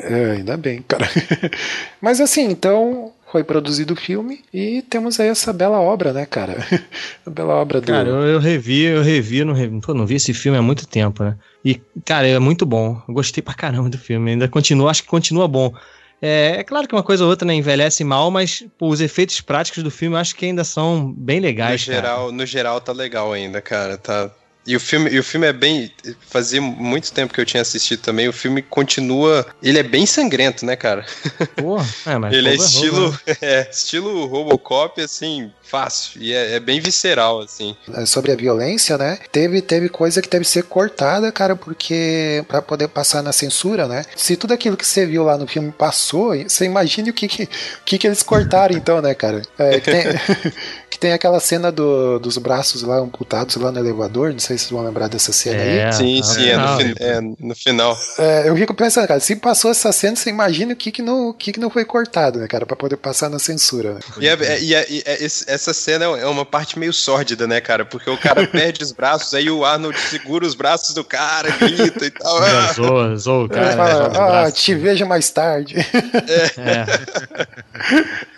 é, 0.04 0.30
ainda 0.32 0.56
bem, 0.56 0.84
cara. 0.86 1.08
Mas 2.00 2.20
assim, 2.20 2.44
então 2.50 3.12
foi 3.32 3.42
produzido 3.42 3.94
o 3.94 3.96
filme 3.96 4.44
e 4.52 4.82
temos 4.82 5.18
aí 5.18 5.28
essa 5.28 5.52
bela 5.52 5.80
obra, 5.80 6.12
né, 6.12 6.26
cara? 6.26 6.56
A 7.26 7.30
bela 7.30 7.54
obra 7.54 7.80
do. 7.80 7.86
Cara, 7.86 8.08
eu, 8.08 8.22
eu 8.22 8.38
revi, 8.38 8.82
eu 8.82 9.02
revi, 9.02 9.44
não, 9.44 9.54
revi, 9.54 9.80
pô, 9.80 9.94
não 9.94 10.06
vi 10.06 10.16
esse 10.16 10.34
filme 10.34 10.58
há 10.58 10.62
muito 10.62 10.86
tempo, 10.86 11.24
né? 11.24 11.36
E, 11.64 11.80
cara, 12.04 12.26
é 12.28 12.38
muito 12.38 12.66
bom. 12.66 13.00
Eu 13.08 13.14
gostei 13.14 13.42
pra 13.42 13.54
caramba 13.54 13.88
do 13.88 13.98
filme. 13.98 14.32
Ainda 14.32 14.46
continua, 14.46 14.90
acho 14.90 15.02
que 15.02 15.08
continua 15.08 15.48
bom. 15.48 15.72
É, 16.20 16.56
é 16.58 16.64
claro 16.64 16.86
que 16.86 16.94
uma 16.94 17.02
coisa 17.02 17.24
ou 17.24 17.30
outra 17.30 17.46
né, 17.46 17.54
envelhece 17.54 18.04
mal, 18.04 18.30
mas 18.30 18.64
pô, 18.78 18.88
os 18.88 19.00
efeitos 19.00 19.40
práticos 19.40 19.82
do 19.82 19.90
filme 19.90 20.16
eu 20.16 20.20
acho 20.20 20.34
que 20.36 20.46
ainda 20.46 20.64
são 20.64 21.12
bem 21.16 21.40
No 21.40 21.46
legais. 21.46 21.84
cara. 21.84 21.96
geral, 21.96 22.32
no 22.32 22.46
geral 22.46 22.80
tá 22.80 22.92
legal 22.92 23.32
ainda, 23.32 23.60
cara. 23.60 23.96
Tá. 23.98 24.30
E 24.66 24.74
o 24.74 24.80
filme, 24.80 25.10
e 25.10 25.18
o 25.18 25.22
filme 25.22 25.46
é 25.46 25.52
bem. 25.52 25.92
Fazia 26.28 26.60
muito 26.60 27.12
tempo 27.12 27.32
que 27.32 27.40
eu 27.40 27.46
tinha 27.46 27.60
assistido 27.60 28.00
também. 28.00 28.28
O 28.28 28.32
filme 28.32 28.60
continua. 28.60 29.46
Ele 29.62 29.78
é 29.78 29.82
bem 29.82 30.04
sangrento, 30.04 30.66
né, 30.66 30.74
cara? 30.74 31.06
Pô, 31.54 31.78
é, 32.04 32.18
mas 32.18 32.34
ele 32.34 32.48
é 32.48 32.56
pô, 32.56 32.64
estilo. 32.64 33.20
É, 33.40 33.68
estilo 33.70 34.26
Robocop, 34.26 35.00
assim, 35.00 35.52
fácil. 35.66 36.20
E 36.22 36.32
é, 36.32 36.54
é 36.54 36.60
bem 36.60 36.80
visceral, 36.80 37.40
assim. 37.40 37.76
É, 37.94 38.06
sobre 38.06 38.32
a 38.32 38.36
violência, 38.36 38.96
né? 38.96 39.18
Teve, 39.32 39.60
teve 39.60 39.88
coisa 39.88 40.22
que 40.22 40.28
teve 40.28 40.44
que 40.44 40.50
ser 40.50 40.62
cortada, 40.64 41.30
cara, 41.32 41.54
porque 41.56 42.44
para 42.48 42.62
poder 42.62 42.88
passar 42.88 43.22
na 43.22 43.32
censura, 43.32 43.86
né? 43.86 44.04
Se 44.16 44.36
tudo 44.36 44.52
aquilo 44.54 44.76
que 44.76 44.86
você 44.86 45.04
viu 45.06 45.24
lá 45.24 45.36
no 45.36 45.46
filme 45.46 45.72
passou, 45.72 46.34
você 46.36 46.64
imagine 46.64 47.10
o 47.10 47.12
que 47.12 47.28
que, 47.28 47.42
o 47.44 47.48
que, 47.84 47.98
que 47.98 48.06
eles 48.06 48.22
cortaram 48.22 48.74
então, 48.76 49.00
né, 49.02 49.14
cara? 49.14 49.42
É, 49.58 49.80
que, 49.80 49.90
tem, 49.90 50.02
que 50.90 50.98
tem 50.98 51.12
aquela 51.12 51.40
cena 51.40 51.70
do- 51.72 52.18
dos 52.18 52.38
braços 52.38 52.82
lá 52.82 52.96
amputados 52.98 53.56
lá 53.56 53.70
no 53.72 53.78
elevador, 53.78 54.32
não 54.32 54.38
sei 54.38 54.56
se 54.56 54.64
vocês 54.64 54.70
vão 54.72 54.84
lembrar 54.84 55.08
dessa 55.08 55.32
cena 55.32 55.62
aí. 55.62 55.78
É, 55.78 55.92
sim, 55.92 56.20
tá 56.20 56.26
sim, 56.26 56.48
é 56.48 56.56
no, 56.56 56.76
fin- 56.78 56.94
é 56.98 57.20
no 57.20 57.54
final. 57.54 57.98
É, 58.18 58.48
eu 58.48 58.56
fico 58.56 58.74
pensando, 58.74 59.06
cara, 59.08 59.20
se 59.20 59.36
passou 59.36 59.70
essa 59.70 59.92
cena, 59.92 60.16
você 60.16 60.30
imagina 60.30 60.72
o 60.72 60.76
que 60.76 60.90
que 60.92 61.02
não, 61.02 61.28
o 61.28 61.34
que 61.34 61.52
que 61.52 61.60
não 61.60 61.70
foi 61.70 61.84
cortado, 61.84 62.38
né, 62.38 62.46
cara, 62.48 62.64
pra 62.66 62.76
poder 62.76 62.96
passar 62.96 63.28
na 63.28 63.38
censura, 63.38 63.94
né? 63.94 64.00
E, 64.20 64.28
é- 64.28 64.32
é- 64.32 64.60
e 64.60 64.74
é- 64.74 64.86
e 64.90 65.02
é- 65.04 65.24
essa 65.56 65.74
cena 65.74 66.04
é 66.04 66.26
uma 66.26 66.44
parte 66.46 66.78
meio 66.78 66.92
sórdida, 66.92 67.46
né, 67.46 67.60
cara? 67.60 67.84
Porque 67.84 68.08
o 68.08 68.16
cara 68.16 68.46
perde 68.48 68.82
os 68.84 68.92
braços, 68.92 69.34
aí 69.34 69.50
o 69.50 69.64
Arnold 69.64 69.98
segura 69.98 70.46
os 70.46 70.54
braços 70.54 70.94
do 70.94 71.02
cara, 71.02 71.50
grita 71.50 72.06
e 72.06 72.10
tal. 72.10 72.38
Ah, 72.42 72.72
zoa, 72.72 73.16
zoa 73.16 73.44
o 73.44 73.48
cara. 73.48 73.76
fala, 73.76 74.08
os 74.10 74.16
ah, 74.16 74.26
braços. 74.28 74.62
te 74.62 74.74
vejo 74.74 75.04
mais 75.06 75.28
tarde. 75.30 75.74
É, 75.76 77.46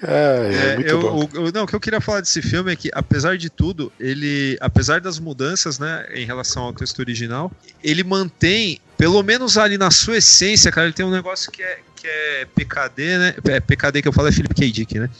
É, 0.03 0.09
é, 0.11 0.73
É, 0.73 0.75
muito 0.77 0.89
eu, 0.91 1.01
bom. 1.01 1.29
o, 1.35 1.41
o- 1.49 1.53
não, 1.53 1.65
o 1.65 1.67
que 1.67 1.75
eu 1.75 1.81
queria 1.81 2.01
falar 2.01 2.21
desse 2.21 2.41
filme 2.43 2.73
é 2.73 2.77
que, 2.77 2.91
apesar 2.93 3.37
de 3.37 3.51
tudo, 3.51 3.93
ele, 3.99 4.57
apesar 4.61 5.01
das 5.01 5.19
mudanças, 5.19 5.79
né, 5.79 6.07
em 6.15 6.25
relação 6.25 6.65
ao 6.65 6.73
texto 6.73 6.99
original, 7.01 7.51
ele 7.83 8.05
mantém, 8.05 8.81
pelo 8.97 9.23
menos 9.23 9.57
ali 9.59 9.77
na 9.79 9.91
sua 9.91 10.19
essência, 10.19 10.71
cara, 10.71 10.87
ele 10.87 10.95
tem 10.95 11.05
um 11.07 11.11
negócio 11.11 11.51
que 11.51 11.63
é, 11.63 11.79
que 12.01 12.07
é 12.07 12.47
PKD, 12.55 13.19
né? 13.19 13.35
É 13.49 13.61
PKD 13.61 14.03
que 14.03 14.09
eu 14.09 14.13
falo 14.13 14.29
é 14.29 14.33
Philip 14.33 14.55
K. 14.55 14.71
Dick, 14.71 14.99
né? 14.99 15.11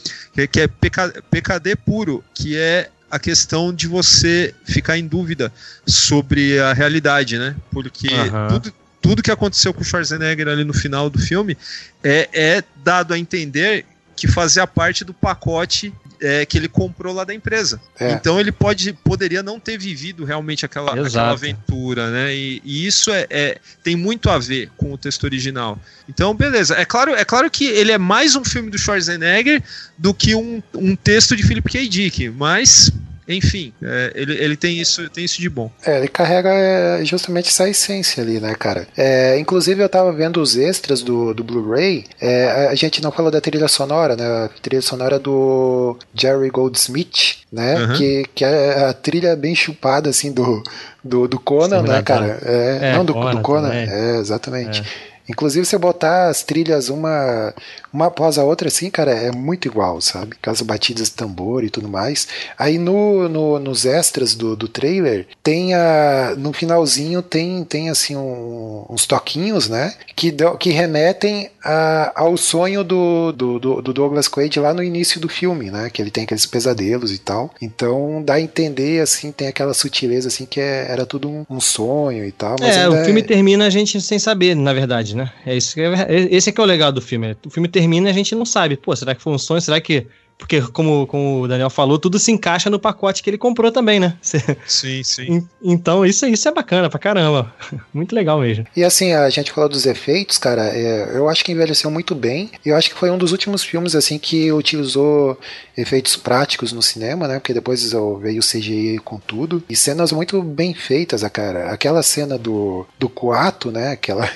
Que, 0.51 0.61
é 0.61 0.67
PK, 0.67 1.21
PKD 1.29 1.75
puro, 1.75 2.23
que 2.33 2.57
é 2.57 2.89
a 3.11 3.19
questão 3.19 3.73
de 3.73 3.87
você 3.87 4.53
ficar 4.63 4.97
em 4.97 5.07
dúvida 5.07 5.51
sobre 5.85 6.59
a 6.59 6.73
realidade, 6.73 7.37
né? 7.37 7.55
Porque 7.71 8.07
tudo, 8.49 8.73
tudo 9.01 9.23
que 9.23 9.31
aconteceu 9.31 9.73
com 9.73 9.81
o 9.81 9.83
Schwarzenegger 9.83 10.47
ali 10.47 10.63
no 10.63 10.73
final 10.73 11.09
do 11.09 11.19
filme 11.19 11.57
é, 12.03 12.29
é 12.31 12.63
dado 12.83 13.13
a 13.13 13.19
entender 13.19 13.85
que 14.15 14.27
fazia 14.27 14.67
parte 14.67 15.03
do 15.03 15.13
pacote 15.13 15.93
é, 16.21 16.45
que 16.45 16.57
ele 16.57 16.67
comprou 16.67 17.13
lá 17.13 17.23
da 17.23 17.33
empresa. 17.33 17.79
É. 17.99 18.11
Então 18.11 18.39
ele 18.39 18.51
pode, 18.51 18.93
poderia 18.93 19.41
não 19.41 19.59
ter 19.59 19.77
vivido 19.77 20.25
realmente 20.25 20.65
aquela, 20.65 20.93
aquela 20.93 21.31
aventura, 21.31 22.09
né? 22.09 22.35
E, 22.35 22.61
e 22.63 22.85
isso 22.85 23.11
é, 23.11 23.25
é- 23.29 23.57
tem 23.83 23.95
muito 23.95 24.29
a 24.29 24.37
ver 24.37 24.69
com 24.77 24.93
o 24.93 24.97
texto 24.97 25.23
original. 25.23 25.79
Então, 26.07 26.33
beleza. 26.33 26.75
É 26.75 26.85
claro, 26.85 27.15
é 27.15 27.25
claro 27.25 27.49
que 27.49 27.65
ele 27.65 27.91
é 27.91 27.97
mais 27.97 28.35
um 28.35 28.43
filme 28.43 28.69
do 28.69 28.77
Schwarzenegger 28.77 29.63
do 29.97 30.13
que 30.13 30.35
um, 30.35 30.61
um 30.75 30.95
texto 30.95 31.35
de 31.35 31.43
Philip 31.43 31.69
K. 31.69 31.87
Dick, 31.87 32.29
mas 32.29 32.91
enfim, 33.29 33.71
é, 33.81 34.11
ele, 34.15 34.33
ele 34.33 34.57
tem 34.57 34.79
isso, 34.79 35.07
tem 35.09 35.23
isso 35.23 35.39
de 35.39 35.47
bom. 35.49 35.69
É, 35.85 35.97
ele 35.99 36.07
carrega 36.07 36.49
é, 36.49 37.05
justamente 37.05 37.49
essa 37.49 37.69
essência 37.69 38.23
ali, 38.23 38.39
né, 38.39 38.55
cara? 38.55 38.87
É, 38.97 39.37
inclusive, 39.37 39.83
eu 39.83 39.87
tava 39.87 40.11
vendo 40.11 40.41
os 40.41 40.57
extras 40.57 41.03
do, 41.03 41.33
do 41.33 41.43
Blu-ray. 41.43 42.05
é, 42.19 42.67
a 42.71 42.75
gente 42.75 43.01
não 43.03 43.11
falou 43.11 43.29
da 43.29 43.39
trilha 43.39 43.67
sonora, 43.67 44.15
né? 44.15 44.25
A 44.25 44.49
trilha 44.61 44.81
sonora 44.81 45.19
do 45.19 45.95
Jerry 46.13 46.49
Goldsmith, 46.49 47.37
né? 47.51 47.75
Uhum. 47.75 47.93
Que, 47.97 48.25
que 48.33 48.43
é 48.43 48.85
a 48.85 48.93
trilha 48.93 49.35
bem 49.35 49.53
chupada, 49.53 50.09
assim, 50.09 50.31
do, 50.31 50.63
do, 51.03 51.27
do 51.27 51.39
Conan, 51.39 51.83
né, 51.83 52.01
cara? 52.01 52.39
É, 52.43 52.79
É, 52.81 52.93
não, 52.93 53.05
do 53.05 53.13
Conan 53.13 53.35
do 53.35 53.41
Conan. 53.41 53.73
É, 53.73 54.17
exatamente. 54.17 54.83
Inclusive, 55.29 55.65
você 55.65 55.77
botar 55.77 56.27
as 56.29 56.41
trilhas 56.43 56.89
uma, 56.89 57.53
uma 57.93 58.07
após 58.07 58.37
a 58.37 58.43
outra, 58.43 58.67
assim, 58.67 58.89
cara, 58.89 59.11
é 59.11 59.31
muito 59.31 59.67
igual, 59.67 60.01
sabe? 60.01 60.35
Aquelas 60.41 60.61
batidas 60.61 61.07
de 61.09 61.13
tambor 61.15 61.63
e 61.63 61.69
tudo 61.69 61.87
mais. 61.87 62.27
Aí 62.57 62.77
no, 62.77 63.29
no- 63.29 63.59
nos 63.59 63.85
extras 63.85 64.33
do, 64.35 64.55
do 64.55 64.67
trailer, 64.67 65.27
tem 65.43 65.73
a. 65.73 66.33
No 66.37 66.51
finalzinho 66.51 67.21
tem, 67.21 67.63
tem 67.63 67.89
assim, 67.89 68.15
um- 68.15 68.85
uns 68.89 69.05
toquinhos, 69.05 69.69
né? 69.69 69.93
Que, 70.15 70.33
que 70.59 70.71
remetem 70.71 71.49
a- 71.63 72.11
ao 72.15 72.35
sonho 72.37 72.83
do, 72.83 73.31
do, 73.31 73.59
do- 73.59 73.81
do 73.81 73.93
Douglas 73.93 74.27
Quaid 74.27 74.59
lá 74.59 74.73
no 74.73 74.83
início 74.83 75.19
do 75.19 75.29
filme, 75.29 75.69
né? 75.69 75.89
Que 75.91 76.01
ele 76.01 76.11
tem 76.11 76.23
aqueles 76.23 76.45
pesadelos 76.45 77.11
e 77.11 77.17
tal. 77.19 77.51
Então 77.61 78.21
dá 78.23 78.35
a 78.35 78.41
entender, 78.41 79.01
assim, 79.01 79.31
tem 79.31 79.47
aquela 79.47 79.73
sutileza, 79.73 80.27
assim, 80.27 80.45
que 80.45 80.59
é- 80.59 80.87
era 80.89 81.05
tudo 81.05 81.29
um, 81.29 81.45
um 81.49 81.59
sonho 81.59 82.25
e 82.25 82.31
tal. 82.31 82.55
Mas 82.59 82.75
É, 82.77 82.87
o 82.89 83.05
filme 83.05 83.21
termina 83.21 83.67
a 83.67 83.69
gente 83.69 84.01
sem 84.01 84.17
saber, 84.17 84.55
na 84.55 84.73
verdade, 84.73 85.15
né? 85.15 85.18
Né? 85.19 85.31
É 85.45 85.55
isso 85.55 85.73
que 85.73 85.81
é, 85.81 86.27
esse 86.31 86.49
é 86.49 86.53
que 86.53 86.59
é 86.59 86.63
o 86.63 86.67
legal 86.67 86.91
do 86.91 87.01
filme. 87.01 87.35
O 87.45 87.49
filme 87.49 87.67
termina 87.67 88.09
e 88.09 88.11
a 88.11 88.13
gente 88.13 88.33
não 88.35 88.45
sabe. 88.45 88.77
Pô, 88.77 88.95
será 88.95 89.13
que 89.13 89.21
foi 89.21 89.33
um 89.33 89.37
sonho? 89.37 89.61
Será 89.61 89.79
que 89.79 90.07
porque, 90.39 90.61
como, 90.61 91.05
como 91.05 91.41
o 91.41 91.47
Daniel 91.49 91.69
falou, 91.69 91.99
tudo 91.99 92.17
se 92.17 92.31
encaixa 92.31 92.69
no 92.69 92.79
pacote 92.79 93.21
que 93.21 93.29
ele 93.29 93.37
comprou 93.37 93.73
também, 93.73 93.99
né? 93.99 94.17
Sim, 94.65 95.03
sim. 95.03 95.45
Então, 95.61 96.05
isso, 96.05 96.25
isso 96.25 96.47
é 96.47 96.51
bacana 96.51 96.89
pra 96.89 96.97
caramba. 96.97 97.53
Muito 97.93 98.15
legal 98.15 98.39
mesmo. 98.39 98.65
E 98.73 98.81
assim, 98.81 99.11
a 99.11 99.29
gente 99.29 99.51
falou 99.51 99.69
dos 99.69 99.85
efeitos, 99.85 100.37
cara, 100.37 100.65
é, 100.69 101.17
eu 101.17 101.27
acho 101.27 101.43
que 101.43 101.51
envelheceu 101.51 101.91
muito 101.91 102.15
bem. 102.15 102.49
Eu 102.65 102.77
acho 102.77 102.89
que 102.89 102.95
foi 102.95 103.11
um 103.11 103.17
dos 103.17 103.33
últimos 103.33 103.63
filmes, 103.63 103.95
assim, 103.95 104.17
que 104.17 104.49
utilizou 104.53 105.37
efeitos 105.75 106.15
práticos 106.15 106.71
no 106.71 106.81
cinema, 106.81 107.27
né? 107.27 107.39
Porque 107.39 107.53
depois 107.53 107.91
veio 108.21 108.39
o 108.39 108.45
CGI 108.45 108.99
com 109.03 109.19
tudo. 109.19 109.61
E 109.69 109.75
cenas 109.75 110.13
muito 110.13 110.41
bem 110.41 110.73
feitas, 110.73 111.21
cara. 111.23 111.69
Aquela 111.71 112.01
cena 112.01 112.37
do, 112.37 112.87
do 112.97 113.09
coato, 113.09 113.71
né? 113.71 113.91
Aquela, 113.91 114.29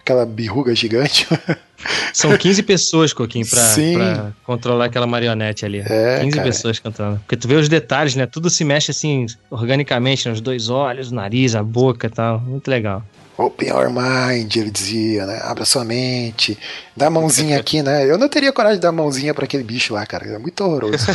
aquela 0.00 0.26
birruga 0.26 0.74
gigante. 0.74 1.26
São 2.12 2.36
15 2.36 2.62
pessoas, 2.62 3.12
Coquinho, 3.12 3.46
pra, 3.48 3.62
pra, 3.94 4.32
controlar 4.44 4.86
aquela 4.86 5.06
marionete 5.06 5.64
ali. 5.64 5.78
É, 5.86 6.20
15 6.20 6.30
cara. 6.30 6.48
pessoas 6.48 6.78
cantando. 6.78 7.18
Porque 7.20 7.36
tu 7.36 7.48
vê 7.48 7.54
os 7.54 7.68
detalhes, 7.68 8.14
né? 8.14 8.26
Tudo 8.26 8.50
se 8.50 8.64
mexe 8.64 8.90
assim, 8.90 9.26
organicamente, 9.50 10.28
nos 10.28 10.40
dois 10.40 10.68
olhos, 10.68 11.10
o 11.10 11.14
nariz, 11.14 11.54
a 11.54 11.62
boca 11.62 12.06
e 12.06 12.10
tal. 12.10 12.40
Muito 12.40 12.68
legal. 12.68 13.02
Open 13.40 13.68
your 13.68 13.88
mind, 13.90 14.54
ele 14.54 14.70
dizia, 14.70 15.24
né? 15.24 15.40
Abra 15.42 15.64
sua 15.64 15.82
mente. 15.82 16.58
Dá 16.94 17.06
a 17.06 17.10
mãozinha 17.10 17.58
aqui, 17.58 17.82
né? 17.82 18.04
Eu 18.04 18.18
não 18.18 18.28
teria 18.28 18.52
coragem 18.52 18.76
de 18.76 18.82
dar 18.82 18.90
a 18.90 18.92
mãozinha 18.92 19.32
para 19.32 19.46
aquele 19.46 19.62
bicho 19.62 19.94
lá, 19.94 20.04
cara. 20.04 20.26
É 20.26 20.38
muito 20.38 20.62
horroroso. 20.62 21.06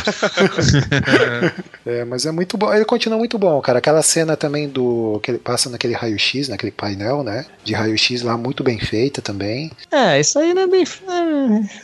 é, 1.86 2.04
mas 2.04 2.26
é 2.26 2.32
muito 2.32 2.58
bom. 2.58 2.74
Ele 2.74 2.84
continua 2.84 3.16
muito 3.16 3.38
bom, 3.38 3.60
cara. 3.60 3.78
Aquela 3.78 4.02
cena 4.02 4.36
também 4.36 4.68
do. 4.68 5.20
que 5.22 5.30
ele 5.30 5.38
passa 5.38 5.70
naquele 5.70 5.94
raio-x, 5.94 6.48
naquele 6.48 6.72
painel, 6.72 7.22
né? 7.22 7.46
De 7.62 7.72
raio-x 7.72 8.22
lá, 8.22 8.36
muito 8.36 8.64
bem 8.64 8.80
feita 8.80 9.22
também. 9.22 9.70
É, 9.92 10.18
isso 10.18 10.36
aí 10.40 10.52
não 10.52 10.62
é 10.62 10.66
bem. 10.66 10.84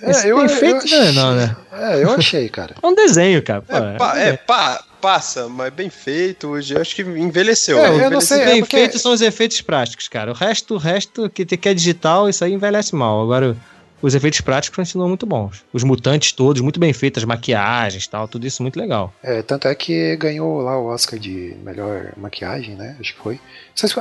É, 0.03 0.11
é 0.11 0.33
eu, 0.33 0.39
bem 0.39 0.49
feito, 0.49 0.75
eu 0.75 1.01
achei, 1.01 1.13
não, 1.13 1.37
né? 1.37 1.57
É, 1.73 2.03
eu 2.03 2.11
achei, 2.15 2.49
cara. 2.49 2.75
É 2.83 2.87
um 2.87 2.97
desenho, 2.97 3.41
cara. 3.45 3.63
Pô, 3.63 3.77
é, 3.77 3.97
pá, 3.97 4.19
é, 4.19 4.37
pá, 4.37 4.85
passa, 5.03 5.49
mas 5.49 5.73
bem 5.73 5.91
feito 5.91 6.47
hoje. 6.49 6.75
Eu 6.75 6.81
acho 6.81 6.95
que 6.95 7.03
envelheceu. 7.03 7.77
É, 7.79 7.89
eu 7.89 7.95
envelheceu. 7.95 8.11
não 8.13 8.21
sei, 8.21 8.41
é 8.41 8.45
bem 8.47 8.61
porque- 8.61 8.77
feito 8.77 8.99
são 8.99 9.13
os 9.13 9.21
efeitos 9.21 9.61
práticos, 9.61 10.07
cara. 10.09 10.31
O 10.31 10.35
resto, 10.35 10.75
o 10.75 10.79
resto 10.79 11.29
que, 11.29 11.45
que 11.45 11.69
é 11.69 11.75
digital, 11.75 12.29
isso 12.29 12.45
aí 12.45 12.53
envelhece 12.53 12.95
mal. 12.95 13.21
Agora, 13.21 13.57
os 14.03 14.15
efeitos 14.15 14.41
práticos 14.41 14.77
continuam 14.77 15.09
muito 15.09 15.25
bons. 15.25 15.65
Os 15.73 15.83
mutantes 15.85 16.33
todos, 16.33 16.61
muito 16.61 16.79
bem 16.81 16.93
feitos, 16.93 17.23
as 17.23 17.27
maquiagens 17.27 18.07
tal, 18.07 18.27
tudo 18.29 18.47
isso 18.47 18.63
muito 18.63 18.79
legal. 18.79 19.13
É, 19.23 19.41
tanto 19.43 19.69
é 19.69 19.75
que 19.75 20.17
ganhou 20.17 20.61
lá 20.61 20.79
o 20.79 20.87
Oscar 20.87 21.19
de 21.19 21.55
melhor 21.65 22.13
maquiagem, 22.17 22.75
né? 22.75 22.97
Acho 23.01 23.15
que 23.15 23.21
foi. 23.21 23.41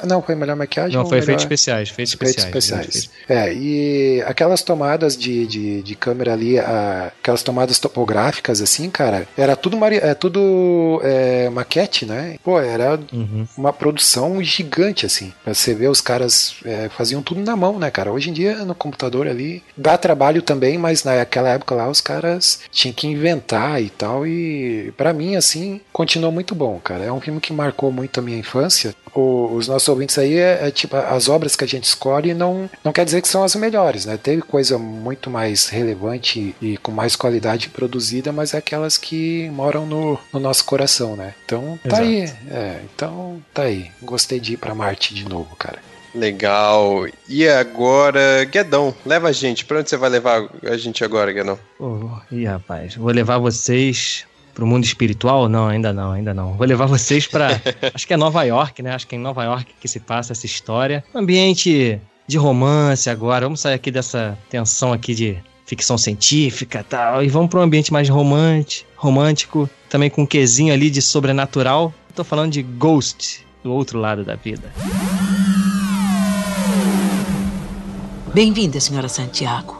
Não, 0.05 0.21
foi- 0.21 0.35
melhor 0.35 0.55
maquiagem 0.55 0.97
Não, 0.97 1.03
foi 1.05 1.19
melhor... 1.19 1.23
efeitos 1.23 1.43
especiais, 1.43 1.89
efeitos 1.89 2.13
Efeitos 2.13 2.43
especiais. 2.43 2.87
especiais. 2.95 3.11
É, 3.29 3.53
e 3.53 4.21
aquelas 4.25 4.61
tomadas 4.61 5.15
de, 5.15 5.45
de, 5.47 5.81
de 5.81 5.95
câmera 5.95 6.33
ali, 6.33 6.57
a- 6.59 7.11
aquelas 7.19 7.43
tomadas 7.43 7.79
topográficas, 7.79 8.61
assim, 8.61 8.89
cara, 8.89 9.27
era 9.37 9.55
tudo, 9.55 9.77
mari- 9.77 9.97
é, 10.01 10.13
tudo 10.13 10.99
é, 11.03 11.49
maquete, 11.49 12.05
né? 12.05 12.37
Pô, 12.43 12.59
era 12.59 12.99
Uhum. 13.13 13.47
uma 13.57 13.71
produção 13.71 14.41
gigante, 14.43 15.05
assim. 15.05 15.31
Pra 15.43 15.53
você 15.53 15.73
ver, 15.73 15.89
os 15.89 16.01
caras 16.01 16.55
é, 16.65 16.89
faziam 16.89 17.21
tudo 17.21 17.41
na 17.41 17.55
mão, 17.55 17.77
né, 17.79 17.89
cara? 17.91 18.11
Hoje 18.11 18.29
em 18.29 18.33
dia, 18.33 18.65
no 18.65 18.73
computador 18.75 19.27
ali, 19.27 19.63
dá 19.77 19.90
trabalho 19.97 20.41
também, 20.41 20.77
mas 20.77 21.03
naquela 21.03 21.49
época 21.49 21.75
lá, 21.75 21.89
os 21.89 22.01
caras 22.01 22.59
tinham 22.71 22.93
que 22.93 23.07
inventar 23.07 23.81
e 23.81 23.89
tal. 23.89 24.25
E 24.27 24.93
pra 24.97 25.13
mim, 25.13 25.35
assim, 25.35 25.81
continuou 25.91 26.31
muito 26.31 26.53
bom, 26.55 26.79
cara. 26.83 27.03
É 27.03 27.11
um 27.11 27.21
filme 27.21 27.39
que 27.39 27.53
marcou 27.53 27.91
muito 27.91 28.19
a 28.19 28.23
minha 28.23 28.37
infância. 28.37 28.93
O- 29.13 29.53
os 29.53 29.67
nossos 29.67 29.87
ouvintes 29.89 30.17
aí, 30.17 30.35
é, 30.37 30.67
é 30.67 30.71
tipo, 30.71 30.95
as 30.95 31.27
obras 31.27 31.55
que 31.55 31.63
a 31.63 31.67
gente 31.67 31.83
escolhe 31.83 32.33
não, 32.33 32.69
não 32.83 32.93
quer 32.93 33.03
dizer 33.05 33.21
que 33.21 33.27
são 33.27 33.43
as 33.43 33.55
melhores, 33.55 34.05
né? 34.05 34.17
Teve 34.17 34.41
coisa 34.41 34.77
muito 34.77 35.29
mais 35.29 35.67
relevante 35.67 36.55
e 36.61 36.77
com 36.77 36.91
mais 36.91 37.15
qualidade 37.15 37.69
produzida, 37.69 38.31
mas 38.31 38.53
é 38.53 38.57
aquelas 38.57 38.97
que 38.97 39.49
moram 39.51 39.85
no, 39.85 40.17
no 40.31 40.39
nosso 40.39 40.63
coração, 40.65 41.15
né? 41.15 41.33
Então, 41.45 41.77
tá 41.83 41.89
Exato. 41.89 42.03
aí. 42.03 42.23
É, 42.49 42.79
então, 42.93 43.41
tá 43.53 43.63
aí. 43.63 43.91
Gostei 44.01 44.39
de 44.39 44.53
ir 44.53 44.57
pra 44.57 44.73
Marte 44.73 45.13
de 45.13 45.27
novo, 45.27 45.55
cara. 45.57 45.79
Legal. 46.13 47.07
E 47.27 47.47
agora, 47.47 48.43
Guedão, 48.45 48.93
leva 49.05 49.29
a 49.29 49.31
gente. 49.31 49.65
Pra 49.65 49.79
onde 49.79 49.89
você 49.89 49.97
vai 49.97 50.09
levar 50.09 50.49
a 50.63 50.77
gente 50.77 51.03
agora, 51.03 51.31
Guedão? 51.31 51.57
Pô, 51.77 52.09
ih, 52.31 52.45
rapaz, 52.45 52.95
vou 52.95 53.11
levar 53.11 53.37
vocês 53.37 54.25
pro 54.53 54.67
mundo 54.67 54.83
espiritual? 54.83 55.47
Não, 55.47 55.67
ainda 55.67 55.93
não, 55.93 56.11
ainda 56.11 56.33
não. 56.33 56.53
Vou 56.53 56.67
levar 56.67 56.85
vocês 56.85 57.27
pra. 57.27 57.49
acho 57.93 58.05
que 58.05 58.13
é 58.13 58.17
Nova 58.17 58.43
York, 58.43 58.81
né? 58.81 58.93
Acho 58.93 59.07
que 59.07 59.15
é 59.15 59.17
em 59.17 59.21
Nova 59.21 59.43
York 59.43 59.73
que 59.79 59.87
se 59.87 59.99
passa 59.99 60.33
essa 60.33 60.45
história. 60.45 61.03
Um 61.13 61.19
ambiente 61.19 61.99
de 62.27 62.37
romance 62.37 63.09
agora. 63.09 63.45
Vamos 63.45 63.61
sair 63.61 63.73
aqui 63.73 63.91
dessa 63.91 64.37
tensão 64.49 64.93
aqui 64.93 65.13
de 65.13 65.37
ficção 65.65 65.97
científica 65.97 66.79
e 66.79 66.83
tal. 66.83 67.23
E 67.23 67.29
vamos 67.29 67.49
pra 67.49 67.59
um 67.59 67.63
ambiente 67.63 67.93
mais 67.93 68.09
romântico, 68.09 68.89
romântico, 68.95 69.69
também 69.89 70.09
com 70.09 70.23
um 70.23 70.25
quesinho 70.25 70.73
ali 70.73 70.89
de 70.89 71.01
sobrenatural. 71.01 71.93
Tô 72.13 72.23
falando 72.23 72.51
de 72.51 72.61
Ghost, 72.61 73.45
do 73.63 73.71
outro 73.71 73.97
lado 73.97 74.23
da 74.23 74.35
vida. 74.35 74.71
Bem-vinda, 78.33 78.79
senhora 78.79 79.09
Santiago. 79.09 79.77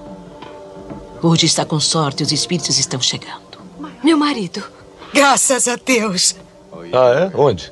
Hoje 1.21 1.45
está 1.45 1.63
com 1.65 1.79
sorte, 1.79 2.23
os 2.23 2.31
espíritos 2.31 2.77
estão 2.77 2.99
chegando. 3.01 3.59
Meu 4.03 4.17
marido. 4.17 4.63
Graças 5.13 5.67
a 5.67 5.75
Deus. 5.75 6.35
Ah, 6.93 7.31
é? 7.31 7.37
Onde? 7.37 7.71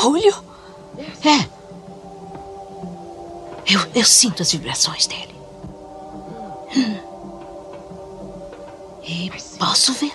Julio? 0.00 0.34
É. 1.24 1.48
Eu, 3.66 3.80
eu 3.94 4.04
sinto 4.04 4.42
as 4.42 4.52
vibrações 4.52 5.06
dele. 5.06 5.34
Hum. 6.76 6.96
E 9.02 9.30
posso 9.58 9.92
ver? 9.94 10.12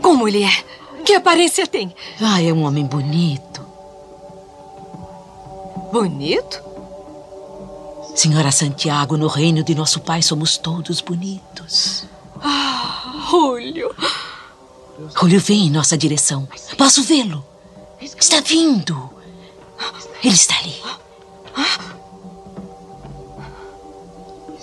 Como 0.00 0.28
ele 0.28 0.44
é? 0.44 0.64
Que 1.04 1.14
aparência 1.14 1.66
tem? 1.66 1.94
Ah, 2.20 2.40
é 2.40 2.52
um 2.52 2.62
homem 2.64 2.84
bonito. 2.84 3.65
Bonito? 5.92 6.60
Senhora 8.14 8.50
Santiago, 8.50 9.16
no 9.16 9.26
reino 9.26 9.62
de 9.62 9.74
nosso 9.74 10.00
pai 10.00 10.22
somos 10.22 10.56
todos 10.56 11.00
bonitos. 11.00 12.06
Ah, 12.40 13.26
Julio. 13.30 13.94
Julio 15.18 15.40
vem 15.40 15.66
em 15.66 15.70
nossa 15.70 15.96
direção. 15.98 16.48
Posso 16.78 17.02
vê-lo? 17.02 17.44
Está 18.00 18.40
vindo. 18.40 19.10
Ele 20.22 20.34
está 20.34 20.56
ali. 20.58 20.74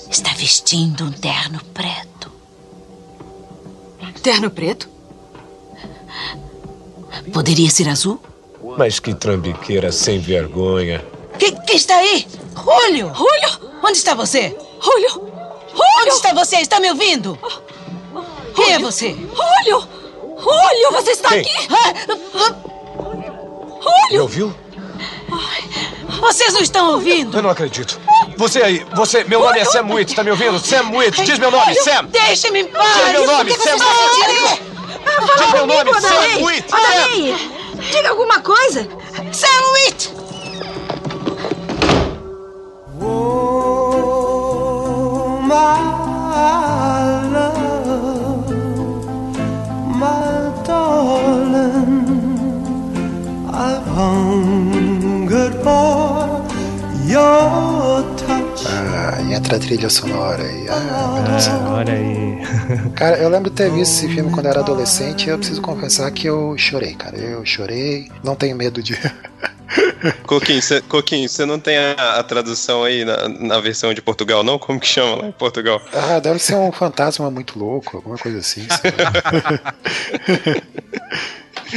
Está 0.09 0.33
vestindo 0.33 1.05
um 1.05 1.11
terno 1.11 1.59
preto. 1.73 2.31
Terno 4.21 4.49
preto? 4.49 4.89
Poderia 7.31 7.69
ser 7.69 7.89
azul? 7.89 8.19
Mas 8.77 8.99
que 8.99 9.13
trambiqueira 9.13 9.91
sem 9.91 10.19
vergonha. 10.19 11.03
Que, 11.39 11.51
quem 11.65 11.75
está 11.75 11.95
aí? 11.97 12.27
Julio! 12.55 13.11
Julio! 13.13 13.71
Onde 13.83 13.97
está 13.97 14.13
você? 14.13 14.55
Julio! 14.81 15.31
Onde 16.01 16.09
está 16.09 16.33
você? 16.33 16.57
Está 16.57 16.79
me 16.79 16.89
ouvindo? 16.89 17.37
Quem 18.55 18.73
é 18.73 18.79
você? 18.79 19.09
Julio! 19.09 19.87
Julio, 20.37 20.91
você 20.91 21.11
está 21.11 21.29
Quem? 21.29 21.39
aqui? 21.41 21.67
Ah, 21.69 22.55
Me 24.11 24.19
ouviu? 24.19 24.53
Vocês 26.19 26.53
não 26.53 26.61
estão 26.61 26.91
ouvindo? 26.93 27.37
Eu 27.37 27.41
não 27.43 27.49
acredito. 27.49 27.99
Você 28.37 28.61
aí, 28.61 28.85
você, 28.95 29.23
meu 29.23 29.39
nome 29.41 29.59
é 29.59 29.65
Sam 29.65 29.87
Witt, 29.93 30.15
tá 30.15 30.23
me 30.23 30.31
ouvindo? 30.31 30.59
Sam 30.59 30.91
Witt, 30.91 31.23
diz 31.23 31.37
meu 31.39 31.51
nome, 31.51 31.73
Julio, 31.73 31.83
Sam! 31.83 32.05
Deixe-me 32.05 32.61
em 32.61 32.67
paz! 32.67 33.03
Diz 33.03 33.11
meu 33.11 33.25
nome, 33.27 33.51
Sam 33.51 33.75
está 33.75 33.91
aqui? 33.91 34.61
Diz 35.37 35.51
meu 35.53 35.65
nome, 35.67 36.01
Sam 36.01 36.45
Witt! 36.45 36.67
Diga 37.91 38.09
alguma 38.09 38.39
coisa! 38.41 38.87
Sam 39.31 39.71
Witt! 39.73 40.09
My 46.43 47.03
love, 47.35 48.49
my 50.03 50.27
darling, 50.67 51.93
I've 53.65 53.87
hungered 53.97 55.55
for 55.63 56.45
your. 57.13 57.43
Ah, 57.45 57.79
e 57.79 57.82
entra 59.33 59.57
a 59.57 59.59
trilha 59.59 59.89
sonora 59.89 60.43
aí. 60.43 60.67
Ah. 60.69 61.13
Ah, 61.49 61.73
olha 61.73 61.93
aí. 61.93 62.37
Cara, 62.95 63.17
eu 63.17 63.29
lembro 63.29 63.49
de 63.49 63.55
ter 63.55 63.71
visto 63.71 63.93
esse 63.93 64.07
filme 64.13 64.31
quando 64.31 64.45
eu 64.45 64.51
era 64.51 64.59
adolescente 64.61 65.25
e 65.25 65.29
eu 65.29 65.37
preciso 65.37 65.61
confessar 65.61 66.09
que 66.11 66.27
eu 66.27 66.55
chorei, 66.57 66.95
cara. 66.95 67.17
Eu 67.17 67.45
chorei, 67.45 68.09
não 68.23 68.35
tenho 68.35 68.55
medo 68.55 68.81
de. 68.81 68.97
Coquinho, 70.27 70.61
você 70.61 70.81
Coquinho, 70.81 71.27
você 71.27 71.45
não 71.45 71.59
tem 71.59 71.77
a, 71.77 72.19
a 72.19 72.23
tradução 72.23 72.83
aí 72.83 73.03
na, 73.03 73.27
na 73.27 73.59
versão 73.59 73.93
de 73.93 74.01
Portugal, 74.01 74.43
não? 74.43 74.59
Como 74.59 74.79
que 74.79 74.87
chama 74.87 75.15
lá 75.15 75.27
em 75.27 75.31
Portugal? 75.31 75.81
Ah, 75.93 76.19
deve 76.19 76.39
ser 76.39 76.55
um 76.55 76.71
fantasma 76.71 77.31
muito 77.31 77.57
louco, 77.57 77.97
alguma 77.97 78.17
coisa 78.17 78.39
assim. 78.39 78.67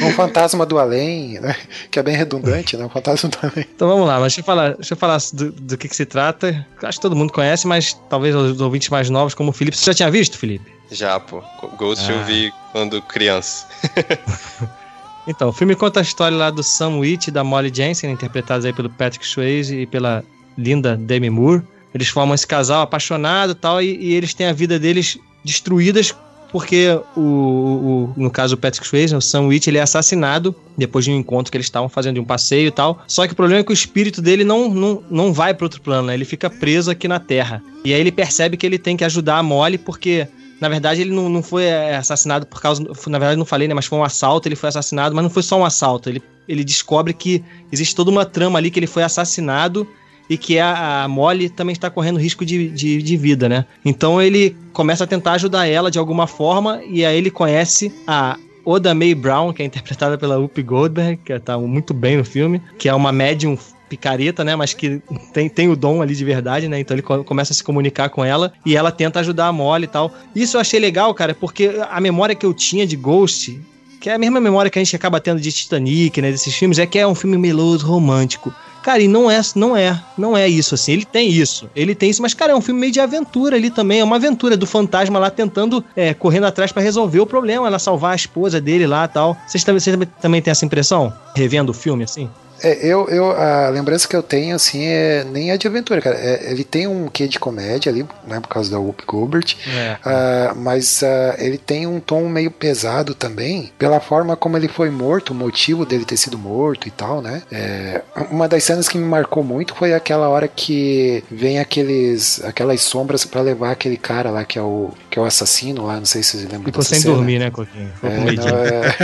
Um 0.02 0.12
fantasma 0.12 0.66
do 0.66 0.78
além, 0.78 1.40
né? 1.40 1.56
Que 1.90 1.98
é 1.98 2.02
bem 2.02 2.16
redundante, 2.16 2.76
né? 2.76 2.84
Um 2.84 2.88
fantasma 2.88 3.28
do 3.28 3.38
além. 3.42 3.66
Então 3.74 3.88
vamos 3.88 4.06
lá, 4.06 4.14
mas 4.14 4.32
deixa 4.32 4.40
eu 4.40 4.44
falar, 4.44 4.74
deixa 4.74 4.94
eu 4.94 4.98
falar 4.98 5.18
do, 5.32 5.52
do 5.52 5.78
que, 5.78 5.88
que 5.88 5.96
se 5.96 6.04
trata. 6.04 6.66
Acho 6.82 6.98
que 6.98 7.02
todo 7.02 7.16
mundo 7.16 7.32
conhece, 7.32 7.66
mas 7.66 7.94
talvez 8.08 8.34
os 8.34 8.60
ouvintes 8.60 8.88
mais 8.88 9.08
novos, 9.10 9.34
como 9.34 9.50
o 9.50 9.52
Felipe. 9.52 9.76
Você 9.76 9.86
já 9.86 9.94
tinha 9.94 10.10
visto, 10.10 10.36
Felipe? 10.38 10.70
Já, 10.90 11.18
pô. 11.18 11.42
Ghost 11.76 12.04
Ah. 12.08 12.14
eu 12.14 12.24
vi 12.24 12.52
quando 12.72 13.00
criança. 13.02 13.66
Então, 15.28 15.48
o 15.48 15.52
filme 15.52 15.74
conta 15.74 15.98
a 15.98 16.02
história 16.04 16.36
lá 16.36 16.50
do 16.50 16.62
Sam 16.62 16.98
Witch 16.98 17.26
e 17.26 17.30
da 17.32 17.42
Molly 17.42 17.72
Jensen, 17.74 18.12
interpretados 18.12 18.64
aí 18.64 18.72
pelo 18.72 18.88
Patrick 18.88 19.26
Swayze 19.26 19.80
e 19.80 19.84
pela 19.84 20.22
linda 20.56 20.96
Demi 20.96 21.28
Moore. 21.28 21.62
Eles 21.92 22.06
formam 22.08 22.32
esse 22.34 22.46
casal 22.46 22.82
apaixonado 22.82 23.50
e 23.50 23.54
tal, 23.56 23.82
e, 23.82 23.96
e 23.96 24.14
eles 24.14 24.32
têm 24.34 24.46
a 24.46 24.52
vida 24.52 24.78
deles 24.78 25.18
destruídas 25.44 26.14
porque 26.56 26.98
o, 27.14 27.20
o- 27.20 28.12
no 28.16 28.30
caso 28.30 28.54
o 28.54 28.56
Patrick 28.56 28.86
Swayze, 28.86 29.14
o 29.14 29.20
Sam 29.20 29.42
Witch, 29.42 29.66
ele 29.66 29.76
é 29.76 29.82
assassinado 29.82 30.54
depois 30.76 31.04
de 31.04 31.10
um 31.10 31.16
encontro 31.16 31.52
que 31.52 31.56
eles 31.58 31.66
estavam 31.66 31.86
fazendo 31.86 32.14
de 32.14 32.20
um 32.20 32.24
passeio 32.24 32.68
e 32.68 32.70
tal. 32.70 33.02
Só 33.06 33.26
que 33.26 33.34
o 33.34 33.36
problema 33.36 33.60
é 33.60 33.62
que 33.64 33.70
o 33.70 33.74
espírito 33.74 34.22
dele 34.22 34.42
não, 34.42 34.70
não, 34.70 35.02
não 35.10 35.32
vai 35.34 35.52
para 35.52 35.66
outro 35.66 35.82
plano, 35.82 36.06
né? 36.06 36.14
Ele 36.14 36.24
fica 36.24 36.48
preso 36.48 36.90
aqui 36.90 37.06
na 37.06 37.20
Terra. 37.20 37.62
E 37.84 37.92
aí 37.92 38.00
ele 38.00 38.10
percebe 38.10 38.56
que 38.56 38.64
ele 38.64 38.78
tem 38.78 38.96
que 38.96 39.04
ajudar 39.04 39.36
a 39.36 39.42
Molly 39.42 39.76
porque 39.76 40.26
na 40.58 40.70
verdade, 40.70 41.02
ele 41.02 41.10
não, 41.10 41.28
não 41.28 41.42
foi 41.42 41.64
é, 41.64 41.96
assassinado 41.96 42.46
por 42.46 42.62
causa. 42.62 42.82
Na 42.82 43.18
verdade, 43.18 43.36
não 43.38 43.44
falei, 43.44 43.68
né? 43.68 43.74
Mas 43.74 43.84
foi 43.84 43.98
um 43.98 44.02
assalto, 44.04 44.48
ele 44.48 44.56
foi 44.56 44.70
assassinado, 44.70 45.14
mas 45.14 45.22
não 45.22 45.28
foi 45.30 45.42
só 45.42 45.58
um 45.60 45.64
assalto. 45.66 46.08
Ele, 46.08 46.22
ele 46.48 46.64
descobre 46.64 47.12
que 47.12 47.44
existe 47.70 47.94
toda 47.94 48.10
uma 48.10 48.24
trama 48.24 48.58
ali 48.58 48.70
que 48.70 48.78
ele 48.78 48.86
foi 48.86 49.02
assassinado 49.02 49.86
e 50.28 50.36
que 50.36 50.58
a, 50.58 51.04
a 51.04 51.08
Molly 51.08 51.48
também 51.48 51.72
está 51.72 51.88
correndo 51.90 52.18
risco 52.18 52.44
de, 52.44 52.68
de, 52.68 53.02
de 53.02 53.16
vida, 53.16 53.48
né? 53.48 53.64
Então 53.84 54.20
ele 54.20 54.56
começa 54.72 55.04
a 55.04 55.06
tentar 55.06 55.32
ajudar 55.32 55.66
ela 55.66 55.90
de 55.90 55.98
alguma 55.98 56.26
forma, 56.26 56.80
e 56.88 57.04
aí 57.04 57.16
ele 57.16 57.30
conhece 57.30 57.92
a 58.06 58.36
Oda 58.64 58.94
Mae 58.94 59.14
Brown, 59.14 59.52
que 59.52 59.62
é 59.62 59.64
interpretada 59.66 60.18
pela 60.18 60.38
Whoopi 60.38 60.62
Goldberg, 60.62 61.20
que 61.24 61.38
tá 61.38 61.56
muito 61.58 61.94
bem 61.94 62.16
no 62.16 62.24
filme, 62.24 62.60
que 62.78 62.88
é 62.88 62.94
uma 62.94 63.12
médium 63.12 63.56
picareta, 63.88 64.42
né? 64.42 64.56
Mas 64.56 64.74
que 64.74 65.00
tem, 65.32 65.48
tem 65.48 65.68
o 65.68 65.76
dom 65.76 66.02
ali 66.02 66.16
de 66.16 66.24
verdade, 66.24 66.66
né? 66.66 66.80
Então 66.80 66.94
ele 66.96 67.02
co- 67.02 67.22
começa 67.22 67.52
a 67.52 67.54
se 67.56 67.62
comunicar 67.62 68.08
com 68.08 68.24
ela 68.24 68.52
e 68.64 68.74
ela 68.76 68.90
tenta 68.90 69.20
ajudar 69.20 69.46
a 69.46 69.52
Molly 69.52 69.84
e 69.84 69.86
tal. 69.86 70.12
Isso 70.34 70.56
eu 70.56 70.60
achei 70.60 70.80
legal, 70.80 71.14
cara, 71.14 71.32
porque 71.34 71.70
a 71.88 72.00
memória 72.00 72.34
que 72.34 72.44
eu 72.44 72.52
tinha 72.52 72.84
de 72.84 72.96
Ghost, 72.96 73.60
que 74.00 74.10
é 74.10 74.14
a 74.14 74.18
mesma 74.18 74.40
memória 74.40 74.68
que 74.68 74.78
a 74.80 74.82
gente 74.82 74.96
acaba 74.96 75.20
tendo 75.20 75.40
de 75.40 75.52
Titanic, 75.52 76.20
né? 76.20 76.32
Desses 76.32 76.52
filmes, 76.52 76.80
é 76.80 76.86
que 76.86 76.98
é 76.98 77.06
um 77.06 77.14
filme 77.14 77.38
meloso, 77.38 77.86
romântico. 77.86 78.52
Cara, 78.86 79.02
e 79.02 79.08
não 79.08 79.28
é, 79.28 79.40
não 79.56 79.76
é, 79.76 80.00
não 80.16 80.36
é 80.36 80.48
isso, 80.48 80.76
assim. 80.76 80.92
Ele 80.92 81.04
tem 81.04 81.28
isso, 81.28 81.68
ele 81.74 81.92
tem 81.92 82.08
isso, 82.08 82.22
mas, 82.22 82.34
cara, 82.34 82.52
é 82.52 82.54
um 82.54 82.60
filme 82.60 82.82
meio 82.82 82.92
de 82.92 83.00
aventura 83.00 83.56
ali 83.56 83.68
também. 83.68 83.98
É 83.98 84.04
uma 84.04 84.14
aventura 84.14 84.56
do 84.56 84.64
fantasma 84.64 85.18
lá 85.18 85.28
tentando, 85.28 85.84
é, 85.96 86.14
correndo 86.14 86.44
atrás 86.44 86.70
pra 86.70 86.80
resolver 86.80 87.18
o 87.18 87.26
problema, 87.26 87.66
ela 87.66 87.80
salvar 87.80 88.12
a 88.12 88.14
esposa 88.14 88.60
dele 88.60 88.86
lá 88.86 89.04
e 89.04 89.08
tal. 89.08 89.36
Vocês 89.44 89.64
também, 89.64 89.80
vocês 89.80 89.98
também 90.20 90.40
têm 90.40 90.52
essa 90.52 90.64
impressão? 90.64 91.12
Revendo 91.34 91.70
o 91.70 91.74
filme, 91.74 92.04
assim? 92.04 92.30
É, 92.62 92.86
eu, 92.86 93.08
eu, 93.08 93.30
a 93.32 93.68
lembrança 93.68 94.06
que 94.08 94.16
eu 94.16 94.22
tenho, 94.22 94.56
assim, 94.56 94.84
é 94.84 95.24
nem 95.24 95.50
é 95.50 95.56
de 95.58 95.66
aventura, 95.66 96.00
cara. 96.00 96.16
É, 96.16 96.50
ele 96.50 96.64
tem 96.64 96.86
um 96.86 97.08
quê 97.08 97.26
de 97.28 97.38
comédia 97.38 97.90
ali, 97.90 98.04
né, 98.26 98.40
por 98.40 98.48
causa 98.48 98.70
da 98.70 98.78
Whoopi 98.78 99.04
Goldberg, 99.06 99.56
É. 99.68 99.96
ah, 100.04 100.52
mas 100.56 101.02
ah, 101.02 101.34
ele 101.38 101.58
tem 101.58 101.86
um 101.86 102.00
tom 102.00 102.28
meio 102.28 102.50
pesado 102.50 103.14
também, 103.14 103.70
pela 103.78 104.00
forma 104.00 104.36
como 104.36 104.56
ele 104.56 104.68
foi 104.68 104.90
morto, 104.90 105.30
o 105.30 105.34
motivo 105.34 105.84
dele 105.84 106.04
ter 106.04 106.16
sido 106.16 106.38
morto 106.38 106.88
e 106.88 106.90
tal, 106.90 107.20
né? 107.22 107.42
É, 107.52 108.02
uma 108.30 108.48
das 108.48 108.64
cenas 108.64 108.88
que 108.88 108.96
me 108.98 109.04
marcou 109.04 109.42
muito 109.44 109.74
foi 109.74 109.92
aquela 109.94 110.28
hora 110.28 110.48
que 110.48 111.22
vem 111.30 111.58
aqueles, 111.58 112.42
aquelas 112.44 112.80
sombras 112.82 113.24
pra 113.24 113.40
levar 113.40 113.70
aquele 113.72 113.96
cara 113.96 114.30
lá 114.30 114.44
que 114.44 114.58
é 114.58 114.62
o, 114.62 114.90
que 115.10 115.18
é 115.18 115.22
o 115.22 115.24
assassino 115.24 115.86
lá, 115.86 115.96
não 115.96 116.04
sei 116.06 116.22
se 116.22 116.30
vocês 116.32 116.42
lembram 116.44 116.64
Ficou 116.64 116.82
sem 116.82 117.00
cena. 117.00 117.14
dormir, 117.14 117.38
né, 117.38 117.50
Coquinho? 117.50 117.90
Ficou 117.94 118.10
com 118.10 118.16
É, 118.16 118.20
medinho. 118.24 118.46
não, 118.46 118.58
é- 118.64 118.96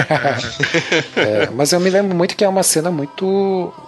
É, 1.17 1.51
mas 1.55 1.73
eu 1.73 1.81
me 1.81 1.91
lembro 1.91 2.17
muito 2.17 2.37
que 2.37 2.45
é 2.45 2.49
uma 2.49 2.63
cena 2.63 2.91
muito. 2.91 3.42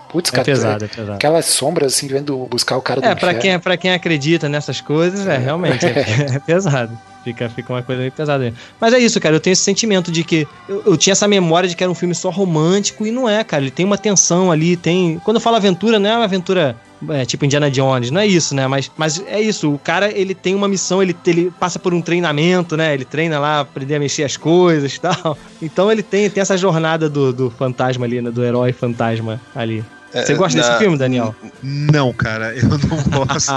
Putz, 0.08 0.30
É 0.30 0.32
cara. 0.32 0.44
pesado, 0.44 0.84
é 0.84 0.88
pesado. 0.88 1.12
Aquelas 1.14 1.46
sombras, 1.46 1.94
assim, 1.94 2.06
vendo 2.06 2.36
buscar 2.50 2.76
o 2.76 2.82
cara 2.82 3.00
do 3.00 3.04
É, 3.06 3.14
pra 3.14 3.28
inferno. 3.32 3.40
quem, 3.40 3.58
pra 3.58 3.76
quem 3.76 3.92
acredita 3.92 4.48
nessas 4.48 4.80
coisas, 4.80 5.26
é, 5.26 5.36
realmente, 5.36 5.84
é, 5.86 6.34
é 6.36 6.38
pesado. 6.46 6.96
Fica, 7.24 7.48
fica 7.48 7.72
uma 7.72 7.82
coisa 7.82 8.00
meio 8.00 8.12
pesada. 8.12 8.52
Mas 8.78 8.92
é 8.92 8.98
isso, 8.98 9.18
cara, 9.18 9.34
eu 9.34 9.40
tenho 9.40 9.52
esse 9.52 9.62
sentimento 9.62 10.12
de 10.12 10.22
que 10.22 10.46
eu, 10.68 10.82
eu 10.84 10.96
tinha 10.96 11.12
essa 11.12 11.26
memória 11.26 11.66
de 11.68 11.74
que 11.74 11.82
era 11.82 11.90
um 11.90 11.94
filme 11.94 12.14
só 12.14 12.28
romântico 12.28 13.06
e 13.06 13.10
não 13.10 13.26
é, 13.26 13.42
cara. 13.42 13.62
Ele 13.62 13.70
tem 13.70 13.86
uma 13.86 13.96
tensão 13.96 14.52
ali, 14.52 14.76
tem. 14.76 15.18
Quando 15.24 15.38
eu 15.38 15.40
falo 15.40 15.56
aventura, 15.56 15.98
não 15.98 16.10
é 16.10 16.16
uma 16.16 16.24
aventura 16.24 16.76
é, 17.08 17.24
tipo 17.24 17.44
Indiana 17.44 17.70
Jones, 17.70 18.10
não 18.10 18.20
é 18.20 18.26
isso, 18.26 18.54
né? 18.54 18.66
Mas, 18.66 18.90
mas 18.96 19.22
é 19.26 19.40
isso, 19.40 19.72
o 19.72 19.78
cara 19.78 20.10
ele 20.10 20.34
tem 20.34 20.54
uma 20.54 20.68
missão, 20.68 21.02
ele, 21.02 21.16
ele 21.26 21.50
passa 21.58 21.78
por 21.78 21.92
um 21.94 22.00
treinamento, 22.00 22.76
né? 22.76 22.94
Ele 22.94 23.04
treina 23.04 23.38
lá, 23.38 23.60
aprender 23.60 23.96
a 23.96 23.98
mexer 23.98 24.24
as 24.24 24.36
coisas 24.36 24.94
e 24.94 25.00
tal. 25.00 25.36
Então 25.62 25.90
ele 25.90 26.02
tem, 26.02 26.28
tem 26.28 26.40
essa 26.42 26.56
jornada 26.58 27.08
do, 27.08 27.32
do 27.32 27.50
fantasma 27.50 28.04
ali, 28.04 28.20
né? 28.20 28.30
Do 28.30 28.44
herói 28.44 28.72
fantasma 28.72 29.40
ali. 29.54 29.84
É, 30.14 30.24
Você 30.24 30.34
gosta 30.34 30.56
na- 30.58 30.64
desse 30.68 30.78
filme, 30.78 30.96
Daniel? 30.96 31.34
Não, 31.62 32.12
cara, 32.12 32.54
eu 32.54 32.68
não 32.68 32.78
gosto. 33.26 33.52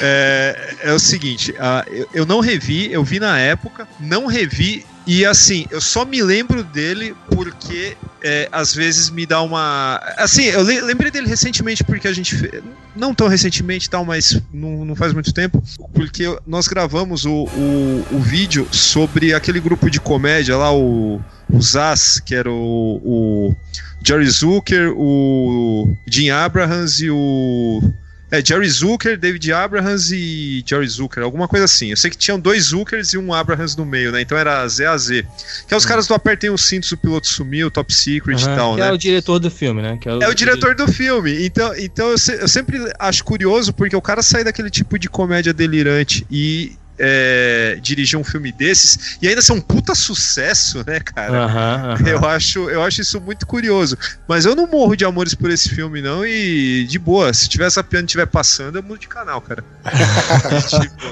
é, 0.00 0.74
é 0.84 0.92
o 0.92 0.98
seguinte, 0.98 1.54
ah, 1.58 1.84
eu, 1.90 2.08
eu 2.14 2.26
não 2.26 2.40
revi, 2.40 2.90
eu 2.92 3.02
vi 3.04 3.18
na 3.20 3.38
época, 3.38 3.86
não 4.00 4.26
revi, 4.26 4.84
e 5.06 5.24
assim, 5.24 5.66
eu 5.70 5.80
só 5.80 6.04
me 6.04 6.20
lembro 6.22 6.64
dele 6.64 7.14
porque 7.30 7.96
é, 8.22 8.48
às 8.50 8.74
vezes 8.74 9.08
me 9.08 9.24
dá 9.24 9.40
uma. 9.40 10.00
Assim, 10.16 10.44
eu 10.46 10.62
le- 10.62 10.80
lembrei 10.80 11.12
dele 11.12 11.28
recentemente 11.28 11.84
porque 11.84 12.08
a 12.08 12.12
gente. 12.12 12.34
fe- 12.34 12.60
Não 12.96 13.14
tão 13.14 13.28
recentemente, 13.28 13.88
tal, 13.88 14.04
mas 14.04 14.40
não, 14.52 14.84
não 14.84 14.96
faz 14.96 15.12
muito 15.12 15.32
tempo. 15.32 15.62
Porque 15.94 16.36
nós 16.44 16.66
gravamos 16.66 17.24
o, 17.24 17.30
o, 17.44 18.06
o 18.10 18.18
vídeo 18.18 18.66
sobre 18.72 19.32
aquele 19.32 19.60
grupo 19.60 19.88
de 19.88 20.00
comédia 20.00 20.56
lá, 20.56 20.72
o, 20.74 21.20
o 21.50 21.60
Zaz, 21.62 22.20
que 22.24 22.34
era 22.34 22.50
o, 22.50 23.00
o 23.04 23.56
Jerry 24.04 24.28
Zucker, 24.28 24.92
o 24.96 25.96
Jim 26.06 26.30
Abrahams 26.30 27.00
e 27.00 27.10
o. 27.10 27.82
É, 28.28 28.44
Jerry 28.44 28.68
Zucker, 28.68 29.16
David 29.16 29.52
Abrahams 29.52 30.10
e 30.10 30.60
Jerry 30.66 30.88
Zucker, 30.88 31.22
alguma 31.22 31.46
coisa 31.46 31.64
assim. 31.64 31.90
Eu 31.90 31.96
sei 31.96 32.10
que 32.10 32.16
tinham 32.18 32.40
dois 32.40 32.64
Zuckers 32.64 33.12
e 33.12 33.18
um 33.18 33.32
Abrahams 33.32 33.76
no 33.76 33.86
meio, 33.86 34.10
né? 34.10 34.20
Então 34.20 34.36
era 34.36 34.66
Z 34.66 34.84
a 34.84 34.98
Z. 34.98 35.24
Que 35.68 35.72
é 35.72 35.76
os 35.76 35.86
caras 35.86 36.08
do 36.08 36.14
Apertem 36.14 36.50
os 36.50 36.66
Cintos, 36.66 36.90
o 36.90 36.96
Piloto 36.96 37.28
Sumiu, 37.28 37.70
Top 37.70 37.94
Secret 37.94 38.34
Aham, 38.42 38.52
e 38.52 38.56
tal, 38.56 38.74
que 38.74 38.80
né? 38.80 38.88
é 38.88 38.92
o 38.92 38.98
diretor 38.98 39.38
do 39.38 39.48
filme, 39.48 39.80
né? 39.80 39.96
Que 40.00 40.08
É 40.08 40.28
o 40.28 40.34
diretor 40.34 40.74
do 40.74 40.88
filme. 40.90 41.46
Então, 41.46 41.72
então 41.78 42.10
eu, 42.10 42.18
se- 42.18 42.34
eu 42.34 42.48
sempre 42.48 42.78
acho 42.98 43.22
curioso 43.22 43.72
porque 43.72 43.94
o 43.94 44.02
cara 44.02 44.20
sai 44.24 44.42
daquele 44.42 44.70
tipo 44.70 44.98
de 44.98 45.08
comédia 45.08 45.54
delirante 45.54 46.26
e 46.28 46.72
é, 46.98 47.78
dirigir 47.80 48.18
um 48.18 48.24
filme 48.24 48.52
desses 48.52 49.18
e 49.20 49.28
ainda 49.28 49.42
ser 49.42 49.52
um 49.52 49.60
puta 49.60 49.94
sucesso, 49.94 50.84
né, 50.86 51.00
cara? 51.00 51.96
Eu 52.06 52.24
acho, 52.24 52.70
eu 52.70 52.82
acho 52.82 53.00
isso 53.00 53.20
muito 53.20 53.46
curioso. 53.46 53.96
Mas 54.28 54.44
eu 54.44 54.54
não 54.54 54.66
morro 54.66 54.96
de 54.96 55.04
amores 55.04 55.34
por 55.34 55.50
esse 55.50 55.68
filme, 55.68 56.00
não. 56.00 56.26
E 56.26 56.84
de 56.84 56.98
boa, 56.98 57.32
se 57.32 57.48
tiver 57.48 57.66
essa 57.66 57.82
piano 57.82 58.06
estiver 58.06 58.26
passando, 58.26 58.76
eu 58.76 58.82
mudo 58.82 59.00
de 59.00 59.08
canal, 59.08 59.40
cara. 59.40 59.64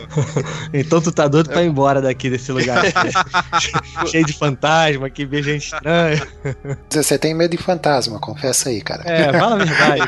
Então 0.72 1.00
tu 1.00 1.12
tá 1.12 1.28
doido 1.28 1.50
pra 1.50 1.62
ir 1.62 1.66
embora 1.66 2.00
daqui 2.00 2.28
desse 2.28 2.50
lugar. 2.50 2.82
Cheio 4.10 4.24
de 4.24 4.32
fantasma, 4.32 5.08
que 5.08 5.24
vê 5.24 5.42
gente 5.42 5.72
estranha. 5.72 6.26
Você 6.90 7.18
tem 7.18 7.34
medo 7.34 7.56
de 7.56 7.62
fantasma, 7.62 8.18
confessa 8.18 8.68
aí, 8.68 8.80
cara. 8.80 9.02
É, 9.04 9.32
fala 9.38 9.54
a 9.54 9.64
verdade. 9.64 10.02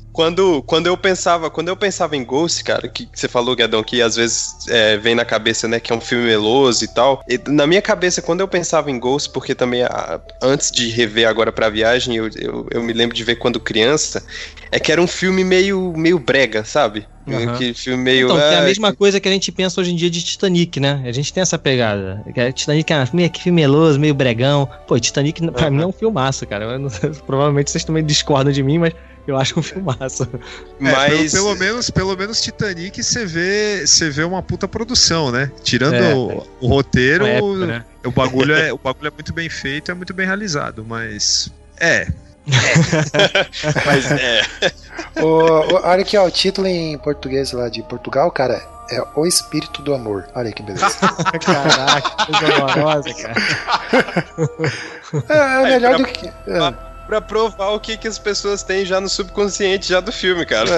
Quando, 0.12 0.62
quando 0.64 0.86
eu 0.88 0.96
pensava, 0.96 1.50
quando 1.50 1.68
eu 1.68 1.76
pensava 1.76 2.16
em 2.16 2.24
Ghost, 2.24 2.64
cara, 2.64 2.88
que 2.88 3.08
você 3.14 3.28
falou, 3.28 3.54
Guedão, 3.54 3.82
que 3.82 4.02
às 4.02 4.16
vezes 4.16 4.66
é, 4.68 4.96
vem 4.96 5.14
na 5.14 5.24
cabeça, 5.24 5.68
né, 5.68 5.78
que 5.78 5.92
é 5.92 5.94
um 5.96 6.00
filme 6.00 6.24
meloso 6.24 6.84
e 6.84 6.88
tal. 6.88 7.22
E 7.28 7.40
na 7.48 7.66
minha 7.66 7.80
cabeça, 7.80 8.20
quando 8.20 8.40
eu 8.40 8.48
pensava 8.48 8.90
em 8.90 8.98
Ghost, 8.98 9.30
porque 9.32 9.54
também 9.54 9.82
a- 9.82 10.20
antes 10.42 10.70
de 10.70 10.88
rever 10.88 11.28
agora 11.28 11.52
pra 11.52 11.68
viagem, 11.68 12.16
eu, 12.16 12.28
eu, 12.36 12.66
eu 12.72 12.82
me 12.82 12.92
lembro 12.92 13.14
de 13.14 13.22
ver 13.22 13.36
quando 13.36 13.60
criança, 13.60 14.24
é 14.72 14.80
que 14.80 14.90
era 14.90 15.00
um 15.00 15.06
filme 15.06 15.44
meio, 15.44 15.92
meio 15.96 16.18
brega, 16.18 16.64
sabe? 16.64 17.06
Aham. 17.28 17.56
Que 17.58 17.74
filme 17.74 18.02
meio. 18.02 18.26
Então, 18.26 18.40
é 18.40 18.56
a 18.56 18.60
ah, 18.60 18.62
mesma 18.62 18.94
coisa 18.94 19.20
que 19.20 19.28
a 19.28 19.32
gente 19.32 19.52
pensa 19.52 19.80
hoje 19.80 19.92
em 19.92 19.96
dia 19.96 20.10
de 20.10 20.22
Titanic, 20.22 20.80
né? 20.80 21.02
A 21.04 21.12
gente 21.12 21.32
tem 21.32 21.40
essa 21.40 21.58
pegada. 21.58 22.24
Que 22.32 22.40
é- 22.40 22.52
Titanic 22.52 22.92
é 22.92 23.04
meio 23.12 23.30
que 23.30 23.42
filme 23.42 23.60
meloso, 23.62 24.00
meio 24.00 24.14
bregão. 24.14 24.68
Pô, 24.86 24.98
Titanic 24.98 25.40
pra 25.52 25.70
mim 25.70 25.82
é 25.82 25.86
um 25.86 25.92
filmaço, 25.92 26.46
cara. 26.46 26.78
Não- 26.78 26.90
provavelmente 27.26 27.70
vocês 27.70 27.84
também 27.84 28.04
discordam 28.04 28.52
de 28.52 28.62
mim, 28.62 28.78
mas 28.78 28.92
eu 29.30 29.36
acho 29.38 29.58
um 29.58 29.62
filmaço. 29.62 30.28
É, 30.80 31.08
pelo, 31.08 31.30
pelo 31.30 31.54
menos, 31.56 31.90
pelo 31.90 32.16
menos 32.16 32.40
Titanic 32.40 33.02
você 33.02 33.24
vê, 33.24 33.86
você 33.86 34.10
vê 34.10 34.22
uma 34.24 34.42
puta 34.42 34.66
produção, 34.68 35.30
né? 35.30 35.50
Tirando 35.62 35.94
É, 35.94 36.14
o, 36.14 36.46
o 36.60 36.66
roteiro, 36.68 37.24
época, 37.26 37.66
né? 37.66 37.84
o 38.04 38.10
bagulho 38.10 38.54
é, 38.54 38.72
o 38.72 38.78
bagulho 38.78 39.08
é 39.08 39.10
muito 39.10 39.32
bem 39.32 39.48
feito, 39.48 39.90
é 39.90 39.94
muito 39.94 40.12
bem 40.14 40.26
realizado, 40.26 40.84
mas 40.86 41.50
é. 41.80 42.06
Mas 43.86 44.10
é. 44.12 44.42
O, 45.22 45.26
o- 45.26 45.74
olha 45.86 46.02
aqui, 46.02 46.16
ó, 46.16 46.26
o 46.26 46.30
título 46.30 46.66
em 46.66 46.96
português 46.98 47.52
lá 47.52 47.68
de 47.68 47.82
Portugal, 47.82 48.30
cara, 48.32 48.60
é 48.90 49.00
O 49.14 49.26
Espírito 49.26 49.82
do 49.82 49.94
Amor. 49.94 50.24
Olha 50.34 50.48
aí 50.48 50.52
que 50.52 50.62
beleza. 50.62 50.88
Caraca, 51.44 52.10
que 52.26 52.38
coisa 52.38 52.64
horrorosa, 52.64 53.14
cara. 53.14 53.34
É, 55.28 55.62
é 55.62 55.62
melhor 55.64 55.96
pra- 55.96 56.06
do 56.06 56.12
que. 56.12 56.26
é. 56.28 56.89
Pra 57.10 57.20
provar 57.20 57.70
o 57.70 57.80
que, 57.80 57.96
que 57.96 58.06
as 58.06 58.20
pessoas 58.20 58.62
têm 58.62 58.84
já 58.84 59.00
no 59.00 59.08
subconsciente 59.08 59.88
já 59.88 59.98
do 59.98 60.12
filme, 60.12 60.46
cara. 60.46 60.70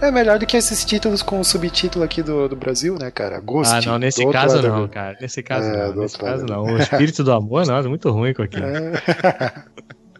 É, 0.00 0.06
é 0.08 0.10
melhor 0.10 0.36
do 0.40 0.46
que 0.46 0.56
esses 0.56 0.84
títulos 0.84 1.22
com 1.22 1.38
o 1.38 1.44
subtítulo 1.44 2.04
aqui 2.04 2.22
do, 2.24 2.48
do 2.48 2.56
Brasil, 2.56 2.96
né, 2.98 3.08
cara? 3.12 3.38
Ghost. 3.38 3.72
Ah, 3.72 3.80
não, 3.92 3.98
nesse 3.98 4.26
caso 4.32 4.60
não, 4.60 4.82
do- 4.82 4.88
cara. 4.88 5.16
Nesse 5.20 5.42
caso 5.44 5.68
É, 5.68 5.86
não. 5.86 5.92
do 5.94 6.00
Nesse 6.00 6.18
caso 6.18 6.40
lado. 6.44 6.52
não. 6.52 6.64
O 6.74 6.78
espírito 6.78 7.22
do 7.22 7.32
amor, 7.32 7.64
não, 7.66 7.76
é 7.76 7.82
muito 7.84 8.10
ruim 8.10 8.34
com 8.34 8.42
aquilo. 8.42 8.66
É. 8.66 9.52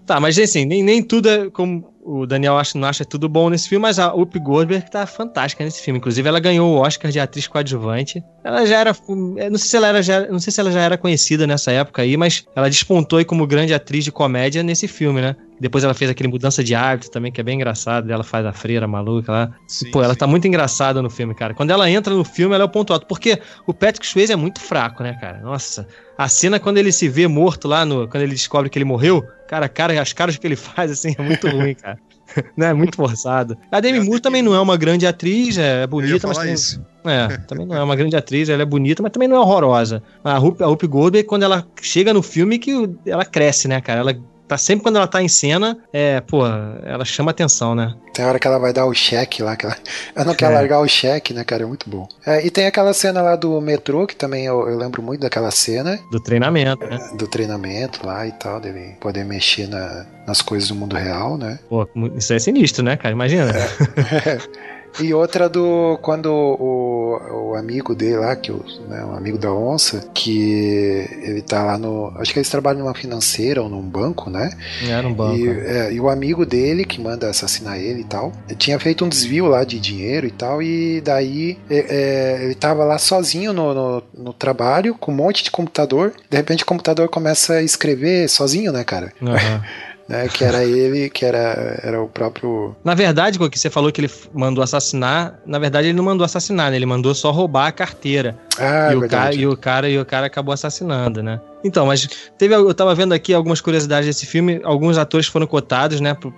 Tá, 0.07 0.21
mas 0.21 0.39
assim, 0.39 0.65
nem, 0.67 0.83
nem 0.83 1.03
tudo 1.03 1.29
é 1.29 1.51
como 1.51 1.94
o 2.05 2.27
Daniel 2.27 2.59
acha, 2.59 2.79
não 2.79 2.87
acha 2.87 3.05
tudo 3.05 3.29
bom 3.29 3.49
nesse 3.49 3.69
filme, 3.69 3.83
mas 3.83 3.99
a 3.99 4.13
Whoopi 4.13 4.39
Goldberg 4.39 4.91
tá 4.91 5.07
fantástica 5.07 5.65
nesse 5.65 5.81
filme. 5.81 5.99
Inclusive, 5.99 6.29
ela 6.29 6.39
ganhou 6.39 6.75
o 6.75 6.81
Oscar 6.81 7.11
de 7.11 7.19
atriz 7.19 7.47
coadjuvante. 7.47 8.23
Ela 8.45 8.67
já 8.67 8.81
era. 8.81 8.91
eu 9.09 9.51
Não 9.51 9.59
sei 9.59 9.69
se 9.69 9.77
ela 9.77 9.89
era 9.89 10.03
já, 10.03 10.27
não 10.27 10.39
sei 10.39 10.53
se 10.53 10.61
ela 10.61 10.71
já 10.71 10.81
era 10.81 10.99
conhecida 10.99 11.47
nessa 11.47 11.73
época 11.73 12.03
aí, 12.03 12.17
mas 12.17 12.47
ela 12.55 12.69
despontou 12.69 13.19
aí 13.19 13.25
como 13.25 13.47
grande 13.47 13.73
atriz 13.73 14.05
de 14.05 14.13
comédia 14.13 14.63
nesse 14.63 14.87
filme, 14.87 15.23
né? 15.23 15.35
Depois 15.59 15.83
ela 15.83 15.95
fez 15.95 16.11
aquele 16.11 16.29
Mudança 16.29 16.63
de 16.63 16.75
Hábito 16.75 17.11
também, 17.11 17.33
que 17.33 17.41
é 17.41 17.45
bem 17.45 17.55
engraçado. 17.55 18.11
Ela 18.11 18.25
faz 18.25 18.45
a 18.45 18.53
freira 18.53 18.87
maluca 18.87 19.33
lá. 19.33 19.51
Sim, 19.67 19.91
Pô, 19.91 20.03
ela 20.03 20.13
sim. 20.13 20.19
tá 20.19 20.27
muito 20.27 20.47
engraçada 20.47 21.01
no 21.01 21.09
filme, 21.09 21.35
cara. 21.35 21.55
Quando 21.55 21.71
ela 21.71 21.89
entra 21.89 22.13
no 22.13 22.25
filme, 22.25 22.55
ela 22.55 22.65
é 22.65 22.67
o 22.67 22.71
ponto 22.71 22.93
alto. 22.93 23.07
Porque 23.07 23.41
o 23.67 23.73
Patrick 23.73 24.07
Swayze 24.07 24.33
é 24.33 24.37
muito 24.37 24.61
fraco, 24.61 25.03
né, 25.03 25.17
cara? 25.19 25.39
Nossa. 25.39 25.87
A 26.19 26.29
cena 26.29 26.61
quando 26.61 26.79
ele 26.79 26.93
se 26.93 27.09
vê 27.09 27.27
morto 27.27 27.67
lá, 27.67 27.85
no, 27.85 28.07
quando 28.09 28.23
ele 28.23 28.33
descobre 28.33 28.69
que 28.69 28.79
ele 28.79 28.85
morreu, 28.85 29.25
cara, 29.55 29.69
cara, 29.69 30.01
as 30.01 30.13
caras 30.13 30.37
que 30.37 30.47
ele 30.47 30.57
faz, 30.57 30.91
assim, 30.91 31.15
é 31.17 31.23
muito 31.23 31.49
ruim, 31.49 31.75
cara. 31.75 31.99
né? 32.57 32.73
Muito 32.73 32.97
forçado. 32.97 33.57
A 33.71 33.81
Demi 33.81 34.01
Moore 34.01 34.21
também 34.21 34.43
não 34.43 34.55
é 34.55 34.61
uma 34.61 34.77
grande 34.77 35.07
atriz, 35.07 35.59
é 35.59 35.81
ia 35.81 35.87
bonita, 35.87 36.27
mas 36.27 36.39
também, 36.39 36.55
isso. 36.55 36.85
é, 37.05 37.37
também 37.39 37.67
não 37.67 37.77
é 37.77 37.83
uma 37.83 37.95
grande 37.95 38.17
atriz, 38.17 38.49
ela 38.49 38.63
é 38.63 38.67
bonita, 38.67 39.03
mas 39.03 39.13
também 39.13 39.29
não 39.29 39.37
é 39.37 39.41
horrorosa. 39.41 40.03
A 40.23 40.39
Whoopi, 40.39 40.63
a 40.65 40.87
Goldberg, 40.87 41.29
quando 41.29 41.43
ela 41.45 41.67
chega 41.81 42.13
no 42.13 42.23
filme, 42.23 42.59
que 42.59 42.73
ela 43.07 43.25
cresce, 43.25 43.69
né, 43.69 43.81
cara? 43.81 44.01
Ela 44.01 44.17
tá 44.49 44.57
sempre 44.59 44.83
quando 44.83 44.97
ela 44.97 45.07
tá 45.07 45.23
em 45.23 45.29
cena, 45.29 45.79
é, 45.93 46.21
pô, 46.21 46.43
ela 46.85 47.05
chama 47.05 47.31
atenção, 47.31 47.75
né? 47.75 47.95
Tem 48.13 48.25
hora 48.25 48.39
que 48.39 48.47
ela 48.47 48.59
vai 48.59 48.73
dar 48.73 48.87
o 48.87 48.95
cheque 48.95 49.43
lá, 49.43 49.57
que 49.57 49.67
ela, 49.67 49.77
ela 50.15 50.25
não 50.25 50.35
quer 50.35 50.51
É. 50.51 50.55
largar 50.55 50.81
o 50.81 50.87
cheque, 50.89 51.33
né, 51.35 51.43
cara? 51.45 51.65
É 51.65 51.67
muito 51.67 51.89
bom. 51.91 52.07
É, 52.25 52.45
e 52.47 52.51
tem 52.51 52.67
aquela 52.67 52.93
cena 52.93 53.21
lá 53.23 53.35
do 53.37 53.61
metrô, 53.61 54.07
que 54.07 54.15
também 54.15 54.45
eu, 54.47 54.69
eu 54.69 54.77
lembro 54.77 55.03
muito 55.03 55.21
daquela 55.23 55.51
cena, 55.51 55.99
Do 56.11 56.21
treinamento, 56.21 56.87
né? 56.87 56.99
do 57.17 57.27
treinamento 57.27 58.07
lá 58.07 58.27
e 58.27 58.33
tal, 58.33 58.61
dele 58.61 58.97
poder 59.01 59.25
mexer 59.25 59.67
na- 59.69 60.07
nas 60.27 60.41
coisas 60.41 60.69
do 60.69 60.75
mundo 60.75 60.95
real, 60.97 61.37
né? 61.37 61.59
Pô, 61.69 61.89
isso 62.17 62.33
é 62.33 62.39
sinistro, 62.39 62.83
né, 62.85 62.97
cara? 62.97 63.13
Imagina. 63.13 63.53
E 65.01 65.13
outra 65.13 65.49
do 65.49 65.99
quando 66.01 66.27
o, 66.27 67.51
o 67.51 67.55
amigo 67.55 67.95
dele 67.95 68.17
lá, 68.19 68.37
que 68.37 68.53
o, 68.53 68.65
né, 68.89 69.05
um 69.05 69.17
amigo 69.17 69.37
da 69.37 69.53
onça, 69.53 70.09
que 70.15 71.07
ele 71.23 71.43
tá 71.43 71.65
lá 71.65 71.79
no. 71.79 72.13
Acho 72.17 72.33
que 72.33 72.39
eles 72.39 72.49
trabalham 72.49 72.81
numa 72.81 72.95
financeira 72.95 73.63
ou 73.63 73.69
num 73.69 73.83
banco, 73.83 74.31
né? 74.31 74.51
Era 74.89 75.07
um 75.07 75.13
banco. 75.13 75.37
E, 75.37 75.47
né? 75.47 75.89
é, 75.89 75.93
e 75.93 76.01
o 76.01 76.09
amigo 76.09 76.47
dele, 76.47 76.85
que 76.85 77.01
manda 77.01 77.29
assassinar 77.29 77.79
ele 77.79 78.01
e 78.01 78.05
tal, 78.05 78.33
tinha 78.57 78.79
feito 78.79 79.05
um 79.05 79.09
desvio 79.09 79.47
lá 79.47 79.65
de 79.65 79.81
dinheiro 79.81 80.27
e 80.27 80.31
tal, 80.31 80.63
e 80.63 81.01
daí 81.01 81.59
é, 81.69 81.87
é, 81.89 82.45
ele 82.45 82.55
tava 82.55 82.85
lá 82.85 82.99
sozinho 82.99 83.53
no, 83.53 83.75
no, 83.75 84.03
no 84.17 84.33
trabalho, 84.33 84.95
com 84.95 85.11
um 85.11 85.17
monte 85.17 85.43
de 85.43 85.51
computador. 85.51 86.13
De 86.31 86.37
repente 86.37 86.63
o 86.63 86.67
computador 86.67 87.09
começa 87.09 87.55
a 87.55 87.63
escrever 87.63 88.29
sozinho, 88.29 88.73
né, 88.73 88.85
cara? 88.85 89.13
Aham. 89.23 89.63
Né, 90.07 90.29
que 90.29 90.45
era 90.45 90.63
ele, 90.63 91.09
que 91.09 91.25
era, 91.25 91.81
era 91.83 92.03
o 92.03 92.07
próprio. 92.09 92.77
Na 92.85 92.95
verdade, 92.95 93.39
que 93.49 93.59
você 93.59 93.71
falou 93.71 93.91
que 93.91 94.03
ele 94.03 94.11
mandou 94.35 94.63
assassinar, 94.63 95.39
na 95.47 95.59
verdade 95.59 95.89
ele 95.89 95.97
não 95.97 96.05
mandou 96.05 96.27
assassinar, 96.27 96.71
né? 96.71 96.77
Ele 96.77 96.85
mandou 96.85 97.15
só 97.15 97.31
roubar 97.31 97.69
a 97.69 97.73
carteira. 97.73 98.37
Ah, 98.59 98.93
e, 98.93 98.97
o 98.97 99.01
verdade. 99.01 99.09
cara, 99.23 99.35
e, 99.35 99.47
o 99.47 99.57
cara, 99.57 99.89
e 99.89 99.99
o 99.99 100.05
cara 100.05 100.27
acabou 100.27 100.53
assassinando, 100.53 101.23
né? 101.23 101.41
Então, 101.65 101.87
mas 101.87 102.07
teve, 102.37 102.55
eu 102.55 102.75
tava 102.75 102.95
vendo 102.95 103.15
aqui 103.15 103.33
algumas 103.33 103.63
curiosidades 103.63 104.07
desse 104.07 104.27
filme. 104.27 104.61
Alguns 104.63 104.99
atores 104.99 105.27
foram 105.27 105.47
cotados, 105.47 105.99
né? 106.03 106.13
Pro, 106.13 106.31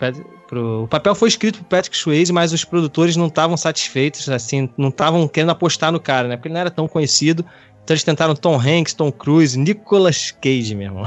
pro- 0.46 0.84
o 0.84 0.88
papel 0.88 1.16
foi 1.16 1.28
escrito 1.28 1.58
por 1.58 1.64
Patrick 1.64 1.96
Swayze, 1.96 2.32
mas 2.32 2.52
os 2.52 2.64
produtores 2.64 3.16
não 3.16 3.26
estavam 3.26 3.56
satisfeitos, 3.56 4.28
assim, 4.28 4.70
não 4.78 4.90
estavam 4.90 5.26
querendo 5.26 5.50
apostar 5.50 5.90
no 5.90 5.98
cara, 5.98 6.28
né? 6.28 6.36
Porque 6.36 6.46
ele 6.46 6.54
não 6.54 6.60
era 6.60 6.70
tão 6.70 6.86
conhecido. 6.86 7.44
Então 7.86 7.94
eles 7.94 8.02
tentaram 8.02 8.34
Tom 8.34 8.58
Hanks, 8.60 8.94
Tom 8.94 9.12
Cruise, 9.12 9.56
Nicolas 9.56 10.34
Cage, 10.42 10.74
meu 10.74 10.88
irmão. 10.88 11.04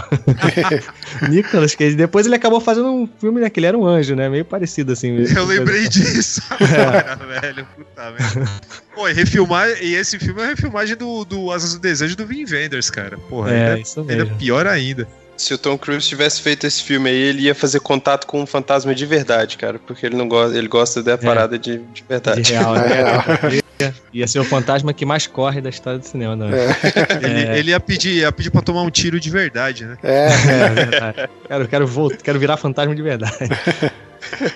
Nicolas 1.29 1.75
Cage. 1.75 1.93
Depois 1.93 2.25
ele 2.25 2.35
acabou 2.35 2.61
fazendo 2.61 2.87
um 2.89 3.05
filme, 3.19 3.41
né? 3.41 3.49
Que 3.49 3.59
ele 3.59 3.67
era 3.67 3.77
um 3.77 3.85
anjo, 3.85 4.15
né? 4.15 4.29
Meio 4.29 4.45
parecido 4.45 4.93
assim. 4.93 5.09
Eu 5.35 5.43
lembrei 5.45 5.89
disso 5.89 6.41
agora, 6.49 7.17
velho. 7.17 7.67
Puta 7.75 8.11
merda. 8.11 8.51
Pô, 8.95 9.09
e 9.09 9.13
refilmar. 9.13 9.67
E 9.83 9.93
esse 9.93 10.17
filme 10.17 10.39
é 10.41 10.45
a 10.45 10.47
refilmagem 10.47 10.95
do, 10.95 11.25
do 11.25 11.51
Asas 11.51 11.73
do 11.73 11.79
Desejo 11.81 12.15
do 12.15 12.25
Vin 12.25 12.45
Wenders, 12.49 12.89
cara. 12.89 13.17
Porra, 13.17 13.51
É, 13.51 13.67
ainda, 13.71 13.79
isso 13.81 13.99
ainda 13.99 14.15
mesmo. 14.23 14.37
pior 14.37 14.65
ainda. 14.65 15.05
Se 15.39 15.53
o 15.53 15.57
Tom 15.57 15.77
Cruise 15.77 16.05
tivesse 16.07 16.41
feito 16.41 16.67
esse 16.67 16.83
filme 16.83 17.09
aí, 17.09 17.15
ele 17.15 17.43
ia 17.43 17.55
fazer 17.55 17.79
contato 17.79 18.27
com 18.27 18.41
um 18.41 18.45
fantasma 18.45 18.93
de 18.93 19.05
verdade, 19.05 19.57
cara. 19.57 19.79
Porque 19.79 20.05
ele 20.05 20.17
não 20.17 20.27
gosta, 20.27 20.57
ele 20.57 20.67
gosta 20.67 21.01
da 21.01 21.17
parada 21.17 21.57
de, 21.57 21.77
de 21.77 22.03
verdade. 22.07 22.41
De 22.41 22.53
real, 22.53 22.73
né? 22.73 22.89
É. 23.79 23.85
Ia, 23.85 23.95
ia 24.13 24.27
ser 24.27 24.39
o 24.39 24.43
fantasma 24.43 24.91
que 24.93 25.05
mais 25.05 25.25
corre 25.25 25.61
da 25.61 25.69
história 25.69 25.97
do 25.97 26.05
cinema, 26.05 26.35
né? 26.35 26.49
Ele, 27.23 27.39
É. 27.47 27.57
ele 27.59 27.71
ia, 27.71 27.79
pedir, 27.79 28.15
ia 28.15 28.29
pedir 28.29 28.49
pra 28.51 28.61
tomar 28.61 28.81
um 28.81 28.89
tiro 28.89 29.17
de 29.21 29.29
verdade, 29.29 29.85
né? 29.85 29.97
É, 30.03 30.25
É 30.27 30.69
verdade. 30.69 31.29
Quero, 31.47 31.67
quero, 31.69 31.87
voltar, 31.87 32.17
quero 32.17 32.37
virar 32.37 32.57
fantasma 32.57 32.93
de 32.93 33.01
verdade. 33.01 33.37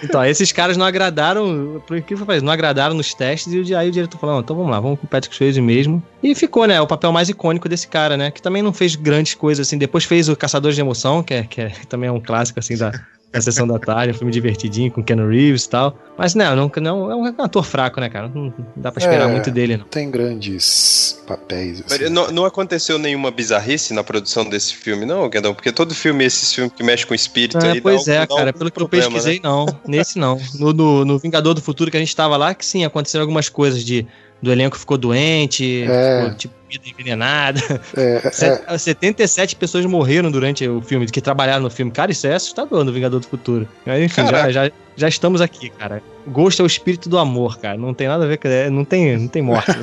Então, 0.04 0.24
esses 0.26 0.52
caras 0.52 0.78
não 0.78 0.86
agradaram, 0.86 1.82
por 1.86 1.98
incrível 1.98 2.26
que 2.26 2.42
não 2.42 2.52
agradaram 2.52 2.96
nos 2.96 3.14
testes 3.14 3.70
e 3.70 3.76
aí 3.76 3.90
o 3.90 3.92
diretor 3.92 4.18
falou, 4.18 4.36
"Não, 4.36 4.42
então 4.42 4.56
vamos 4.56 4.72
lá, 4.72 4.80
vamos 4.80 5.00
com 5.00 5.06
o 5.06 5.10
Patrick 5.10 5.36
Swayze 5.36 5.62
mesmo. 5.62 6.02
E 6.22 6.34
ficou, 6.36 6.66
né, 6.66 6.80
o 6.82 6.88
papel 6.88 7.12
mais 7.12 7.30
icônico 7.30 7.68
desse 7.68 7.88
cara, 7.88 8.16
né, 8.18 8.32
que 8.32 8.42
também 8.42 8.62
não 8.62 8.74
fez 8.74 8.96
grandes 8.96 9.34
coisas, 9.34 9.68
assim, 9.68 9.78
depois 9.78 10.04
fez 10.06 10.30
o 10.30 10.36
Caçadores 10.36 10.76
de 10.76 10.82
Emoção, 10.82 11.22
que, 11.24 11.34
é, 11.34 11.44
que 11.44 11.62
é- 11.62 11.72
também 11.90 12.08
é 12.10 12.12
um 12.12 12.20
clássico, 12.20 12.60
assim, 12.60 12.78
da, 12.78 12.92
da 13.34 13.42
Sessão 13.42 13.68
da 13.68 13.80
Tarde, 13.80 14.14
um 14.14 14.16
filme 14.16 14.32
divertidinho 14.32 14.92
com 14.92 15.04
Ken 15.04 15.16
Reeves 15.28 15.66
e 15.66 15.70
tal. 15.70 15.98
Mas, 16.18 16.36
não, 16.36 16.56
não, 16.56 16.72
não 16.82 17.12
é 17.12 17.16
um 17.16 17.26
ator 17.42 17.64
fraco, 17.66 18.00
né, 18.00 18.08
cara, 18.08 18.30
não, 18.34 18.44
não 18.46 18.54
dá 18.76 18.92
pra 18.92 19.02
esperar 19.04 19.28
É. 19.28 19.32
muito 19.32 19.50
dele, 19.50 19.78
não. 19.78 19.86
tem 19.86 20.10
grandes 20.12 21.22
papéis. 21.28 21.82
Mas 21.90 21.94
assim. 22.02 22.10
Não, 22.14 22.32
não 22.32 22.46
aconteceu 22.46 23.00
nenhuma 23.00 23.32
bizarrice 23.32 23.94
na 23.94 24.04
produção 24.04 24.46
desse 24.46 24.76
filme, 24.76 25.06
não, 25.06 25.28
Guedão? 25.30 25.54
Porque 25.54 25.72
todo 25.72 25.94
filme, 25.96 26.24
esses 26.24 26.54
filmes 26.54 26.72
que 26.76 26.84
mexem 26.84 27.08
com 27.08 27.16
espírito 27.16 27.58
É, 27.58 27.72
aí, 27.72 27.82
pois 27.82 28.06
dá, 28.06 28.14
é, 28.14 28.28
cara. 28.28 28.54
Pelo 28.54 28.70
que 28.70 28.78
eu 28.82 28.88
problema, 28.88 29.06
pesquisei, 29.12 29.36
né? 29.36 29.42
não. 29.44 29.66
Nesse 29.88 30.20
não. 30.20 30.40
No, 30.60 30.72
no, 30.72 31.06
no 31.06 31.18
Vingador 31.18 31.54
do 31.56 31.62
Futuro 31.62 31.90
que 31.90 31.98
a 31.98 32.00
gente 32.00 32.16
tava 32.16 32.38
lá, 32.38 32.54
que 32.54 32.66
sim, 32.66 32.86
aconteceram 32.86 33.24
algumas 33.24 33.50
coisas 33.50 33.84
de 33.84 34.06
do 34.42 34.52
elenco 34.52 34.78
ficou 34.78 34.98
doente, 34.98 35.84
É. 35.88 36.24
ficou 36.24 36.38
tipo 36.38 36.54
comida 36.78 36.90
envenenada. 36.90 37.60
É, 37.96 38.22
é, 38.26 38.32
Set- 38.32 38.64
77 38.80 39.56
pessoas 39.56 39.86
morreram 39.86 40.32
durante 40.32 40.68
o 40.68 40.82
filme, 40.82 41.06
que 41.08 41.22
trabalharam 41.22 41.64
no 41.64 41.70
filme. 41.70 41.92
Cara, 41.92 42.12
isso 42.12 42.26
é 42.28 42.34
assustador 42.36 42.84
no 42.84 42.92
Vingador 42.92 43.20
do 43.20 43.28
Futuro. 43.28 43.68
Mas, 43.86 44.02
enfim, 44.02 44.26
já, 44.28 44.52
já, 44.52 44.72
já 44.96 45.08
estamos 45.08 45.42
aqui, 45.42 45.70
cara. 45.70 46.02
Ghost 46.28 46.60
é 46.62 46.64
o 46.64 46.68
espírito 46.68 47.10
do 47.10 47.18
amor, 47.18 47.58
cara. 47.60 47.78
Não 47.78 47.94
tem 47.94 48.08
nada 48.08 48.24
a 48.24 48.28
ver 48.28 48.38
com. 48.38 48.48
é, 48.48 48.70
Não 48.70 48.86
tem, 48.86 49.18
não 49.18 49.28
tem 49.28 49.42
morte. 49.42 49.72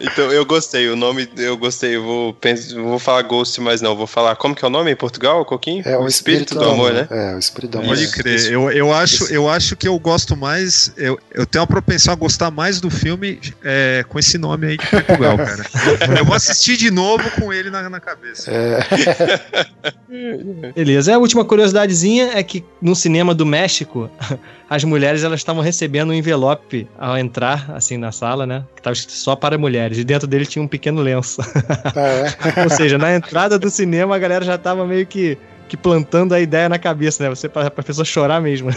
Então, 0.00 0.30
eu 0.30 0.44
gostei. 0.46 0.88
O 0.88 0.94
nome, 0.94 1.28
eu 1.36 1.56
gostei. 1.56 1.96
Eu 1.96 2.02
vou, 2.04 2.32
pens- 2.32 2.70
eu 2.70 2.84
vou 2.84 2.98
falar 3.00 3.22
Ghost, 3.22 3.60
mas 3.60 3.80
não. 3.80 3.96
Vou 3.96 4.06
falar. 4.06 4.36
Como 4.36 4.54
que 4.54 4.64
é 4.64 4.68
o 4.68 4.70
nome 4.70 4.92
em 4.92 4.96
Portugal, 4.96 5.44
Coquinho? 5.44 5.82
é 5.84 5.98
o 5.98 6.06
espírito, 6.06 6.54
do 6.54 6.64
amor, 6.64 6.92
né? 6.92 7.08
É, 7.10 7.34
o 7.34 7.38
espírito 7.38 7.72
do 7.72 7.78
amor. 7.78 7.88
Pode 7.96 8.08
crer. 8.12 8.52
Eu, 8.52 8.70
eu, 8.70 8.92
acho, 8.92 9.24
eu 9.32 9.48
acho 9.48 9.74
que 9.74 9.88
eu 9.88 9.98
gosto 9.98 10.36
mais. 10.36 10.92
Eu, 10.96 11.18
eu 11.32 11.44
tenho 11.44 11.62
uma 11.62 11.66
propensão 11.66 12.12
a 12.12 12.16
gostar 12.16 12.50
mais 12.52 12.80
do 12.80 12.88
filme 12.90 13.40
é, 13.64 14.04
com 14.08 14.18
esse 14.20 14.38
nome 14.38 14.68
aí 14.68 14.76
Portugal, 15.02 15.36
cara. 15.36 15.64
Eu 16.18 16.24
vou 16.24 16.34
assistir 16.34 16.76
de 16.76 16.90
novo 16.90 17.30
com 17.32 17.52
ele 17.52 17.70
na, 17.70 17.88
na 17.88 18.00
cabeça. 18.00 18.50
É, 18.50 18.78
Beleza. 20.74 21.10
E 21.10 21.14
a 21.14 21.18
última 21.18 21.44
curiosidadezinha 21.44 22.30
é 22.34 22.42
que 22.42 22.64
no 22.80 22.94
cinema 22.94 23.34
do 23.34 23.44
México, 23.44 24.10
as 24.68 24.84
mulheres 24.84 25.24
elas 25.24 25.40
estavam 25.40 25.62
recebendo 25.62 26.10
um 26.10 26.14
envelope 26.14 26.88
ao 26.98 27.18
entrar, 27.18 27.70
assim, 27.72 27.96
na 27.96 28.12
sala, 28.12 28.46
né? 28.46 28.64
Que 28.74 28.80
estava 28.80 28.94
escrito 28.94 29.16
só 29.16 29.36
para 29.36 29.58
mulheres. 29.58 29.98
E 29.98 30.04
dentro 30.04 30.26
dele 30.26 30.46
tinha 30.46 30.62
um 30.62 30.68
pequeno 30.68 31.00
lenço. 31.02 31.40
é. 31.94 32.62
Ou 32.64 32.70
seja, 32.70 32.98
na 32.98 33.14
entrada 33.14 33.58
do 33.58 33.70
cinema 33.70 34.16
a 34.16 34.18
galera 34.18 34.44
já 34.44 34.56
tava 34.58 34.86
meio 34.86 35.06
que, 35.06 35.36
que 35.68 35.76
plantando 35.76 36.34
a 36.34 36.40
ideia 36.40 36.68
na 36.68 36.78
cabeça, 36.78 37.22
né? 37.22 37.30
Você 37.30 37.48
pra, 37.48 37.70
pra 37.70 37.84
pessoa 37.84 38.04
chorar 38.04 38.40
mesmo. 38.40 38.70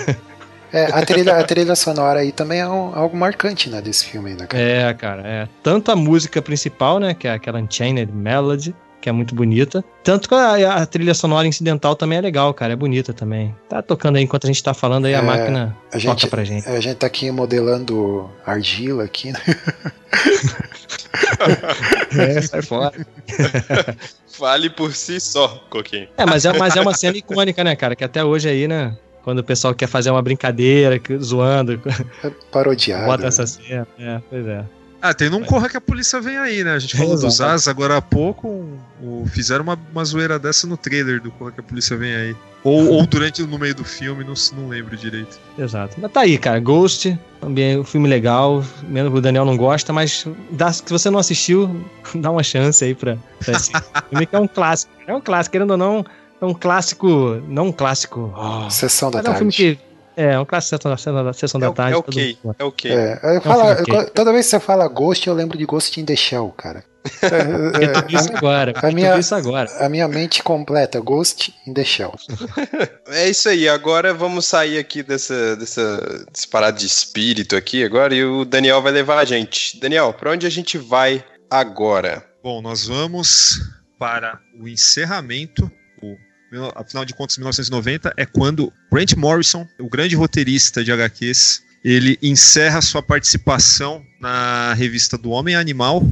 É, 0.74 0.86
a, 0.86 1.06
trilha, 1.06 1.38
a 1.38 1.44
trilha 1.44 1.76
sonora 1.76 2.20
aí 2.22 2.32
também 2.32 2.60
é 2.62 2.68
um- 2.68 2.96
algo 2.96 3.16
marcante, 3.18 3.70
né, 3.70 3.82
desse 3.82 4.06
filme 4.06 4.32
aí, 4.32 4.38
né, 4.38 4.46
cara? 4.48 4.64
É, 4.64 4.94
cara, 4.94 5.22
é. 5.26 5.48
Tanto 5.62 5.92
a 5.92 5.96
música 5.96 6.42
principal, 6.42 7.00
né? 7.00 7.14
Que 7.14 7.28
é 7.28 7.34
aquela 7.34 7.60
Unchained 7.60 8.10
Melody, 8.12 8.74
que 9.02 9.10
é 9.10 9.12
muito 9.12 9.34
bonita. 9.36 9.84
Tanto 10.04 10.30
que 10.30 10.36
a, 10.36 10.76
a 10.76 10.86
trilha 10.86 11.14
sonora 11.14 11.48
incidental 11.48 11.96
também 11.96 12.20
é 12.20 12.22
legal, 12.22 12.54
cara. 12.54 12.74
É 12.74 12.76
bonita 12.76 13.12
também. 13.14 13.54
Tá 13.68 13.82
tocando 13.82 14.16
aí 14.18 14.24
enquanto 14.24 14.46
a 14.46 14.48
gente 14.48 14.64
tá 14.64 14.74
falando 14.74 15.06
aí, 15.06 15.16
a 15.16 15.20
É, 15.20 15.22
máquina 15.22 15.76
a 15.92 15.98
gente- 15.98 16.16
toca 16.22 16.28
pra 16.30 16.44
gente. 16.44 16.70
A 16.70 16.80
gente 16.80 16.96
tá 16.98 17.08
aqui 17.08 17.30
modelando 17.32 18.30
argila 18.46 19.04
aqui, 19.04 19.32
né? 19.32 19.40
É, 22.18 22.42
sai 22.42 22.62
fora. 22.62 22.94
Fale 24.32 24.70
por 24.70 24.94
si 24.94 25.20
só, 25.20 25.48
Coquinho. 25.70 26.08
É, 26.18 26.26
mas 26.26 26.46
é, 26.46 26.54
mas 26.58 26.76
é 26.76 26.82
uma 26.82 26.94
cena 26.94 27.18
icônica, 27.18 27.64
né, 27.64 27.76
cara? 27.76 27.96
Que 27.96 28.04
até 28.04 28.24
hoje 28.24 28.50
aí, 28.50 28.68
né? 28.68 28.96
Quando 29.24 29.40
o 29.40 29.44
pessoal 29.44 29.74
quer 29.76 29.88
fazer 29.88 30.10
uma 30.10 30.22
brincadeira, 30.22 31.00
zoando, 31.22 31.80
É 32.24 32.30
parodiado. 32.52 33.06
bota 33.06 33.22
né? 33.24 33.28
essa 33.28 33.46
cena. 33.46 33.88
É, 34.00 34.20
pois 34.30 34.48
é. 34.48 34.64
Ah, 35.04 35.16
tem 35.16 35.32
Não 35.32 35.44
Corra 35.44 35.68
que 35.68 35.76
a 35.76 35.82
Polícia 35.82 36.22
Vem 36.22 36.38
Aí, 36.38 36.64
né? 36.64 36.74
A 36.74 36.80
gente 36.80 36.96
falou 36.96 37.14
Exato. 37.14 37.28
dos 37.28 37.42
As 37.42 37.68
agora 37.68 37.98
há 37.98 38.02
pouco. 38.02 38.48
o- 39.02 39.26
fizeram 39.32 39.64
uma, 39.64 39.80
uma 39.92 40.06
zoeira 40.06 40.38
dessa 40.38 40.68
no 40.68 40.78
trailer 40.78 41.20
do 41.20 41.32
Corra 41.32 41.52
que 41.52 41.60
a 41.60 41.64
Polícia 41.64 41.98
Vem 41.98 42.14
Aí. 42.16 42.36
Ou, 42.64 42.88
ou 42.92 43.08
durante, 43.08 43.42
no 43.42 43.58
meio 43.58 43.74
do 43.74 43.84
filme, 43.84 44.24
não, 44.24 44.36
não 44.56 44.68
lembro 44.68 44.96
direito. 44.96 45.40
Exato. 45.58 45.96
Mas 46.00 46.12
tá 46.12 46.22
aí, 46.22 46.38
cara. 46.38 46.60
Ghost, 46.60 47.18
também 47.40 47.80
um 47.80 47.84
filme 47.84 48.08
legal. 48.08 48.64
Mesmo 48.84 49.12
que 49.12 49.18
o 49.18 49.22
Daniel 49.22 49.44
não 49.46 49.58
gosta, 49.58 49.92
mas 49.92 50.28
dá, 50.52 50.72
se 50.72 50.84
você 50.88 51.10
não 51.10 51.18
assistiu, 51.18 51.84
dá 52.14 52.30
uma 52.30 52.44
chance 52.44 52.84
aí 52.86 52.94
pra, 52.94 53.18
pra 53.44 53.54
esse 53.56 53.72
filme, 54.10 54.28
que 54.28 54.36
é 54.36 54.40
um 54.40 54.48
clássico. 54.48 54.92
É 55.08 55.14
um 55.16 55.20
clássico, 55.22 55.54
querendo 55.54 55.72
ou 55.72 55.78
não, 55.78 56.06
é 56.42 56.46
um 56.46 56.54
clássico. 56.54 57.08
Não 57.48 57.68
um 57.68 57.72
clássico. 57.72 58.32
ó, 58.36 58.70
Sessão 58.70 59.10
da 59.12 59.20
mas 59.20 59.28
é 59.28 59.30
um 59.30 59.36
filme 59.36 59.52
tarde. 59.54 59.76
que. 59.76 59.92
É, 60.18 60.38
um 60.38 60.44
clássico 60.46 60.76
sessão 60.76 60.92
da, 60.92 60.98
sessão 60.98 61.24
da, 61.24 61.34
sessão 61.34 61.60
da 61.60 61.68
É, 61.68 61.72
tarde. 61.72 61.94
é 61.94 61.98
ok, 61.98 62.38
é 62.60 62.64
ok. 62.64 62.92
É, 62.92 63.20
eu 63.24 63.38
um 63.38 63.42
falo- 63.42 63.72
ok. 63.72 64.06
toda 64.14 64.34
vez 64.34 64.46
que 64.46 64.50
você 64.52 64.60
fala 64.60 64.86
Ghost, 64.90 65.26
eu 65.26 65.34
lembro 65.34 65.58
de 65.58 65.66
Ghost 65.66 66.00
in 66.00 66.04
the 66.06 66.16
Shell, 66.18 66.50
cara. 66.58 66.84
É, 67.24 67.86
Eu 67.98 68.08
vi 68.08 68.16
isso 68.16 68.30
agora. 68.36 68.74
a 68.76 68.90
eu 68.90 68.94
minha- 68.94 69.18
isso 69.18 69.34
agora. 69.34 69.70
A 69.80 69.88
minha 69.88 70.08
mente 70.10 70.44
completa, 70.44 71.00
Ghost 71.00 71.54
in 71.66 71.74
the 71.74 71.84
Shell. 71.86 72.14
É 73.08 73.30
isso 73.30 73.48
aí, 73.50 73.68
agora 73.70 74.14
vamos 74.14 74.46
sair 74.46 74.78
aqui 74.78 75.02
dessa, 75.02 75.56
dessa, 75.56 76.26
desse 76.32 76.48
parado 76.48 76.78
de 76.78 76.86
espírito 76.86 77.56
aqui 77.56 77.84
agora 77.84 78.14
e 78.14 78.24
o 78.24 78.44
Daniel 78.46 78.82
vai 78.82 78.92
levar 78.92 79.18
a 79.18 79.26
gente. 79.26 79.80
Daniel, 79.80 80.14
pra 80.14 80.32
onde 80.32 80.46
a 80.46 80.50
gente 80.50 80.78
vai 80.78 81.24
agora? 81.50 82.24
Bom, 82.44 82.62
nós 82.62 82.86
vamos 82.88 83.60
para 83.98 84.40
o 84.60 84.68
encerramento. 84.68 85.72
Afinal 86.76 87.06
de 87.06 87.14
contas, 87.14 87.38
1990 87.38 88.14
é 88.18 88.26
quando 88.26 88.74
Grant 88.92 89.14
Morrison, 89.16 89.68
o 89.80 89.90
grande 89.90 90.16
roteirista 90.16 90.84
de 90.84 90.92
HQs, 90.92 91.64
ele 91.84 92.18
encerra 92.22 92.82
sua 92.82 93.02
participação 93.02 94.04
na 94.20 94.74
revista 94.74 95.18
do 95.18 95.30
Homem 95.30 95.56
Animal. 95.56 96.04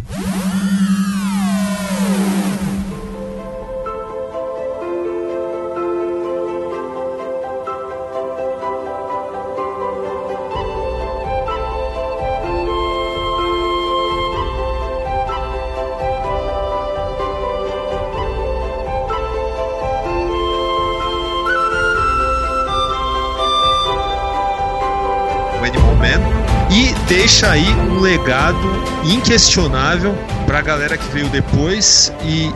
Deixa 27.39 27.53
aí 27.53 27.73
um 27.73 28.01
legado 28.01 28.59
inquestionável 29.05 30.13
pra 30.45 30.59
galera 30.59 30.97
que 30.97 31.07
veio 31.07 31.29
depois 31.29 32.11
e 32.25 32.51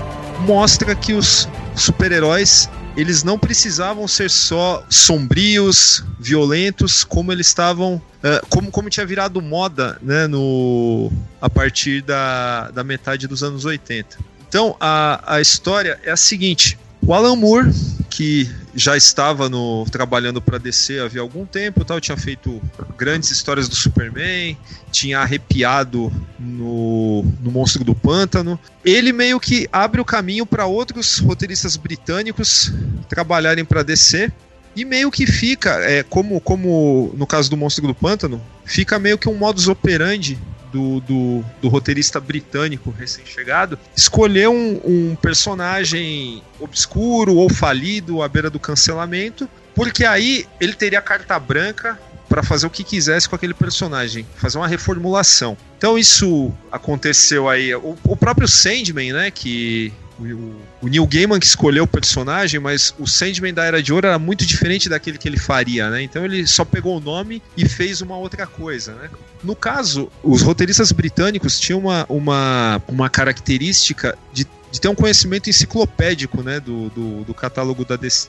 mostra 0.45 0.93
que 0.93 1.13
os 1.13 1.47
super-heróis 1.73 2.69
eles 2.97 3.23
não 3.23 3.39
precisavam 3.39 4.05
ser 4.09 4.29
só 4.29 4.85
sombrios, 4.89 6.03
violentos, 6.19 7.05
como 7.05 7.31
eles 7.31 7.47
estavam, 7.47 8.01
eh, 8.21 8.41
como, 8.49 8.69
como 8.71 8.89
tinha 8.89 9.05
virado 9.05 9.41
moda, 9.41 9.97
né, 10.01 10.27
no, 10.27 11.09
a 11.41 11.49
partir 11.49 12.01
da, 12.01 12.69
da 12.71 12.83
metade 12.83 13.25
dos 13.25 13.41
anos 13.41 13.63
80. 13.63 14.17
Então 14.49 14.75
a, 14.81 15.35
a 15.35 15.39
história 15.39 15.97
é 16.03 16.11
a 16.11 16.17
seguinte: 16.17 16.77
o 17.01 17.13
Alan 17.13 17.37
Moore, 17.37 17.71
que 18.13 18.47
já 18.75 18.95
estava 18.95 19.49
no, 19.49 19.85
trabalhando 19.91 20.39
para 20.39 20.59
DC 20.59 20.99
havia 20.99 21.19
algum 21.19 21.47
tempo, 21.47 21.83
tal, 21.83 21.99
tinha 21.99 22.15
feito 22.15 22.61
grandes 22.95 23.31
histórias 23.31 23.67
do 23.67 23.75
Superman, 23.75 24.55
tinha 24.91 25.17
arrepiado 25.17 26.13
no, 26.37 27.25
no 27.41 27.49
Monstro 27.51 27.83
do 27.83 27.95
Pântano. 27.95 28.59
Ele 28.85 29.11
meio 29.11 29.39
que 29.39 29.67
abre 29.71 29.99
o 29.99 30.05
caminho 30.05 30.45
para 30.45 30.67
outros 30.67 31.17
roteiristas 31.17 31.75
britânicos 31.75 32.71
trabalharem 33.09 33.65
para 33.65 33.81
DC. 33.81 34.31
E 34.75 34.85
meio 34.85 35.09
que 35.09 35.25
fica, 35.25 35.71
é, 35.81 36.03
como, 36.03 36.39
como 36.39 37.11
no 37.17 37.25
caso 37.25 37.49
do 37.49 37.57
Monstro 37.57 37.87
do 37.87 37.95
Pântano, 37.95 38.39
fica 38.63 38.99
meio 38.99 39.17
que 39.17 39.27
um 39.27 39.35
modus 39.35 39.67
operandi 39.67 40.37
do, 40.73 40.99
do, 41.01 41.45
do 41.61 41.69
roteirista 41.69 42.19
britânico 42.19 42.89
recém-chegado, 42.89 43.77
escolher 43.95 44.49
um, 44.49 44.81
um 44.83 45.15
personagem 45.15 46.41
obscuro 46.59 47.35
ou 47.35 47.47
falido 47.47 48.23
à 48.23 48.27
beira 48.27 48.49
do 48.49 48.59
cancelamento, 48.59 49.47
porque 49.75 50.03
aí 50.03 50.47
ele 50.59 50.73
teria 50.73 50.99
carta 50.99 51.37
branca 51.39 51.99
para 52.27 52.41
fazer 52.41 52.65
o 52.65 52.69
que 52.69 52.83
quisesse 52.83 53.29
com 53.29 53.35
aquele 53.35 53.53
personagem, 53.53 54.25
fazer 54.35 54.57
uma 54.57 54.67
reformulação. 54.67 55.55
Então 55.77 55.97
isso 55.97 56.51
aconteceu 56.71 57.47
aí. 57.47 57.75
O, 57.75 57.95
o 58.03 58.17
próprio 58.17 58.47
Sandman, 58.47 59.13
né, 59.13 59.29
que 59.29 59.93
o, 60.19 60.55
o 60.81 60.87
Neil 60.87 61.05
Gaiman 61.07 61.39
que 61.39 61.45
escolheu 61.45 61.83
o 61.83 61.87
personagem, 61.87 62.59
mas 62.59 62.93
o 62.99 63.07
Sandman 63.07 63.53
da 63.53 63.63
Era 63.63 63.81
de 63.81 63.91
Ouro 63.91 64.07
era 64.07 64.19
muito 64.19 64.45
diferente 64.45 64.87
daquele 64.87 65.17
que 65.17 65.27
ele 65.27 65.39
faria, 65.39 65.89
né? 65.89 66.01
Então 66.03 66.23
ele 66.23 66.45
só 66.45 66.63
pegou 66.63 66.97
o 66.97 66.99
nome 66.99 67.41
e 67.57 67.67
fez 67.67 68.01
uma 68.01 68.17
outra 68.17 68.45
coisa, 68.45 68.93
né? 68.93 69.09
No 69.43 69.55
caso, 69.55 70.11
os 70.23 70.41
roteiristas 70.41 70.91
britânicos 70.91 71.59
tinham 71.59 71.79
uma, 71.79 72.05
uma, 72.07 72.81
uma 72.87 73.09
característica 73.09 74.17
de, 74.31 74.47
de 74.73 74.81
ter 74.81 74.87
um 74.87 74.95
conhecimento 74.95 75.51
enciclopédico, 75.51 76.41
né, 76.41 76.59
do, 76.59 76.89
do, 76.89 77.23
do 77.25 77.33
catálogo 77.33 77.85
da 77.85 77.95
DC. 77.95 78.27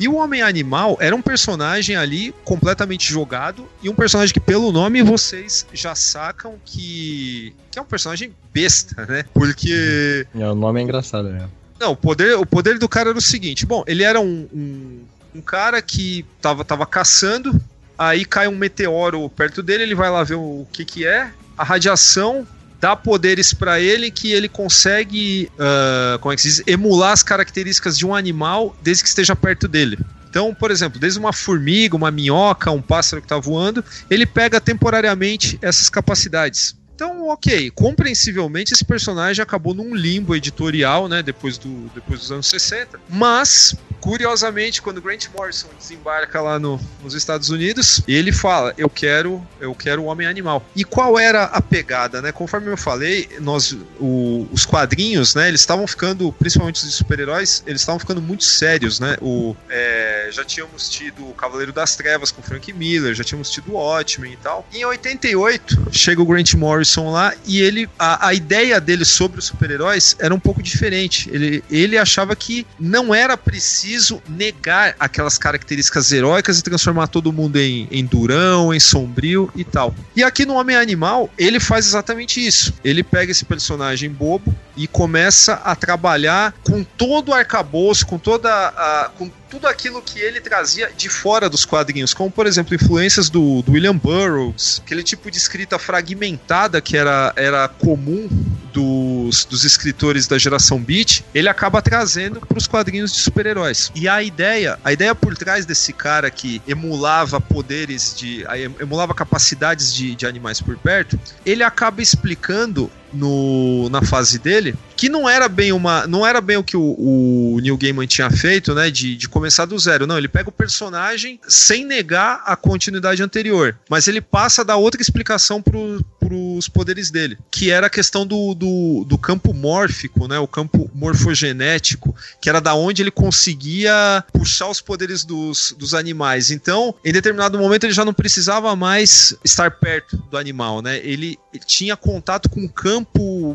E 0.00 0.08
o 0.08 0.16
Homem 0.16 0.42
Animal 0.42 0.98
era 1.00 1.14
um 1.14 1.22
personagem 1.22 1.94
ali 1.94 2.34
completamente 2.44 3.08
jogado 3.08 3.64
e 3.80 3.88
um 3.88 3.94
personagem 3.94 4.34
que 4.34 4.40
pelo 4.40 4.72
nome 4.72 5.00
vocês 5.04 5.64
já 5.72 5.94
sacam 5.94 6.56
que, 6.64 7.54
que 7.70 7.78
é 7.78 7.82
um 7.82 7.84
personagem 7.84 8.32
besta, 8.52 9.06
né? 9.06 9.24
Porque 9.32 10.26
É, 10.34 10.50
o 10.50 10.54
nome 10.56 10.80
é 10.80 10.82
engraçado, 10.82 11.28
né? 11.28 11.48
não, 11.78 11.92
o 11.92 11.96
poder, 11.96 12.36
o 12.36 12.44
poder 12.44 12.76
do 12.76 12.88
cara 12.88 13.10
era 13.10 13.18
o 13.18 13.22
seguinte: 13.22 13.64
bom, 13.64 13.84
ele 13.86 14.02
era 14.02 14.20
um, 14.20 14.48
um, 14.52 15.00
um 15.36 15.40
cara 15.40 15.80
que 15.80 16.26
tava, 16.42 16.64
tava 16.64 16.84
caçando, 16.86 17.54
aí 17.96 18.24
cai 18.24 18.48
um 18.48 18.56
meteoro 18.56 19.28
perto 19.30 19.62
dele, 19.62 19.84
ele 19.84 19.94
vai 19.94 20.10
lá 20.10 20.24
ver 20.24 20.34
o 20.34 20.66
que 20.72 20.84
que 20.84 21.06
é, 21.06 21.30
a 21.56 21.62
radiação 21.62 22.44
dá 22.80 22.94
poderes 22.94 23.52
pra 23.52 23.80
ele 23.80 24.10
que 24.10 24.32
ele 24.32 24.48
consegue, 24.48 25.50
ah, 25.58 26.18
como 26.20 26.32
é 26.32 26.36
que 26.36 26.42
se 26.42 26.48
diz, 26.48 26.62
emular 26.66 27.12
as 27.12 27.22
características 27.22 27.98
de 27.98 28.06
um 28.06 28.14
animal 28.14 28.76
desde 28.82 29.02
que 29.02 29.08
esteja 29.08 29.34
perto 29.34 29.66
dele. 29.66 29.98
Então, 30.28 30.54
por 30.54 30.70
exemplo, 30.70 31.00
desde 31.00 31.18
uma 31.18 31.32
formiga, 31.32 31.96
uma 31.96 32.10
minhoca, 32.10 32.70
um 32.70 32.82
pássaro 32.82 33.22
que 33.22 33.26
está 33.26 33.38
voando, 33.38 33.84
ele 34.10 34.26
pega 34.26 34.60
temporariamente 34.60 35.58
essas 35.62 35.88
capacidades. 35.88 36.76
Então, 36.94 37.28
ok, 37.28 37.70
compreensivelmente 37.70 38.74
esse 38.74 38.84
personagem 38.84 39.40
acabou 39.40 39.72
num 39.72 39.94
limbo 39.94 40.34
editorial, 40.34 41.08
né, 41.08 41.22
depois, 41.22 41.56
do, 41.56 41.88
depois 41.94 42.20
dos 42.20 42.32
anos 42.32 42.48
60. 42.48 42.98
Mas, 43.08 43.74
curiosamente, 44.00 44.80
quando 44.82 45.00
Grant 45.00 45.26
Morrison 45.36 45.68
desembarca 45.78 46.40
lá 46.40 46.58
no, 46.58 46.80
nos 47.02 47.14
Estados 47.14 47.50
Unidos, 47.50 48.00
ele 48.06 48.32
fala: 48.32 48.74
Eu 48.76 48.88
quero, 48.88 49.46
eu 49.60 49.74
quero 49.74 50.02
o 50.02 50.06
Homem-Animal. 50.06 50.64
E 50.74 50.84
qual 50.84 51.18
era 51.18 51.44
a 51.44 51.60
pegada, 51.60 52.20
né? 52.22 52.32
Conforme 52.32 52.68
eu 52.70 52.76
falei, 52.76 53.28
nós, 53.40 53.76
o- 54.00 54.46
os 54.52 54.64
quadrinhos, 54.64 55.34
né, 55.34 55.48
eles 55.48 55.60
estavam 55.60 55.86
ficando, 55.86 56.32
principalmente 56.32 56.84
os 56.84 56.94
super-heróis, 56.94 57.62
eles 57.66 57.80
estavam 57.82 57.98
ficando 57.98 58.20
muito 58.22 58.44
sérios, 58.44 59.00
né? 59.00 59.16
O, 59.20 59.56
é, 59.68 60.28
já 60.32 60.44
tínhamos 60.44 60.88
tido 60.88 61.28
o 61.28 61.34
Cavaleiro 61.34 61.72
das 61.72 61.96
Trevas 61.96 62.30
com 62.30 62.42
Frank 62.42 62.72
Miller, 62.72 63.14
já 63.14 63.24
tínhamos 63.24 63.50
tido 63.50 63.72
o 63.72 63.74
Watchmen 63.74 64.32
e 64.32 64.36
tal. 64.36 64.66
E 64.72 64.78
em 64.78 64.84
88, 64.84 65.88
chega 65.92 66.22
o 66.22 66.26
Grant 66.26 66.54
Morrison 66.54 67.10
lá 67.10 67.34
e 67.46 67.60
ele 67.60 67.88
a, 67.98 68.28
a 68.28 68.34
ideia 68.34 68.80
dele 68.80 69.04
sobre 69.04 69.38
os 69.38 69.46
super-heróis 69.46 70.14
era 70.18 70.34
um 70.34 70.40
pouco 70.40 70.62
diferente. 70.62 71.28
Ele, 71.32 71.64
ele 71.70 71.96
achava 71.98 72.34
que 72.36 72.66
não 72.78 73.14
era 73.14 73.36
preciso 73.36 73.87
negar 74.28 74.94
aquelas 74.98 75.38
características 75.38 76.12
heróicas 76.12 76.58
e 76.58 76.62
transformar 76.62 77.08
todo 77.08 77.32
mundo 77.32 77.56
em, 77.56 77.88
em 77.90 78.04
durão, 78.04 78.72
em 78.72 78.80
sombrio 78.80 79.50
e 79.54 79.64
tal. 79.64 79.94
E 80.14 80.22
aqui 80.22 80.44
no 80.44 80.54
Homem 80.54 80.76
Animal, 80.76 81.30
ele 81.38 81.60
faz 81.60 81.86
exatamente 81.86 82.44
isso. 82.44 82.74
Ele 82.84 83.02
pega 83.02 83.32
esse 83.32 83.44
personagem 83.44 84.10
bobo 84.10 84.54
e 84.76 84.86
começa 84.86 85.54
a 85.54 85.74
trabalhar 85.74 86.54
com 86.62 86.84
todo 86.84 87.30
o 87.30 87.34
arcabouço, 87.34 88.06
com 88.06 88.18
toda 88.18 88.50
a, 88.50 89.10
com 89.16 89.30
tudo 89.48 89.66
aquilo 89.66 90.02
que 90.02 90.18
ele 90.18 90.40
trazia 90.40 90.90
de 90.96 91.08
fora 91.08 91.48
dos 91.48 91.64
quadrinhos, 91.64 92.12
como 92.14 92.30
por 92.30 92.46
exemplo 92.46 92.74
influências 92.74 93.28
do, 93.30 93.62
do 93.62 93.72
William 93.72 93.96
Burroughs, 93.96 94.82
aquele 94.84 95.02
tipo 95.02 95.30
de 95.30 95.38
escrita 95.38 95.78
fragmentada 95.78 96.80
que 96.80 96.96
era, 96.96 97.32
era 97.36 97.68
comum 97.68 98.28
dos, 98.72 99.44
dos 99.44 99.64
escritores 99.64 100.26
da 100.26 100.38
geração 100.38 100.80
Beat, 100.80 101.22
ele 101.34 101.48
acaba 101.48 101.82
trazendo 101.82 102.40
para 102.40 102.58
os 102.58 102.66
quadrinhos 102.66 103.12
de 103.12 103.18
super-heróis. 103.18 103.90
E 103.94 104.08
a 104.08 104.22
ideia, 104.22 104.78
a 104.84 104.92
ideia 104.92 105.14
por 105.14 105.36
trás 105.36 105.66
desse 105.66 105.92
cara 105.92 106.30
que 106.30 106.62
emulava 106.66 107.40
poderes 107.40 108.14
de, 108.16 108.44
emulava 108.80 109.14
capacidades 109.14 109.92
de, 109.92 110.14
de 110.14 110.26
animais 110.26 110.60
por 110.60 110.76
perto, 110.78 111.18
ele 111.44 111.62
acaba 111.62 112.02
explicando 112.02 112.90
no, 113.12 113.88
na 113.90 114.02
fase 114.02 114.38
dele, 114.38 114.74
que 114.96 115.08
não 115.08 115.28
era 115.28 115.48
bem 115.48 115.72
uma. 115.72 116.06
Não 116.06 116.26
era 116.26 116.40
bem 116.40 116.56
o 116.56 116.64
que 116.64 116.76
o, 116.76 116.96
o 116.98 117.60
Neil 117.60 117.76
Gaiman 117.76 118.06
tinha 118.06 118.30
feito, 118.30 118.74
né? 118.74 118.90
De, 118.90 119.16
de 119.16 119.28
começar 119.28 119.64
do 119.64 119.78
zero. 119.78 120.06
Não, 120.06 120.18
ele 120.18 120.28
pega 120.28 120.48
o 120.48 120.52
personagem 120.52 121.38
sem 121.46 121.84
negar 121.84 122.42
a 122.44 122.56
continuidade 122.56 123.22
anterior. 123.22 123.76
Mas 123.88 124.08
ele 124.08 124.20
passa 124.20 124.62
a 124.62 124.64
dar 124.64 124.76
outra 124.76 125.00
explicação 125.00 125.62
pro, 125.62 126.04
pros 126.18 126.68
poderes 126.68 127.10
dele. 127.10 127.38
Que 127.50 127.70
era 127.70 127.86
a 127.86 127.90
questão 127.90 128.26
do, 128.26 128.54
do, 128.54 129.04
do 129.06 129.16
campo 129.16 129.54
mórfico, 129.54 130.26
né? 130.26 130.38
O 130.38 130.48
campo 130.48 130.90
morfogenético, 130.92 132.14
que 132.40 132.48
era 132.48 132.60
da 132.60 132.74
onde 132.74 133.02
ele 133.02 133.10
conseguia 133.10 134.24
puxar 134.32 134.68
os 134.68 134.80
poderes 134.80 135.24
dos, 135.24 135.74
dos 135.78 135.94
animais. 135.94 136.50
Então, 136.50 136.94
em 137.04 137.12
determinado 137.12 137.58
momento, 137.58 137.84
ele 137.84 137.92
já 137.92 138.04
não 138.04 138.14
precisava 138.14 138.74
mais 138.74 139.36
estar 139.44 139.70
perto 139.70 140.16
do 140.30 140.36
animal, 140.36 140.82
né? 140.82 140.98
Ele 141.04 141.38
tinha 141.66 141.96
contato 141.96 142.48
com 142.48 142.64
o 142.64 142.68
campo 142.68 142.97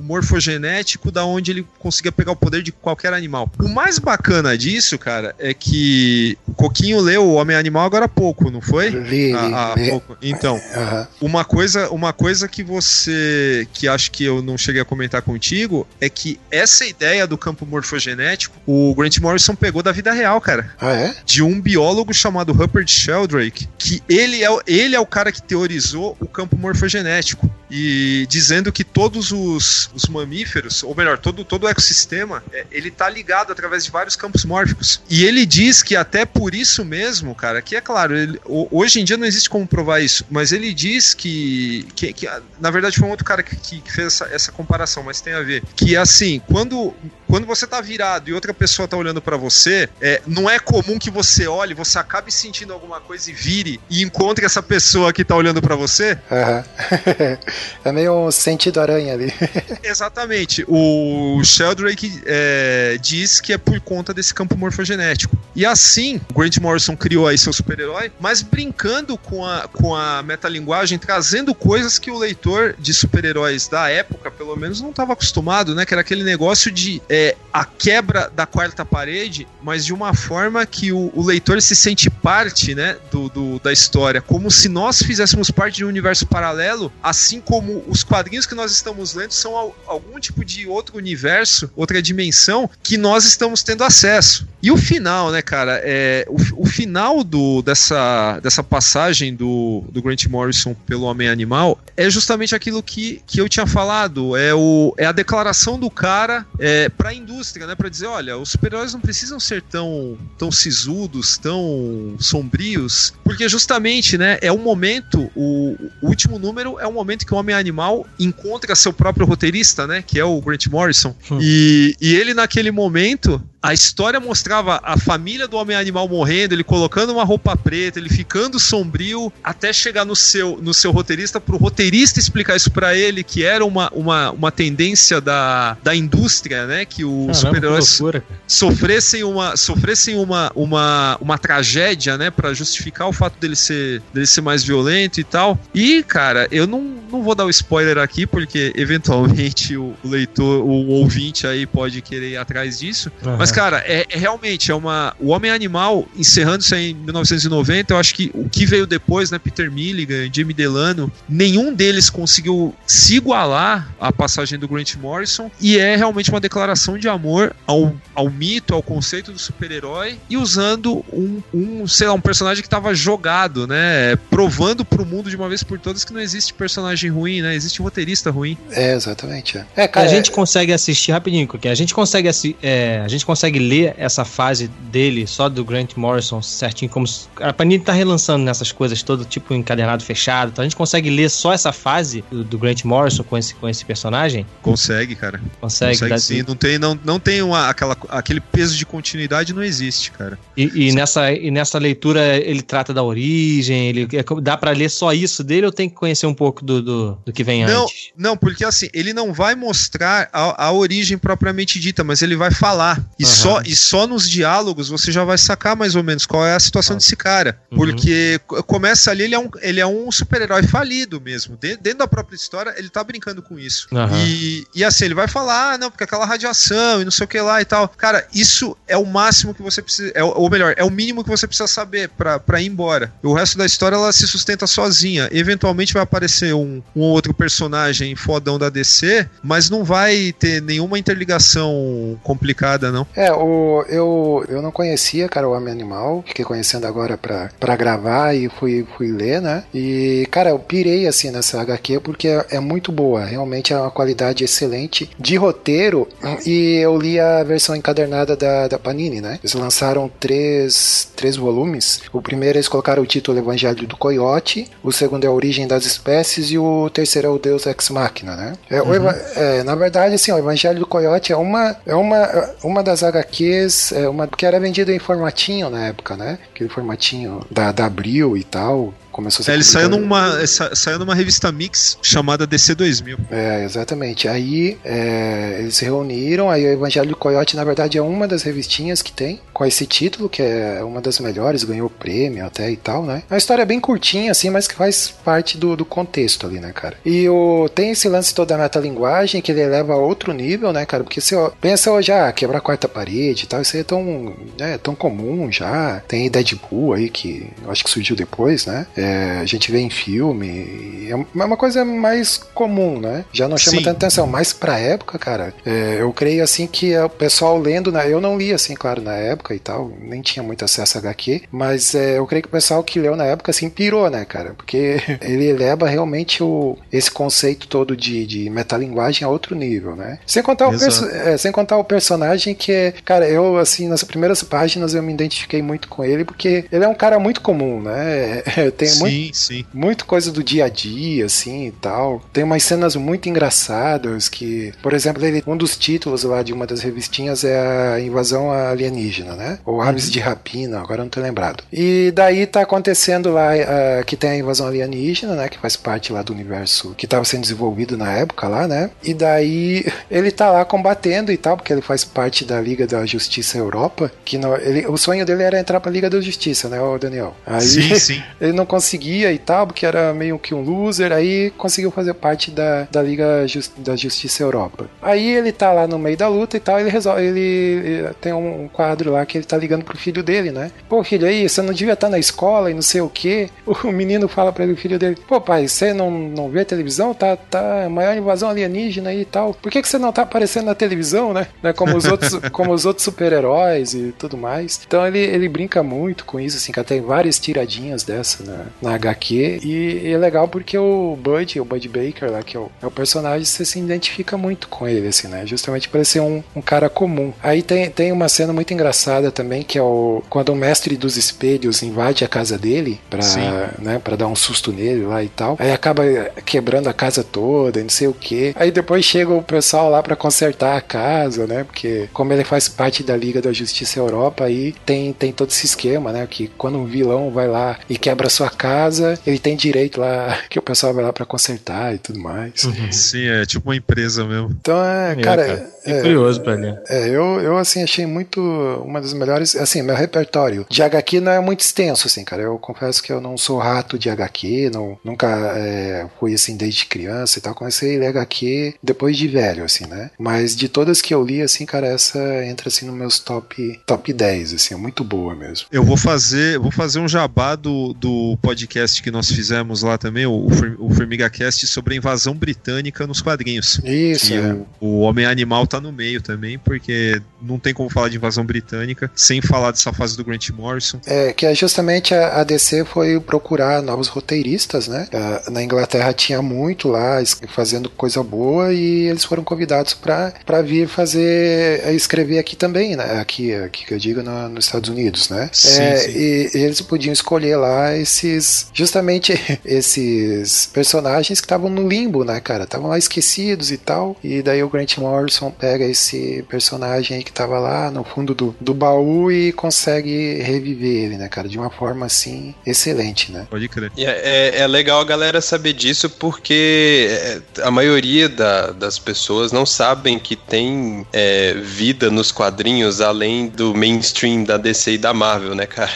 morfogenético 0.01 1.11
da 1.11 1.25
onde 1.25 1.51
ele 1.51 1.65
conseguia 1.79 2.11
pegar 2.11 2.31
o 2.31 2.35
poder 2.35 2.61
de 2.63 2.71
qualquer 2.71 3.13
animal. 3.13 3.49
O 3.61 3.67
mais 3.67 3.99
bacana 3.99 4.57
disso, 4.57 4.97
cara, 4.97 5.35
é 5.39 5.53
que 5.53 6.37
o 6.47 6.53
Coquinho 6.53 6.99
leu 6.99 7.23
o 7.23 7.33
Homem 7.35 7.55
Animal 7.55 7.85
agora 7.85 8.05
há 8.05 8.09
pouco, 8.09 8.49
não 8.49 8.61
foi? 8.61 8.89
Li, 8.89 9.33
há, 9.33 9.71
há 9.71 9.75
li. 9.75 9.89
pouco. 9.89 10.17
Então, 10.21 10.59
Aham. 10.75 11.07
uma 11.21 11.43
coisa, 11.45 11.89
uma 11.89 12.13
coisa 12.13 12.47
que 12.47 12.63
você 12.63 13.67
que 13.73 13.87
acho 13.87 14.11
que 14.11 14.23
eu 14.23 14.41
não 14.41 14.57
cheguei 14.57 14.81
a 14.81 14.85
comentar 14.85 15.21
contigo 15.21 15.87
é 15.99 16.09
que 16.09 16.39
essa 16.51 16.85
ideia 16.85 17.25
do 17.27 17.37
campo 17.37 17.65
morfogenético, 17.65 18.55
o 18.65 18.93
Grant 18.95 19.17
Morrison 19.19 19.55
pegou 19.55 19.81
da 19.83 19.91
vida 19.91 20.11
real, 20.11 20.39
cara. 20.41 20.73
Ah, 20.79 20.93
é? 20.93 21.15
De 21.25 21.41
um 21.41 21.59
biólogo 21.59 22.13
chamado 22.13 22.53
Rupert 22.53 22.87
Sheldrake, 22.87 23.67
que 23.77 24.01
ele 24.07 24.43
é, 24.43 24.49
o- 24.49 24.61
ele 24.67 24.95
é 24.95 24.99
o 24.99 25.05
cara 25.05 25.31
que 25.31 25.41
teorizou 25.41 26.15
o 26.19 26.27
campo 26.27 26.57
morfogenético. 26.57 27.49
E 27.75 28.27
dizendo 28.29 28.71
que 28.71 28.83
todos 28.83 29.31
os, 29.31 29.89
os 29.95 30.05
mamíferos, 30.05 30.83
ou 30.83 30.93
melhor, 30.95 31.17
todo, 31.17 31.43
todo 31.43 31.63
o 31.63 31.67
ecossistema, 31.67 32.43
é, 32.53 32.67
ele 32.71 32.91
tá 32.91 33.09
ligado 33.09 33.51
através 33.51 33.83
de 33.83 33.89
vários 33.89 34.15
campos 34.15 34.45
mórficos. 34.45 35.01
E 35.09 35.23
ele 35.25 35.43
diz 35.43 35.81
que 35.81 35.95
até 35.95 36.23
por 36.23 36.53
isso 36.53 36.85
mesmo, 36.85 37.33
cara, 37.33 37.61
que 37.63 37.75
é 37.75 37.81
claro, 37.81 38.15
ele- 38.15 38.39
ho- 38.45 38.67
hoje 38.69 38.99
em 39.01 39.03
dia 39.03 39.17
não 39.17 39.25
existe 39.25 39.49
como 39.49 39.65
provar 39.65 40.01
isso, 40.01 40.23
mas 40.29 40.51
ele 40.51 40.71
diz 40.71 41.15
que, 41.15 41.87
que, 41.95 42.13
que, 42.13 42.29
na 42.59 42.69
verdade 42.69 42.97
foi 42.99 43.07
um 43.07 43.11
outro 43.11 43.25
cara 43.25 43.41
que, 43.41 43.55
que 43.55 43.91
fez 43.91 44.07
essa, 44.07 44.25
essa 44.31 44.51
comparação, 44.51 45.01
mas 45.01 45.19
tem 45.19 45.33
a 45.33 45.41
ver, 45.41 45.63
que 45.75 45.97
assim, 45.97 46.39
quando, 46.47 46.93
quando 47.27 47.47
você 47.47 47.65
tá 47.65 47.81
virado 47.81 48.29
e 48.29 48.33
outra 48.33 48.53
pessoa 48.53 48.87
tá 48.87 48.95
olhando 48.95 49.19
pra 49.21 49.35
você, 49.35 49.89
é, 49.99 50.21
não 50.27 50.47
é 50.47 50.59
comum 50.59 50.99
que 50.99 51.09
você 51.09 51.47
olhe, 51.47 51.73
você 51.73 51.97
acabe 51.97 52.31
sentindo 52.31 52.71
alguma 52.71 53.01
coisa 53.01 53.31
e 53.31 53.33
vire 53.33 53.79
e 53.89 54.03
encontre 54.03 54.45
essa 54.45 54.61
pessoa 54.61 55.11
que 55.11 55.25
tá 55.25 55.35
olhando 55.35 55.59
pra 55.61 55.75
você. 55.75 56.17
é 57.83 57.91
meio 57.91 58.13
um 58.27 58.31
sentido 58.31 58.79
aranha 58.79 59.13
ali. 59.13 59.33
Exatamente. 59.83 60.65
O 60.67 61.41
Sheldrake 61.43 62.21
é, 62.25 62.97
diz 63.01 63.39
que 63.41 63.53
é 63.53 63.57
por 63.57 63.79
conta 63.79 64.13
desse 64.13 64.33
campo 64.33 64.57
morfogenético. 64.57 65.37
E 65.55 65.65
assim, 65.65 66.19
Grant 66.35 66.57
Morrison 66.57 66.95
criou 66.95 67.27
aí 67.27 67.37
seu 67.37 67.53
super-herói, 67.53 68.11
mas 68.19 68.41
brincando 68.41 69.17
com 69.17 69.45
a, 69.45 69.67
com 69.67 69.95
a 69.95 70.23
metalinguagem, 70.23 70.97
trazendo 70.97 71.53
coisas 71.53 71.99
que 71.99 72.09
o 72.09 72.17
leitor 72.17 72.75
de 72.79 72.93
super-heróis 72.93 73.67
da 73.67 73.89
época, 73.89 74.31
pelo 74.31 74.55
menos, 74.55 74.81
não 74.81 74.89
estava 74.89 75.13
acostumado, 75.13 75.75
né? 75.75 75.85
Que 75.85 75.93
era 75.93 76.01
aquele 76.01 76.23
negócio 76.23 76.71
de 76.71 77.01
é, 77.09 77.35
a 77.53 77.63
quebra 77.65 78.31
da 78.35 78.45
quarta 78.45 78.83
parede, 78.83 79.47
mas 79.61 79.85
de 79.85 79.93
uma 79.93 80.13
forma 80.13 80.65
que 80.65 80.91
o, 80.91 81.11
o 81.13 81.23
leitor 81.23 81.61
se 81.61 81.75
sente 81.75 82.09
parte, 82.09 82.73
né? 82.73 82.97
Do, 83.11 83.29
do- 83.29 83.59
da 83.59 83.71
história, 83.71 84.21
como 84.21 84.49
se 84.49 84.67
nós 84.67 85.01
fizéssemos 85.01 85.51
parte 85.51 85.75
de 85.75 85.85
um 85.85 85.87
universo 85.87 86.25
paralelo, 86.25 86.91
assim 87.01 87.39
como 87.39 87.52
os 87.87 88.03
quadrinhos 88.03 88.45
que 88.45 88.55
nós 88.55 88.71
estamos 88.71 89.13
lendo 89.13 89.31
são 89.31 89.55
al- 89.57 89.75
algum 89.85 90.19
tipo 90.19 90.43
de 90.45 90.67
outro 90.67 90.97
universo, 90.97 91.69
outra 91.75 92.01
dimensão 92.01 92.69
que 92.81 92.97
nós 92.97 93.25
estamos 93.25 93.63
tendo 93.63 93.83
acesso. 93.83 94.47
E 94.61 94.71
o 94.71 94.77
final, 94.77 95.31
né, 95.31 95.41
cara? 95.41 95.81
É, 95.83 96.25
o, 96.29 96.63
o 96.63 96.65
final 96.65 97.23
do, 97.23 97.61
dessa, 97.61 98.39
dessa 98.39 98.63
passagem 98.63 99.35
do, 99.35 99.83
do 99.89 100.01
Grant 100.01 100.25
Morrison 100.27 100.73
pelo 100.85 101.03
Homem 101.03 101.27
Animal 101.27 101.77
é 101.97 102.09
justamente 102.09 102.55
aquilo 102.55 102.81
que, 102.81 103.21
que 103.27 103.41
eu 103.41 103.49
tinha 103.49 103.67
falado. 103.67 104.37
É, 104.37 104.53
o, 104.53 104.93
é 104.97 105.05
a 105.05 105.11
declaração 105.11 105.77
do 105.77 105.89
cara 105.89 106.45
é, 106.59 106.87
para 106.87 107.09
a 107.09 107.13
indústria, 107.13 107.67
né? 107.67 107.75
Para 107.75 107.89
dizer, 107.89 108.07
olha, 108.07 108.37
os 108.37 108.51
super-heróis 108.51 108.93
não 108.93 109.01
precisam 109.01 109.39
ser 109.39 109.61
tão, 109.61 110.17
tão 110.37 110.51
sisudos, 110.51 111.37
tão 111.37 112.15
sombrios, 112.19 113.13
porque 113.23 113.49
justamente, 113.49 114.17
né, 114.17 114.37
é 114.41 114.51
um 114.51 114.57
momento, 114.59 115.29
o, 115.35 115.75
o 116.01 116.07
último 116.07 116.39
número 116.39 116.79
é 116.79 116.87
um 116.87 116.93
momento 116.93 117.25
que 117.25 117.32
o 117.33 117.37
Homem 117.39 117.55
Animal 117.55 118.05
encontra 118.19 118.75
seu 118.75 118.93
próprio 118.93 119.25
roteirista, 119.25 119.87
né, 119.87 120.03
que 120.05 120.19
é 120.19 120.25
o 120.25 120.39
Grant 120.41 120.67
Morrison, 120.67 121.15
e, 121.41 121.95
e 121.99 122.15
ele 122.15 122.33
naquele 122.33 122.71
momento 122.71 123.41
a 123.63 123.73
história 123.73 124.19
mostrava 124.19 124.81
a 124.83 124.97
família 124.97 125.47
do 125.47 125.55
homem 125.55 125.73
animal 125.73 126.05
morrendo, 126.09 126.53
ele 126.53 126.65
colocando 126.65 127.13
uma 127.13 127.23
roupa 127.23 127.55
preta, 127.55 127.97
ele 127.97 128.09
ficando 128.09 128.59
sombrio, 128.59 129.31
até 129.41 129.71
chegar 129.71 130.03
no 130.03 130.17
seu, 130.17 130.59
no 130.61 130.73
seu 130.73 130.91
roteirista, 130.91 131.39
pro 131.39 131.55
roteirista 131.55 132.19
explicar 132.19 132.57
isso 132.57 132.69
pra 132.69 132.93
ele, 132.93 133.23
que 133.23 133.41
era 133.41 133.63
uma, 133.63 133.89
uma, 133.93 134.31
uma 134.31 134.51
tendência 134.51 135.21
da, 135.21 135.77
da 135.81 135.95
indústria, 135.95 136.67
né? 136.67 136.83
Que 136.83 137.05
os 137.05 137.37
super-heróis 137.37 138.01
sofressem 138.45 139.23
uma 139.23 139.55
sofressem 139.55 140.15
uma, 140.15 140.51
uma, 140.53 141.17
uma 141.21 141.37
tragédia, 141.37 142.17
né, 142.17 142.29
Pra 142.29 142.53
justificar 142.53 143.07
o 143.07 143.13
fato 143.13 143.39
dele 143.39 143.55
ser 143.55 144.01
dele 144.13 144.25
ser 144.25 144.41
mais 144.41 144.63
violento 144.63 145.21
e 145.21 145.23
tal. 145.23 145.57
E, 145.73 146.03
cara, 146.03 146.49
eu 146.51 146.67
não, 146.67 146.81
não 147.09 147.23
vou 147.23 147.33
dar 147.33 147.45
o 147.45 147.49
spoiler 147.49 147.97
aqui 147.97 148.25
porque 148.25 148.73
eventualmente 148.75 149.77
o, 149.77 149.95
leitor, 150.03 150.63
o 150.65 150.87
ouvinte 150.87 151.47
aí 151.47 151.65
pode 151.65 152.01
querer 152.01 152.31
ir 152.31 152.37
atrás 152.37 152.79
disso. 152.79 153.09
Aham. 153.23 153.37
Mas, 153.37 153.52
cara, 153.53 153.83
é, 153.85 154.05
é 154.09 154.17
realmente 154.17 154.71
é 154.71 154.75
uma 154.75 155.15
o 155.19 155.29
Homem 155.29 155.51
Animal 155.51 156.07
encerrando 156.15 156.63
isso 156.63 156.75
aí 156.75 156.91
em 156.91 156.93
1990, 156.93 157.93
eu 157.93 157.97
acho 157.97 158.13
que 158.13 158.31
o 158.33 158.49
que 158.49 158.65
veio 158.65 158.85
depois, 158.85 159.31
né, 159.31 159.39
Peter 159.39 159.71
Milligan, 159.71 160.29
Jimmy 160.31 160.53
Delano, 160.53 161.11
nenhum 161.27 161.73
deles 161.73 162.09
conseguiu 162.09 162.75
se 162.85 163.15
igualar 163.15 163.93
à 163.99 164.11
passagem 164.11 164.57
do 164.59 164.67
Grant 164.67 164.95
Morrison 164.95 165.49
e 165.59 165.77
é 165.77 165.95
realmente 165.95 166.29
uma 166.29 166.39
declaração 166.39 166.97
de 166.97 167.07
amor 167.07 167.55
ao, 167.65 167.95
ao 168.13 168.29
mito, 168.29 168.73
ao 168.73 168.81
conceito 168.81 169.31
do 169.31 169.39
super-herói 169.39 170.17
e 170.29 170.37
usando 170.37 171.05
um, 171.11 171.41
um, 171.53 171.87
sei 171.87 172.07
lá, 172.07 172.13
um 172.13 172.21
personagem 172.21 172.61
que 172.61 172.67
estava 172.67 172.93
jogado, 172.93 173.67
né, 173.67 174.15
provando 174.29 174.83
pro 174.83 175.05
mundo 175.05 175.29
de 175.29 175.35
uma 175.35 175.47
vez 175.47 175.63
por 175.63 175.79
todas 175.79 176.03
que 176.03 176.13
não 176.13 176.21
existe 176.21 176.53
personagem 176.53 177.09
ruim, 177.09 177.41
né, 177.41 177.55
existe 177.55 177.81
roteirista 177.81 178.31
ruim. 178.31 178.57
É, 178.71 178.93
exatamente. 178.93 179.57
É, 179.57 179.65
é 179.75 179.87
cara, 179.87 180.05
a 180.05 180.09
gente 180.09 180.31
consegue 180.31 180.73
assistir 180.73 181.11
rapidinho, 181.11 181.47
porque 181.47 181.67
a 181.67 181.75
gente 181.75 181.93
consegue 181.93 182.29
é, 182.61 183.01
a 183.03 183.07
gente 183.07 183.25
consegue 183.25 183.42
ler 183.59 183.93
essa 183.97 184.23
fase 184.25 184.67
dele 184.91 185.25
só 185.27 185.49
do 185.49 185.63
Grant 185.65 185.95
Morrison 185.95 186.41
certinho 186.41 186.89
como 186.89 187.07
se- 187.07 187.27
a 187.37 187.51
Panini 187.53 187.83
tá 187.83 187.91
relançando 187.93 188.43
nessas 188.45 188.71
coisas 188.71 189.01
todo 189.03 189.25
tipo 189.25 189.53
encadernado 189.53 190.03
fechado, 190.03 190.49
então 190.51 190.61
a 190.61 190.65
gente 190.65 190.75
consegue 190.75 191.09
ler 191.09 191.29
só 191.29 191.51
essa 191.53 191.71
fase 191.71 192.23
do, 192.31 192.43
do 192.43 192.57
Grant 192.57 192.83
Morrison 192.83 193.23
com 193.23 193.37
esse 193.37 193.53
com 193.55 193.67
esse 193.67 193.83
personagem. 193.85 194.45
Consegue, 194.61 195.15
cara. 195.15 195.41
Consegue, 195.59 195.99
Consegue 195.99 196.19
sim, 196.19 196.43
não 196.47 196.55
tem, 196.55 196.77
não, 196.79 196.99
não 197.03 197.19
tem 197.19 197.41
uma, 197.41 197.69
aquela, 197.69 197.97
aquele 198.09 198.39
peso 198.39 198.75
de 198.75 198.85
continuidade, 198.85 199.53
não 199.53 199.63
existe, 199.63 200.11
cara. 200.11 200.37
E, 200.55 200.87
e 200.89 200.91
nessa, 200.91 201.31
e 201.31 201.49
nessa 201.51 201.77
leitura 201.77 202.37
ele 202.37 202.61
trata 202.61 202.93
da 202.93 203.03
origem, 203.03 203.89
ele 203.89 204.07
é 204.13 204.23
dá 204.41 204.57
pra 204.57 204.71
ler 204.71 204.89
só 204.89 205.13
isso 205.13 205.43
dele 205.43 205.65
ou 205.65 205.71
tem 205.71 205.89
que 205.89 205.95
conhecer 205.95 206.25
um 206.25 206.33
pouco 206.33 206.63
do, 206.63 206.81
do, 206.81 207.17
do 207.25 207.33
que 207.33 207.43
vem 207.43 207.65
Não, 207.65 207.83
antes? 207.83 208.11
não, 208.17 208.35
porque 208.37 208.63
assim, 208.65 208.89
ele 208.93 209.13
não 209.13 209.33
vai 209.33 209.55
mostrar 209.55 210.29
a, 210.31 210.65
a 210.67 210.71
origem 210.71 211.17
propriamente 211.17 211.79
dita, 211.79 212.03
mas 212.03 212.21
ele 212.21 212.35
vai 212.35 212.51
falar. 212.51 213.03
E, 213.19 213.23
Aham. 213.23 213.32
Só, 213.33 213.61
e 213.65 213.75
só 213.75 214.07
nos 214.07 214.29
diálogos 214.29 214.89
você 214.89 215.11
já 215.11 215.23
vai 215.23 215.37
sacar 215.37 215.75
mais 215.75 215.95
ou 215.95 216.03
menos 216.03 216.25
qual 216.25 216.45
é 216.45 216.55
a 216.55 216.59
situação 216.59 216.95
desse 216.97 217.15
cara. 217.15 217.59
Uhum. 217.71 217.77
Porque 217.77 218.39
co- 218.47 218.63
começa 218.63 219.11
ali, 219.11 219.23
ele 219.23 219.35
é 219.35 219.39
um, 219.39 219.49
ele 219.61 219.79
é 219.79 219.85
um 219.85 220.11
super-herói 220.11 220.63
falido 220.63 221.19
mesmo. 221.21 221.57
De- 221.57 221.77
dentro 221.77 221.99
da 221.99 222.07
própria 222.07 222.35
história, 222.35 222.73
ele 222.77 222.89
tá 222.89 223.03
brincando 223.03 223.41
com 223.41 223.57
isso. 223.59 223.87
Aham. 223.93 224.17
E, 224.25 224.65
e 224.75 224.83
assim, 224.83 225.05
ele 225.05 225.13
vai 225.13 225.27
falar, 225.27 225.73
ah, 225.73 225.77
não, 225.77 225.89
porque 225.91 226.03
aquela 226.03 226.25
radiação 226.25 227.01
e 227.01 227.05
não 227.05 227.11
sei 227.11 227.25
o 227.25 227.27
que 227.27 227.39
lá 227.39 227.61
e 227.61 227.65
tal. 227.65 227.87
Cara, 227.87 228.27
isso 228.33 228.75
é 228.87 228.97
o 228.97 229.05
máximo 229.05 229.53
que 229.53 229.61
você 229.61 229.81
precisa. 229.81 230.11
É, 230.15 230.23
o- 230.23 230.33
ou 230.35 230.49
melhor, 230.49 230.73
é 230.77 230.83
o 230.83 230.89
mínimo 230.91 231.23
que 231.23 231.29
você 231.29 231.47
precisa 231.47 231.67
saber 231.67 232.09
pra, 232.09 232.39
pra 232.39 232.61
ir 232.61 232.67
embora. 232.67 233.13
O 233.23 233.33
resto 233.33 233.57
da 233.57 233.65
história 233.65 233.95
ela 233.95 234.11
se 234.11 234.27
sustenta 234.27 234.67
sozinha. 234.67 235.29
Eventualmente 235.31 235.93
vai 235.93 236.03
aparecer 236.03 236.53
um, 236.53 236.81
um 236.95 237.01
ou 237.01 237.11
outro 237.11 237.33
personagem 237.33 238.15
fodão 238.15 238.57
da 238.59 238.69
DC, 238.69 239.27
mas 239.43 239.69
não 239.69 239.83
vai 239.83 240.33
ter 240.37 240.61
nenhuma 240.61 240.97
interligação 240.99 242.19
complicada, 242.23 242.91
não. 242.91 243.05
É, 243.15 243.22
É, 243.27 243.31
o, 243.33 243.83
eu, 243.89 244.45
eu 244.49 244.61
não 244.61 244.71
conhecia, 244.71 245.27
cara, 245.29 245.47
o 245.47 245.53
Homem 245.53 245.71
Animal. 245.71 246.23
Fiquei 246.27 246.43
conhecendo 246.45 246.85
agora 246.87 247.17
pra, 247.17 247.49
pra 247.59 247.75
gravar 247.75 248.33
e 248.35 248.49
fui, 248.49 248.85
fui 248.97 249.07
ler, 249.11 249.41
né? 249.41 249.63
E, 249.73 250.27
cara, 250.31 250.49
eu 250.49 250.59
pirei 250.59 251.07
assim 251.07 251.31
nessa 251.31 251.61
HQ 251.61 251.99
porque 251.99 252.27
é, 252.27 252.45
é 252.51 252.59
muito 252.59 252.91
boa. 252.91 253.23
Realmente 253.25 253.73
é 253.73 253.77
uma 253.77 253.91
qualidade 253.91 254.43
excelente 254.43 255.09
de 255.19 255.35
roteiro. 255.35 256.07
E 256.45 256.77
eu 256.77 256.97
li 256.97 257.19
a 257.19 257.43
versão 257.43 257.75
encadernada 257.75 258.35
da, 258.35 258.67
da 258.67 258.79
Panini, 258.79 259.21
né? 259.21 259.39
Eles 259.43 259.53
lançaram 259.53 260.09
três, 260.19 261.07
três 261.15 261.35
volumes. 261.35 262.01
O 262.11 262.21
primeiro 262.21 262.57
eles 262.57 262.67
colocaram 262.67 263.01
o 263.03 263.05
título 263.05 263.37
Evangelho 263.37 263.87
do 263.87 263.97
Coiote, 263.97 264.69
o 264.83 264.91
segundo 264.91 265.23
é 265.23 265.27
a 265.27 265.31
Origem 265.31 265.67
das 265.67 265.85
Espécies 265.85 266.51
e 266.51 266.57
o 266.57 266.89
terceiro 266.89 267.27
é 267.27 267.31
o 267.31 267.37
Deus 267.39 267.65
Ex 267.65 267.89
Machina, 267.89 268.35
né? 268.35 268.53
É, 268.69 268.81
o 268.81 268.93
Eva- 268.93 269.15
é, 269.35 269.63
na 269.63 269.75
verdade, 269.75 270.15
assim, 270.15 270.31
o 270.31 270.37
Evangelho 270.37 270.79
do 270.79 270.87
Coiote 270.87 271.31
é 271.31 271.37
uma, 271.37 271.75
é 271.85 271.95
uma, 271.95 272.49
uma 272.63 272.83
das 272.83 273.03
HQs 273.17 273.91
é 273.93 274.07
uma, 274.09 274.27
que 274.27 274.45
era 274.45 274.59
vendida 274.59 274.91
em 274.93 274.99
formatinho 274.99 275.69
na 275.69 275.87
época, 275.87 276.15
né? 276.17 276.39
Aquele 276.53 276.69
formatinho 276.69 277.45
da, 277.49 277.71
da 277.71 277.85
Abril 277.85 278.35
e 278.37 278.43
tal. 278.43 278.93
Começou 279.11 279.43
a 279.43 279.45
ser 279.45 279.51
É, 279.51 279.53
ele 279.53 279.63
saiu 279.63 279.89
numa, 279.89 280.47
sa- 280.47 280.75
saiu 280.75 280.97
numa 280.97 281.13
revista 281.13 281.51
Mix 281.51 281.99
chamada 282.01 282.47
DC 282.47 282.73
2000. 282.73 283.17
É, 283.29 283.63
exatamente. 283.63 284.27
Aí 284.27 284.77
é, 284.83 285.57
eles 285.59 285.75
se 285.75 285.85
reuniram, 285.85 286.49
aí 286.49 286.65
o 286.65 286.69
Evangelho 286.73 287.09
do 287.09 287.15
Coyote, 287.15 287.55
na 287.55 287.63
verdade, 287.63 287.97
é 287.97 288.01
uma 288.01 288.27
das 288.27 288.41
revistinhas 288.41 289.03
que 289.03 289.11
tem, 289.11 289.39
com 289.53 289.65
esse 289.65 289.85
título, 289.85 290.27
que 290.27 290.41
é 290.41 290.83
uma 290.83 290.99
das 291.01 291.19
melhores, 291.19 291.63
ganhou 291.63 291.89
prêmio 291.89 292.45
até 292.45 292.71
e 292.71 292.75
tal, 292.75 293.03
né? 293.03 293.23
É 293.29 293.33
uma 293.33 293.37
história 293.37 293.65
bem 293.65 293.79
curtinha, 293.79 294.31
assim, 294.31 294.49
mas 294.49 294.67
que 294.67 294.73
faz 294.73 295.13
parte 295.23 295.57
do, 295.57 295.75
do 295.75 295.85
contexto 295.85 296.47
ali, 296.47 296.59
né, 296.59 296.71
cara? 296.73 296.97
E 297.05 297.29
o, 297.29 297.69
tem 297.69 297.91
esse 297.91 298.09
lance 298.09 298.33
todo 298.33 298.49
da 298.49 298.57
metalinguagem, 298.57 299.41
que 299.41 299.51
ele 299.51 299.61
eleva 299.61 299.93
a 299.93 299.97
outro 299.97 300.33
nível, 300.33 300.73
né, 300.73 300.85
cara? 300.85 301.03
Porque 301.03 301.21
você 301.21 301.35
ó, 301.35 301.49
pensa 301.49 301.91
hoje, 301.91 302.11
ah, 302.11 302.31
quebrar 302.31 302.57
a 302.57 302.61
quarta 302.61 302.87
parede 302.87 303.43
e 303.43 303.47
tal, 303.47 303.61
isso 303.61 303.75
aí 303.75 303.81
é 303.81 303.83
tão, 303.83 304.33
é, 304.59 304.77
tão 304.77 304.95
comum 304.95 305.51
já. 305.51 306.01
Tem 306.07 306.29
Deadpool 306.29 306.93
aí, 306.93 307.09
que 307.09 307.47
eu 307.63 307.71
acho 307.71 307.83
que 307.83 307.89
surgiu 307.89 308.15
depois, 308.15 308.65
né? 308.65 308.87
É, 308.97 309.39
a 309.41 309.45
gente 309.45 309.71
vê 309.71 309.79
em 309.79 309.89
filme, 309.89 310.47
e 310.47 311.09
é 311.11 311.15
uma 311.15 311.57
coisa 311.57 311.85
mais 311.85 312.37
comum, 312.53 312.99
né? 312.99 313.25
Já 313.31 313.47
não 313.47 313.57
chama 313.57 313.77
Sim. 313.77 313.83
tanta 313.83 313.97
atenção, 313.97 314.25
mas 314.25 314.51
pra 314.53 314.79
época, 314.79 315.19
cara, 315.19 315.53
é, 315.65 315.97
eu 315.99 316.11
creio 316.11 316.43
assim 316.43 316.65
que 316.65 316.91
é 316.93 317.03
o 317.03 317.09
pessoal 317.09 317.57
lendo, 317.57 317.91
né? 317.91 318.11
Eu 318.11 318.19
não 318.19 318.37
li 318.37 318.53
assim, 318.53 318.73
claro, 318.73 319.01
na 319.01 319.15
época 319.15 319.52
e 319.55 319.59
tal, 319.59 319.91
nem 319.99 320.21
tinha 320.21 320.43
muito 320.43 320.65
acesso 320.65 320.97
a 320.97 321.01
HQ, 321.01 321.43
mas 321.51 321.95
é, 321.95 322.17
eu 322.17 322.25
creio 322.25 322.43
que 322.43 322.49
o 322.49 322.51
pessoal 322.51 322.83
que 322.83 322.99
leu 322.99 323.15
na 323.15 323.25
época 323.25 323.51
assim 323.51 323.69
pirou, 323.69 324.09
né, 324.09 324.25
cara? 324.25 324.53
Porque 324.53 324.97
ele 325.21 325.45
eleva 325.45 325.87
realmente 325.87 326.43
o, 326.43 326.77
esse 326.91 327.09
conceito 327.09 327.67
todo 327.67 327.95
de, 327.95 328.25
de 328.25 328.49
metalinguagem 328.49 329.25
a 329.25 329.29
outro 329.29 329.55
nível, 329.55 329.95
né? 329.95 330.19
Sem 330.25 330.43
contar, 330.43 330.69
o 330.69 330.73
é, 330.73 331.37
sem 331.37 331.51
contar 331.51 331.77
o 331.77 331.83
personagem 331.83 332.53
que 332.55 332.71
é, 332.71 332.93
cara, 333.03 333.27
eu 333.27 333.57
assim, 333.57 333.87
nas 333.87 334.03
primeiras 334.03 334.43
páginas 334.43 334.93
eu 334.93 335.03
me 335.03 335.13
identifiquei 335.13 335.61
muito 335.61 335.87
com 335.87 336.03
ele 336.03 336.23
porque 336.25 336.65
ele 336.71 336.83
é 336.83 336.87
um 336.87 336.95
cara 336.95 337.19
muito 337.19 337.41
comum, 337.41 337.81
né? 337.81 338.41
Tem 338.77 338.89
muito 338.97 339.13
Sim, 339.13 339.31
sim. 339.33 339.65
muito 339.73 340.05
coisa 340.05 340.31
do 340.31 340.43
dia 340.43 340.65
a 340.65 340.69
dia, 340.69 341.25
assim 341.25 341.67
e 341.67 341.71
tal. 341.71 342.21
Tem 342.31 342.43
umas 342.43 342.63
cenas 342.63 342.95
muito 342.95 343.29
engraçadas 343.29 344.29
que, 344.29 344.73
por 344.81 344.93
exemplo, 344.93 345.23
ele, 345.25 345.43
um 345.45 345.57
dos 345.57 345.77
títulos 345.77 346.23
lá 346.23 346.41
de 346.43 346.53
uma 346.53 346.65
das 346.65 346.81
revistinhas 346.81 347.43
é 347.43 347.93
a 347.95 347.99
invasão 347.99 348.51
alienígena, 348.51 349.32
né? 349.35 349.59
Ou 349.65 349.81
aves 349.81 350.11
de 350.11 350.19
rapina, 350.19 350.79
agora 350.79 351.01
eu 351.01 351.05
não 351.05 351.09
tô 351.09 351.19
lembrado. 351.21 351.63
E 351.71 352.11
daí 352.15 352.45
tá 352.45 352.61
acontecendo 352.61 353.31
lá 353.31 353.51
ah, 353.53 354.03
que 354.03 354.15
tem 354.15 354.29
a 354.31 354.37
invasão 354.37 354.67
alienígena, 354.67 355.35
né? 355.35 355.49
Que 355.49 355.57
faz 355.59 355.75
parte 355.75 356.11
lá 356.13 356.21
do 356.21 356.33
universo 356.33 356.93
que 356.97 357.07
tava 357.07 357.25
sendo 357.25 357.41
desenvolvido 357.41 357.97
na 357.97 358.11
época 358.13 358.47
lá, 358.47 358.67
né? 358.67 358.89
E 359.03 359.13
daí 359.13 359.85
ele 360.09 360.31
tá 360.31 360.49
lá 360.51 360.65
combatendo 360.65 361.31
e 361.31 361.37
tal, 361.37 361.57
porque 361.57 361.71
ele 361.73 361.81
faz 361.81 362.03
parte 362.03 362.45
da 362.45 362.59
Liga 362.59 362.85
da 362.87 363.05
Justiça 363.05 363.57
Europa, 363.57 364.11
que 364.25 364.37
ele, 364.61 364.85
o 364.87 364.97
sonho 364.97 365.25
dele 365.25 365.43
era 365.43 365.59
entrar 365.59 365.79
pra 365.79 365.91
Liga 365.91 366.09
da 366.09 366.19
Justiça, 366.21 366.67
né, 366.69 366.79
o 366.81 366.97
Daniel? 366.97 367.35
Aí, 367.45 367.61
Sim, 367.61 367.95
sim. 367.99 368.23
ele 368.39 368.53
não 368.53 368.65
conseguia 368.65 369.31
e 369.31 369.37
tal, 369.37 369.67
porque 369.67 369.85
era 369.85 370.13
meio 370.13 370.37
que 370.39 370.53
um 370.53 370.61
loser, 370.61 371.11
aí 371.11 371.51
conseguiu 371.57 371.91
fazer 371.91 372.13
parte 372.13 372.51
da, 372.51 372.87
da 372.91 373.01
Liga 373.01 373.47
Jus- 373.47 373.71
da 373.77 373.95
Justiça 373.95 374.43
Europa. 374.43 374.85
Aí 375.01 375.35
ele 375.35 375.51
tá 375.51 375.71
lá 375.71 375.87
no 375.87 375.97
meio 375.99 376.17
da 376.17 376.27
luta 376.27 376.57
e 376.57 376.59
tal, 376.59 376.79
ele 376.79 376.89
resolve, 376.89 377.21
ele, 377.23 377.39
ele 377.39 378.09
tem 378.21 378.33
um 378.33 378.67
quadro 378.71 379.11
lá 379.11 379.22
que 379.25 379.37
ele 379.37 379.45
tá 379.45 379.57
ligando 379.57 379.83
pro 379.83 379.97
filho 379.97 380.23
dele, 380.23 380.51
né? 380.51 380.71
Pô, 380.87 381.03
filho, 381.03 381.27
aí, 381.27 381.47
você 381.47 381.61
não 381.61 381.73
devia 381.73 381.93
estar 381.93 382.09
na 382.09 382.19
escola 382.19 382.69
e 382.71 382.73
não 382.73 382.81
sei 382.81 383.01
o 383.01 383.09
que. 383.09 383.49
O 383.83 383.91
menino 383.91 384.27
fala 384.27 384.53
pra 384.53 384.63
ele, 384.63 384.73
o 384.73 384.77
filho 384.77 384.97
dele, 384.97 385.17
pô, 385.27 385.41
pai, 385.41 385.67
você 385.67 385.93
não, 385.93 386.09
não 386.09 386.49
vê 386.49 386.63
televisão? 386.63 387.13
Tá, 387.13 387.35
tá 387.35 387.89
maior 387.89 388.15
invasão 388.15 388.49
alienígena 388.49 389.09
aí 389.09 389.21
e 389.21 389.25
tal. 389.25 389.53
Por 389.53 389.71
que, 389.71 389.81
que 389.81 389.87
você 389.87 389.97
não 389.97 390.11
tá 390.11 390.21
aparecendo 390.21 390.65
na 390.65 390.75
televisão, 390.75 391.33
né? 391.33 391.47
né? 391.61 391.73
Como 391.73 391.97
os 391.97 392.05
outros, 392.05 392.39
como 392.51 392.71
os 392.71 392.85
outros 392.85 393.03
super-heróis 393.03 393.93
e 393.93 394.13
tudo 394.17 394.37
mais. 394.37 394.81
Então 394.85 395.05
ele, 395.05 395.19
ele 395.19 395.49
brinca 395.49 395.83
muito 395.83 396.23
com 396.23 396.39
isso, 396.39 396.57
assim, 396.57 396.71
que 396.71 396.83
tem 396.83 397.01
várias 397.01 397.39
tiradinhas 397.39 398.03
dessa 398.03 398.43
na, 398.43 398.65
na 398.81 398.95
HQ. 398.95 399.59
E, 399.63 400.01
e 400.03 400.11
é 400.11 400.17
legal 400.17 400.47
porque 400.47 400.77
o 400.77 401.17
Bud, 401.19 401.59
o 401.59 401.65
Bud 401.65 401.89
Baker 401.89 402.31
lá, 402.31 402.41
que 402.43 402.55
é 402.55 402.59
o, 402.59 402.71
é 402.81 402.85
o 402.85 402.91
personagem, 402.91 403.45
você 403.45 403.65
se 403.65 403.79
identifica 403.79 404.37
muito 404.37 404.67
com 404.67 404.87
ele, 404.87 405.07
assim, 405.07 405.27
né? 405.27 405.45
Justamente 405.45 405.89
por 405.89 405.97
ele 405.97 406.05
ser 406.05 406.21
um, 406.21 406.43
um 406.55 406.61
cara 406.61 406.89
comum. 406.89 407.33
Aí 407.41 407.61
tem, 407.61 407.89
tem 407.89 408.11
uma 408.11 408.29
cena 408.29 408.53
muito 408.53 408.73
engraçada 408.73 409.12
também, 409.31 409.63
que 409.63 409.77
é 409.77 409.81
o 409.81 410.23
quando 410.29 410.49
o 410.49 410.55
mestre 410.55 410.95
dos 410.97 411.17
espelhos 411.17 411.81
invade 411.83 412.23
a 412.23 412.27
casa 412.27 412.57
dele 412.57 412.99
pra, 413.09 413.21
Sim. 413.21 413.41
né, 413.79 413.99
pra 414.03 414.15
dar 414.15 414.27
um 414.27 414.35
susto 414.35 414.71
nele 414.71 415.05
lá 415.05 415.23
e 415.23 415.29
tal. 415.29 415.55
Aí 415.59 415.71
acaba 415.71 416.03
quebrando 416.45 416.87
a 416.87 416.93
casa 416.93 417.23
toda, 417.23 417.79
e 417.79 417.83
não 417.83 417.89
sei 417.89 418.07
o 418.07 418.13
que. 418.13 418.53
Aí 418.57 418.71
depois 418.71 419.05
chega 419.05 419.31
o 419.33 419.41
pessoal 419.43 419.89
lá 419.89 420.01
pra 420.01 420.15
consertar 420.15 420.77
a 420.77 420.81
casa, 420.81 421.45
né? 421.47 421.63
Porque 421.63 422.07
como 422.13 422.31
ele 422.33 422.43
faz 422.43 422.67
parte 422.69 423.03
da 423.03 423.15
Liga 423.15 423.41
da 423.41 423.51
Justiça 423.53 423.99
Europa, 423.99 424.45
aí 424.45 424.73
tem, 424.85 425.13
tem 425.13 425.31
todo 425.31 425.49
esse 425.49 425.65
esquema, 425.65 426.11
né? 426.11 426.27
Que 426.29 426.47
quando 426.57 426.77
um 426.77 426.85
vilão 426.85 427.29
vai 427.31 427.47
lá 427.47 427.77
e 427.89 427.97
quebra 427.97 428.27
a 428.27 428.29
sua 428.29 428.49
casa, 428.49 429.17
ele 429.25 429.39
tem 429.39 429.55
direito 429.55 429.99
lá 429.99 430.37
que 430.49 430.59
o 430.59 430.61
pessoal 430.61 430.93
vai 430.93 431.03
lá 431.03 431.11
pra 431.13 431.25
consertar 431.25 431.93
e 431.93 431.97
tudo 431.97 432.19
mais. 432.19 432.53
Sim, 432.91 433.27
é 433.27 433.45
tipo 433.45 433.69
uma 433.69 433.75
empresa 433.75 434.23
mesmo. 434.25 434.49
Então 434.59 434.83
é, 434.83 435.11
É, 435.11 435.15
cara. 435.23 435.45
cara. 435.45 435.69
é- 435.69 435.73
É 435.85 436.01
curioso 436.01 436.41
pra 436.41 436.53
ler. 436.55 436.79
é, 436.87 437.09
eu, 437.09 437.41
eu 437.41 437.57
assim 437.57 437.83
achei 437.83 438.05
muito 438.05 438.39
uma 438.85 439.01
das 439.03 439.13
melhores, 439.13 439.55
assim, 439.55 439.81
meu 439.81 439.95
repertório 439.95 440.65
de 440.69 440.81
HQ 440.81 441.19
não 441.19 441.31
é 441.31 441.39
muito 441.39 441.59
extenso, 441.59 442.07
assim, 442.07 442.23
cara. 442.23 442.41
Eu 442.41 442.57
confesso 442.57 443.01
que 443.01 443.11
eu 443.11 443.21
não 443.21 443.37
sou 443.37 443.59
rato 443.59 443.99
de 443.99 444.09
HQ, 444.09 444.71
não, 444.73 444.97
nunca 445.03 445.27
é, 445.55 446.07
fui 446.19 446.33
assim 446.33 446.57
desde 446.57 446.85
criança 446.85 447.39
e 447.39 447.41
tal. 447.41 447.53
Comecei 447.53 447.95
a 447.95 447.99
ler 447.99 448.07
HQ 448.07 448.75
depois 448.81 449.17
de 449.17 449.27
velho, 449.27 449.63
assim, 449.63 449.85
né? 449.85 450.11
Mas 450.17 450.55
de 450.55 450.67
todas 450.67 451.01
que 451.01 451.13
eu 451.13 451.23
li, 451.23 451.41
assim, 451.41 451.65
cara, 451.65 451.87
essa 451.87 452.19
entra 452.45 452.69
assim 452.69 452.85
nos 452.85 452.95
meus 452.95 453.19
top 453.19 453.79
top 453.85 454.13
10, 454.13 454.53
assim, 454.53 454.73
é 454.73 454.77
muito 454.77 455.03
boa 455.03 455.35
mesmo. 455.35 455.67
Eu 455.71 455.83
vou 455.83 455.97
fazer, 455.97 456.57
vou 456.59 456.71
fazer 456.71 456.99
um 456.99 457.07
jabá 457.07 457.55
do, 457.55 457.93
do 457.93 458.37
podcast 458.41 459.01
que 459.01 459.11
nós 459.11 459.29
fizemos 459.29 459.83
lá 459.83 459.97
também, 459.97 460.25
o, 460.25 460.47
o 460.79 460.93
FormigaCast, 460.93 461.67
sobre 461.67 461.95
a 461.95 461.97
invasão 461.97 462.33
britânica 462.33 463.05
nos 463.05 463.21
quadrinhos. 463.21 463.79
Isso, 463.83 464.33
é. 464.33 464.53
o, 464.53 464.67
o 464.79 464.99
Homem 464.99 465.25
Animal 465.25 465.67
tá 465.67 465.79
no 465.79 465.91
meio 465.91 466.21
também, 466.21 466.57
porque 466.57 467.21
não 467.41 467.59
tem 467.59 467.73
como 467.73 467.89
falar 467.89 468.09
de 468.09 468.17
invasão 468.17 468.45
britânica 468.45 468.92
sem 469.15 469.41
falar 469.41 469.71
dessa 469.71 469.91
fase 469.93 470.15
do 470.17 470.23
Grant 470.23 470.49
Morrison. 470.51 470.99
É, 471.05 471.33
que 471.33 471.45
é 471.45 471.53
justamente 471.55 472.13
a, 472.13 472.41
a 472.41 472.43
DC 472.43 472.85
foi 472.85 473.19
procurar 473.19 473.81
novos 473.81 474.07
roteiristas, 474.07 474.87
né? 474.87 475.07
Ah, 475.13 475.49
na 475.51 475.63
Inglaterra 475.63 476.13
tinha 476.13 476.41
muito 476.41 476.87
lá 476.87 477.21
fazendo 477.49 477.89
coisa 477.89 478.23
boa 478.23 478.73
e 478.73 479.07
eles 479.07 479.23
foram 479.23 479.43
convidados 479.43 479.93
para 479.93 480.61
vir 480.63 480.87
fazer, 480.87 481.81
eh, 481.83 481.93
escrever 481.93 482.39
aqui 482.39 482.55
também, 482.55 482.95
né? 482.95 483.19
Aqui, 483.19 483.53
aqui 483.53 483.85
que 483.85 483.93
eu 483.93 483.99
digo 483.99 484.21
no- 484.23 484.49
nos 484.49 484.65
Estados 484.65 484.89
Unidos, 484.89 485.29
né? 485.29 485.49
Sim, 485.53 485.81
É, 485.81 485.95
sim. 485.97 486.11
E, 486.17 486.49
e 486.53 486.57
eles 486.59 486.81
podiam 486.81 487.13
escolher 487.13 487.55
lá 487.55 487.95
esses, 487.95 488.67
justamente 488.73 489.33
esses 489.65 490.67
personagens 490.67 491.39
que 491.39 491.45
estavam 491.45 491.69
no 491.69 491.87
limbo, 491.87 492.23
né, 492.23 492.39
cara? 492.39 492.63
Estavam 492.63 492.89
lá 492.89 492.97
esquecidos 492.97 493.71
e 493.71 493.77
tal. 493.77 494.15
E 494.23 494.41
daí 494.41 494.63
o 494.63 494.69
Grant 494.69 494.97
Morrison 494.97 495.51
pega 495.51 495.85
esse 495.85 496.43
personagem 496.49 497.17
aí 497.17 497.23
que 497.23 497.31
tava 497.31 497.59
lá 497.59 497.91
no 497.91 498.03
fundo 498.03 498.33
do, 498.33 498.55
do 498.59 498.73
baú 498.83 499.31
e 499.31 499.51
consegue 499.53 500.41
reviver 500.41 501.03
ele, 501.05 501.17
né, 501.17 501.27
cara? 501.29 501.47
De 501.47 501.57
uma 501.57 501.69
forma 501.69 502.05
assim 502.05 502.53
excelente, 502.65 503.31
né? 503.31 503.47
Pode 503.49 503.67
crer. 503.69 503.91
É, 503.97 504.03
é- 504.03 504.59
é 504.61 504.67
legal 504.67 504.99
a 504.99 505.05
galera 505.05 505.39
saber 505.41 505.73
disso 505.73 506.09
porque 506.09 507.07
é, 507.09 507.41
a 507.63 507.71
maioria 507.71 508.27
da- 508.27 508.71
das 508.71 508.99
pessoas 508.99 509.51
não 509.51 509.65
sabem 509.65 510.19
que 510.19 510.35
tem 510.35 511.05
é, 511.13 511.53
vida 511.53 512.09
nos 512.09 512.31
quadrinhos 512.31 512.99
além 513.01 513.47
do 513.47 513.73
mainstream 513.75 514.43
da 514.43 514.57
DC 514.57 514.93
e 514.93 514.97
da 514.97 515.13
Marvel, 515.13 515.55
né, 515.55 515.65
cara? 515.65 515.91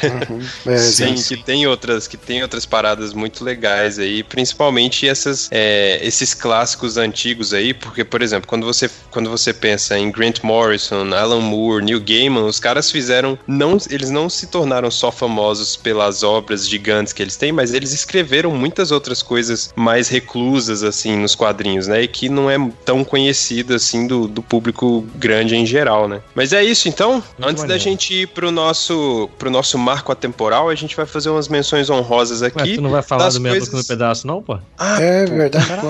É, 0.66 0.78
Sim, 0.78 1.16
que 1.16 1.44
tem 1.44 1.68
outras, 1.68 2.08
que 2.08 2.18
tem 2.18 2.42
outras 2.42 2.66
paradas 2.66 3.14
muito 3.14 3.44
legais 3.44 4.00
aí, 4.00 4.24
principalmente 4.24 5.08
essas, 5.08 5.48
é, 5.52 6.00
esses 6.02 6.34
clássicos 6.34 6.98
antigos 6.98 7.54
aí, 7.54 7.74
porque, 7.74 8.04
por 8.04 8.22
exemplo, 8.22 8.48
quando 8.48 8.66
você, 8.66 8.90
quando 9.12 9.30
você 9.30 9.54
pensa 9.54 9.98
em 9.98 10.12
Grant 10.12 10.42
Morrison, 10.44 11.14
Alan 11.14 11.42
Moore, 11.42 11.84
Neil 11.84 12.00
Gaiman, 12.02 12.46
os 12.46 12.60
caras 12.60 12.77
caras 12.78 12.92
fizeram. 12.92 13.38
Não, 13.48 13.78
eles 13.90 14.10
não 14.10 14.30
se 14.30 14.48
tornaram 14.48 14.92
só 14.92 15.12
famosos 15.12 15.76
pelas 15.76 16.22
obras 16.24 16.68
gigantes 16.68 17.12
que 17.14 17.22
eles 17.24 17.36
têm, 17.36 17.52
mas 17.52 17.74
eles 17.74 17.92
escreveram 17.92 18.52
muitas 18.52 18.92
outras 18.92 19.22
coisas 19.22 19.74
mais 19.76 20.08
reclusas, 20.08 20.84
assim, 20.84 21.18
nos 21.18 21.34
quadrinhos, 21.36 21.88
né? 21.88 22.04
E 22.04 22.08
que 22.08 22.30
não 22.30 22.50
é 22.50 22.58
tão 22.86 23.04
conhecido, 23.04 23.74
assim, 23.74 24.06
do, 24.06 24.28
do 24.28 24.42
público 24.44 25.06
grande 25.16 25.56
em 25.56 25.66
geral, 25.66 26.08
né? 26.08 26.22
Mas 26.36 26.54
é 26.54 26.64
isso, 26.64 26.88
então. 26.88 27.14
Muito 27.14 27.24
Antes 27.42 27.64
da 27.64 27.70
maneiro. 27.70 27.84
gente 27.84 28.14
ir 28.14 28.28
pro 28.28 28.52
nosso, 28.52 29.30
pro 29.38 29.50
nosso 29.50 29.78
marco 29.78 30.12
atemporal, 30.12 30.70
a 30.70 30.76
gente 30.76 30.96
vai 30.96 31.06
fazer 31.06 31.30
umas 31.30 31.48
menções 31.48 31.90
honrosas 31.90 32.44
aqui. 32.44 32.58
Mas 32.60 32.76
tu 32.76 32.82
não 32.82 32.92
vai 32.92 33.02
falar 33.02 33.30
do 33.30 33.42
coisas- 33.42 33.72
no 33.74 33.84
pedaço, 33.84 34.28
não, 34.28 34.42
pô? 34.42 34.60
é 35.00 35.26
verdade, 35.26 35.66
pô. 35.82 35.88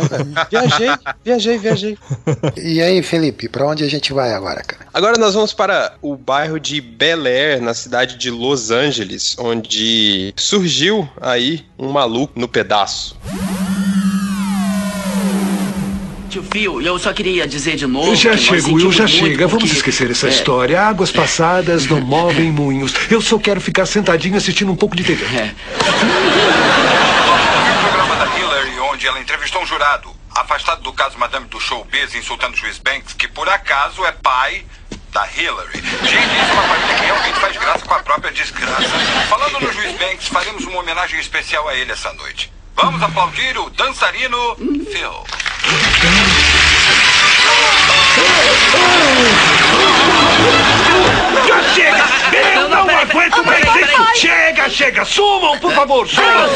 Viajei, 0.50 0.90
viajei, 1.24 1.58
viajei. 1.58 1.98
E 2.58 2.82
aí, 2.82 3.02
Felipe, 3.02 3.48
pra 3.50 3.66
onde 3.68 3.84
a 3.84 3.90
gente 3.90 4.14
vai 4.14 4.34
agora, 4.34 4.62
cara? 4.64 4.86
Agora 4.94 5.18
nós 5.18 5.34
vamos 5.34 5.54
para 5.54 5.94
o 6.02 6.16
bairro 6.16 6.60
de 6.60 6.77
Bel 6.82 7.26
Air, 7.26 7.62
na 7.62 7.74
cidade 7.74 8.18
de 8.18 8.30
Los 8.30 8.72
Angeles, 8.72 9.36
onde 9.40 10.34
surgiu 10.36 11.10
aí 11.22 11.66
um 11.78 11.90
maluco 11.92 12.40
no 12.40 12.48
pedaço. 12.48 13.16
Tio 16.30 16.44
Phil, 16.52 16.82
eu 16.82 17.00
só 17.00 17.14
queria 17.14 17.48
dizer 17.48 17.78
de 17.78 17.88
novo. 17.88 18.14
Já 18.16 18.36
chego, 18.36 18.74
Will, 18.74 18.92
já 18.92 19.08
chega. 19.08 19.48
Vamos 19.48 19.64
porque- 19.64 19.78
esquecer 19.78 20.12
essa 20.12 20.28
é, 20.28 20.30
história. 20.30 20.82
Águas 20.82 21.10
passadas 21.12 21.86
não 21.88 22.02
movem 22.02 22.52
moinhos. 22.52 22.94
Eu 23.10 23.22
só 23.22 23.40
quero 23.40 23.62
ficar 23.62 23.86
sentadinho 23.86 24.36
assistindo 24.36 24.72
um 24.72 24.76
pouco 24.76 24.96
de 24.96 25.04
TV. 25.04 25.24
É. 25.36 25.54
programa 27.82 28.16
da 28.18 28.38
Hillary, 28.38 28.80
onde 28.92 29.08
ela 29.08 29.20
entrevistou 29.22 29.62
um 29.62 29.66
jurado, 29.66 30.10
afastado 30.36 30.82
do 30.82 30.92
caso 30.92 31.18
Madame 31.18 31.48
do 31.48 31.60
Showbiz, 31.62 32.14
insultando 32.14 32.54
o 32.54 32.58
juiz 32.58 32.78
Banks, 32.78 33.14
que 33.14 33.28
por 33.30 33.48
acaso 33.48 34.06
é 34.06 34.12
pai 34.12 34.66
da 35.18 35.28
Hillary. 35.36 35.82
Gente, 36.04 36.36
isso 36.36 36.52
é 36.52 36.54
uma 36.54 36.62
família 36.62 36.96
que 36.96 37.06
realmente 37.06 37.40
faz 37.40 37.58
graça 37.58 37.86
com 37.86 37.94
a 37.96 38.00
própria 38.04 38.32
desgraça. 38.32 38.88
Falando 39.28 39.60
no 39.60 39.74
juiz 39.74 39.98
Banks, 39.98 40.28
faremos 40.28 40.64
uma 40.66 40.80
homenagem 40.80 41.20
especial 41.20 41.68
a 41.68 41.74
ele 41.74 41.92
essa 41.92 42.14
noite. 42.14 42.54
Vamos 42.76 43.02
aplaudir 43.02 43.58
o 43.58 43.68
dançarino 43.72 44.56
Phil. 44.56 45.26
Já 51.48 51.64
chega! 51.74 52.06
Eu 52.54 52.70
não 52.70 52.88
aguento 52.88 53.44
mais 53.44 53.66
isso! 53.76 54.20
Chega, 54.22 54.70
chega! 54.70 55.04
Sumam, 55.04 55.58
por 55.58 55.74
favor! 55.74 56.08
Sumam! 56.08 56.48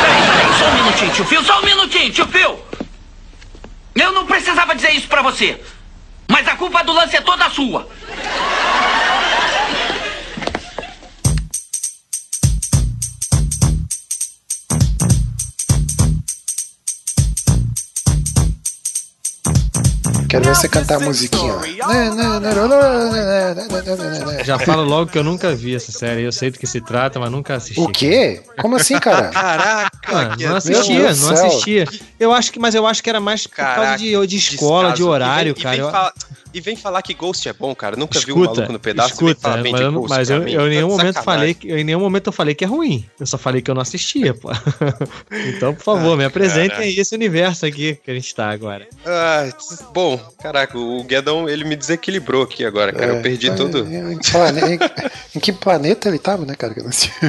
Peraí, 0.00 0.22
peraí, 0.30 0.58
só 0.60 0.66
um 0.66 0.74
minutinho, 0.74 1.10
tio 1.12 1.24
Phil, 1.24 1.42
só 1.42 1.58
um 1.58 1.64
minutinho, 1.64 2.12
tio 2.12 2.28
Phil. 2.28 2.64
Eu 3.96 4.12
não 4.12 4.26
precisava 4.26 4.76
dizer 4.76 4.92
isso 4.92 5.08
pra 5.08 5.22
você. 5.22 5.60
Mas 6.28 6.46
a 6.48 6.56
culpa 6.56 6.82
do 6.84 6.92
lance 6.92 7.16
é 7.16 7.20
toda 7.20 7.48
sua. 7.50 7.86
Quero 20.28 20.44
ver 20.46 20.54
você 20.56 20.68
cantar 20.68 20.96
a 20.96 21.00
musiquinha. 21.00 21.54
Já 24.44 24.58
falo 24.58 24.82
logo 24.82 25.10
que 25.10 25.16
eu 25.16 25.22
nunca 25.22 25.54
vi 25.54 25.76
essa 25.76 25.92
série. 25.92 26.22
Eu 26.22 26.32
sei 26.32 26.50
do 26.50 26.58
que 26.58 26.66
se 26.66 26.80
trata, 26.80 27.20
mas 27.20 27.30
nunca 27.30 27.54
assisti. 27.54 27.80
O 27.80 27.86
quê? 27.88 28.42
Como 28.60 28.74
assim, 28.74 28.98
cara? 28.98 29.28
Caraca, 29.28 29.90
Ah, 30.08 30.36
não 30.36 30.56
assistia, 30.56 31.14
não 31.14 31.30
assistia. 31.30 31.86
Eu 32.24 32.32
acho 32.32 32.50
que, 32.52 32.58
mas 32.58 32.74
eu 32.74 32.86
acho 32.86 33.02
que 33.02 33.10
era 33.10 33.20
mais 33.20 33.46
por 33.46 33.56
causa 33.56 33.74
Caraca, 33.74 33.98
de, 33.98 34.26
de 34.26 34.36
escola, 34.36 34.88
de 34.88 34.94
descaso. 34.94 35.10
horário, 35.10 35.54
E 35.56 35.62
vem- 35.62 35.62
cara. 35.62 35.76
E 35.76 35.80
vem, 35.80 35.90
falar, 35.90 36.12
e 36.54 36.60
vem 36.60 36.76
falar 36.76 37.02
que 37.02 37.14
Ghost 37.14 37.48
é 37.48 37.52
bom, 37.52 37.74
cara. 37.74 37.96
Nunca 37.96 38.18
vi 38.20 38.32
um 38.32 38.36
Escuta, 38.42 38.54
maluco 38.54 38.72
no 38.72 38.78
pedaço 38.80 39.08
e 39.14 39.16
vem 39.18 39.28
escuta, 39.30 39.40
falar 39.50 39.62
bem 39.62 39.72
mas, 39.72 39.80
de 39.80 39.86
eu, 39.86 39.92
Ghost 39.92 40.08
mas 40.10 40.30
eu, 40.30 40.48
eu 40.48 40.66
em 40.66 40.70
nenhum 40.70 40.88
Tá 40.88 40.94
de 40.96 40.98
momento 41.02 41.22
falei, 41.22 41.54
que- 41.54 41.68
eu 41.68 41.78
em 41.78 41.84
nenhum 41.84 42.00
momento 42.00 42.26
eu 42.28 42.32
falei 42.32 42.54
que 42.54 42.64
é 42.64 42.66
ruim. 42.66 43.04
Eu 43.20 43.26
só 43.26 43.36
falei 43.36 43.60
que 43.60 43.70
eu 43.70 43.74
não 43.74 43.82
assistia, 43.82 44.32
pô. 44.34 44.48
então, 45.30 45.74
por 45.74 45.82
favor, 45.82 46.16
me 46.16 46.24
apresentem 46.24 46.70
cara. 46.70 46.82
aí 46.82 46.98
esse 46.98 47.14
universo 47.14 47.66
aqui 47.66 47.98
que 48.02 48.10
a 48.10 48.14
gente 48.14 48.34
tá 48.34 48.50
agora. 48.50 48.86
Ah, 49.04 49.48
bom, 49.92 50.16
caraca, 50.40 50.78
o 50.78 51.02
Guedon, 51.04 51.48
ele 51.48 51.64
me 51.64 51.76
desequilibrou 51.76 52.42
aqui 52.42 52.64
agora, 52.64 52.92
cara. 52.92 53.14
eu 53.16 53.22
perdi 53.22 53.48
É, 53.48 53.54
tudo. 53.54 53.86
Em, 53.86 54.18
em 55.34 55.40
que 55.40 55.52
planeta 55.52 56.08
ele 56.08 56.18
tava, 56.18 56.44
né, 56.44 56.54
cara? 56.54 56.74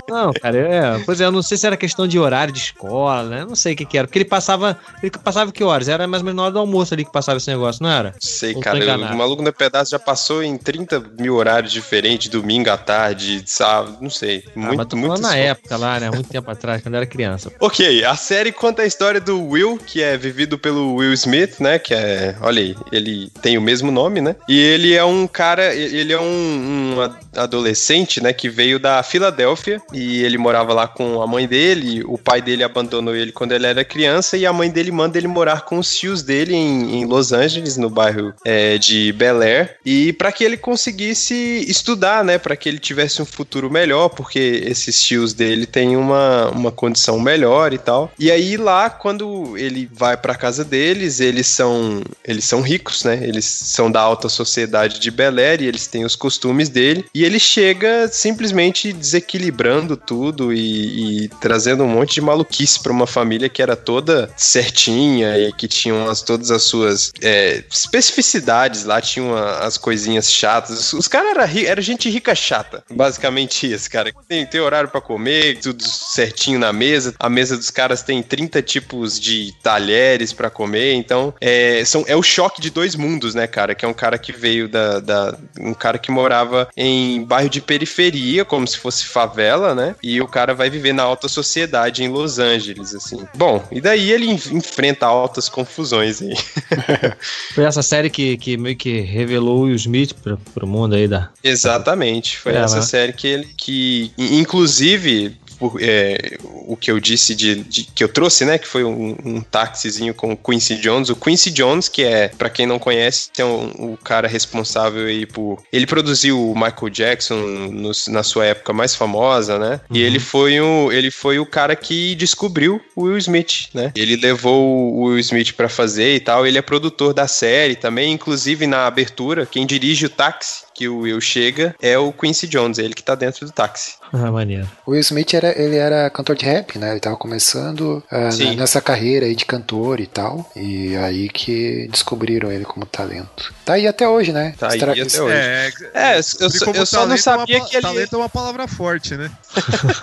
Não, 0.09 0.31
cara, 0.33 0.57
é, 0.57 0.99
pois 1.05 1.19
é, 1.21 1.25
eu 1.25 1.31
não 1.31 1.41
sei 1.41 1.57
se 1.57 1.65
era 1.67 1.75
questão 1.77 2.07
de 2.07 2.17
horário 2.19 2.53
de 2.53 2.59
escola, 2.59 3.23
né? 3.23 3.45
Não 3.45 3.55
sei 3.55 3.73
o 3.73 3.75
que, 3.75 3.85
que 3.85 3.97
era. 3.97 4.07
Porque 4.07 4.19
ele 4.19 4.25
passava. 4.25 4.77
Ele 5.01 5.11
passava 5.11 5.51
que 5.51 5.63
horas? 5.63 5.87
Era 5.87 6.07
mais 6.07 6.21
ou 6.21 6.25
menos 6.25 6.37
na 6.37 6.43
hora 6.43 6.51
do 6.51 6.59
almoço 6.59 6.93
ali 6.93 7.05
que 7.05 7.11
passava 7.11 7.37
esse 7.37 7.49
negócio, 7.49 7.83
não 7.83 7.89
era? 7.89 8.15
Sei, 8.19 8.53
Ou 8.55 8.61
cara. 8.61 8.77
enganado? 8.77 9.13
O 9.13 9.17
Maluco 9.17 9.43
no 9.43 9.53
Pedaço 9.53 9.91
já 9.91 9.99
passou 9.99 10.43
em 10.43 10.57
30 10.57 11.03
mil 11.19 11.35
horários 11.35 11.71
diferentes, 11.71 12.29
domingo 12.29 12.69
à 12.69 12.77
tarde, 12.77 13.43
sábado, 13.45 13.97
não 14.01 14.09
sei. 14.09 14.43
Ah, 14.47 14.51
Muito, 14.55 14.77
mas 14.77 14.87
tô 14.87 14.95
muito 14.95 15.15
falando 15.15 15.23
na 15.23 15.37
época 15.37 15.77
lá, 15.77 15.99
né? 15.99 16.09
Muito 16.09 16.29
tempo 16.29 16.49
atrás, 16.49 16.81
quando 16.81 16.95
eu 16.95 16.99
era 16.99 17.05
criança. 17.05 17.51
Ok, 17.65 18.05
a 18.05 18.15
série 18.15 18.51
conta 18.51 18.83
a 18.83 18.85
história 18.85 19.19
do 19.19 19.43
Will, 19.43 19.77
que 19.77 20.01
é 20.01 20.15
vivido 20.15 20.57
pelo 20.57 20.95
Will 20.95 21.13
Smith, 21.13 21.59
né? 21.59 21.79
Que 21.79 21.93
é, 21.95 22.35
olha 22.41 22.61
aí, 22.61 22.75
ele 22.91 23.31
tem 23.41 23.57
o 23.57 23.61
mesmo 23.61 23.91
nome, 23.91 24.21
né? 24.21 24.35
E 24.47 24.59
ele 24.59 24.93
é 24.93 25.03
um 25.03 25.25
cara, 25.25 25.73
ele 25.73 26.13
é 26.13 26.19
um, 26.19 26.95
um 26.95 27.01
adolescente, 27.35 28.21
né? 28.21 28.33
Que 28.33 28.49
veio 28.49 28.79
da 28.79 29.01
Filadélfia 29.03 29.81
e 29.93 30.23
ele 30.23 30.37
morava 30.37 30.73
lá 30.73 30.87
com 30.87 31.21
a 31.21 31.27
mãe 31.27 31.47
dele. 31.47 32.03
O 32.05 32.17
pai 32.17 32.41
dele 32.41 32.63
abandonou 32.63 33.15
ele 33.15 33.31
quando 33.31 33.51
ele 33.51 33.65
era 33.65 33.83
criança 33.83 34.37
e 34.37 34.45
a 34.45 34.53
mãe 34.53 34.69
dele 34.69 34.91
manda 34.91 35.17
ele 35.17 35.27
morar 35.27 35.61
com 35.61 35.79
os 35.79 35.95
tios 35.95 36.23
dele 36.23 36.53
em, 36.53 37.01
em 37.01 37.05
Los 37.05 37.31
Angeles, 37.31 37.77
no 37.77 37.89
bairro 37.89 38.33
é, 38.43 38.77
de 38.77 39.11
Bel 39.13 39.41
Air. 39.41 39.77
E 39.85 40.13
para 40.13 40.31
que 40.31 40.43
ele 40.43 40.57
conseguisse 40.57 41.65
estudar, 41.67 42.23
né? 42.23 42.37
Para 42.37 42.55
que 42.55 42.69
ele 42.69 42.79
tivesse 42.79 43.21
um 43.21 43.25
futuro 43.25 43.69
melhor, 43.69 44.09
porque 44.09 44.63
esses 44.65 45.01
tios 45.01 45.33
dele 45.33 45.65
têm 45.65 45.97
uma, 45.97 46.49
uma 46.49 46.71
condição 46.71 47.19
melhor 47.19 47.73
e 47.73 47.77
tal. 47.77 48.11
E 48.17 48.31
aí 48.31 48.57
lá, 48.57 48.89
quando 48.89 49.57
ele 49.57 49.89
vai 49.91 50.17
para 50.17 50.35
casa 50.35 50.63
deles, 50.63 51.19
eles 51.19 51.47
são 51.47 52.01
eles 52.23 52.45
são 52.45 52.61
ricos, 52.61 53.03
né? 53.03 53.19
Eles 53.21 53.45
são 53.45 53.91
da 53.91 54.01
alta 54.01 54.29
sociedade 54.29 54.99
de 54.99 55.11
Bel 55.11 55.37
Air 55.37 55.61
e 55.61 55.67
eles 55.67 55.87
têm 55.87 56.05
os 56.05 56.15
costumes 56.15 56.69
dele. 56.69 57.05
E 57.13 57.23
ele 57.25 57.39
chega 57.39 58.07
simplesmente 58.07 58.93
desequilibrando 58.93 59.97
tudo 59.97 60.53
e, 60.53 61.25
e 61.25 61.27
trazendo 61.41 61.83
um 61.83 61.87
monte 61.87 62.15
de 62.15 62.21
maluquice 62.21 62.79
para 62.81 62.91
uma 62.91 63.07
família 63.07 63.49
que 63.49 63.61
era 63.61 63.75
toda 63.75 64.29
certinha 64.35 65.37
e 65.37 65.51
que 65.53 65.67
tinham 65.67 66.09
as, 66.09 66.21
todas 66.21 66.51
as 66.51 66.63
suas 66.63 67.11
é, 67.21 67.63
especificidades 67.69 68.83
lá, 68.85 69.01
tinham 69.01 69.35
as 69.35 69.77
coisinhas 69.77 70.31
chatas. 70.31 70.93
Os 70.93 71.07
caras 71.07 71.31
eram 71.31 71.45
era 71.65 71.81
gente 71.81 72.09
rica 72.09 72.33
chata, 72.35 72.83
basicamente 72.91 73.71
isso, 73.71 73.89
cara. 73.89 74.11
Tem, 74.27 74.45
tem 74.45 74.61
horário 74.61 74.89
para 74.89 75.01
comer, 75.01 75.59
tudo 75.59 75.83
certinho 75.83 76.59
na 76.59 76.71
mesa. 76.73 77.13
A 77.19 77.29
mesa 77.29 77.55
dos 77.57 77.69
caras 77.69 78.01
tem 78.01 78.21
30 78.21 78.61
tipos 78.61 79.19
de 79.19 79.53
talheres 79.63 80.33
para 80.33 80.49
comer, 80.49 80.93
então 80.93 81.33
é, 81.39 81.83
são, 81.85 82.03
é 82.07 82.15
o 82.15 82.23
choque 82.23 82.61
de 82.61 82.69
dois 82.69 82.95
mundos, 82.95 83.33
né, 83.35 83.47
cara? 83.47 83.73
Que 83.75 83.85
é 83.85 83.87
um 83.87 83.93
cara 83.93 84.17
que 84.17 84.31
veio 84.31 84.67
da, 84.67 84.99
da- 84.99 85.37
um 85.59 85.73
cara 85.73 85.97
que 85.97 86.11
morava 86.11 86.67
em 86.75 87.14
bairro 87.23 87.49
de 87.49 87.61
periferia, 87.61 88.43
como 88.45 88.67
se 88.67 88.77
fosse 88.77 89.05
favela, 89.05 89.73
né? 89.75 89.95
E 90.01 90.21
o 90.21 90.27
cara 90.27 90.53
vai 90.53 90.69
viver 90.69 90.93
na 90.93 91.03
alta 91.03 91.27
sociedade 91.27 92.03
em 92.03 92.07
Los 92.09 92.39
Angeles, 92.39 92.93
assim. 92.95 93.19
Bom, 93.35 93.63
e 93.71 93.79
daí 93.81 94.11
ele 94.11 94.27
en- 94.29 94.39
enfrenta 94.57 95.05
altas 95.05 95.47
confusões 95.49 96.21
aí. 96.21 96.33
Foi 97.53 97.63
essa 97.63 97.81
série 97.81 98.09
que, 98.09 98.37
que 98.37 98.57
meio 98.57 98.75
que 98.75 98.99
revelou 99.01 99.59
o 99.59 99.61
Will 99.63 99.75
Smith 99.75 100.13
pro, 100.15 100.37
pro 100.53 100.67
mundo 100.67 100.95
aí 100.95 101.07
da. 101.07 101.29
Exatamente, 101.43 102.37
foi 102.37 102.53
É, 102.53 102.57
essa 102.57 102.77
né? 102.77 102.81
série 102.81 103.13
que 103.13 103.27
ele 103.27 103.47
que 103.57 104.11
in- 104.17 104.39
inclusive 104.39 105.37
por- 105.59 105.77
é, 105.81 106.37
o 106.43 106.75
que 106.75 106.91
eu 106.91 106.99
disse 106.99 107.33
de, 107.35 107.55
de- 107.63 107.83
que 107.83 108.03
eu 108.03 108.07
trouxe, 108.09 108.45
né, 108.45 108.57
que 108.57 108.67
foi 108.67 108.83
um, 108.83 109.15
um 109.23 109.41
táxizinho 109.41 110.13
com 110.13 110.31
o 110.33 110.37
Quincy 110.37 110.75
Jones, 110.77 111.09
o 111.09 111.15
Quincy 111.15 111.51
Jones 111.51 111.87
que 111.89 112.03
é 112.03 112.27
pra 112.29 112.49
quem 112.49 112.65
não 112.65 112.79
conhece 112.79 113.29
é 113.37 113.45
um- 113.45 113.93
o 113.93 113.97
cara 114.03 114.27
responsável 114.27 115.05
aí 115.05 115.25
por 115.25 115.61
ele 115.71 115.85
produziu 115.85 116.51
o 116.51 116.55
Michael 116.55 116.89
Jackson 116.89 117.35
nos- 117.71 118.07
na 118.07 118.23
sua 118.23 118.45
época 118.45 118.73
mais 118.73 118.95
famosa, 118.95 119.57
né, 119.59 119.79
e 119.91 120.01
ele 120.01 120.19
foi 120.19 120.59
o 120.59 120.91
ele 120.91 121.11
foi 121.11 121.39
o 121.39 121.45
cara 121.45 121.75
que 121.75 122.15
descobriu 122.15 122.81
o 122.95 123.03
Will 123.03 123.17
Smith, 123.17 123.69
né, 123.73 123.91
ele 123.95 124.15
levou 124.15 124.93
o 124.93 125.03
Will 125.05 125.19
Smith 125.19 125.53
pra 125.53 125.69
fazer 125.69 126.15
e 126.15 126.19
tal, 126.19 126.45
ele 126.45 126.57
é 126.57 126.61
produtor 126.61 127.13
da 127.13 127.27
série 127.27 127.75
também, 127.75 128.11
inclusive 128.13 128.67
na 128.67 128.85
abertura 128.87 129.45
quem 129.45 129.65
dirige 129.65 130.05
o 130.05 130.09
táxi 130.09 130.65
que 130.75 130.87
o 130.89 130.99
Will 130.99 131.21
chega 131.21 131.73
é 131.81 131.97
o 131.97 132.11
Quincy 132.11 132.47
Jones, 132.47 132.77
ele 132.77 132.93
que 132.93 133.01
tá 133.01 133.15
dentro 133.15 133.45
do 133.45 133.51
táxi. 133.51 133.93
Ah, 134.11 134.29
maneiro. 134.31 134.69
O 134.85 134.91
Will 134.91 134.99
Smith 134.99 135.33
era, 135.33 135.57
ele 135.59 135.77
era 135.77 136.09
cantor 136.09 136.35
de 136.35 136.45
rap, 136.45 136.77
né? 136.77 136.91
Ele 136.91 136.99
tava 136.99 137.15
começando 137.15 138.03
na- 138.11 138.53
nessa 138.55 138.81
carreira 138.81 139.25
aí 139.25 139.35
de 139.35 139.45
cantor 139.45 139.99
e 140.01 140.05
tal. 140.05 140.51
E 140.55 140.95
aí 140.97 141.29
que 141.29 141.87
descobriram 141.89 142.51
ele 142.51 142.65
como 142.65 142.85
talento. 142.85 143.53
Tá 143.63 143.73
aí 143.73 143.87
até 143.87 144.07
hoje, 144.07 144.31
né? 144.33 144.53
Tá 144.59 144.71
aí 144.71 144.79
Será 144.79 144.91
até 144.91 145.01
hoje. 145.21 145.33
É, 145.33 145.71
É, 145.93 146.17
eu, 146.17 146.73
eu 146.75 146.85
só 146.85 146.97
não 146.99 147.05
é 147.05 147.11
uma 147.11 147.17
sabia 147.17 147.61
que 147.61 147.75
ele. 147.77 147.81
Talento 147.81 148.13
é 148.15 148.17
uma 148.17 148.29
palavra 148.29 148.67
forte, 148.67 149.15
né? 149.15 149.31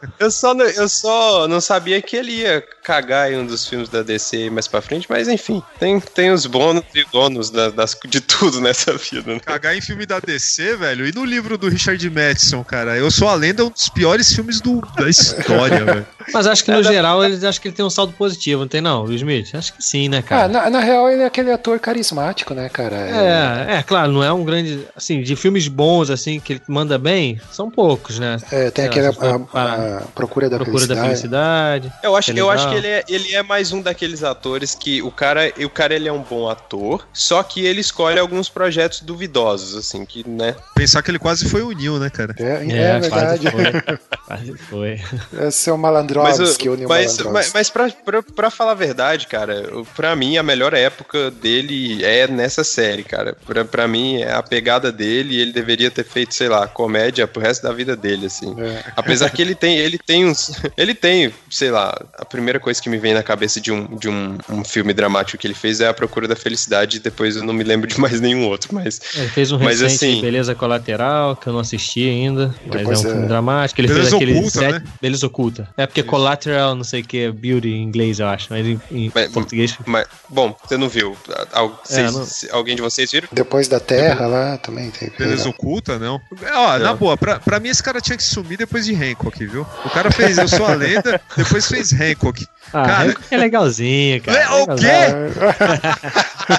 Eu 0.18 0.30
só, 0.30 0.54
não- 0.54 0.64
eu 0.64 0.88
só 0.88 1.46
não 1.46 1.60
sabia 1.60 2.00
que 2.00 2.16
ele 2.16 2.32
ia 2.32 2.64
cagar 2.90 3.32
em 3.32 3.36
um 3.38 3.46
dos 3.46 3.68
filmes 3.68 3.88
da 3.88 4.02
DC 4.02 4.50
mais 4.50 4.66
pra 4.66 4.80
frente, 4.82 5.06
mas 5.08 5.28
enfim, 5.28 5.62
tem, 5.78 6.00
tem 6.00 6.32
os 6.32 6.44
bônus 6.44 6.82
e 6.92 7.04
ônus 7.16 7.48
da- 7.48 7.70
das, 7.70 7.96
de 8.08 8.20
tudo 8.20 8.60
nessa 8.60 8.92
vida, 8.94 9.32
né? 9.34 9.38
Cagar 9.38 9.76
em 9.76 9.80
filme 9.80 10.04
da 10.04 10.18
DC, 10.18 10.74
velho. 10.76 11.06
E 11.06 11.12
no 11.12 11.24
livro 11.24 11.56
do 11.56 11.68
Richard 11.68 12.10
Madison, 12.10 12.64
cara. 12.64 12.96
Eu 12.96 13.08
Sou 13.10 13.28
a 13.28 13.34
Lenda 13.34 13.62
é 13.62 13.64
um 13.64 13.70
dos 13.70 13.88
piores 13.88 14.32
filmes 14.34 14.60
do, 14.60 14.80
da 14.96 15.08
história, 15.08 15.84
velho. 15.86 16.06
Mas 16.32 16.46
acho 16.48 16.64
que 16.64 16.72
no 16.72 16.82
geral 16.82 17.24
eles 17.24 17.44
acho 17.44 17.60
que 17.60 17.68
ele 17.68 17.76
tem 17.76 17.84
um 17.84 17.90
saldo 17.90 18.12
positivo, 18.12 18.62
não 18.62 18.68
tem 18.68 18.80
não, 18.80 19.04
Will 19.04 19.14
Smith? 19.16 19.54
Acho 19.54 19.72
que 19.74 19.82
sim, 19.84 20.08
né, 20.08 20.18
Ah, 20.18 20.22
cara? 20.22 20.48
na, 20.48 20.68
na 20.70 20.80
real, 20.80 21.08
ele 21.08 21.22
é 21.22 21.26
aquele 21.26 21.52
ator 21.52 21.78
carismático, 21.78 22.54
né, 22.54 22.68
cara? 22.68 22.96
É, 22.96 23.76
é, 23.78 23.82
claro, 23.84 24.10
não 24.10 24.24
é 24.24 24.32
um 24.32 24.44
grande. 24.44 24.80
Assim, 24.96 25.22
de 25.22 25.36
filmes 25.36 25.68
bons, 25.68 26.10
assim, 26.10 26.40
que 26.40 26.54
ele 26.54 26.62
manda 26.66 26.98
bem, 26.98 27.40
são 27.52 27.70
poucos, 27.70 28.18
né? 28.18 28.36
É, 28.50 28.68
tem 28.70 28.86
aquele 28.86 29.06
a, 29.06 29.12
comparar. 29.12 29.98
a 29.98 30.00
Procura 30.14 30.48
da 30.50 30.56
Procura 30.56 30.86
da 30.88 30.94
Felicidade. 30.96 31.08
Felicidade. 31.08 31.92
Eu 32.02 32.16
acho, 32.16 32.32
que 32.32 32.38
é 32.38 32.42
eu 32.42 32.50
acho 32.50 32.68
que 32.70 32.74
ele 32.80 32.88
é, 32.88 33.04
ele 33.08 33.34
é 33.34 33.42
mais 33.42 33.72
um 33.72 33.80
daqueles 33.82 34.22
atores 34.22 34.74
que 34.74 35.02
o 35.02 35.10
cara, 35.10 35.52
o 35.64 35.70
cara 35.70 35.94
ele 35.94 36.08
é 36.08 36.12
um 36.12 36.22
bom 36.22 36.48
ator, 36.48 37.06
só 37.12 37.42
que 37.42 37.64
ele 37.64 37.80
escolhe 37.80 38.18
alguns 38.18 38.48
projetos 38.48 39.00
duvidosos, 39.00 39.76
assim, 39.76 40.04
que, 40.04 40.28
né? 40.28 40.54
Pensar 40.74 41.02
que 41.02 41.10
ele 41.10 41.18
quase 41.18 41.48
foi 41.48 41.62
o 41.62 41.70
Neil, 41.72 41.98
né, 41.98 42.10
cara? 42.10 42.34
É, 42.38 42.66
é, 42.70 42.98
verdade. 43.00 43.46
Quase 43.50 43.50
foi. 43.50 43.96
Quase 44.26 44.58
foi. 44.58 45.00
É 45.46 45.50
seu 45.50 45.76
Mas, 45.76 45.82
Malandrovski, 45.82 46.68
o 46.68 46.72
o- 46.72 46.76
Neil 46.76 46.88
mas, 46.88 47.18
mas, 47.18 47.52
mas 47.52 47.70
pra, 47.70 47.88
pra, 47.90 48.22
pra 48.22 48.50
falar 48.50 48.72
a 48.72 48.74
verdade, 48.74 49.26
cara, 49.26 49.68
o- 49.76 49.84
pra 49.84 50.14
mim 50.16 50.36
a 50.38 50.42
melhor 50.42 50.72
época 50.74 51.30
dele 51.30 52.04
é 52.04 52.26
nessa 52.28 52.62
série, 52.64 53.02
cara. 53.02 53.36
Pra, 53.46 53.64
pra 53.64 53.88
mim 53.88 54.22
é 54.22 54.32
a 54.32 54.42
pegada 54.42 54.90
dele 54.92 55.34
e 55.36 55.40
ele 55.40 55.52
deveria 55.52 55.90
ter 55.90 56.04
feito, 56.04 56.34
sei 56.34 56.48
lá, 56.48 56.66
comédia 56.68 57.26
pro 57.26 57.42
resto 57.42 57.62
da 57.62 57.72
vida 57.72 57.96
dele, 57.96 58.26
assim. 58.26 58.54
É. 58.60 58.84
Apesar 58.96 59.28
que 59.30 59.42
ele 59.42 59.54
tem, 59.54 59.76
ele 59.78 59.98
tem 59.98 60.24
uns. 60.26 60.50
Ele 60.76 60.94
tem, 60.94 61.32
sei 61.50 61.70
lá, 61.70 61.94
a 62.16 62.24
primeira 62.24 62.58
coisa 62.60 62.80
que 62.80 62.88
me 62.88 62.98
vem 62.98 63.14
na 63.14 63.22
cabeça 63.22 63.60
de 63.60 63.72
um, 63.72 63.86
de 63.96 64.08
um, 64.08 64.38
um 64.48 64.62
filme 64.64 64.92
dramático 64.92 65.38
que 65.38 65.46
ele 65.46 65.54
fez 65.54 65.80
é 65.80 65.88
A 65.88 65.94
Procura 65.94 66.28
da 66.28 66.36
Felicidade, 66.36 66.98
e 66.98 67.00
depois 67.00 67.36
eu 67.36 67.42
não 67.42 67.52
me 67.54 67.64
lembro 67.64 67.86
de 67.88 67.98
mais 67.98 68.20
nenhum 68.20 68.46
outro, 68.46 68.74
mas. 68.74 69.00
Ele 69.14 69.28
fez 69.28 69.50
um 69.52 69.58
Mas, 69.58 69.80
recente, 69.80 70.04
assim- 70.12 70.20
Beleza 70.20 70.54
Colateral, 70.54 71.34
que 71.36 71.46
eu 71.46 71.52
não 71.52 71.60
assisti 71.60 72.08
ainda, 72.08 72.54
mas 72.66 72.78
Depois 72.78 72.98
é 73.04 73.06
um 73.06 73.10
é- 73.10 73.12
filme 73.14 73.28
dramático. 73.28 73.80
Ele 73.80 73.88
Beleza 73.88 74.10
fez 74.10 74.14
aquele 74.22 74.38
Oculta, 74.38 74.58
sete- 74.60 74.72
né? 74.72 74.82
Beleza 75.00 75.26
Oculta. 75.26 75.68
É 75.76 75.86
porque 75.86 76.02
Collateral, 76.02 76.74
não 76.74 76.84
sei 76.84 77.00
o 77.00 77.04
que, 77.04 77.30
Beauty 77.32 77.68
em 77.68 77.82
inglês, 77.82 78.20
eu 78.20 78.26
acho, 78.28 78.48
mas 78.50 78.66
em, 78.66 78.80
em 78.90 79.10
Mas- 79.14 79.30
português. 79.32 79.76
mas 79.86 80.06
bom, 80.28 80.54
você 80.64 80.76
não 80.76 80.88
viu. 80.88 81.16
Al- 81.52 81.80
vocês- 81.84 82.12
não. 82.12 82.58
Alguém 82.58 82.76
de 82.76 82.82
vocês 82.82 83.10
viram? 83.10 83.28
Depois 83.32 83.68
da 83.68 83.80
Terra 83.80 84.26
lá 84.26 84.58
também 84.58 84.90
tem. 84.90 85.10
Beleza 85.18 85.48
oculta, 85.48 85.98
não. 85.98 86.20
Ó, 86.54 86.78
na 86.78 86.94
boa, 86.94 87.16
pra, 87.16 87.38
pra 87.38 87.58
mim 87.60 87.68
esse 87.68 87.82
cara 87.82 88.00
tinha 88.00 88.16
que 88.16 88.22
sumir 88.22 88.58
depois 88.58 88.84
de 88.84 88.94
Hancock, 88.94 89.44
viu? 89.46 89.66
O 89.84 89.90
cara 89.90 90.10
fez 90.10 90.36
Eu 90.38 90.48
Sou 90.48 90.66
a 90.66 90.74
Lenda, 90.74 91.20
depois 91.36 91.66
fez 91.66 91.92
Hancock. 91.92 92.46
Ah, 92.72 92.86
cara, 92.86 93.02
Hancock 93.10 93.34
é 93.34 93.36
legalzinho, 93.36 94.22
cara. 94.22 94.38
É, 94.38 94.48
o 94.50 94.58
legalzinho. 94.60 94.90
quê? 94.90 96.50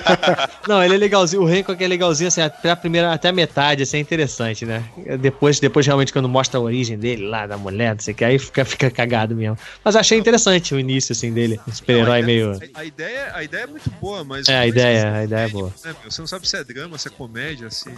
Não, 0.68 0.84
ele 0.84 0.96
é 0.96 0.98
legalzinho. 0.98 1.44
O 1.44 1.48
Hancock 1.48 1.82
é 1.82 1.88
legalzinho, 1.88 2.28
assim, 2.28 2.42
até 2.42 2.72
a 2.72 2.76
primeira, 2.76 3.14
até 3.14 3.30
a 3.30 3.32
metade, 3.32 3.84
assim, 3.84 3.98
é 3.98 4.00
interessante, 4.00 4.66
né? 4.66 4.84
Depois, 5.20 5.60
depois 5.60 5.86
realmente, 5.86 6.12
quando 6.12 6.28
mostra 6.28 6.60
a 6.60 6.64
origem 6.64 6.98
dele 6.98 7.28
lá, 7.28 7.48
da 7.48 7.58
mulher, 7.58 7.94
não 7.94 8.02
sei 8.02 8.14
o 8.14 8.18
que, 8.18 8.26
aí 8.26 8.40
fica, 8.40 8.66
fica 8.66 8.90
cagado 8.90 9.36
mesmo. 9.36 9.58
Mas 9.84 9.96
eu 9.96 10.02
achei 10.02 10.18
interessante 10.18 10.74
o 10.74 10.80
início, 10.80 11.14
assim, 11.14 11.32
dele. 11.32 11.60
Um 11.68 11.72
super-herói 11.72 12.22
meio. 12.24 12.60
A, 12.74 12.84
ideia, 12.84 13.32
a 13.34 13.44
ideia 13.44 13.64
é 13.64 13.68
muito 13.68 13.90
boa, 14.02 14.24
mas. 14.24 14.50
É, 14.50 14.58
a 14.58 14.68
ideia, 14.68 15.14
a 15.14 15.24
ideia 15.24 15.46
é 15.46 15.50
boa. 15.50 15.74
né? 15.86 15.96
Você 16.06 16.22
não 16.22 16.28
sabe 16.28 16.48
se 16.48 16.58
é 16.58 16.64
drama, 16.64 16.98
se 16.98 17.08
é 17.08 17.12
comédia, 17.12 17.70
se. 17.70 17.90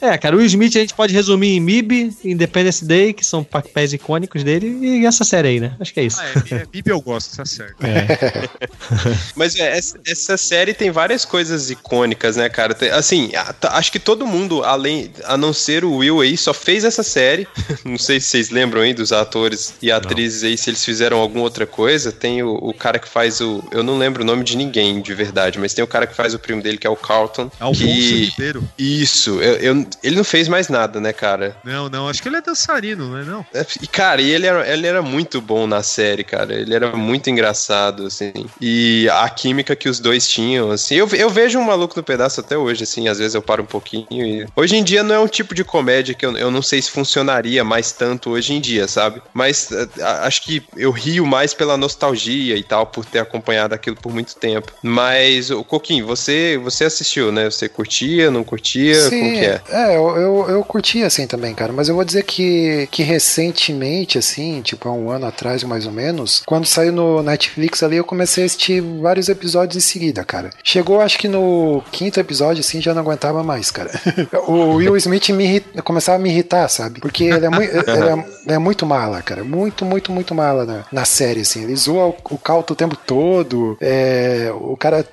É, 0.00 0.18
cara, 0.18 0.34
o 0.36 0.38
Will 0.38 0.46
Smith 0.46 0.76
a 0.76 0.80
gente 0.80 0.94
pode 0.94 1.14
resumir 1.14 1.56
em 1.56 1.60
MIB, 1.60 2.16
Independence 2.24 2.84
Day, 2.84 3.12
que 3.12 3.24
são 3.24 3.42
papéis 3.42 3.92
icônicos 3.92 4.44
dele, 4.44 4.66
e 4.82 5.06
essa 5.06 5.24
série 5.24 5.48
aí, 5.48 5.60
né? 5.60 5.74
Acho 5.80 5.94
que 5.94 6.00
é 6.00 6.04
isso. 6.04 6.20
Ah, 6.20 6.44
é, 6.50 6.61
é 6.62 6.66
Bíblia 6.66 6.94
eu 6.94 7.00
gosto, 7.00 7.36
tá 7.36 7.44
certo. 7.44 7.76
É. 7.84 8.48
Mas 9.36 9.56
é, 9.56 9.76
essa, 10.06 10.36
série 10.36 10.74
tem 10.74 10.90
várias 10.90 11.24
coisas 11.24 11.70
icônicas, 11.70 12.36
né, 12.36 12.48
cara? 12.48 12.74
Tem- 12.74 12.90
assim, 12.90 13.30
tá- 13.60 13.72
acho 13.76 13.90
que 13.92 13.98
todo 13.98 14.26
mundo, 14.26 14.62
além, 14.64 15.12
a 15.24 15.36
não 15.36 15.52
ser 15.52 15.84
o 15.84 15.96
Will 15.96 16.20
aí, 16.20 16.36
só 16.36 16.52
fez 16.54 16.84
essa 16.84 17.02
série. 17.02 17.46
Não 17.84 17.98
sei 17.98 18.20
se 18.20 18.28
vocês 18.28 18.50
lembram 18.50 18.80
aí 18.82 18.94
dos 18.94 19.12
atores 19.12 19.74
e 19.82 19.90
atrizes 19.90 20.44
aí, 20.44 20.56
se 20.56 20.70
eles 20.70 20.84
fizeram 20.84 21.18
alguma 21.18 21.42
outra 21.42 21.66
coisa. 21.66 22.12
Tem 22.12 22.42
o, 22.42 22.54
o 22.54 22.72
cara 22.72 22.98
que 22.98 23.08
faz 23.08 23.40
o. 23.40 23.62
Eu 23.70 23.82
não 23.82 23.98
lembro 23.98 24.22
o 24.22 24.26
nome 24.26 24.44
de 24.44 24.56
ninguém 24.56 25.00
de 25.00 25.12
verdade, 25.14 25.58
mas 25.58 25.74
tem 25.74 25.82
o 25.84 25.86
cara 25.88 26.06
que 26.06 26.14
faz 26.14 26.32
o 26.34 26.38
primo 26.38 26.62
dele, 26.62 26.78
que 26.78 26.86
é 26.86 26.90
o 26.90 26.96
Carlton. 26.96 27.50
Alfonso 27.58 27.84
que... 27.84 28.24
Ribeiro. 28.26 28.68
Isso, 28.78 29.40
eu, 29.42 29.54
eu- 29.56 29.86
ele 30.02 30.16
não 30.16 30.24
fez 30.24 30.48
mais 30.48 30.68
nada, 30.68 31.00
né, 31.00 31.12
cara? 31.12 31.56
Não, 31.64 31.88
não, 31.88 32.08
acho 32.08 32.22
que 32.22 32.28
ele 32.28 32.36
é 32.36 32.40
dançarino, 32.40 33.08
não 33.08 33.18
é 33.18 33.24
não? 33.24 33.46
É, 33.52 33.66
E, 33.82 33.86
cara, 33.86 34.22
e 34.22 34.30
ele 34.30 34.46
era, 34.46 34.68
ele 34.72 34.86
era 34.86 35.02
muito 35.02 35.40
bom 35.40 35.66
na 35.66 35.82
série, 35.82 36.24
cara. 36.24 36.51
Ele 36.60 36.74
era 36.74 36.96
muito 36.96 37.28
engraçado, 37.30 38.06
assim. 38.06 38.32
E 38.60 39.08
a 39.10 39.28
química 39.28 39.74
que 39.76 39.88
os 39.88 39.98
dois 40.00 40.28
tinham, 40.28 40.70
assim. 40.70 40.94
Eu, 40.96 41.08
eu 41.08 41.30
vejo 41.30 41.58
um 41.58 41.64
maluco 41.64 41.94
no 41.96 42.02
pedaço 42.02 42.40
até 42.40 42.56
hoje, 42.56 42.84
assim. 42.84 43.08
Às 43.08 43.18
vezes 43.18 43.34
eu 43.34 43.42
paro 43.42 43.62
um 43.62 43.66
pouquinho 43.66 44.06
e. 44.10 44.46
Hoje 44.56 44.76
em 44.76 44.84
dia 44.84 45.02
não 45.02 45.14
é 45.14 45.20
um 45.20 45.28
tipo 45.28 45.54
de 45.54 45.64
comédia 45.64 46.14
que 46.14 46.24
eu, 46.24 46.36
eu 46.36 46.50
não 46.50 46.62
sei 46.62 46.80
se 46.80 46.90
funcionaria 46.90 47.64
mais 47.64 47.92
tanto 47.92 48.30
hoje 48.30 48.52
em 48.54 48.60
dia, 48.60 48.86
sabe? 48.88 49.20
Mas 49.32 49.70
eh, 49.72 49.88
a- 50.02 50.26
acho 50.26 50.42
que 50.42 50.62
eu 50.76 50.90
rio 50.90 51.26
mais 51.26 51.54
pela 51.54 51.76
nostalgia 51.76 52.56
e 52.56 52.62
tal, 52.62 52.86
por 52.86 53.04
ter 53.04 53.18
acompanhado 53.18 53.74
aquilo 53.74 53.96
por 53.96 54.12
muito 54.12 54.34
tempo. 54.36 54.72
Mas, 54.82 55.50
o 55.50 55.64
Coquinho, 55.64 56.06
você, 56.06 56.58
você 56.62 56.84
assistiu, 56.84 57.30
né? 57.32 57.50
Você 57.50 57.68
curtia, 57.68 58.30
não 58.30 58.44
curtia? 58.44 58.94
Como 59.10 59.32
que 59.32 59.44
é? 59.44 59.96
eu, 59.96 60.16
eu, 60.16 60.46
eu 60.50 60.64
curti 60.64 61.02
assim 61.02 61.26
também, 61.26 61.54
cara. 61.54 61.72
Mas 61.72 61.88
eu 61.88 61.94
vou 61.94 62.04
dizer 62.04 62.24
que, 62.24 62.88
que 62.90 63.02
recentemente, 63.02 64.18
assim, 64.18 64.60
tipo 64.62 64.88
há 64.88 64.92
um 64.92 65.10
ano 65.10 65.26
atrás 65.26 65.62
mais 65.64 65.86
ou 65.86 65.92
menos, 65.92 66.41
quando 66.46 66.66
saiu 66.66 66.92
no 66.92 67.22
Netflix 67.22 67.82
ali, 67.82 67.96
eu 67.96 68.04
comecei 68.04 68.44
a 68.44 68.46
assistir 68.46 68.80
vários 68.80 69.28
episódios 69.28 69.76
em 69.76 69.86
seguida, 69.86 70.24
cara. 70.24 70.50
Chegou, 70.62 71.00
acho 71.00 71.18
que 71.18 71.28
no 71.28 71.82
quinto 71.92 72.18
episódio, 72.20 72.60
assim, 72.60 72.80
já 72.80 72.94
não 72.94 73.02
aguentava 73.02 73.42
mais, 73.42 73.70
cara. 73.70 73.90
o 74.46 74.74
Will 74.74 74.96
Smith 74.96 75.28
me 75.30 75.60
começava 75.84 76.16
a 76.16 76.20
me 76.20 76.30
irritar, 76.30 76.68
sabe? 76.68 77.00
Porque 77.00 77.24
ele 77.24 77.46
é, 77.46 77.48
mui- 77.50 77.64
ele 77.70 78.08
é, 78.08 78.12
ele 78.12 78.54
é 78.54 78.58
muito 78.58 78.86
mala, 78.86 79.22
cara. 79.22 79.44
Muito, 79.44 79.84
muito, 79.84 80.12
muito 80.12 80.34
mala 80.34 80.64
na, 80.64 80.84
na 80.92 81.04
série, 81.04 81.40
assim. 81.40 81.62
Ele 81.64 81.76
zoa 81.76 82.06
o, 82.08 82.16
o 82.30 82.38
Calto 82.38 82.72
o 82.72 82.76
tempo 82.76 82.96
todo. 82.96 83.76
É, 83.80 84.50
o 84.54 84.76
cara 84.76 85.04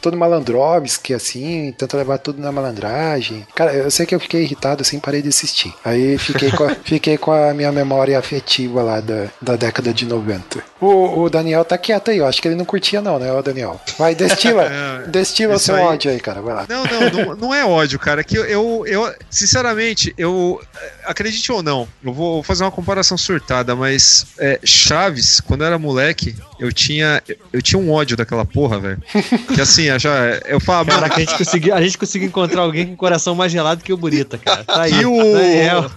todo 0.00 0.16
malandrovski, 0.16 1.14
assim, 1.14 1.72
tenta 1.76 1.96
levar 1.96 2.18
tudo 2.18 2.40
na 2.40 2.50
malandragem. 2.52 3.46
Cara, 3.54 3.72
eu 3.74 3.90
sei 3.90 4.06
que 4.06 4.14
eu 4.14 4.20
fiquei 4.20 4.42
irritado, 4.42 4.82
assim, 4.82 4.98
parei 4.98 5.22
de 5.22 5.28
assistir. 5.28 5.72
Aí 5.84 6.16
fiquei 6.18 6.50
com 6.50 6.64
a, 6.64 6.74
fiquei 6.84 7.18
com 7.18 7.32
a 7.32 7.52
minha 7.54 7.70
memória 7.72 8.18
afetiva 8.18 8.82
lá 8.82 9.00
da, 9.00 9.26
da 9.40 9.56
década 9.56 9.92
de 9.92 10.04
90. 10.06 10.62
O, 10.80 11.22
o 11.22 11.30
Daniel 11.30 11.64
tá 11.64 11.76
quieto 11.76 12.10
aí, 12.10 12.18
eu 12.18 12.26
acho 12.26 12.40
que 12.40 12.48
ele 12.48 12.54
não 12.54 12.64
curtia 12.64 13.00
não, 13.02 13.18
né, 13.18 13.32
o 13.32 13.42
Daniel? 13.42 13.80
Vai, 13.98 14.14
destila, 14.14 14.64
É, 14.70 15.06
destila 15.08 15.54
o 15.54 15.58
seu 15.58 15.74
aí- 15.74 15.82
ódio 15.82 16.10
aí, 16.10 16.20
cara, 16.20 16.40
vai 16.40 16.54
lá. 16.54 16.66
Não, 16.68 16.84
não, 16.84 17.10
não, 17.10 17.36
não 17.36 17.54
é 17.54 17.64
ódio, 17.64 17.98
cara. 17.98 18.22
Que 18.22 18.36
eu, 18.36 18.44
eu, 18.44 18.84
eu, 18.86 19.14
sinceramente, 19.30 20.14
eu 20.18 20.60
acredite 21.04 21.50
ou 21.50 21.62
não, 21.62 21.88
eu 22.04 22.12
vou 22.12 22.42
fazer 22.42 22.64
uma 22.64 22.70
comparação 22.70 23.16
surtada, 23.16 23.74
mas 23.74 24.26
é, 24.38 24.60
Chaves, 24.64 25.40
quando 25.40 25.62
eu 25.62 25.66
era 25.66 25.78
moleque, 25.78 26.36
eu 26.60 26.72
tinha, 26.72 27.22
eu 27.52 27.62
tinha 27.62 27.78
um 27.80 27.90
ódio 27.90 28.16
daquela 28.16 28.44
porra, 28.44 28.78
velho. 28.78 29.02
Que 29.54 29.60
assim, 29.68 29.82
eu 29.84 29.98
já, 29.98 30.16
eu 30.46 30.58
falava, 30.60 30.90
Caraca, 30.90 31.16
a 31.16 31.20
gente, 31.20 31.36
conseguiu, 31.36 31.74
a 31.74 31.82
gente 31.82 31.98
conseguiu 31.98 32.28
encontrar 32.28 32.62
alguém 32.62 32.86
com 32.86 32.96
coração 32.96 33.34
mais 33.34 33.52
gelado 33.52 33.82
que 33.84 33.92
o 33.92 33.96
Burita, 33.96 34.38
cara. 34.38 34.64
Tá 34.64 34.82
aí. 34.82 34.92
Que 34.92 35.06
o- 35.06 35.32
Daniel. 35.32 35.90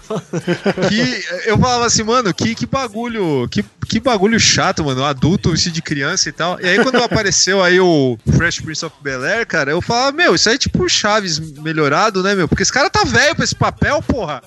que 0.90 1.24
eu 1.50 1.58
falava 1.58 1.86
assim, 1.86 2.04
mano, 2.04 2.34
que, 2.34 2.56
que 2.56 2.66
bagulho, 2.66 3.48
que, 3.50 3.64
que 3.88 4.00
bagulho 4.00 4.40
chato, 4.40 4.84
mano, 4.84 5.04
adulto 5.04 5.52
vestido 5.52 5.74
de 5.74 5.82
criança 5.82 6.30
e 6.30 6.32
tal. 6.32 6.60
E 6.62 6.68
aí 6.68 6.82
quando 6.84 6.98
apareceu 6.98 7.64
aí 7.64 7.80
o 7.80 8.18
Fresh 8.36 8.60
Prince 8.60 8.86
of 8.86 8.96
Bel-Air, 9.02 9.46
cara, 9.48 9.72
eu 9.72 9.82
falava, 9.82 10.12
meu, 10.12 10.36
isso 10.36 10.50
aí 10.50 10.56
é 10.56 10.58
tipo 10.58 10.84
o 10.84 10.90
Chaves 10.90 11.40
melhorado, 11.40 12.22
né, 12.24 12.36
meu? 12.36 12.48
Porque 12.48 12.64
esse 12.64 12.72
cara 12.74 12.90
tá 12.90 13.04
velho 13.04 13.36
pra 13.36 13.44
esse 13.46 13.56
papel, 13.56 14.02
porra. 14.02 14.42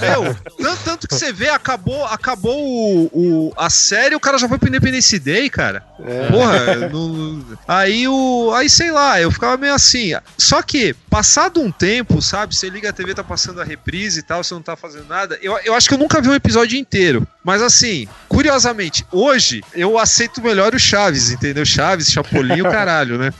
Meu, 0.00 0.34
tanto, 0.58 0.80
tanto 0.84 1.08
que 1.08 1.14
você 1.14 1.32
vê, 1.32 1.48
acabou, 1.48 2.04
acabou 2.06 2.58
o, 2.58 3.10
o- 3.12 3.52
a 3.56 3.68
série, 3.70 4.14
o 4.14 4.20
cara 4.20 4.38
já 4.38 4.48
foi 4.48 4.58
pro 4.58 4.68
Independence 4.68 5.18
Day, 5.18 5.48
cara. 5.50 5.82
Porra, 6.30 6.88
no- 6.88 7.44
aí 7.66 8.06
o. 8.08 8.14
Aí 8.54 8.68
sei 8.68 8.90
lá, 8.90 9.20
eu 9.20 9.30
ficava 9.30 9.56
meio 9.56 9.74
assim. 9.74 10.12
Só 10.36 10.62
que, 10.62 10.94
passado 11.10 11.60
um 11.60 11.70
tempo, 11.70 12.20
sabe? 12.22 12.54
Você 12.54 12.68
liga 12.68 12.90
a 12.90 12.92
TV, 12.92 13.14
tá 13.14 13.24
passando 13.24 13.60
a 13.60 13.64
reprise 13.64 14.20
e 14.20 14.22
tal, 14.22 14.42
você 14.42 14.54
não 14.54 14.62
tá 14.62 14.76
fazendo 14.76 15.06
nada. 15.06 15.38
Eu, 15.42 15.58
eu 15.64 15.74
acho 15.74 15.88
que 15.88 15.94
eu 15.94 15.98
nunca 15.98 16.20
vi 16.20 16.28
um 16.28 16.34
episódio 16.34 16.78
inteiro. 16.78 17.26
Mas 17.44 17.62
assim, 17.62 18.06
curiosamente, 18.28 19.06
hoje 19.10 19.62
eu 19.74 19.98
aceito 19.98 20.42
melhor 20.42 20.74
o 20.74 20.78
Chaves, 20.78 21.30
entendeu? 21.30 21.64
Chaves, 21.64 22.10
Chapolin, 22.10 22.60
o 22.60 22.64
caralho, 22.70 23.16
né? 23.16 23.32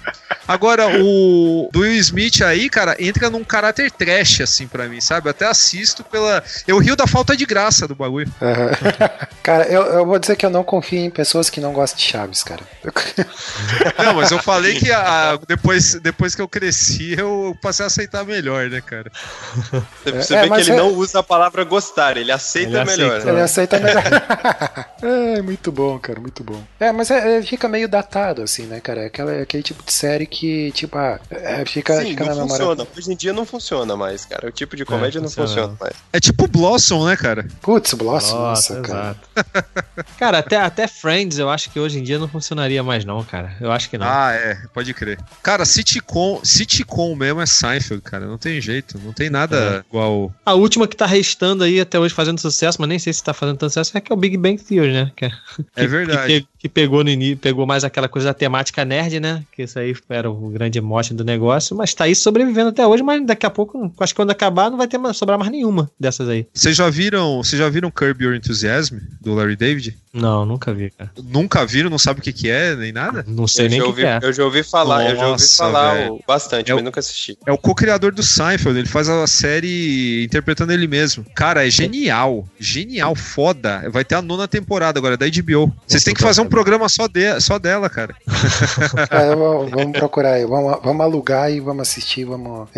Agora, 0.47 0.89
o 1.02 1.69
do 1.70 1.81
Will 1.81 1.93
Smith 1.97 2.40
aí, 2.40 2.70
cara, 2.70 2.97
entra 2.98 3.28
num 3.28 3.44
caráter 3.44 3.90
trash, 3.90 4.40
assim, 4.40 4.66
pra 4.66 4.89
mim, 4.89 4.98
sabe? 4.98 5.28
Eu 5.28 5.32
até 5.32 5.47
assisto 5.47 6.02
pela. 6.02 6.43
Eu 6.66 6.78
rio 6.78 6.97
da 6.97 7.06
falta 7.06 7.36
de 7.36 7.44
graça 7.44 7.86
do 7.86 7.94
bagulho. 7.94 8.32
Aham. 8.40 8.70
cara, 9.43 9.65
eu, 9.65 9.82
eu 9.82 10.06
vou 10.06 10.19
dizer 10.19 10.36
que 10.36 10.47
eu 10.47 10.51
não 10.51 10.65
confio 10.65 11.01
em 11.01 11.10
pessoas 11.10 11.51
que 11.51 11.60
não 11.60 11.74
gostam 11.74 11.98
de 11.98 12.05
Chaves, 12.05 12.43
cara. 12.43 12.62
Não, 14.02 14.15
mas 14.15 14.31
eu 14.31 14.39
falei 14.39 14.77
que 14.78 14.92
a- 14.92 15.38
depois, 15.46 15.94
depois 15.94 16.34
que 16.34 16.42
eu 16.42 16.48
cresci, 16.48 17.14
eu 17.18 17.56
passei 17.62 17.84
a 17.84 17.86
aceitar 17.86 18.24
melhor, 18.24 18.68
né, 18.70 18.80
cara? 18.80 19.10
Você, 20.05 20.12
você 20.12 20.34
É, 20.36 20.42
vê 20.42 20.48
que 20.48 20.60
ele 20.60 20.70
é- 20.72 20.76
não 20.76 20.88
usa 20.94 21.20
a 21.20 21.22
palavra 21.22 21.64
gostar, 21.64 22.16
ele 22.16 22.32
aceita 22.32 22.68
Ele 22.78 22.84
melhor. 22.84 23.10
aceita. 23.18 23.30
Ele 23.30 23.40
aceita 23.40 23.78
melhor. 23.80 24.02
é, 25.02 25.42
muito 25.42 25.70
bom, 25.72 25.98
cara, 25.98 26.20
muito 26.20 26.42
bom. 26.44 26.62
É, 26.78 26.92
mas 26.92 27.10
é, 27.10 27.38
é, 27.38 27.42
fica 27.42 27.68
meio 27.68 27.88
datado, 27.88 28.42
assim, 28.42 28.64
né, 28.66 28.80
cara? 28.80 29.02
É 29.02 29.06
aquela, 29.06 29.32
é 29.32 29.42
aquele 29.42 29.62
tipo 29.62 29.82
de 29.84 29.92
série 29.92 30.26
que, 30.26 30.72
tipo, 30.72 30.96
ah, 30.98 31.18
é, 31.30 31.64
fica, 31.64 32.00
Sim, 32.00 32.10
fica 32.10 32.24
não 32.24 32.30
na 32.36 32.42
memória. 32.42 32.66
funciona. 32.66 32.88
Hoje 32.96 33.12
em 33.12 33.16
dia 33.16 33.32
não 33.32 33.44
funciona 33.46 33.96
mais, 33.96 34.24
cara. 34.24 34.48
O 34.48 34.52
tipo 34.52 34.76
de 34.76 34.84
comédia 34.84 35.20
não 35.20 35.28
funciona. 35.28 35.48
funciona 35.48 35.76
mais. 35.80 35.94
É 36.12 36.20
tipo 36.20 36.46
Blossom, 36.48 37.06
né, 37.06 37.16
cara? 37.16 37.46
Putz, 37.60 37.94
Blossom, 37.94 38.38
nossa, 38.38 38.74
Nossa, 38.74 38.80
cara. 38.88 39.16
cara, 40.18 40.38
até, 40.38 40.56
até 40.56 40.86
Friends 40.86 41.38
eu 41.38 41.48
acho 41.50 41.70
que 41.70 41.78
hoje 41.80 41.98
em 41.98 42.02
dia 42.02 42.18
não 42.18 42.28
funcionaria 42.28 42.82
mais, 42.82 43.05
não, 43.05 43.22
cara. 43.24 43.56
Eu 43.60 43.70
acho 43.72 43.88
que 43.90 43.98
não. 43.98 44.06
Ah, 44.09 44.32
é, 44.34 44.59
pode 44.69 44.93
crer. 44.95 45.19
Cara, 45.43 45.65
sitcom, 45.65 46.40
sitcom 46.45 47.15
mesmo 47.15 47.40
é 47.40 47.47
Seinfeld, 47.47 48.03
cara. 48.03 48.27
Não 48.27 48.39
tem 48.39 48.61
jeito, 48.61 48.99
não 49.05 49.12
tem 49.12 49.31
nada 49.31 49.85
igual. 49.89 50.32
A 50.45 50.55
última 50.55 50.86
que 50.89 50.97
tá 50.97 51.07
restando 51.07 51.65
aí 51.65 51.81
até 51.81 51.99
hoje 51.99 52.15
fazendo 52.15 52.39
sucesso, 52.40 52.78
mas 52.81 52.89
nem 52.89 52.99
sei 52.99 53.12
se 53.12 53.23
tá 53.23 53.32
fazendo 53.35 53.57
tanto 53.57 53.70
sucesso, 53.70 53.97
é 53.97 54.01
que 54.01 54.12
é 54.12 54.15
o 54.15 54.19
Big 54.19 54.36
Bang 54.36 54.62
Theory, 54.62 54.93
né? 54.93 55.12
Que, 55.16 55.31
É 55.77 55.86
verdade. 55.86 56.47
Que, 56.57 56.57
pe- 56.57 56.57
que 56.59 56.68
pegou 56.68 57.05
no 57.05 57.10
início, 57.10 57.36
pegou 57.39 57.66
mais 57.66 57.85
aquela 57.85 58.09
coisa 58.09 58.28
da 58.28 58.35
temática 58.35 58.85
nerd, 58.85 59.20
né? 59.20 59.44
Que 59.52 59.62
isso 59.62 59.78
aí 59.78 59.94
era 60.09 60.30
o 60.30 60.48
grande 60.51 60.80
mote 60.80 61.14
do 61.14 61.24
negócio, 61.24 61.76
mas 61.76 61.94
tá 61.94 62.05
aí 62.05 62.14
sobrevivendo 62.14 62.70
até 62.70 62.86
hoje, 62.86 63.02
mas 63.02 63.24
daqui 63.24 63.47
a 63.47 63.51
pouco, 63.51 63.93
acho 64.01 64.12
que 64.12 64.16
quando 64.16 64.30
acabar, 64.30 64.70
não 64.70 64.76
vai 64.78 64.89
ter 64.89 64.98
mais, 64.98 65.16
sobrar 65.16 65.39
mais 65.39 65.51
nenhuma 65.52 65.90
dessas 65.98 66.28
aí. 66.28 66.47
Vocês 66.52 66.76
já 66.76 66.90
viram, 66.90 67.36
vocês 67.43 67.59
já 67.59 67.68
viram 67.68 67.90
Curb 67.90 68.24
Your 68.24 68.35
Enthusiasm 68.35 68.97
do 69.20 69.35
Larry 69.35 69.56
David? 69.56 69.97
Não, 70.12 70.44
nunca 70.44 70.72
vi, 70.74 70.90
cara. 70.90 71.10
Nunca 71.22 71.64
viram, 71.64 71.90
não 71.90 71.98
sabe 71.98 72.18
o 72.20 72.22
que 72.22 72.32
que 72.32 72.48
é, 72.51 72.74
nem 72.74 72.90
nada? 72.93 73.24
Não 73.28 73.47
sei 73.47 73.66
Eu 73.66 73.70
nem 73.70 73.78
já, 73.78 73.85
o 73.85 73.86
que 73.86 73.90
ouvi, 73.90 74.02
que 74.02 74.09
é. 74.09 74.28
eu 74.28 74.32
já 74.32 74.44
ouvi 74.44 74.62
falar, 74.64 75.02
eu 75.10 75.16
já 75.16 75.28
ouvi 75.28 75.43
Nossa, 75.43 75.56
falar 75.56 76.10
o- 76.10 76.20
bastante, 76.26 76.70
É 76.70 76.74
mas 76.74 76.82
o- 76.82 76.85
nunca 76.85 76.98
assisti. 77.01 77.39
É 77.47 77.52
o 77.52 77.59
co-criador 77.59 78.10
do 78.12 78.22
Seinfeld, 78.22 78.78
ele 78.78 78.89
faz 78.89 79.09
a 79.09 79.26
série 79.26 80.24
interpretando 80.24 80.72
ele 80.72 80.86
mesmo. 80.89 81.24
Cara, 81.35 81.66
é 81.66 81.70
genial. 81.70 82.48
Genial, 82.59 83.14
foda. 83.14 83.89
Vai 83.90 84.05
ter 84.05 84.14
a 84.16 84.22
nona 84.22 84.48
temporada 84.48 84.98
agora, 84.98 85.16
da 85.16 85.26
HBO. 85.26 85.72
Vocês 85.86 86.02
têm 86.02 86.14
que 86.14 86.22
fazer 86.22 86.40
um 86.40 86.48
programa 86.49 86.89
só, 86.89 87.07
de, 87.07 87.41
só 87.41 87.59
dela, 87.59 87.89
cara. 87.89 88.15
É, 89.11 89.35
vamos, 89.35 89.70
vamos 89.70 89.99
procurar 89.99 90.33
aí, 90.33 90.45
vamos, 90.45 90.79
vamos 90.83 91.01
alugar 91.01 91.51
e 91.51 91.61
vamos 91.61 91.83
assistir, 91.89 92.25
vamos. 92.25 92.69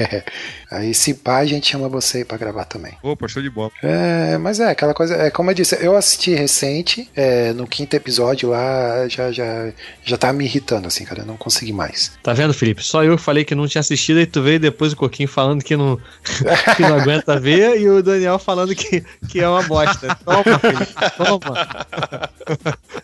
aí 0.70 0.92
se 0.94 1.14
pá, 1.14 1.38
a 1.38 1.46
gente 1.46 1.70
chama 1.70 1.88
você 1.88 2.18
aí 2.18 2.24
pra 2.24 2.36
gravar 2.36 2.64
também. 2.64 2.92
Opa, 3.02 3.28
show 3.28 3.42
de 3.42 3.50
bola. 3.50 3.70
É, 3.82 4.36
mas 4.38 4.60
é 4.60 4.70
aquela 4.70 4.94
coisa, 4.94 5.14
é 5.14 5.30
como 5.30 5.50
eu 5.50 5.54
disse, 5.54 5.78
eu 5.80 5.96
assisti 5.96 6.34
recente, 6.34 7.08
é, 7.14 7.52
no 7.52 7.66
quinto 7.66 7.94
episódio 7.94 8.50
lá, 8.50 9.06
já, 9.08 9.30
já, 9.30 9.70
já 10.04 10.16
tá 10.16 10.32
me 10.32 10.44
irritando, 10.44 10.86
assim, 10.88 11.04
cara, 11.04 11.22
eu 11.22 11.26
não 11.26 11.36
consegui 11.36 11.72
mais. 11.72 12.12
Tá 12.22 12.32
vendo, 12.32 12.54
Felipe? 12.54 12.82
Só 12.82 13.04
eu 13.04 13.16
falei 13.18 13.44
que 13.44 13.54
não 13.54 13.66
tinha 13.66 13.80
assistido, 13.80 14.20
e 14.20 14.26
tu 14.26 14.42
veio 14.42 14.60
depois 14.60 14.92
o 14.92 14.96
Coquinho 14.96 15.28
falando 15.28 15.62
que 15.62 15.76
não, 15.76 15.98
que 16.76 16.82
não 16.82 17.00
aguenta 17.00 17.38
ver, 17.38 17.80
e 17.80 17.88
o 17.88 18.02
Daniel 18.02 18.38
falando 18.38 18.74
que, 18.74 19.04
que 19.28 19.40
é 19.40 19.48
uma 19.48 19.62
bosta. 19.62 20.16
Toma, 20.24 20.58
Felipe, 20.58 20.94
toma. 21.16 21.68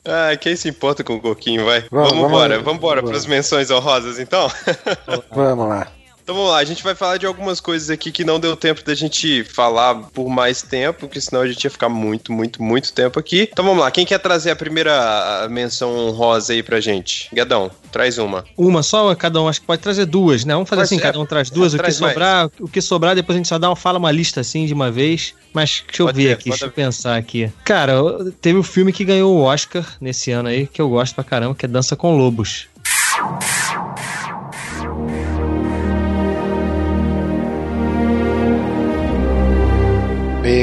Ah, 0.06 0.36
quem 0.36 0.54
se 0.54 0.68
importa 0.68 1.02
com 1.02 1.14
o 1.14 1.20
Coquinho, 1.20 1.64
vai? 1.64 1.80
Vamos, 1.90 1.90
Vamos 1.90 2.12
vamos- 2.12 2.28
embora, 2.28 2.58
vamos 2.58 2.74
embora 2.78 3.00
vamos. 3.00 3.10
pras 3.10 3.26
menções 3.26 3.70
honrosas, 3.70 4.18
então? 4.18 4.50
Vamos 5.32 5.68
lá. 5.68 5.88
Então 6.24 6.34
vamos 6.34 6.52
lá, 6.52 6.56
a 6.56 6.64
gente 6.64 6.82
vai 6.82 6.94
falar 6.94 7.18
de 7.18 7.26
algumas 7.26 7.60
coisas 7.60 7.90
aqui 7.90 8.10
que 8.10 8.24
não 8.24 8.40
deu 8.40 8.56
tempo 8.56 8.82
da 8.82 8.94
gente 8.94 9.44
falar 9.44 9.94
por 9.94 10.26
mais 10.30 10.62
tempo, 10.62 11.00
porque 11.00 11.20
senão 11.20 11.42
a 11.42 11.46
gente 11.46 11.62
ia 11.62 11.70
ficar 11.70 11.90
muito, 11.90 12.32
muito, 12.32 12.62
muito 12.62 12.94
tempo 12.94 13.20
aqui. 13.20 13.46
Então 13.52 13.62
vamos 13.62 13.80
lá, 13.80 13.90
quem 13.90 14.06
quer 14.06 14.18
trazer 14.18 14.50
a 14.50 14.56
primeira 14.56 15.46
menção 15.50 15.94
honrosa 15.94 16.54
aí 16.54 16.62
pra 16.62 16.80
gente? 16.80 17.28
Gadão, 17.30 17.70
traz 17.92 18.16
uma. 18.16 18.42
Uma 18.56 18.82
só, 18.82 19.14
cada 19.14 19.38
um, 19.42 19.48
acho 19.48 19.60
que 19.60 19.66
pode 19.66 19.82
trazer 19.82 20.06
duas, 20.06 20.46
né? 20.46 20.54
Vamos 20.54 20.66
fazer 20.66 20.80
assim, 20.80 20.96
ser. 20.96 21.02
cada 21.02 21.20
um 21.20 21.26
traz 21.26 21.50
duas, 21.50 21.74
É, 21.74 21.76
o 21.76 21.78
que 21.78 21.82
traz 21.82 22.00
mais. 22.00 22.14
sobrar, 22.14 22.50
o 22.58 22.68
que 22.68 22.80
sobrar, 22.80 23.14
depois 23.14 23.36
a 23.36 23.38
gente 23.38 23.48
só 23.48 23.58
dá 23.58 23.68
uma, 23.68 23.76
fala 23.76 23.98
uma 23.98 24.10
lista 24.10 24.40
assim 24.40 24.64
de 24.64 24.72
uma 24.72 24.90
vez. 24.90 25.34
Mas 25.52 25.84
deixa 25.86 26.02
eu 26.02 26.06
Pode 26.06 26.16
ver 26.16 26.28
ser, 26.28 26.32
aqui, 26.32 26.48
deixa 26.48 26.64
eu 26.64 26.70
pensar 26.72 27.16
aqui. 27.16 27.52
Cara, 27.66 27.94
teve 28.40 28.58
o 28.58 28.62
filme 28.62 28.94
que 28.94 29.04
ganhou 29.04 29.36
o 29.36 29.42
Oscar 29.42 29.86
nesse 30.00 30.30
ano 30.30 30.48
aí, 30.48 30.66
que 30.66 30.80
eu 30.80 30.88
gosto 30.88 31.14
pra 31.14 31.22
caramba, 31.22 31.54
que 31.54 31.66
é 31.66 31.68
Dança 31.68 31.94
com 31.94 32.16
Lobos. 32.16 32.66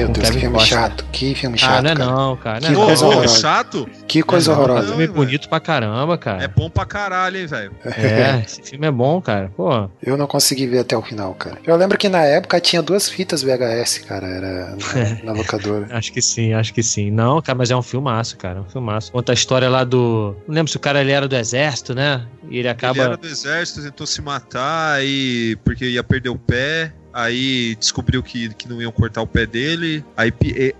Meu 0.02 0.10
Deus, 0.14 0.30
que 0.30 0.40
filme 0.40 0.58
Costner. 0.58 0.80
chato, 0.82 1.06
que 1.12 1.36
filme 1.36 1.58
chato. 1.58 1.72
ah, 1.78 1.82
não 1.82 1.90
é 1.92 1.96
cara. 1.96 2.12
não, 2.12 2.38
cara. 2.38 2.60
Não 2.60 2.62
Que 2.62 2.68
é 2.68 2.72
não. 2.78 2.86
coisa 2.86 3.06
Ô, 3.06 3.08
ô, 3.08 3.12
horrorosa. 3.12 3.40
chato? 3.40 3.90
Que 4.08 4.24
coisa 4.24 4.52
É 4.52 4.56
um 4.56 4.58
horrorosa. 4.58 4.88
filme 4.88 5.08
bonito 5.08 5.48
pra 5.50 5.60
caramba, 5.60 6.18
cara. 6.18 6.44
É 6.44 6.48
bom 6.48 6.70
pra 6.70 6.86
caralho, 6.86 7.38
hein, 7.38 7.46
velho. 7.46 7.72
É, 7.86 8.42
esse 8.46 8.62
filme 8.64 8.88
é 8.88 8.92
bom, 8.92 9.22
cara. 9.22 9.52
Pô, 9.56 9.90
Eu 10.02 10.18
não 10.18 10.28
consegui 10.28 10.66
ver 10.68 10.80
até 10.80 10.96
o 10.98 11.02
final, 11.02 11.34
cara. 11.36 11.58
Eu 11.66 11.76
lembro 11.76 11.98
que 11.98 12.10
na 12.10 12.24
época 12.24 12.60
tinha 12.60 12.82
duas 12.82 13.10
fitas 13.10 13.44
VHS, 13.44 14.00
cara, 14.08 14.28
era 14.28 14.76
na, 14.76 15.24
na 15.26 15.32
locadora. 15.34 15.88
acho 15.96 16.12
que 16.12 16.22
sim, 16.22 16.54
acho 16.54 16.74
que 16.74 16.82
sim. 16.84 17.12
Não, 17.12 17.42
cara, 17.42 17.58
mas 17.58 17.70
é 17.72 17.76
um 17.76 17.82
filmaço, 17.82 18.38
cara. 18.38 18.60
É 18.60 18.62
um 18.62 18.70
filmaço. 18.70 19.12
Conta 19.12 19.32
a 19.32 19.36
história 19.36 19.70
lá 19.70 19.84
do. 19.84 20.36
Não 20.48 20.56
lembro 20.56 20.72
se 20.72 20.78
o 20.78 20.80
cara 20.80 21.02
ele 21.02 21.12
era 21.12 21.28
do 21.28 21.36
exército, 21.36 21.94
né? 21.94 22.26
E 22.50 22.58
ele 22.60 22.68
acaba. 22.68 22.98
Ele 22.98 23.06
era 23.06 23.18
do 23.18 23.28
exército, 23.28 23.82
tentou 23.84 24.06
se 24.08 24.22
matar 24.22 24.94
aí 24.96 25.56
porque 25.64 25.86
ia 25.86 26.04
perder 26.04 26.30
o 26.30 26.38
pé. 26.38 26.92
Aí 27.14 27.76
descobriu 27.76 28.22
que, 28.24 28.54
que 28.54 28.68
não 28.70 28.82
iam 28.82 28.92
cortar 28.92 29.22
o 29.22 29.28
pé 29.28 29.46
dele. 29.46 30.04
Aí, 30.16 30.32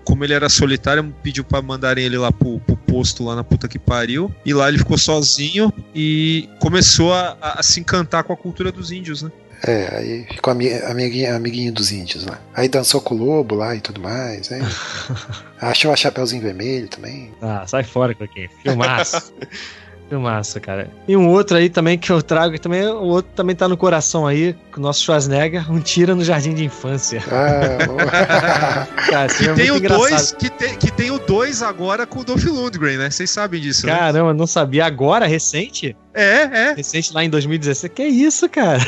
como 0.04 0.24
ele 0.24 0.32
era 0.34 0.48
solitário, 0.48 1.14
pediu 1.22 1.44
pra 1.44 1.60
mandarem 1.62 2.04
ele 2.04 2.16
lá 2.18 2.32
pro, 2.32 2.58
pro 2.60 2.76
posto 2.76 3.24
lá 3.24 3.34
na 3.36 3.44
puta 3.44 3.68
que 3.68 3.78
pariu. 3.78 4.34
E 4.44 4.52
lá 4.54 4.68
ele 4.68 4.78
ficou 4.78 4.96
sozinho 4.98 5.72
e 5.94 6.48
começou 6.58 7.12
a, 7.12 7.36
a- 7.40 7.60
a 7.60 7.62
se 7.62 7.80
encantar 7.80 8.24
com 8.24 8.32
a 8.32 8.36
cultura 8.36 8.72
dos 8.72 8.90
índios, 8.90 9.22
né? 9.22 9.30
É, 9.64 9.96
aí 9.96 10.26
ficou 10.34 10.50
ami 10.50 10.72
amiguinho, 10.72 11.36
amiguinho 11.36 11.72
dos 11.72 11.92
índios 11.92 12.26
lá. 12.26 12.40
Aí 12.52 12.68
dançou 12.68 13.00
com 13.00 13.14
o 13.14 13.18
lobo 13.18 13.54
lá 13.54 13.76
e 13.76 13.80
tudo 13.80 14.00
mais, 14.00 14.48
né? 14.50 14.58
Achou 15.60 15.92
a 15.92 15.96
Chapeuzinho 15.96 16.42
Vermelho 16.42 16.88
também. 16.88 17.30
Ah, 17.40 17.64
sai 17.66 17.84
fora, 17.84 18.12
Coquinho. 18.14 18.48
Filmaço. 18.62 19.32
Filmaço, 20.12 20.60
cara. 20.60 20.90
E 21.08 21.16
um 21.16 21.26
outro 21.30 21.56
aí 21.56 21.70
também 21.70 21.96
que 21.96 22.12
eu 22.12 22.20
trago, 22.20 22.58
também, 22.58 22.84
o 22.86 23.04
outro 23.04 23.32
também 23.34 23.56
tá 23.56 23.66
no 23.66 23.78
coração 23.78 24.26
aí, 24.26 24.54
com 24.70 24.78
o 24.78 24.82
nosso 24.82 25.02
Schwarzenegger, 25.02 25.72
um 25.72 25.80
tira 25.80 26.14
no 26.14 26.22
jardim 26.22 26.52
de 26.52 26.66
infância. 26.66 27.22
Ah, 27.30 28.86
Cara, 29.08 29.28
Que 29.28 29.48
é 29.48 29.54
tem, 29.54 29.70
o 29.70 29.74
muito 29.74 29.84
engraçado. 29.86 29.98
dois, 30.10 30.32
que, 30.32 30.50
tem, 30.50 30.76
que 30.76 30.92
tem 30.92 31.10
o 31.10 31.18
dois 31.18 31.62
agora 31.62 32.06
com 32.06 32.20
o 32.20 32.24
Dolph 32.24 32.44
Lundgren, 32.44 32.98
né? 32.98 33.10
Vocês 33.10 33.30
sabem 33.30 33.58
disso, 33.58 33.86
né? 33.86 33.96
Caramba, 33.96 34.34
não 34.34 34.46
sabia. 34.46 34.84
Agora, 34.84 35.26
recente? 35.26 35.96
É, 36.14 36.42
é. 36.70 36.74
Recente 36.74 37.12
lá 37.12 37.24
em 37.24 37.30
2016. 37.30 37.92
Que 37.94 38.04
isso, 38.04 38.48
cara? 38.48 38.78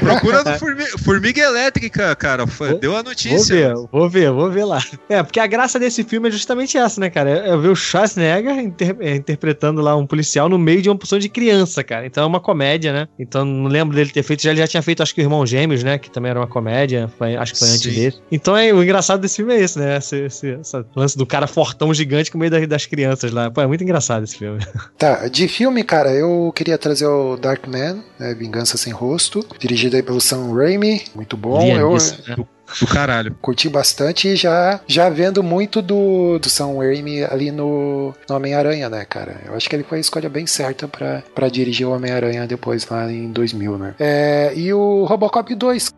Procura 0.00 0.42
no 0.44 0.54
Formi- 0.58 0.98
Formiga 1.04 1.40
Elétrica, 1.40 2.14
cara. 2.16 2.46
Foi- 2.46 2.78
Deu 2.78 2.92
a 2.92 3.02
Vou 3.02 3.04
notícia. 3.10 3.54
ver, 3.68 3.74
vou 3.90 4.08
ver, 4.08 4.30
vou 4.32 4.50
ver 4.50 4.64
lá. 4.64 4.80
É, 5.08 5.22
porque 5.22 5.38
a 5.40 5.46
graça 5.46 5.78
desse 5.78 6.02
filme 6.04 6.28
é 6.28 6.32
justamente 6.32 6.76
essa, 6.76 7.00
né, 7.00 7.10
cara? 7.10 7.30
É 7.30 7.56
ver 7.56 7.68
o 7.68 7.76
Schwarzenegger 7.76 8.58
inter- 8.58 8.96
é, 9.00 9.14
interpretando 9.16 9.80
lá 9.80 9.96
um 9.96 10.06
policial 10.06 10.48
no 10.48 10.58
meio 10.58 10.82
de 10.82 10.88
uma 10.88 10.96
posição 10.96 11.18
de 11.18 11.28
criança, 11.28 11.82
cara. 11.84 12.06
Então 12.06 12.24
é 12.24 12.26
uma 12.26 12.40
comédia, 12.40 12.92
né? 12.92 13.08
Então 13.18 13.44
não 13.44 13.68
lembro 13.68 13.94
dele 13.94 14.10
ter 14.10 14.22
feito, 14.22 14.42
já, 14.42 14.50
ele 14.50 14.60
já 14.60 14.66
tinha 14.66 14.82
feito, 14.82 15.02
acho 15.02 15.14
que 15.14 15.20
o 15.20 15.24
Irmão 15.24 15.44
Gêmeos, 15.46 15.82
né? 15.82 15.98
Que 15.98 16.10
também 16.10 16.30
era 16.30 16.40
uma 16.40 16.46
comédia, 16.46 17.10
foi- 17.18 17.36
acho 17.36 17.52
que 17.52 17.58
foi 17.58 17.68
antes 17.68 17.82
Sim. 17.82 17.90
dele. 18.00 18.16
Então 18.30 18.56
é, 18.56 18.72
o 18.72 18.82
engraçado 18.82 19.20
desse 19.20 19.36
filme 19.36 19.54
é 19.54 19.60
esse, 19.60 19.78
né? 19.78 19.96
Esse, 19.98 20.16
esse, 20.24 20.46
esse 20.60 20.84
lance 20.96 21.16
do 21.16 21.26
cara 21.26 21.46
fortão 21.46 21.92
gigante 21.94 22.30
com 22.30 22.38
o 22.38 22.40
meio 22.40 22.50
das, 22.50 22.66
das 22.66 22.86
crianças 22.86 23.30
lá. 23.30 23.50
Pô, 23.50 23.60
é 23.60 23.66
muito 23.66 23.82
engraçado 23.84 24.24
esse 24.24 24.36
filme. 24.36 24.58
Tá, 24.98 25.28
de 25.28 25.46
filme, 25.48 25.82
cara, 25.84 26.10
eu 26.12 26.52
queria 26.54 26.71
trazer 26.78 27.06
o 27.06 27.36
Darkman, 27.36 28.02
né, 28.18 28.34
Vingança 28.34 28.76
Sem 28.76 28.92
Rosto, 28.92 29.44
dirigido 29.58 29.96
aí 29.96 30.02
pelo 30.02 30.20
Sam 30.20 30.52
Raimi, 30.54 31.02
muito 31.14 31.36
bom. 31.36 31.62
Eu 31.62 31.88
Lianíssimo, 31.88 32.18
né? 32.28 32.36
Do 32.80 32.86
caralho. 32.86 33.36
curti 33.40 33.68
bastante 33.68 34.28
e 34.28 34.36
já, 34.36 34.80
já 34.86 35.08
vendo 35.10 35.42
muito 35.42 35.82
do, 35.82 36.38
do 36.38 36.48
Sam 36.48 36.78
Raimi 36.78 37.22
ali 37.24 37.50
no, 37.50 38.14
no 38.28 38.36
Homem-Aranha, 38.36 38.88
né, 38.88 39.04
cara? 39.04 39.40
Eu 39.44 39.54
acho 39.54 39.68
que 39.68 39.76
ele 39.76 39.82
foi 39.82 39.98
a 39.98 40.00
escolha 40.00 40.28
bem 40.28 40.46
certa 40.46 40.88
pra, 40.88 41.22
pra 41.34 41.48
dirigir 41.48 41.86
o 41.86 41.92
Homem-Aranha 41.92 42.46
depois 42.46 42.86
lá 42.88 43.10
em 43.10 43.30
2000, 43.30 43.78
né? 43.78 43.94
É, 43.98 44.52
e 44.54 44.72
o 44.72 45.04
Robocop 45.04 45.54
2, 45.54 45.92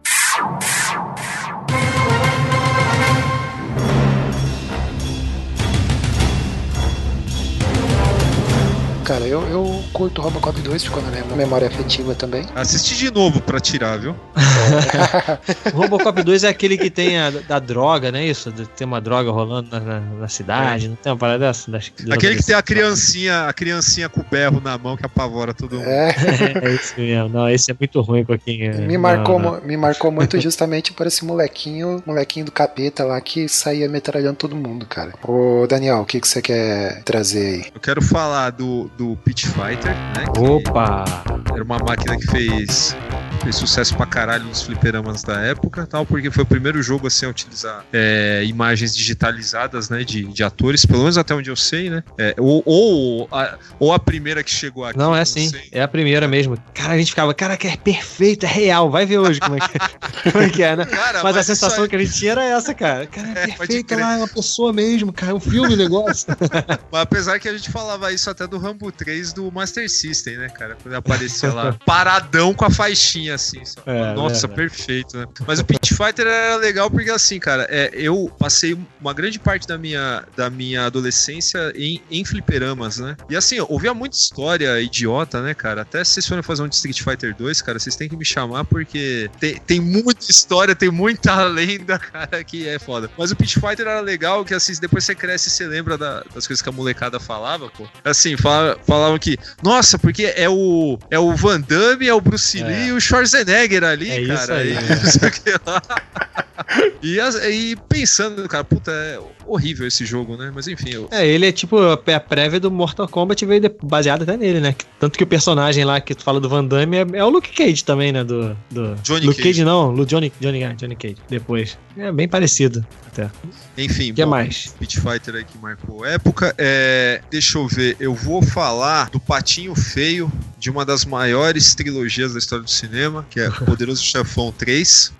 cara. 9.04 9.26
Eu, 9.26 9.42
eu 9.48 9.84
curto 9.92 10.20
Robocop 10.22 10.58
2, 10.60 10.82
ficou 10.84 11.02
na 11.02 11.10
minha 11.10 11.24
memória 11.36 11.68
afetiva 11.68 12.14
também. 12.14 12.44
Assisti 12.54 12.96
de 12.96 13.10
novo 13.12 13.40
pra 13.40 13.60
tirar, 13.60 13.98
viu? 13.98 14.16
O 15.72 15.76
Robocop 15.76 16.22
2 16.22 16.44
é 16.44 16.48
aquele 16.48 16.76
que 16.78 16.90
tem 16.90 17.18
a 17.18 17.30
da 17.30 17.58
droga, 17.58 18.10
não 18.10 18.18
é 18.18 18.26
isso? 18.26 18.52
Tem 18.76 18.86
uma 18.86 19.00
droga 19.00 19.30
rolando 19.30 19.68
na, 19.70 19.80
na- 19.80 20.00
na 20.00 20.28
cidade, 20.28 20.88
não 20.88 20.96
tem 20.96 21.12
uma 21.12 21.18
parada 21.18 21.46
dessa? 21.46 21.70
Das- 21.70 21.92
Aquele 22.10 22.36
que 22.36 22.44
tem 22.44 22.54
a 22.54 22.62
criancinha, 22.62 23.44
a 23.46 23.52
criancinha 23.52 24.08
com 24.08 24.20
o 24.20 24.24
berro 24.30 24.60
na 24.60 24.76
mão 24.78 24.96
que 24.96 25.04
apavora 25.04 25.52
todo 25.54 25.76
mundo. 25.76 25.88
É, 25.88 26.14
É 26.62 26.74
isso 26.74 26.94
mesmo. 26.96 27.28
Não, 27.28 27.48
esse 27.48 27.70
é 27.70 27.76
muito 27.78 28.00
ruim, 28.00 28.24
Coquinha. 28.24 28.72
me 28.72 28.94
Não, 28.94 29.00
marcou, 29.00 29.38
não. 29.38 29.52
mu- 29.54 29.60
me 29.62 29.76
marcou 29.76 30.10
muito 30.10 30.40
justamente 30.40 30.92
por 30.92 31.06
esse 31.06 31.24
molequinho, 31.24 32.02
molequinho 32.06 32.46
do 32.46 32.52
capeta 32.52 33.04
lá 33.04 33.20
que 33.20 33.48
saía 33.48 33.88
metralhando 33.88 34.36
todo 34.36 34.54
mundo, 34.56 34.86
cara. 34.86 35.12
Ô, 35.26 35.66
Daniel, 35.68 35.98
o 36.00 36.06
que, 36.06 36.20
que 36.20 36.28
você 36.28 36.40
quer 36.40 37.02
trazer 37.04 37.46
aí? 37.46 37.64
Eu 37.74 37.80
quero 37.80 38.02
falar 38.02 38.50
do, 38.50 38.90
do 38.96 39.03
Pit 39.24 39.46
Fighter, 39.46 39.94
né? 39.94 40.24
Opa! 40.38 41.04
Era 41.52 41.62
uma 41.62 41.78
máquina 41.78 42.16
que 42.16 42.26
fez, 42.26 42.96
fez 43.42 43.56
sucesso 43.56 43.96
pra 43.96 44.06
caralho 44.06 44.44
nos 44.44 44.62
fliperamas 44.62 45.22
da 45.22 45.40
época, 45.40 45.86
tal, 45.86 46.04
porque 46.04 46.30
foi 46.30 46.42
o 46.42 46.46
primeiro 46.46 46.82
jogo 46.82 47.06
assim, 47.06 47.26
a 47.26 47.28
utilizar 47.28 47.84
é, 47.92 48.42
imagens 48.44 48.94
digitalizadas, 48.94 49.88
né, 49.88 50.02
de, 50.02 50.24
de 50.24 50.42
atores, 50.42 50.84
pelo 50.84 51.00
menos 51.00 51.18
até 51.18 51.34
onde 51.34 51.50
eu 51.50 51.56
sei, 51.56 51.90
né? 51.90 52.02
É, 52.18 52.34
ou, 52.38 52.62
ou, 52.66 53.28
a, 53.30 53.58
ou 53.78 53.92
a 53.92 53.98
primeira 53.98 54.42
que 54.42 54.50
chegou 54.50 54.84
aqui. 54.84 54.98
Não, 54.98 55.14
é 55.14 55.24
sim. 55.24 55.50
É 55.70 55.82
a 55.82 55.88
primeira 55.88 56.26
mesmo. 56.26 56.56
Cara, 56.72 56.94
a 56.94 56.98
gente 56.98 57.10
ficava, 57.10 57.32
cara, 57.34 57.56
que 57.56 57.68
é 57.68 57.76
perfeito, 57.76 58.46
é 58.46 58.48
real. 58.48 58.90
Vai 58.90 59.06
ver 59.06 59.18
hoje 59.18 59.40
como 59.40 59.56
é 59.56 59.60
que 59.60 59.76
é, 59.76 60.30
como 60.32 60.44
é, 60.44 60.50
que 60.50 60.62
é 60.62 60.76
né? 60.76 60.84
Cara, 60.86 61.22
mas, 61.22 61.36
a 61.36 61.40
isso 61.40 61.54
sensação 61.54 61.86
que 61.86 61.96
a 61.96 61.98
gente 61.98 62.12
tinha 62.12 62.32
era 62.32 62.44
essa, 62.44 62.74
cara. 62.74 63.06
Cara, 63.14 63.28
é, 63.40 63.48
pode 63.52 63.84
perfeito 63.84 64.14
é 64.14 64.16
uma 64.18 64.28
pessoa 64.28 64.72
mesmo, 64.72 65.12
cara. 65.12 65.32
É 65.32 65.34
um 65.34 65.40
filme, 65.40 65.76
negócio. 65.76 66.26
Mas 66.90 67.02
apesar 67.02 67.38
que 67.38 67.48
a 67.48 67.52
gente 67.52 67.70
falava 67.70 68.12
isso 68.12 68.28
até 68.28 68.46
do 68.46 68.58
Rambo 68.58 68.83
3 68.92 69.32
do 69.32 69.50
Master 69.50 69.88
System, 69.90 70.36
né, 70.36 70.48
cara? 70.48 70.76
Quando 70.82 70.94
aparecia 70.94 71.52
lá, 71.52 71.72
paradão 71.86 72.52
com 72.54 72.64
a 72.64 72.70
faixinha 72.70 73.34
assim. 73.34 73.64
só. 73.64 73.80
É, 73.86 74.14
Nossa, 74.14 74.46
verdade. 74.46 74.54
perfeito, 74.54 75.16
né? 75.18 75.26
Mas 75.46 75.58
o 75.58 75.64
Pit 75.64 75.94
Fighter 75.94 76.26
era 76.26 76.56
legal 76.56 76.90
porque, 76.90 77.10
assim, 77.10 77.38
cara, 77.38 77.66
é, 77.70 77.90
eu 77.94 78.30
passei 78.38 78.76
uma 79.00 79.12
grande 79.12 79.38
parte 79.38 79.66
da 79.66 79.76
minha, 79.78 80.24
da 80.36 80.48
minha 80.50 80.86
adolescência 80.86 81.72
em, 81.76 82.00
em 82.10 82.24
fliperamas, 82.24 82.98
né? 82.98 83.16
E 83.28 83.36
assim, 83.36 83.56
eu 83.56 83.66
ouvia 83.68 83.94
muita 83.94 84.16
história 84.16 84.80
idiota, 84.80 85.42
né, 85.42 85.54
cara? 85.54 85.82
Até 85.82 86.02
se 86.04 86.12
vocês 86.12 86.26
forem 86.26 86.42
fazer 86.42 86.62
um 86.62 86.68
de 86.68 86.74
Street 86.76 87.00
Fighter 87.02 87.34
2, 87.36 87.62
cara, 87.62 87.78
vocês 87.78 87.96
têm 87.96 88.08
que 88.08 88.16
me 88.16 88.24
chamar 88.24 88.64
porque 88.64 89.30
tem, 89.40 89.56
tem 89.58 89.80
muita 89.80 90.30
história, 90.30 90.74
tem 90.74 90.90
muita 90.90 91.42
lenda, 91.44 91.98
cara, 91.98 92.42
que 92.44 92.66
é 92.68 92.78
foda. 92.78 93.10
Mas 93.16 93.30
o 93.30 93.36
Pit 93.36 93.54
Fighter 93.60 93.86
era 93.86 94.00
legal, 94.00 94.44
que 94.44 94.54
assim, 94.54 94.72
depois 94.80 95.04
você 95.04 95.14
cresce 95.14 95.48
e 95.48 95.52
você 95.52 95.66
lembra 95.66 95.96
da- 95.96 96.22
das 96.34 96.46
coisas 96.46 96.60
que 96.62 96.68
a 96.68 96.72
molecada 96.72 97.20
falava, 97.20 97.68
pô. 97.70 97.86
Assim, 98.04 98.36
fala- 98.36 98.73
falavam 98.86 99.18
que, 99.18 99.38
nossa, 99.62 99.98
porque 99.98 100.32
é 100.36 100.48
o, 100.48 100.98
é 101.10 101.18
o 101.18 101.34
Van 101.34 101.60
Damme, 101.60 102.06
é 102.08 102.14
o 102.14 102.20
Bruce 102.20 102.62
Lee 102.62 102.74
É. 102.74 102.86
e 102.86 102.92
o 102.92 103.00
Schwarzenegger 103.00 103.84
ali, 103.84 104.10
É 104.10 104.20
isso 104.20 104.46
cara. 104.46 104.56
aí, 104.56 104.74
e, 104.76 106.53
E, 107.02 107.18
e 107.50 107.76
pensando, 107.88 108.48
cara, 108.48 108.64
puta, 108.64 108.90
é 108.90 109.20
horrível 109.46 109.86
esse 109.86 110.06
jogo, 110.06 110.36
né? 110.36 110.50
Mas 110.54 110.66
enfim, 110.66 110.90
eu, 110.90 111.08
É, 111.10 111.26
ele 111.26 111.46
é 111.46 111.52
tipo 111.52 111.78
a 111.78 112.20
prévia 112.20 112.58
do 112.58 112.70
Mortal 112.70 113.06
Kombat 113.06 113.44
veio 113.44 113.62
baseado 113.82 114.22
até 114.22 114.36
nele, 114.36 114.60
né? 114.60 114.74
Tanto 114.98 115.18
que 115.18 115.24
o 115.24 115.26
personagem 115.26 115.84
lá 115.84 116.00
que 116.00 116.14
tu 116.14 116.22
fala 116.22 116.40
do 116.40 116.48
Van 116.48 116.64
Damme 116.64 116.96
é, 116.96 117.06
é 117.14 117.24
o 117.24 117.28
Luke 117.28 117.52
Cage 117.52 117.84
também, 117.84 118.10
né? 118.12 118.24
Do, 118.24 118.56
do... 118.70 118.94
Johnny 119.02 119.26
Luke 119.26 119.36
Cage. 119.36 119.50
Cage 119.50 119.64
não, 119.64 119.90
Lu- 119.90 120.06
Johnny, 120.06 120.32
Johnny, 120.40 120.64
ah, 120.64 120.72
Johnny 120.72 120.96
Cage, 120.96 121.16
depois. 121.28 121.76
É 121.96 122.10
bem 122.10 122.26
parecido 122.26 122.84
até. 123.06 123.30
Enfim, 123.76 124.12
O 124.12 124.14
que 124.14 124.24
bom, 124.24 124.30
mais? 124.30 124.74
Pit 124.78 125.00
Fighter 125.00 125.34
aí 125.34 125.44
que 125.44 125.58
marcou 125.58 126.06
época. 126.06 126.54
É, 126.56 127.20
deixa 127.30 127.58
eu 127.58 127.66
ver, 127.68 127.96
eu 128.00 128.14
vou 128.14 128.42
falar 128.42 129.10
do 129.10 129.20
Patinho 129.20 129.74
Feio, 129.74 130.32
de 130.58 130.70
uma 130.70 130.84
das 130.84 131.04
maiores 131.04 131.74
trilogias 131.74 132.32
da 132.32 132.38
história 132.38 132.64
do 132.64 132.70
cinema, 132.70 133.26
que 133.28 133.40
é 133.40 133.50
Poderoso 133.50 134.02
Chefão 134.02 134.52
3. 134.56 135.12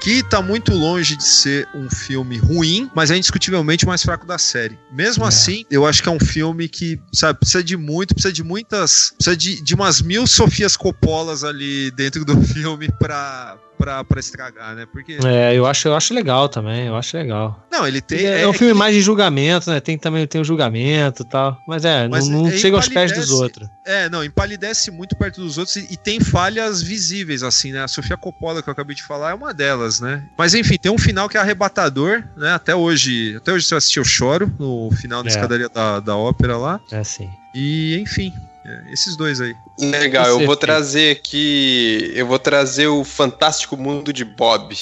Que 0.00 0.22
tá 0.22 0.40
muito 0.40 0.72
longe 0.72 1.16
de 1.16 1.24
ser 1.26 1.68
um 1.74 1.90
filme 1.90 2.38
ruim, 2.38 2.90
mas 2.94 3.10
é 3.10 3.16
indiscutivelmente 3.16 3.84
o 3.84 3.88
mais 3.88 4.02
fraco 4.02 4.26
da 4.26 4.38
série. 4.38 4.78
Mesmo 4.92 5.24
assim, 5.24 5.64
eu 5.70 5.86
acho 5.86 6.02
que 6.02 6.08
é 6.08 6.12
um 6.12 6.20
filme 6.20 6.68
que, 6.68 7.00
sabe, 7.12 7.40
precisa 7.40 7.62
de 7.62 7.76
muito, 7.76 8.14
precisa 8.14 8.32
de 8.32 8.44
muitas. 8.44 9.12
Precisa 9.16 9.36
de, 9.36 9.62
de 9.62 9.74
umas 9.74 10.00
mil 10.00 10.26
Sofias 10.26 10.76
Coppolas 10.76 11.42
ali 11.42 11.90
dentro 11.90 12.24
do 12.24 12.40
filme 12.46 12.88
pra, 12.98 13.58
pra, 13.78 14.02
pra 14.04 14.18
estragar, 14.20 14.74
né? 14.74 14.86
Porque. 14.92 15.18
É, 15.24 15.54
eu 15.54 15.64
acho, 15.66 15.88
eu 15.88 15.94
acho 15.96 16.12
legal 16.12 16.48
também, 16.48 16.86
eu 16.88 16.96
acho 16.96 17.16
legal. 17.16 17.64
Não, 17.70 17.86
ele 17.86 18.00
tem. 18.00 18.26
é, 18.26 18.42
é 18.42 18.48
um 18.48 18.52
filme 18.52 18.74
mais 18.74 18.94
de 18.94 19.00
julgamento, 19.00 19.70
né? 19.70 19.80
Tem 19.80 19.96
também 19.96 20.26
tem 20.26 20.40
o 20.40 20.44
julgamento 20.44 21.22
e 21.22 21.26
tal. 21.26 21.56
Mas 21.66 21.84
é, 21.84 22.08
Mas 22.08 22.28
não, 22.28 22.42
não 22.42 22.48
é 22.48 22.56
chega 22.56 22.76
aos 22.76 22.88
pés 22.88 23.12
dos 23.12 23.30
outros. 23.30 23.68
É, 23.86 24.08
não, 24.10 24.22
empalidece 24.24 24.90
muito 24.90 25.16
perto 25.16 25.40
dos 25.40 25.56
outros 25.56 25.76
e, 25.76 25.86
e 25.92 25.96
tem 25.96 26.20
falhas 26.20 26.82
visíveis, 26.82 27.42
assim, 27.42 27.72
né? 27.72 27.82
A 27.82 27.88
Sofia 27.88 28.16
Coppola, 28.16 28.62
que 28.62 28.68
eu 28.68 28.72
acabei 28.72 28.94
de 28.96 29.02
falar, 29.02 29.30
é 29.30 29.34
uma 29.34 29.54
delas, 29.54 30.00
né? 30.00 30.24
Mas 30.36 30.54
enfim, 30.54 30.76
tem 30.76 30.90
um 30.90 30.98
final 30.98 31.28
que 31.28 31.36
é 31.36 31.40
arrebatador, 31.40 32.24
né? 32.36 32.52
Até 32.52 32.74
hoje, 32.74 33.36
até 33.36 33.52
hoje 33.52 33.64
se 33.66 33.72
eu 33.74 33.78
assistir, 33.78 33.98
eu 34.00 34.04
choro 34.04 34.52
no 34.58 34.90
final 34.92 35.22
da 35.22 35.28
É. 35.30 35.32
escadaria 35.32 35.68
da, 35.68 36.00
da 36.00 36.16
ópera 36.16 36.56
lá. 36.56 36.80
É 36.90 36.98
assim. 36.98 37.30
E, 37.54 37.98
enfim, 38.00 38.32
é, 38.68 38.92
esses 38.92 39.16
dois 39.16 39.40
aí. 39.40 39.56
Legal, 39.80 40.26
eu 40.26 40.44
vou 40.44 40.56
trazer 40.56 41.12
aqui. 41.12 42.12
Eu 42.14 42.26
vou 42.26 42.38
trazer 42.38 42.86
o 42.86 43.02
Fantástico 43.02 43.76
Mundo 43.76 44.12
de 44.12 44.24
Bob. 44.24 44.76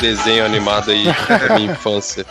Desenho 0.00 0.44
animado 0.44 0.90
aí 0.90 1.04
da 1.48 1.58
minha 1.58 1.72
infância. 1.72 2.24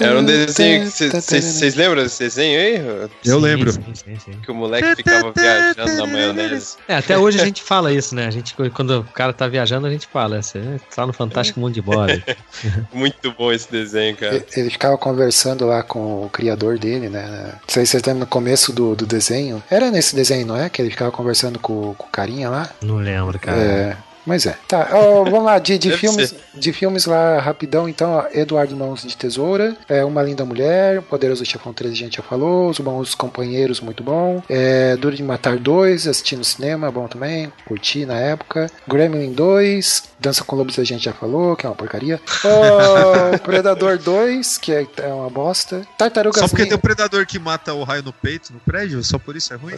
Era 0.00 0.18
um 0.18 0.24
desenho 0.24 0.90
que 0.90 0.90
vocês 1.20 1.74
lembram 1.74 2.02
desse 2.02 2.18
desenho 2.24 2.58
aí? 2.60 3.08
Eu 3.24 3.38
Sim, 3.38 3.42
lembro. 3.44 3.72
Sim, 3.72 3.82
sim, 3.94 4.16
sim. 4.24 4.32
Que 4.42 4.50
o 4.50 4.54
moleque 4.54 4.96
ficava 4.96 5.32
viajando 5.34 5.92
na 5.96 6.06
maionese. 6.06 6.76
É, 6.88 6.96
até 6.96 7.16
hoje 7.18 7.40
a 7.40 7.44
gente 7.44 7.62
fala 7.62 7.92
isso, 7.92 8.14
né? 8.14 8.26
A 8.26 8.30
gente, 8.30 8.54
quando 8.74 9.00
o 9.00 9.04
cara 9.04 9.32
tá 9.32 9.46
viajando, 9.46 9.86
a 9.86 9.90
gente 9.90 10.06
fala. 10.06 10.42
Você 10.42 10.60
tá 10.94 11.06
no 11.06 11.12
Fantástico 11.12 11.60
Mundo 11.60 11.74
de 11.74 11.82
Bob. 11.82 12.22
Muito 12.92 13.32
bom 13.32 13.52
esse 13.52 13.70
desenho, 13.70 14.16
cara. 14.16 14.34
Ele- 14.36 14.46
Ele 14.56 14.70
ficava 14.70 14.96
conversando 14.98 15.66
lá 15.66 15.82
com 15.82 16.24
o 16.24 16.30
criador 16.30 16.78
dele, 16.78 17.08
né? 17.08 17.52
Não 17.52 17.60
sei 17.68 17.84
se 17.86 17.92
vocês 17.92 18.02
lembram 18.04 18.20
no 18.20 18.26
começo 18.26 18.72
do, 18.72 18.94
do 18.94 19.06
desenho. 19.06 19.62
Era 19.70 19.90
nesse 19.90 20.14
desenho, 20.14 20.46
não 20.46 20.56
é? 20.56 20.68
Que 20.68 20.82
ele 20.82 20.90
ficava 20.90 21.10
conversando 21.10 21.58
com, 21.58 21.94
com 21.94 22.06
o 22.06 22.10
carinha 22.10 22.48
lá. 22.50 22.68
Não 22.82 22.96
lembro, 22.96 23.38
cara. 23.38 23.58
É. 23.60 23.96
Mas 24.28 24.44
é. 24.44 24.54
Tá, 24.68 24.90
ó, 24.92 25.24
vamos 25.24 25.44
lá, 25.44 25.58
de, 25.58 25.78
de 25.78 25.90
filmes, 25.92 26.28
ser. 26.28 26.38
de 26.54 26.70
filmes 26.70 27.06
lá 27.06 27.40
rapidão, 27.40 27.88
então, 27.88 28.12
ó, 28.12 28.26
Eduardo 28.30 28.76
Mãos 28.76 29.02
de 29.02 29.16
Tesoura, 29.16 29.74
é, 29.88 30.04
Uma 30.04 30.22
Linda 30.22 30.44
Mulher, 30.44 31.00
Poderoso 31.00 31.46
Chefão 31.46 31.72
3 31.72 31.94
a 31.94 31.96
gente 31.96 32.18
já 32.18 32.22
falou, 32.22 32.68
Os 32.68 32.78
Bons 32.78 33.14
Companheiros, 33.14 33.80
muito 33.80 34.02
bom. 34.02 34.42
É, 34.46 34.96
Duro 34.96 35.16
de 35.16 35.22
Matar 35.22 35.56
2, 35.56 36.06
assisti 36.06 36.36
no 36.36 36.44
cinema, 36.44 36.90
bom 36.90 37.08
também, 37.08 37.50
curti 37.64 38.04
na 38.04 38.18
época. 38.18 38.70
Gremlin 38.86 39.32
2, 39.32 40.02
Dança 40.20 40.42
com 40.44 40.56
Lobos 40.56 40.78
a 40.78 40.84
gente 40.84 41.04
já 41.04 41.12
falou, 41.12 41.54
que 41.54 41.64
é 41.64 41.68
uma 41.68 41.74
porcaria. 41.76 42.20
Predador 43.42 43.98
2, 43.98 44.58
que 44.58 44.72
é, 44.72 44.86
é 44.98 45.06
uma 45.08 45.30
bosta. 45.30 45.86
Tartarugas 45.96 46.40
Só 46.40 46.48
porque 46.48 46.62
Ninja. 46.62 46.70
tem 46.70 46.78
o 46.78 46.82
predador 46.82 47.26
que 47.26 47.38
mata 47.38 47.72
o 47.72 47.84
raio 47.84 48.02
no 48.02 48.12
peito, 48.12 48.52
no 48.52 48.60
prédio, 48.60 49.02
só 49.04 49.18
por 49.18 49.36
isso 49.36 49.52
é 49.52 49.56
ruim? 49.56 49.74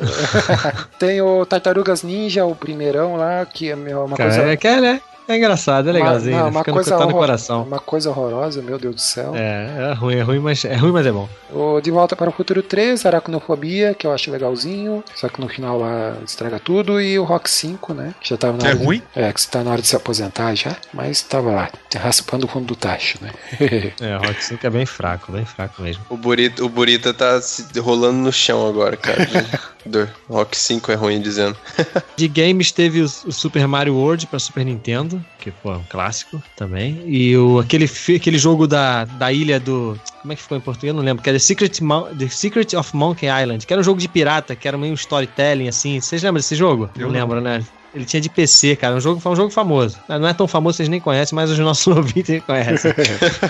Tem 0.98 1.20
o 1.20 1.44
Tartarugas 1.44 2.02
Ninja, 2.02 2.44
o 2.44 2.54
primeirão 2.54 3.16
lá, 3.16 3.44
que 3.44 3.70
é 3.70 3.74
uma 3.74 4.16
Cara, 4.16 4.30
coisa. 4.30 4.50
é, 4.50 4.56
que 4.56 4.66
é, 4.66 4.80
né? 4.80 5.00
É 5.30 5.36
engraçado, 5.36 5.88
é 5.88 5.92
legalzinho. 5.92 6.36
Uma, 6.36 6.44
né? 6.44 6.50
uma 6.50 6.60
Fica 6.60 6.72
coisa 6.72 6.98
no, 6.98 7.12
coração. 7.12 7.62
Uma 7.62 7.78
coisa 7.78 8.10
horrorosa, 8.10 8.60
meu 8.60 8.78
Deus 8.78 8.94
do 8.96 9.00
céu. 9.00 9.32
É, 9.36 9.90
é 9.90 9.94
ruim, 9.94 10.16
é 10.16 10.22
ruim, 10.22 10.38
mas 10.40 10.64
é 10.64 10.74
ruim, 10.74 10.90
mas 10.90 11.06
é 11.06 11.12
bom. 11.12 11.28
O 11.52 11.80
De 11.80 11.90
Volta 11.90 12.16
para 12.16 12.28
o 12.28 12.32
Futuro 12.32 12.62
3, 12.62 13.06
Aracnofobia, 13.06 13.94
que 13.94 14.06
eu 14.06 14.12
acho 14.12 14.30
legalzinho, 14.30 15.04
só 15.14 15.28
que 15.28 15.40
no 15.40 15.48
final 15.48 15.78
lá 15.78 16.16
estraga 16.26 16.58
tudo, 16.58 17.00
e 17.00 17.18
o 17.18 17.24
Rock 17.24 17.48
5, 17.48 17.94
né? 17.94 18.14
Que 18.20 18.28
já 18.30 18.36
tava 18.36 18.58
na 18.58 18.64
é 18.64 18.68
hora 18.70 18.78
de- 18.78 18.84
ruim? 18.84 19.02
é, 19.14 19.32
que 19.32 19.46
tá 19.46 19.62
na 19.62 19.70
hora 19.70 19.80
de 19.80 19.86
se 19.86 19.94
aposentar 19.96 20.54
já, 20.54 20.76
mas 20.92 21.22
tava 21.22 21.50
lá, 21.52 21.68
raspando 21.96 22.46
o 22.46 22.48
fundo 22.48 22.66
do 22.66 22.76
tacho, 22.76 23.18
né? 23.20 23.30
É, 24.00 24.16
o 24.16 24.20
Rock 24.20 24.44
5 24.44 24.66
é 24.66 24.70
bem 24.70 24.86
fraco, 24.86 25.30
bem 25.32 25.44
fraco 25.44 25.82
mesmo. 25.82 26.02
O 26.08 26.16
Burita, 26.16 26.64
o 26.64 26.68
Burita 26.68 27.12
tá 27.14 27.40
se 27.40 27.78
rolando 27.78 28.18
no 28.18 28.32
chão 28.32 28.66
agora, 28.66 28.96
cara. 28.96 29.26
Do 29.86 30.08
Rock 30.28 30.56
5 30.56 30.92
é 30.92 30.94
ruim 30.94 31.20
dizendo. 31.20 31.56
De 32.16 32.28
games 32.28 32.70
teve 32.70 33.00
o, 33.00 33.04
o 33.04 33.32
Super 33.32 33.66
Mario 33.66 33.94
World 33.94 34.26
pra 34.26 34.38
Super 34.38 34.64
Nintendo, 34.64 35.24
que 35.38 35.50
pô, 35.50 35.72
é 35.72 35.76
um 35.76 35.84
clássico 35.88 36.42
também. 36.56 37.02
E 37.06 37.36
o, 37.36 37.58
aquele, 37.58 37.90
aquele 38.16 38.36
jogo 38.38 38.66
da, 38.66 39.04
da 39.04 39.32
ilha 39.32 39.58
do. 39.58 39.98
Como 40.20 40.32
é 40.32 40.36
que 40.36 40.42
ficou 40.42 40.58
em 40.58 40.60
português? 40.60 40.90
Eu 40.90 40.96
não 40.96 41.02
lembro. 41.02 41.22
Que 41.22 41.30
era 41.30 41.38
The 41.38 41.44
Secret, 41.44 41.80
Mon- 41.82 42.14
The 42.14 42.28
Secret 42.28 42.74
of 42.76 42.94
Monkey 42.94 43.26
Island, 43.26 43.66
que 43.66 43.72
era 43.72 43.80
um 43.80 43.84
jogo 43.84 43.98
de 44.00 44.06
pirata, 44.08 44.54
que 44.54 44.68
era 44.68 44.76
meio 44.76 44.92
um 44.92 44.94
storytelling 44.96 45.68
assim. 45.68 45.98
Vocês 46.00 46.22
lembram 46.22 46.40
desse 46.40 46.54
jogo? 46.54 46.90
Eu 46.96 47.06
não 47.06 47.12
lembro, 47.14 47.40
né? 47.40 47.64
Ele 47.94 48.04
tinha 48.04 48.20
de 48.20 48.28
PC, 48.28 48.76
cara. 48.76 48.94
Um 48.94 49.00
jogo, 49.00 49.18
foi 49.18 49.32
um 49.32 49.36
jogo 49.36 49.50
famoso. 49.50 49.98
Ah, 50.08 50.18
Não 50.18 50.28
é 50.28 50.32
tão 50.34 50.46
famoso, 50.46 50.76
vocês 50.76 50.88
nem 50.88 51.00
conhecem, 51.00 51.34
mas 51.34 51.50
os 51.50 51.58
nossos 51.58 51.86
ouvintes 51.96 52.40
conhecem. 52.44 52.92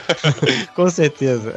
Com 0.75 0.89
certeza. 0.89 1.53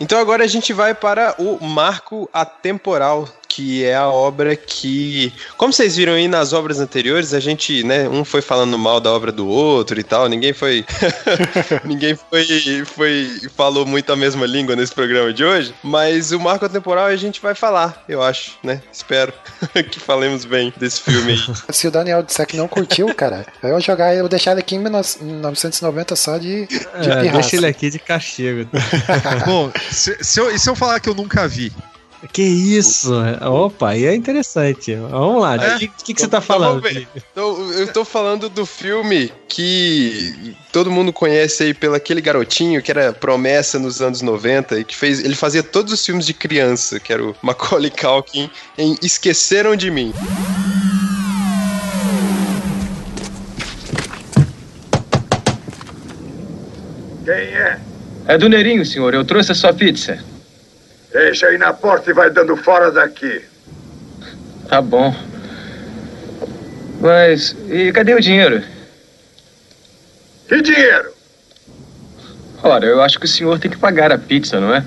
Então 0.00 0.18
agora 0.18 0.44
a 0.44 0.46
gente 0.46 0.72
vai 0.72 0.94
para 0.94 1.34
o 1.38 1.64
marco 1.64 2.28
atemporal, 2.32 3.28
que 3.56 3.82
é 3.86 3.96
a 3.96 4.06
obra 4.08 4.54
que, 4.54 5.32
como 5.56 5.72
vocês 5.72 5.96
viram 5.96 6.12
aí 6.12 6.28
nas 6.28 6.52
obras 6.52 6.78
anteriores, 6.78 7.32
a 7.32 7.40
gente, 7.40 7.82
né, 7.84 8.06
um 8.06 8.22
foi 8.22 8.42
falando 8.42 8.78
mal 8.78 9.00
da 9.00 9.10
obra 9.10 9.32
do 9.32 9.48
outro 9.48 9.98
e 9.98 10.02
tal, 10.02 10.28
ninguém 10.28 10.52
foi 10.52 10.84
ninguém 11.82 12.14
foi 12.14 12.84
foi 12.84 13.30
falou 13.56 13.86
muito 13.86 14.12
a 14.12 14.16
mesma 14.16 14.44
língua 14.44 14.76
nesse 14.76 14.92
programa 14.92 15.32
de 15.32 15.42
hoje, 15.42 15.74
mas 15.82 16.32
o 16.32 16.38
marco 16.38 16.66
atemporal 16.66 17.06
a 17.06 17.16
gente 17.16 17.40
vai 17.40 17.54
falar, 17.54 18.04
eu 18.06 18.22
acho, 18.22 18.58
né? 18.62 18.82
Espero 18.92 19.32
que 19.90 19.98
falemos 19.98 20.44
bem 20.44 20.70
desse 20.76 21.00
filme 21.00 21.32
aí. 21.32 21.38
Se 21.74 21.88
o 21.88 21.90
Daniel 21.90 22.22
disser 22.22 22.46
que 22.46 22.58
não 22.58 22.68
curtiu, 22.68 23.14
cara, 23.14 23.46
eu 23.62 23.70
vou 23.70 23.80
jogar, 23.80 24.14
eu 24.14 24.20
vou 24.20 24.28
deixar 24.28 24.50
ele 24.50 24.60
aqui 24.60 24.74
em 24.76 24.80
1990 24.80 26.14
só 26.14 26.36
de, 26.36 26.66
de 26.66 26.76
É, 26.76 27.22
pirraça. 27.22 27.32
deixa 27.32 27.56
ele 27.56 27.66
aqui 27.66 27.88
de 27.88 27.98
castigo. 27.98 28.68
Bom, 29.46 29.72
se, 29.90 30.22
se 30.22 30.38
eu, 30.38 30.54
e 30.54 30.58
se 30.58 30.68
eu 30.68 30.76
falar 30.76 31.00
que 31.00 31.08
eu 31.08 31.14
nunca 31.14 31.48
vi? 31.48 31.72
Que 32.32 32.42
isso? 32.42 33.12
Opa, 33.42 33.90
aí 33.90 34.06
é 34.06 34.14
interessante. 34.14 34.94
Vamos 34.94 35.40
lá, 35.42 35.56
o 35.56 35.60
É? 35.60 35.78
que, 35.78 35.88
que, 35.88 36.14
que 36.14 36.20
você 36.20 36.28
tá 36.28 36.40
falando? 36.40 36.80
Vamos 36.80 36.92
ver. 36.92 37.08
Então, 37.30 37.72
eu 37.72 37.92
tô 37.92 38.04
falando 38.04 38.48
do 38.48 38.64
filme 38.64 39.30
que 39.48 40.56
todo 40.72 40.90
mundo 40.90 41.12
conhece 41.12 41.62
aí 41.64 41.74
pelo 41.74 41.94
aquele 41.94 42.20
garotinho 42.20 42.82
que 42.82 42.90
era 42.90 43.12
promessa 43.12 43.78
nos 43.78 44.00
anos 44.00 44.22
90 44.22 44.80
e 44.80 44.84
que 44.84 44.96
fez, 44.96 45.20
ele 45.22 45.34
fazia 45.34 45.62
todos 45.62 45.92
os 45.92 46.04
filmes 46.04 46.26
de 46.26 46.32
criança, 46.34 46.98
que 46.98 47.12
era 47.12 47.22
o 47.22 47.34
Macaulay 47.42 47.90
Culkin 47.90 48.50
em 48.78 48.96
Esqueceram 49.02 49.76
de 49.76 49.90
Mim. 49.90 50.12
Quem 57.24 57.34
é? 57.34 57.78
É 58.28 58.38
do 58.38 58.48
Neirinho, 58.48 58.84
senhor. 58.84 59.14
Eu 59.14 59.24
trouxe 59.24 59.52
a 59.52 59.54
sua 59.54 59.72
pizza. 59.72 60.18
Deixa 61.16 61.46
aí 61.46 61.56
na 61.56 61.72
porta 61.72 62.10
e 62.10 62.12
vai 62.12 62.28
dando 62.28 62.54
fora 62.58 62.92
daqui. 62.92 63.42
Tá 64.68 64.82
bom. 64.82 65.16
Mas. 67.00 67.56
E 67.70 67.90
cadê 67.90 68.12
o 68.12 68.20
dinheiro? 68.20 68.62
Que 70.46 70.60
dinheiro? 70.60 71.10
Ora, 72.62 72.84
eu 72.84 73.00
acho 73.00 73.18
que 73.18 73.24
o 73.24 73.28
senhor 73.28 73.58
tem 73.58 73.70
que 73.70 73.78
pagar 73.78 74.12
a 74.12 74.18
pizza, 74.18 74.60
não 74.60 74.74
é? 74.74 74.84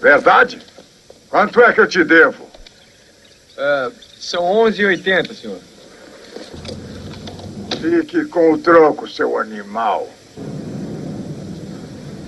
Verdade? 0.00 0.60
Quanto 1.28 1.60
é 1.62 1.72
que 1.72 1.80
eu 1.80 1.86
te 1.86 2.02
devo? 2.02 2.44
É, 3.56 3.90
são 4.18 4.42
11,80, 4.42 5.32
senhor. 5.32 5.58
Fique 7.80 8.24
com 8.24 8.54
o 8.54 8.58
troco, 8.58 9.08
seu 9.08 9.38
animal. 9.38 10.12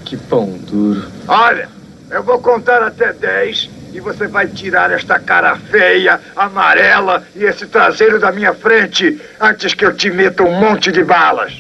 Que 0.04 0.16
pão 0.16 0.52
duro. 0.58 1.10
Olha, 1.26 1.81
eu 2.12 2.22
vou 2.22 2.39
contar 2.39 2.82
até 2.82 3.12
10 3.12 3.70
e 3.94 4.01
você 4.01 4.26
vai 4.26 4.47
tirar 4.47 4.90
esta 4.90 5.18
cara 5.18 5.56
feia, 5.56 6.20
amarela 6.36 7.24
e 7.34 7.44
esse 7.44 7.66
traseiro 7.66 8.20
da 8.20 8.30
minha 8.30 8.52
frente 8.52 9.20
antes 9.40 9.72
que 9.72 9.84
eu 9.84 9.94
te 9.97 10.10
meta 10.10 10.43
um 10.43 10.52
monte 10.52 10.93
de 10.93 11.02
balas. 11.02 11.55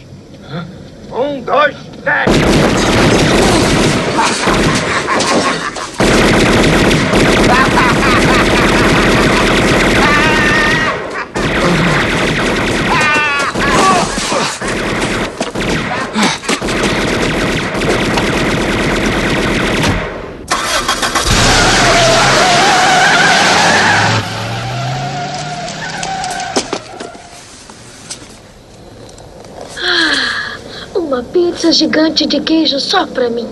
Um, 1.10 1.40
dois, 1.40 1.76
dez. 2.04 2.30
Uma 30.94 31.22
pizza 31.62 31.70
gigante 31.70 32.26
de 32.26 32.40
queijo 32.40 32.80
só 32.80 33.06
pra 33.06 33.30
mim. 33.30 33.46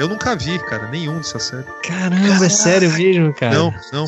Eu 0.00 0.08
nunca 0.08 0.34
vi, 0.34 0.58
cara, 0.60 0.88
nenhum 0.88 1.18
dessa 1.18 1.38
série. 1.38 1.64
Caramba, 1.86 2.46
é 2.46 2.48
sério 2.48 2.90
mesmo, 2.90 3.34
cara? 3.34 3.54
Não, 3.54 3.74
não. 3.92 4.06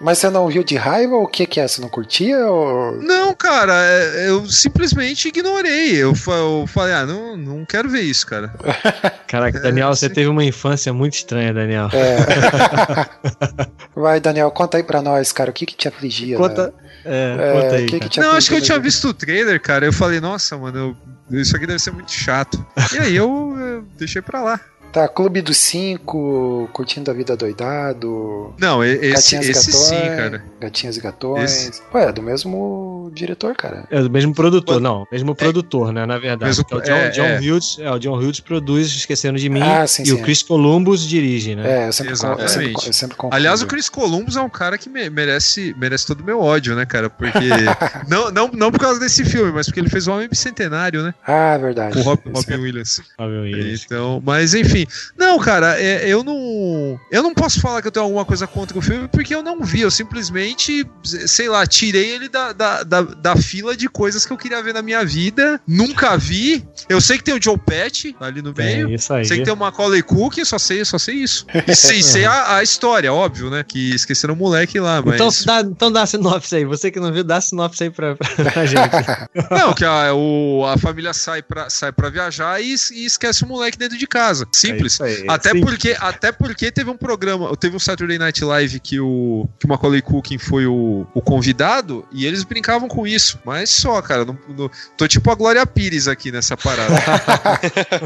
Mas 0.00 0.18
você 0.18 0.30
não 0.30 0.46
viu 0.46 0.62
de 0.62 0.76
raiva 0.76 1.16
ou 1.16 1.24
o 1.24 1.26
que 1.26 1.46
que 1.46 1.58
é? 1.58 1.66
Você 1.66 1.80
não 1.80 1.88
curtia 1.88 2.46
ou... 2.46 2.92
Não, 3.02 3.34
cara, 3.34 3.72
é- 3.74 4.28
eu 4.28 4.46
simplesmente 4.48 5.26
ignorei. 5.28 5.96
Eu, 5.96 6.14
fa- 6.14 6.32
eu 6.32 6.64
falei, 6.68 6.94
ah, 6.94 7.04
não, 7.04 7.36
não 7.36 7.64
quero 7.64 7.88
ver 7.88 8.02
isso, 8.02 8.24
cara. 8.26 8.54
Caraca, 9.26 9.58
Daniel, 9.58 9.88
você 9.94 10.08
teve 10.08 10.28
uma 10.28 10.44
infância 10.44 10.92
muito 10.92 11.14
estranha, 11.14 11.52
Daniel. 11.52 11.88
É. 11.92 13.66
Vai, 13.98 14.20
Daniel, 14.20 14.50
conta 14.50 14.76
aí 14.76 14.82
pra 14.84 15.02
nós, 15.02 15.32
cara, 15.32 15.50
o 15.50 15.52
que 15.52 15.66
que 15.66 15.74
te 15.76 15.88
afligia? 15.88 16.36
Conta- 16.36 16.66
né? 16.68 16.72
é, 17.04 17.52
conta 17.62 17.74
aí, 17.76 17.84
o 17.84 17.88
que 17.88 18.00
que 18.00 18.20
Não, 18.20 18.32
acho 18.32 18.48
que 18.48 18.54
eu 18.56 18.60
tinha 18.62 18.78
visto 18.78 19.08
o 19.08 19.14
trailer, 19.14 19.60
cara. 19.60 19.86
Eu 19.86 19.92
falei, 19.92 20.20
nossa, 20.20 20.56
mano, 20.56 20.94
eu- 21.30 21.40
isso 21.40 21.56
aqui 21.56 21.66
deve 21.66 21.80
ser 21.80 21.90
muito 21.90 22.12
chato. 22.12 22.64
E 22.94 22.98
aí 22.98 23.16
eu, 23.16 23.56
eu 23.58 23.82
deixei 23.98 24.22
pra 24.22 24.40
lá. 24.42 24.60
Tá, 24.96 25.06
Clube 25.08 25.42
dos 25.42 25.58
Cinco, 25.58 26.70
Curtindo 26.72 27.10
a 27.10 27.14
Vida 27.14 27.36
Doidado. 27.36 28.54
Não, 28.58 28.82
esse- 28.82 29.10
Gatinhas 29.10 29.46
e 29.46 29.50
esse 29.50 29.66
Gatões, 29.70 29.86
sim, 29.88 30.16
cara. 30.16 30.44
Gatinhas 30.58 30.96
e 30.96 31.00
Gatões. 31.00 31.68
Esse- 31.68 31.82
Ué, 31.92 32.04
é 32.08 32.12
do 32.12 32.22
mesmo 32.22 33.10
diretor, 33.14 33.54
cara. 33.54 33.84
É 33.90 34.00
do 34.00 34.08
mesmo 34.10 34.34
produtor, 34.34 34.80
não, 34.80 35.06
mesmo 35.12 35.34
produtor, 35.34 35.92
né, 35.92 36.06
na 36.06 36.16
verdade. 36.18 36.44
Mesmo- 36.46 36.64
é 36.70 36.74
o 36.76 36.80
John, 36.80 36.92
é, 36.94 37.08
John 37.10 37.22
é. 37.24 37.38
Hughes, 37.38 37.76
é, 37.78 37.90
o 37.90 37.98
John 37.98 38.16
Hughes 38.16 38.40
produz 38.40 38.86
Esquecendo 38.88 39.38
de 39.38 39.50
Mim 39.50 39.60
Ah, 39.60 39.86
sim, 39.86 40.02
e 40.02 40.06
sim, 40.06 40.12
o 40.14 40.22
Chris 40.22 40.42
Columbus 40.42 41.06
dirige, 41.06 41.54
né? 41.54 41.84
É, 41.84 41.88
eu 41.88 41.92
sempre, 41.92 42.16
con- 42.18 42.32
eu 42.38 42.48
sempre, 42.48 42.72
eu 42.86 42.92
sempre 42.94 43.16
confundo. 43.18 43.36
Aliás, 43.36 43.60
o 43.60 43.66
Chris 43.66 43.90
Columbus 43.90 44.36
é 44.36 44.40
um 44.40 44.48
cara 44.48 44.78
que 44.78 44.88
me- 44.88 45.10
merece, 45.10 45.74
merece 45.78 46.06
todo 46.06 46.22
o 46.22 46.24
meu 46.24 46.40
ódio, 46.40 46.74
né, 46.74 46.86
cara? 46.86 47.10
Porque. 47.10 47.28
não, 48.08 48.30
não, 48.30 48.50
não 48.50 48.70
por 48.72 48.80
causa 48.80 48.98
desse 48.98 49.26
filme, 49.26 49.52
mas 49.52 49.66
porque 49.66 49.78
ele 49.80 49.90
fez 49.90 50.06
o 50.08 50.12
Homem 50.12 50.26
Bicentenário, 50.26 51.02
né? 51.02 51.14
Ah, 51.26 51.58
verdade. 51.58 51.92
Com 51.92 52.00
o 52.00 52.02
Rob- 52.02 52.22
Robin 52.34 52.54
Williams. 52.62 53.02
Robin 53.18 53.40
Williams. 53.40 53.82
Então, 53.84 54.22
mas 54.24 54.54
enfim. 54.54 54.85
Não, 55.16 55.38
cara, 55.38 55.80
é, 55.80 56.08
eu 56.08 56.22
não. 56.22 56.98
Eu 57.10 57.22
não 57.22 57.34
posso 57.34 57.60
falar 57.60 57.82
que 57.82 57.88
eu 57.88 57.92
tenho 57.92 58.04
alguma 58.04 58.24
coisa 58.24 58.46
contra 58.46 58.78
o 58.78 58.82
filme 58.82 59.08
porque 59.08 59.34
eu 59.34 59.42
não 59.42 59.62
vi. 59.62 59.80
Eu 59.80 59.90
simplesmente, 59.90 60.86
sei 61.02 61.48
lá, 61.48 61.66
tirei 61.66 62.10
ele 62.10 62.28
da, 62.28 62.52
da, 62.52 62.82
da, 62.82 63.00
da 63.02 63.36
fila 63.36 63.76
de 63.76 63.88
coisas 63.88 64.24
que 64.24 64.32
eu 64.32 64.36
queria 64.36 64.62
ver 64.62 64.74
na 64.74 64.82
minha 64.82 65.04
vida. 65.04 65.60
Nunca 65.66 66.16
vi. 66.16 66.66
Eu 66.88 67.00
sei 67.00 67.18
que 67.18 67.24
tem 67.24 67.34
o 67.34 67.42
Joe 67.42 67.58
Pesci 67.58 68.16
ali 68.20 68.42
no 68.42 68.52
meio. 68.56 68.90
isso 68.90 69.12
aí. 69.12 69.24
Sei 69.24 69.38
que 69.38 69.44
tem 69.44 69.52
o 69.52 69.56
Macaulay 69.56 70.02
Culkin, 70.02 70.44
só 70.44 70.58
sei, 70.58 70.84
só 70.84 70.98
sei 70.98 71.16
isso. 71.16 71.46
E 71.66 71.74
sei, 71.74 72.02
sei 72.04 72.24
a, 72.24 72.56
a 72.56 72.62
história, 72.62 73.12
óbvio, 73.12 73.50
né? 73.50 73.64
Que 73.66 73.94
esqueceram 73.94 74.34
o 74.34 74.36
moleque 74.36 74.78
lá, 74.78 75.02
mas. 75.04 75.14
Então, 75.14 75.28
dá, 75.44 75.60
então 75.60 75.92
dá 75.92 76.02
a 76.02 76.06
sinopse 76.06 76.56
aí. 76.56 76.64
Você 76.64 76.90
que 76.90 77.00
não 77.00 77.12
viu, 77.12 77.24
dá 77.24 77.36
a 77.36 77.40
sinopse 77.40 77.84
aí 77.84 77.90
pra, 77.90 78.16
pra 78.16 78.66
gente. 78.66 78.86
Não, 79.50 79.72
que 79.72 79.84
a, 79.84 80.12
o, 80.14 80.64
a 80.66 80.76
família 80.78 81.12
sai 81.12 81.42
pra, 81.42 81.68
sai 81.70 81.92
pra 81.92 82.08
viajar 82.10 82.60
e, 82.60 82.74
e 82.92 83.04
esquece 83.06 83.44
o 83.44 83.48
moleque 83.48 83.78
dentro 83.78 83.96
de 83.96 84.06
casa. 84.06 84.46
Simples. 84.66 85.00
É 85.00 85.04
aí, 85.04 85.24
até, 85.28 85.50
simples. 85.50 85.64
Porque, 85.70 85.96
até 85.98 86.32
porque 86.32 86.70
teve 86.70 86.90
um 86.90 86.96
programa, 86.96 87.54
teve 87.56 87.76
um 87.76 87.78
Saturday 87.78 88.18
Night 88.18 88.44
Live 88.44 88.80
que 88.80 89.00
o, 89.00 89.48
que 89.58 89.66
o 89.66 89.68
Macaulay 89.68 90.02
Culkin 90.02 90.38
foi 90.38 90.66
o, 90.66 91.06
o 91.14 91.20
convidado 91.20 92.04
e 92.12 92.26
eles 92.26 92.44
brincavam 92.44 92.88
com 92.88 93.06
isso. 93.06 93.38
Mas 93.44 93.70
só, 93.70 94.00
cara. 94.02 94.24
Não, 94.24 94.36
não- 94.56 94.70
tô 94.96 95.06
tipo 95.06 95.30
a 95.30 95.34
Glória 95.34 95.66
Pires 95.66 96.08
aqui 96.08 96.30
nessa 96.32 96.56
parada. 96.56 96.94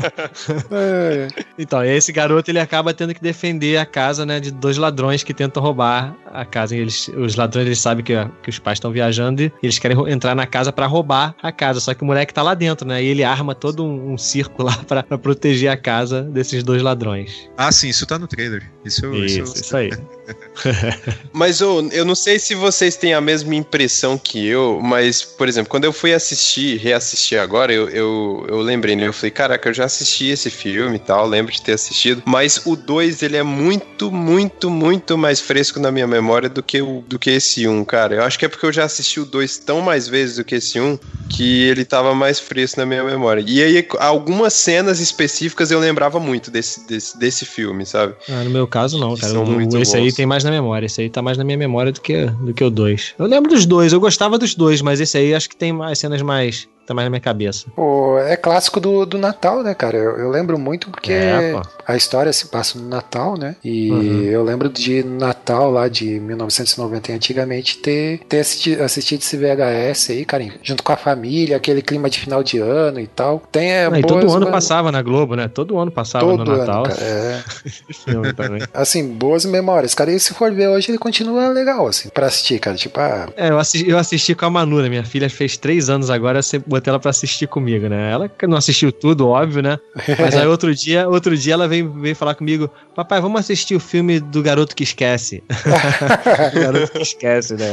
Então, 1.58 1.84
e 1.84 1.88
esse 1.96 2.12
garoto 2.12 2.50
ele 2.50 2.58
acaba 2.58 2.94
tendo 2.94 3.14
que 3.14 3.20
defender 3.20 3.76
a 3.78 3.86
casa, 3.86 4.24
né, 4.24 4.40
de 4.40 4.50
dois 4.50 4.76
ladrões 4.76 5.22
que 5.22 5.34
tentam 5.34 5.62
roubar 5.62 6.14
a 6.32 6.44
casa. 6.44 6.74
E 6.76 6.80
eles, 6.80 7.08
os 7.08 7.36
ladrões 7.36 7.66
eles 7.66 7.78
sabem 7.78 8.04
que, 8.04 8.14
que 8.42 8.50
os 8.50 8.58
pais 8.58 8.76
estão 8.76 8.90
viajando 8.90 9.42
e 9.42 9.52
eles 9.62 9.78
querem 9.78 9.96
entrar 10.10 10.34
na 10.34 10.46
casa 10.46 10.72
pra 10.72 10.86
roubar 10.86 11.34
a 11.42 11.52
casa. 11.52 11.80
Só 11.80 11.94
que 11.94 12.02
o 12.02 12.06
moleque 12.06 12.32
tá 12.32 12.42
lá 12.42 12.54
dentro, 12.54 12.86
né? 12.86 13.02
E 13.02 13.06
ele 13.06 13.22
arma 13.24 13.54
todo 13.54 13.84
um, 13.84 14.12
um 14.14 14.18
circo 14.18 14.62
lá 14.62 14.76
pra, 14.86 15.02
pra 15.02 15.18
proteger 15.18 15.70
a 15.70 15.76
casa 15.76 16.22
desses 16.50 16.64
dois 16.64 16.82
ladrões. 16.82 17.48
ah, 17.56 17.70
sim, 17.70 17.88
isso 17.88 18.06
tá 18.06 18.18
no 18.18 18.26
trailer. 18.26 18.62
Isso, 18.84 19.06
Isso, 19.14 19.38
eu- 19.40 19.44
isso 19.44 19.76
aí. 19.76 19.90
Mas 21.32 21.60
ô, 21.60 21.80
eu 21.92 22.04
não 22.04 22.14
sei 22.14 22.38
se 22.38 22.54
vocês 22.54 22.96
têm 22.96 23.14
a 23.14 23.20
mesma 23.20 23.54
impressão 23.54 24.18
que 24.18 24.46
eu, 24.46 24.80
mas, 24.82 25.22
por 25.22 25.48
exemplo, 25.48 25.70
quando 25.70 25.84
eu 25.84 25.92
fui 25.92 26.12
assistir, 26.12 26.76
reassistir 26.78 27.38
agora, 27.38 27.72
eu, 27.72 27.88
eu, 27.88 28.46
eu 28.48 28.60
lembrei, 28.60 28.96
né? 28.96 29.06
Eu 29.06 29.12
falei, 29.12 29.30
caraca, 29.30 29.68
eu 29.68 29.74
já 29.74 29.84
assisti 29.84 30.26
esse 30.28 30.50
filme 30.50 30.96
e 30.96 30.98
tal, 30.98 31.26
lembro 31.26 31.52
de 31.52 31.62
ter 31.62 31.72
assistido, 31.72 32.22
mas 32.26 32.62
o 32.64 32.76
2, 32.76 33.22
ele 33.22 33.36
é 33.36 33.42
muito, 33.42 34.10
muito, 34.10 34.68
muito 34.70 35.16
mais 35.16 35.40
fresco 35.40 35.78
na 35.80 35.90
minha 35.90 36.06
memória 36.06 36.48
do 36.48 36.62
que, 36.62 36.80
o, 36.82 37.02
do 37.06 37.18
que 37.18 37.30
esse 37.30 37.66
1, 37.66 37.70
um, 37.80 37.84
cara. 37.84 38.16
Eu 38.16 38.22
acho 38.24 38.38
que 38.38 38.44
é 38.44 38.48
porque 38.48 38.66
eu 38.66 38.72
já 38.72 38.84
assisti 38.84 39.20
o 39.20 39.24
2 39.24 39.58
tão 39.58 39.80
mais 39.80 40.08
vezes 40.08 40.36
do 40.36 40.44
que 40.44 40.56
esse 40.56 40.80
1, 40.80 40.84
um, 40.84 40.98
que 41.28 41.62
ele 41.64 41.84
tava 41.84 42.14
mais 42.14 42.40
fresco 42.40 42.80
na 42.80 42.86
minha 42.86 43.04
memória. 43.04 43.42
E 43.46 43.62
aí, 43.62 43.86
algumas 43.98 44.52
cenas 44.52 45.00
específicas 45.00 45.70
eu 45.70 45.78
lembrava 45.78 46.18
muito 46.18 46.50
desse, 46.50 46.86
desse, 46.86 47.18
desse 47.18 47.44
filme, 47.44 47.86
sabe? 47.86 48.14
Ah, 48.28 48.42
no 48.44 48.50
meu 48.50 48.66
caso, 48.66 48.98
não, 48.98 49.14
cara. 49.16 49.32
são 49.32 49.44
O- 49.44 49.46
muito 49.46 49.76
esse 49.78 49.96
aí 49.96 50.04
bons. 50.04 50.14
Tem 50.20 50.26
mais 50.26 50.44
na 50.44 50.50
memória. 50.50 50.84
Esse 50.84 51.00
aí 51.00 51.08
tá 51.08 51.22
mais 51.22 51.38
na 51.38 51.44
minha 51.44 51.56
memória 51.56 51.90
do 51.90 52.00
que, 52.00 52.26
do 52.26 52.52
que 52.52 52.62
o 52.62 52.68
2. 52.68 53.14
Eu 53.18 53.24
lembro 53.24 53.50
dos 53.50 53.64
dois, 53.64 53.90
eu 53.94 53.98
gostava 53.98 54.36
dos 54.36 54.54
dois, 54.54 54.82
mas 54.82 55.00
esse 55.00 55.16
aí 55.16 55.34
acho 55.34 55.48
que 55.48 55.56
tem 55.56 55.72
mais 55.72 55.98
cenas 55.98 56.20
mais. 56.20 56.68
Tá 56.90 56.94
mais 56.94 57.06
na 57.06 57.10
minha 57.10 57.20
cabeça. 57.20 57.66
Pô, 57.76 58.18
é 58.18 58.36
clássico 58.36 58.80
do, 58.80 59.06
do 59.06 59.16
Natal, 59.16 59.62
né, 59.62 59.74
cara? 59.74 59.96
Eu, 59.96 60.16
eu 60.18 60.28
lembro 60.28 60.58
muito 60.58 60.90
porque 60.90 61.12
É, 61.12 61.54
a 61.86 61.94
história 61.94 62.32
se 62.32 62.48
passa 62.48 62.76
no 62.80 62.88
Natal, 62.88 63.36
né? 63.38 63.54
E 63.64 63.90
Uhum. 63.92 64.22
eu 64.24 64.42
lembro 64.42 64.68
de 64.68 65.04
Natal 65.04 65.70
lá 65.70 65.86
de 65.86 66.18
1990 66.18 67.12
antigamente 67.12 67.78
ter, 67.78 68.18
ter 68.28 68.40
assistido, 68.40 68.82
assistido 68.82 69.20
esse 69.20 69.36
VHS 69.36 70.10
aí, 70.10 70.24
cara, 70.24 70.44
junto 70.64 70.82
com 70.82 70.90
a 70.92 70.96
família, 70.96 71.56
aquele 71.56 71.80
clima 71.80 72.10
de 72.10 72.18
final 72.18 72.42
de 72.42 72.58
ano 72.58 72.98
e 72.98 73.06
tal. 73.06 73.40
Tem 73.52 73.70
é, 73.70 73.86
Ah, 73.86 73.96
e 73.96 74.02
boas 74.02 74.20
todo 74.24 74.32
ano 74.32 74.46
mem- 74.46 74.52
passava 74.52 74.90
na 74.90 75.00
Globo, 75.00 75.36
né? 75.36 75.46
Todo 75.46 75.78
ano 75.78 75.92
passava 75.92 76.26
Todo 76.26 76.44
no 76.44 76.50
ano, 76.50 76.58
Natal. 76.60 76.82
cara, 76.86 76.98
é. 77.00 77.40
Esse 77.88 78.02
filme 78.02 78.32
também. 78.32 78.66
Assim, 78.74 79.06
boas 79.14 79.44
memórias, 79.44 79.94
cara. 79.94 80.10
E 80.10 80.18
se 80.18 80.34
for 80.34 80.52
ver 80.52 80.66
hoje, 80.66 80.90
ele 80.90 80.98
continua 80.98 81.46
legal, 81.50 81.86
assim, 81.86 82.08
pra 82.08 82.26
assistir, 82.26 82.58
cara. 82.58 82.76
Tipo, 82.76 82.98
ah, 82.98 83.28
É, 83.36 83.50
eu 83.50 83.60
assisti, 83.60 83.88
eu 83.88 83.96
assisti 83.96 84.34
com 84.34 84.46
a 84.46 84.50
Manu, 84.50 84.82
né? 84.82 84.88
Minha 84.88 85.04
filha 85.04 85.30
fez 85.30 85.56
três 85.56 85.88
anos 85.88 86.10
agora, 86.10 86.38
eu 86.40 86.42
sempre 86.42 86.68
botei 86.80 86.90
ela 86.90 86.98
pra 86.98 87.10
assistir 87.10 87.46
comigo, 87.46 87.88
né? 87.88 88.10
Ela 88.10 88.30
não 88.48 88.56
assistiu 88.56 88.90
tudo, 88.90 89.28
óbvio, 89.28 89.62
né? 89.62 89.78
Mas 90.18 90.34
aí 90.34 90.46
outro 90.48 90.74
dia, 90.74 91.08
outro 91.08 91.36
dia 91.36 91.52
ela 91.54 91.68
veio, 91.68 91.92
veio 91.92 92.16
falar 92.16 92.34
comigo, 92.34 92.70
papai, 92.94 93.20
vamos 93.20 93.40
assistir 93.40 93.74
o 93.74 93.80
filme 93.80 94.18
do 94.20 94.42
Garoto 94.42 94.74
que 94.74 94.82
Esquece. 94.82 95.42
garoto 96.54 96.92
que 96.92 97.02
Esquece, 97.02 97.54
né? 97.54 97.66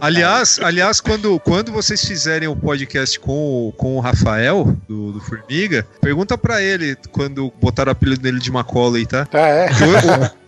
Aliás, 0.00 0.58
aliás 0.62 1.00
quando, 1.00 1.38
quando 1.40 1.72
vocês 1.72 2.04
fizerem 2.04 2.48
o 2.48 2.56
podcast 2.56 3.18
com, 3.20 3.68
o- 3.68 3.72
com 3.72 3.96
o 3.96 4.00
Rafael, 4.00 4.76
do, 4.88 5.12
do 5.12 5.20
Formiga, 5.20 5.86
pergunta 6.00 6.36
pra 6.38 6.62
ele 6.62 6.96
quando 7.12 7.52
botaram 7.60 7.90
o 7.90 7.92
apelido 7.92 8.20
dele 8.22 8.38
de 8.38 8.50
Macaulay, 8.50 9.06
tá? 9.06 9.26
Ah, 9.32 9.38
é? 9.48 9.68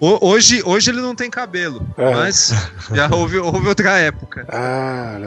O- 0.01 0.07
o- 0.07 0.29
hoje, 0.31 0.63
hoje 0.65 0.91
ele 0.91 1.01
não 1.01 1.15
tem 1.15 1.31
cabelo, 1.31 1.87
Aham. 1.99 2.11
mas 2.13 2.53
já 2.95 3.09
houve, 3.15 3.39
houve 3.39 3.69
outra 3.69 3.99
época. 3.99 4.47
Ah, 4.49 5.19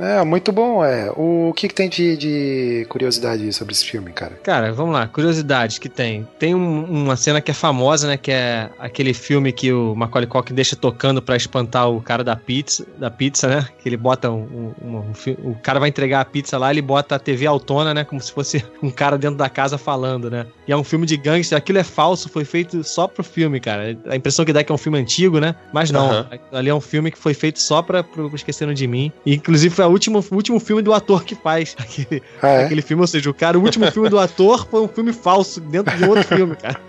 é 0.00 0.24
muito 0.24 0.52
bom, 0.52 0.84
é. 0.84 1.10
O 1.16 1.52
que, 1.56 1.65
que 1.68 1.74
tem 1.74 1.88
de, 1.88 2.16
de 2.16 2.86
curiosidade 2.88 3.52
sobre 3.52 3.72
esse 3.72 3.84
filme, 3.84 4.12
cara? 4.12 4.38
Cara, 4.42 4.72
vamos 4.72 4.92
lá, 4.94 5.06
curiosidades 5.06 5.78
que 5.78 5.88
tem. 5.88 6.26
Tem 6.38 6.54
um- 6.54 6.84
uma 6.84 7.16
cena 7.16 7.40
que 7.40 7.50
é 7.50 7.54
famosa, 7.54 8.06
né? 8.08 8.16
Que 8.16 8.30
é 8.32 8.70
aquele 8.78 9.12
filme 9.14 9.52
que 9.52 9.72
o 9.72 9.94
Macaulay 9.94 10.26
Culkin 10.28 10.54
deixa 10.54 10.76
tocando 10.76 11.20
pra 11.22 11.36
espantar 11.36 11.90
o 11.90 12.00
cara 12.00 12.22
da 12.24 12.36
pizza, 12.36 12.86
da 12.98 13.10
pizza, 13.10 13.48
né? 13.48 13.66
Que 13.82 13.88
ele 13.88 13.96
bota 13.96 14.30
um, 14.30 14.72
um- 14.82 14.98
um 15.00 15.50
o 15.50 15.54
cara 15.62 15.78
vai 15.80 15.88
entregar 15.88 16.20
a 16.20 16.24
pizza 16.24 16.58
lá, 16.58 16.70
ele 16.70 16.82
bota 16.82 17.14
a 17.16 17.18
TV 17.18 17.46
autona, 17.46 17.92
né? 17.94 18.04
Como 18.04 18.20
se 18.20 18.32
fosse 18.32 18.64
um 18.82 18.90
cara 18.90 19.16
dentro 19.18 19.36
da 19.36 19.48
casa 19.48 19.76
falando, 19.78 20.30
né? 20.30 20.46
E 20.66 20.72
é 20.72 20.76
um 20.76 20.84
filme 20.84 21.06
de 21.06 21.16
gangster, 21.16 21.56
aquilo 21.56 21.78
é 21.78 21.84
falso, 21.84 22.28
foi 22.28 22.44
feito 22.44 22.82
só 22.84 23.06
pro 23.06 23.22
filme, 23.24 23.60
cara. 23.60 23.96
A 24.08 24.16
impressão 24.16 24.44
que 24.44 24.52
dá 24.52 24.60
é 24.60 24.64
que 24.64 24.72
é 24.72 24.74
um 24.74 24.78
filme 24.78 24.98
antigo, 24.98 25.38
né? 25.40 25.54
Mas 25.72 25.90
não, 25.90 26.10
Aham. 26.10 26.28
ali 26.52 26.68
é 26.68 26.74
um 26.74 26.80
filme 26.80 27.10
que 27.10 27.18
foi 27.18 27.34
feito 27.34 27.60
só 27.60 27.82
pra 27.82 28.02
pro 28.02 28.34
Esqueceram 28.34 28.74
de 28.74 28.86
Mim. 28.86 29.12
E 29.24 29.34
inclusive 29.34 29.74
foi 29.74 29.84
o 29.84 29.88
último 29.88 30.60
filme 30.60 30.82
do 30.82 30.92
ator 30.92 31.24
que 31.24 31.34
faz 31.46 31.76
aquele, 31.78 32.20
Ah, 32.42 32.48
é? 32.48 32.64
aquele 32.64 32.82
filme, 32.82 33.00
ou 33.02 33.06
seja, 33.06 33.30
o 33.30 33.34
cara, 33.34 33.56
o 33.56 33.62
último 33.62 33.88
filme 33.92 34.08
do 34.08 34.18
ator 34.18 34.66
foi 34.68 34.80
um 34.80 34.88
filme 34.88 35.12
falso 35.12 35.60
dentro 35.60 35.96
de 35.96 36.04
outro 36.04 36.24
filme, 36.24 36.56
cara. 36.56 36.80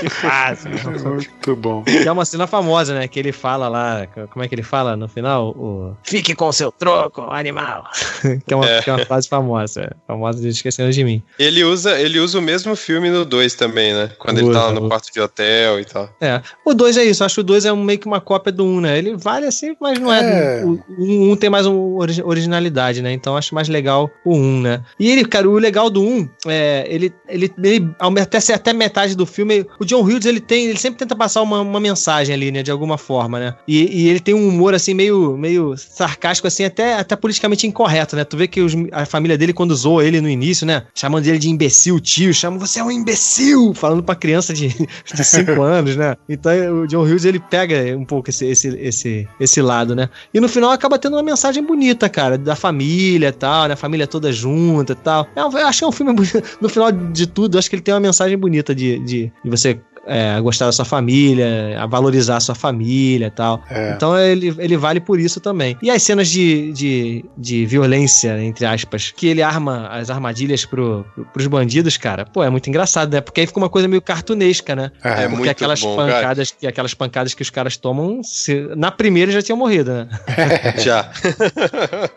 que 0.00 0.08
fácil. 0.10 0.70
Muito 1.14 1.56
bom. 1.56 1.82
Que 1.82 2.06
é 2.06 2.12
uma 2.12 2.26
cena 2.26 2.46
famosa, 2.46 2.92
né? 2.94 3.08
Que 3.08 3.18
ele 3.18 3.32
fala 3.32 3.68
lá, 3.68 4.06
como 4.30 4.44
é 4.44 4.48
que 4.48 4.54
ele 4.54 4.62
fala 4.62 4.96
no 4.98 5.08
final? 5.08 5.48
O 5.50 5.96
Fique 6.02 6.34
com 6.34 6.52
seu 6.52 6.70
troco, 6.70 7.22
animal. 7.30 7.84
que, 8.46 8.52
é 8.52 8.56
uma, 8.56 8.66
É. 8.68 8.82
que 8.82 8.90
é 8.90 8.92
uma 8.94 9.06
frase 9.06 9.26
famosa, 9.28 9.80
é, 9.80 9.90
famosa 10.06 10.40
de 10.42 10.48
Esquecendo 10.48 10.92
de 10.92 11.02
Mim. 11.02 11.22
Ele 11.38 11.64
usa, 11.64 11.98
ele 11.98 12.18
usa 12.20 12.38
o 12.38 12.42
mesmo 12.42 12.76
filme 12.76 13.08
no 13.08 13.24
2 13.24 13.54
também, 13.54 13.94
né? 13.94 14.10
Quando 14.18 14.38
ele 14.38 14.50
Usa, 14.50 14.58
tá 14.58 14.66
lá 14.66 14.72
no 14.72 14.80
usa. 14.80 14.88
quarto 14.88 15.10
de 15.12 15.20
hotel 15.20 15.80
e 15.80 15.84
tal. 15.86 16.10
É. 16.20 16.42
O 16.66 16.74
2 16.74 16.98
é 16.98 17.04
isso, 17.04 17.24
acho 17.24 17.36
que 17.36 17.40
o 17.40 17.44
2 17.44 17.64
é 17.64 17.72
um- 17.72 17.82
meio 17.82 17.98
que 17.98 18.06
uma 18.06 18.20
cópia 18.20 18.52
do 18.52 18.64
1, 18.64 18.68
um, 18.76 18.80
né? 18.82 18.98
Ele 18.98 19.16
vale 19.16 19.46
assim, 19.46 19.74
mas 19.80 19.98
não 19.98 20.12
é. 20.12 20.60
É. 20.60 20.64
O 20.66 20.78
1 20.98 21.30
um, 21.32 21.36
tem 21.36 21.48
mais 21.48 21.64
uma 21.64 21.78
origi- 21.98 22.22
originalidade, 22.22 23.00
né? 23.00 23.10
Então 23.12 23.32
eu 23.32 23.38
acho 23.38 23.54
mais 23.54 23.68
legal 23.70 24.10
o 24.24 24.36
1, 24.36 24.38
um, 24.38 24.60
né? 24.60 24.82
E 24.98 25.10
ele, 25.10 25.24
cara, 25.24 25.48
o 25.48 25.58
legal 25.58 25.88
do 25.90 26.02
1 26.02 26.06
um, 26.06 26.28
é. 26.46 26.86
Ele, 26.88 27.12
ele, 27.28 27.52
ele 27.62 27.90
até, 28.20 28.38
até 28.52 28.72
metade 28.72 29.14
do 29.16 29.24
filme, 29.26 29.66
o 29.78 29.84
John 29.84 30.02
Hughes 30.02 30.26
ele 30.26 30.40
tem. 30.40 30.66
Ele 30.66 30.78
sempre 30.78 30.98
tenta 30.98 31.16
passar 31.16 31.42
uma, 31.42 31.60
uma 31.60 31.80
mensagem 31.80 32.34
ali, 32.34 32.50
né? 32.50 32.62
De 32.62 32.70
alguma 32.70 32.98
forma, 32.98 33.38
né? 33.38 33.54
E, 33.66 34.02
e 34.04 34.08
ele 34.08 34.20
tem 34.20 34.34
um 34.34 34.48
humor 34.48 34.74
assim, 34.74 34.94
meio, 34.94 35.36
meio 35.36 35.74
sarcástico, 35.76 36.48
assim, 36.48 36.64
até, 36.64 36.94
até 36.94 37.16
politicamente 37.16 37.66
incorreto, 37.66 38.16
né? 38.16 38.24
Tu 38.24 38.36
vê 38.36 38.46
que 38.48 38.60
os- 38.60 38.74
a 38.92 39.04
família 39.06 39.36
dele, 39.38 39.52
quando 39.52 39.74
zoou 39.74 40.02
ele 40.02 40.20
no 40.20 40.28
início, 40.28 40.66
né? 40.66 40.84
Chamando 40.94 41.26
ele 41.26 41.38
de 41.38 41.48
imbecil, 41.48 42.00
tio, 42.00 42.32
chamam 42.34 42.58
você 42.58 42.80
é 42.80 42.84
um 42.84 42.90
imbecil! 42.90 43.74
Falando 43.74 44.02
pra 44.02 44.14
criança 44.14 44.52
de 44.52 44.68
5 45.04 45.60
anos, 45.62 45.96
né? 45.96 46.16
Então 46.28 46.52
o 46.82 46.86
John 46.86 47.02
Hughes 47.02 47.24
ele 47.24 47.38
pega 47.38 47.96
um 47.96 48.04
pouco 48.04 48.30
esse, 48.30 48.46
esse, 48.46 48.68
esse, 48.78 49.28
esse 49.38 49.62
lado, 49.62 49.94
né? 49.94 50.08
E 50.32 50.40
no 50.40 50.48
final 50.48 50.70
acaba 50.70 50.98
tendo 50.98 51.16
uma 51.16 51.22
mensagem 51.22 51.62
bonita, 51.62 52.08
cara, 52.08 52.36
da 52.38 52.56
família 52.56 53.28
e 53.28 53.32
tal, 53.32 53.59
né? 53.68 53.74
A 53.74 53.76
família 53.76 54.06
toda 54.06 54.32
junta 54.32 54.92
e 54.92 54.96
tal. 54.96 55.26
É 55.34 55.40
eu 55.40 55.50
é 55.84 55.88
um 55.88 55.92
filme 55.92 56.12
bonito. 56.12 56.42
No 56.60 56.68
final 56.68 56.90
de 56.90 57.26
tudo, 57.26 57.58
acho 57.58 57.68
que 57.68 57.76
ele 57.76 57.82
tem 57.82 57.94
uma 57.94 58.00
mensagem 58.00 58.36
bonita 58.36 58.74
de, 58.74 58.98
de, 59.00 59.32
de 59.42 59.50
você 59.50 59.80
é, 60.06 60.40
gostar 60.40 60.66
da 60.66 60.72
sua 60.72 60.84
família, 60.84 61.76
a 61.78 61.86
valorizar 61.86 62.36
a 62.36 62.40
sua 62.40 62.54
família 62.54 63.26
e 63.26 63.30
tal. 63.30 63.62
É. 63.70 63.92
Então 63.94 64.18
ele, 64.18 64.54
ele 64.58 64.76
vale 64.76 65.00
por 65.00 65.18
isso 65.20 65.40
também. 65.40 65.76
E 65.82 65.90
as 65.90 66.02
cenas 66.02 66.28
de, 66.28 66.72
de, 66.72 67.24
de 67.36 67.66
violência, 67.66 68.42
entre 68.42 68.64
aspas, 68.66 69.12
que 69.14 69.26
ele 69.28 69.42
arma 69.42 69.88
as 69.88 70.10
armadilhas 70.10 70.64
pro, 70.64 71.04
pro, 71.14 71.24
pros 71.26 71.46
bandidos, 71.46 71.96
cara, 71.96 72.24
pô, 72.24 72.42
é 72.42 72.50
muito 72.50 72.68
engraçado, 72.68 73.12
né? 73.12 73.20
Porque 73.20 73.40
aí 73.40 73.46
fica 73.46 73.58
uma 73.58 73.68
coisa 73.68 73.86
meio 73.88 74.02
cartunesca, 74.02 74.74
né? 74.74 74.90
É, 75.02 75.14
Porque 75.22 75.28
muito 75.36 75.50
aquelas 75.50 75.80
bom, 75.80 75.96
cara. 75.96 76.12
pancadas, 76.14 76.50
que 76.50 76.66
aquelas 76.66 76.94
pancadas 76.94 77.34
que 77.34 77.42
os 77.42 77.50
caras 77.50 77.76
tomam, 77.76 78.22
se- 78.22 78.68
na 78.76 78.90
primeira 78.90 79.30
já 79.32 79.42
tinham 79.42 79.56
morrido, 79.58 79.92
né? 79.92 80.08
Já. 80.78 81.10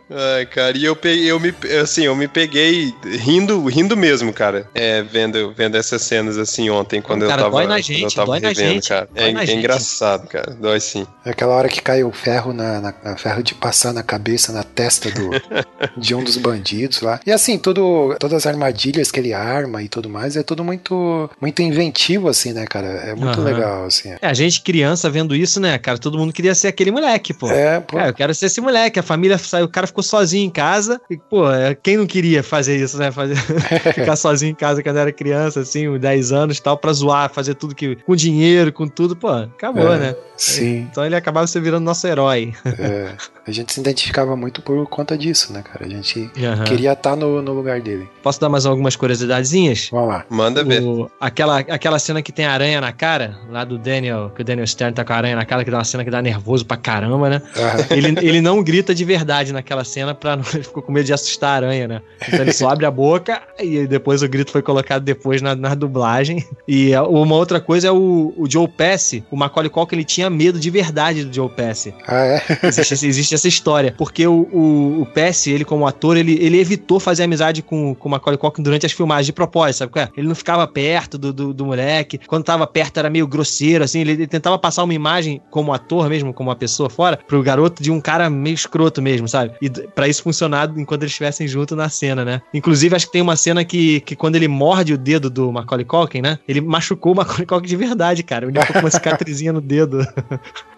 Ai, 0.09 0.45
cara, 0.45 0.77
e 0.77 0.83
eu 0.85 0.95
peguei, 0.95 1.29
eu 1.31 1.39
me, 1.39 1.53
assim, 1.81 2.03
eu 2.03 2.15
me 2.15 2.27
peguei 2.27 2.93
rindo, 3.19 3.65
rindo 3.67 3.95
mesmo, 3.97 4.31
cara. 4.33 4.67
É, 4.73 5.01
vendo, 5.01 5.51
vendo 5.55 5.75
essas 5.75 6.01
cenas 6.01 6.37
assim 6.37 6.69
ontem, 6.69 7.01
quando 7.01 7.21
Cara, 7.27 7.41
eu 7.41 7.45
tava, 7.45 7.57
dói 7.57 7.65
na 7.75 7.81
gente, 7.81 8.15
dói 8.15 8.39
na 8.39 8.47
revendo, 8.49 8.73
gente, 8.73 8.89
cara. 8.89 9.07
dói 9.13 9.29
É, 9.29 9.31
na 9.33 9.43
é 9.43 9.45
gente. 9.45 9.59
engraçado, 9.59 10.27
cara. 10.27 10.51
Dói 10.59 10.79
sim. 10.79 11.05
É 11.25 11.29
aquela 11.31 11.53
hora 11.55 11.69
que 11.69 11.81
cai 11.81 12.03
o 12.03 12.11
ferro 12.11 12.53
na, 12.53 12.79
na- 12.81 12.93
na- 13.03 13.17
ferro 13.17 13.41
de 13.43 13.53
passar 13.55 13.93
na 13.93 14.03
cabeça, 14.03 14.51
na 14.51 14.63
testa 14.63 15.09
do, 15.11 15.29
de 15.97 16.15
um 16.15 16.23
dos 16.23 16.37
bandidos 16.37 17.01
lá. 17.01 17.19
E 17.25 17.31
assim, 17.31 17.57
tudo, 17.57 18.15
todas 18.19 18.37
as 18.37 18.45
armadilhas 18.47 19.11
que 19.11 19.19
ele 19.19 19.33
arma 19.33 19.81
e 19.83 19.87
tudo 19.89 20.09
mais, 20.09 20.35
é 20.35 20.43
tudo 20.43 20.63
muito, 20.63 21.29
muito 21.39 21.61
inventivo, 21.61 22.27
assim, 22.27 22.53
né, 22.53 22.65
cara? 22.65 22.87
É 22.87 23.15
muito 23.15 23.39
Aham. 23.39 23.43
legal, 23.43 23.85
assim. 23.85 24.09
É, 24.21 24.27
a 24.27 24.33
gente 24.33 24.61
criança 24.61 25.09
vendo 25.09 25.35
isso, 25.35 25.59
né, 25.59 25.77
cara? 25.77 25.97
Todo 25.97 26.17
mundo 26.17 26.33
queria 26.33 26.55
ser 26.55 26.67
aquele 26.67 26.91
moleque, 26.91 27.33
pô. 27.33 27.49
É, 27.49 27.79
pô. 27.79 27.97
Cara, 27.97 28.09
eu 28.09 28.13
quero 28.13 28.33
ser 28.35 28.47
esse 28.47 28.59
moleque. 28.61 28.99
A 28.99 29.03
família 29.03 29.37
saiu, 29.37 29.65
o 29.65 29.69
cara 29.69 29.87
ficou 29.87 30.03
sozinho 30.03 30.45
em 30.45 30.49
casa. 30.49 30.99
E, 31.09 31.17
pô, 31.17 31.49
é, 31.51 31.75
quem 31.75 31.97
não 31.97 32.05
queria 32.05 32.43
fazer 32.43 32.77
isso, 32.77 32.97
né? 32.97 33.11
Fazer, 33.11 33.35
ficar 33.93 34.15
sozinho 34.15 34.51
em 34.51 34.55
casa 34.55 34.81
quando 34.83 34.97
era 34.97 35.11
criança, 35.11 35.61
assim, 35.61 35.87
uns 35.87 35.99
10 35.99 36.31
anos 36.31 36.57
e 36.57 36.61
tal, 36.61 36.77
pra 36.77 36.91
zoar, 36.93 37.29
fazer 37.33 37.55
tudo 37.63 37.75
que. 37.75 37.95
com 37.97 38.15
dinheiro, 38.15 38.71
com 38.73 38.87
tudo, 38.87 39.15
pô, 39.15 39.29
acabou, 39.29 39.93
É, 39.93 39.97
né? 39.99 40.15
Sim. 40.35 40.87
Então 40.91 41.05
ele 41.05 41.15
acabava 41.15 41.47
se 41.47 41.59
virando 41.59 41.83
nosso 41.83 42.05
herói. 42.07 42.53
É, 42.83 43.13
a 43.47 43.51
gente 43.51 43.71
se 43.73 43.79
identificava 43.79 44.35
muito 44.35 44.61
por 44.61 44.85
conta 44.87 45.17
disso, 45.17 45.53
né, 45.53 45.61
cara? 45.63 45.85
A 45.85 45.89
gente 45.89 46.29
Aham. 46.43 46.63
queria 46.65 46.93
estar 46.93 47.15
no, 47.15 47.41
no 47.41 47.53
lugar 47.53 47.79
dele. 47.81 48.09
Posso 48.21 48.39
dar 48.41 48.49
mais 48.49 48.65
algumas 48.65 48.95
curiosidadezinhas? 48.95 49.89
Vamos 49.91 50.09
lá. 50.09 50.25
Manda 50.29 50.63
ver. 50.63 50.81
O- 50.81 51.09
aquela, 51.19 51.59
aquela 51.59 51.99
cena 51.99 52.21
que 52.21 52.31
tem 52.31 52.45
aranha 52.45 52.81
na 52.81 52.91
cara, 52.91 53.37
lá 53.49 53.63
do 53.63 53.77
Daniel, 53.77 54.31
que 54.35 54.41
o 54.41 54.45
Daniel 54.45 54.65
Stern 54.67 54.93
tá 54.93 55.05
com 55.05 55.13
a 55.13 55.15
aranha 55.15 55.35
na 55.35 55.45
cara, 55.45 55.63
que 55.63 55.71
dá 55.71 55.77
uma 55.77 55.83
cena 55.83 56.03
que 56.03 56.09
dá 56.09 56.21
nervoso 56.21 56.65
pra 56.65 56.75
caramba, 56.77 57.29
né? 57.29 57.41
Ele, 57.91 58.07
ele 58.25 58.41
não 58.41 58.63
grita 58.63 58.93
de 58.93 59.05
verdade 59.05 59.53
naquela 59.53 59.83
cena 59.83 60.13
pra 60.15 60.35
não. 60.35 60.43
Ele 60.53 60.63
ficou 60.63 60.81
com 60.83 60.91
medo 60.91 61.05
de 61.05 61.13
assustar 61.13 61.51
a 61.51 61.67
aranha, 61.67 61.87
né? 61.87 62.01
Então 62.27 62.39
ele 62.41 62.53
só 62.53 62.69
abre 62.69 62.85
a 62.85 62.91
boca 62.91 63.41
e 63.59 63.85
depois 63.87 64.21
o 64.23 64.27
grito 64.27 64.51
foi 64.51 64.61
colocado 64.61 65.03
depois 65.03 65.41
na, 65.41 65.55
na 65.55 65.73
dublagem. 65.75 66.45
E 66.67 66.93
a- 66.93 67.03
uma 67.03 67.35
outra 67.35 67.52
coisa 67.59 67.87
é 67.87 67.91
o, 67.91 68.33
o 68.37 68.49
Joe 68.49 68.67
Pesci, 68.67 69.23
o 69.31 69.35
Macaulay 69.35 69.69
Culkin, 69.69 69.95
ele 69.95 70.03
tinha 70.03 70.29
medo 70.29 70.59
de 70.59 70.69
verdade 70.69 71.23
do 71.23 71.33
Joe 71.33 71.49
Pesci. 71.49 71.93
Ah, 72.07 72.25
é? 72.25 72.41
Existe, 72.63 73.07
existe 73.07 73.35
essa 73.35 73.47
história. 73.47 73.93
Porque 73.97 74.25
o, 74.25 74.47
o, 74.51 75.01
o 75.01 75.05
Pesci, 75.05 75.51
ele 75.51 75.65
como 75.65 75.87
ator, 75.87 76.17
ele, 76.17 76.37
ele 76.41 76.59
evitou 76.59 76.99
fazer 76.99 77.23
amizade 77.23 77.61
com, 77.61 77.95
com 77.95 78.07
o 78.07 78.11
Macaulay 78.11 78.37
Culkin 78.37 78.63
durante 78.63 78.85
as 78.85 78.91
filmagens 78.91 79.25
de 79.25 79.33
propósito, 79.33 79.79
sabe 79.79 79.91
qual 79.91 80.05
é? 80.05 80.09
Ele 80.15 80.27
não 80.27 80.35
ficava 80.35 80.67
perto 80.67 81.17
do, 81.17 81.33
do, 81.33 81.53
do 81.53 81.65
moleque. 81.65 82.19
Quando 82.27 82.43
tava 82.43 82.65
perto 82.67 82.97
era 82.97 83.09
meio 83.09 83.27
grosseiro, 83.27 83.83
assim. 83.83 84.01
Ele, 84.01 84.11
ele 84.11 84.27
tentava 84.27 84.57
passar 84.57 84.83
uma 84.83 84.93
imagem 84.93 85.41
como 85.49 85.73
ator 85.73 86.09
mesmo, 86.09 86.33
como 86.33 86.49
uma 86.49 86.55
pessoa 86.55 86.89
fora, 86.89 87.17
pro 87.17 87.41
garoto 87.43 87.81
de 87.81 87.91
um 87.91 87.99
cara 87.99 88.29
meio 88.29 88.53
escroto 88.53 89.01
mesmo, 89.01 89.27
sabe? 89.27 89.53
E 89.61 89.69
pra 89.69 90.07
isso 90.07 90.23
funcionar 90.23 90.71
enquanto 90.75 91.03
eles 91.03 91.11
estivessem 91.11 91.47
juntos 91.47 91.77
na 91.77 91.89
cena, 91.89 92.23
né? 92.25 92.41
Inclusive, 92.53 92.95
acho 92.95 93.05
que 93.05 93.11
tem 93.11 93.21
uma 93.21 93.35
cena 93.35 93.63
que, 93.63 94.01
que 94.01 94.15
quando 94.15 94.35
ele 94.35 94.47
morde 94.47 94.93
o 94.93 94.97
dedo 94.97 95.29
do 95.29 95.51
Macaulay 95.51 95.85
Culkin, 95.85 96.21
né? 96.21 96.39
Ele 96.47 96.61
machucou 96.61 97.13
o 97.13 97.15
Macaulay 97.15 97.42
Culkin 97.45 97.67
de 97.67 97.75
verdade, 97.75 98.23
cara. 98.23 98.45
Ele 98.45 98.59
ficou 98.59 98.73
com 98.73 98.79
uma 98.79 98.89
cicatrizinha 98.91 99.53
no 99.53 99.61
dedo. 99.61 100.05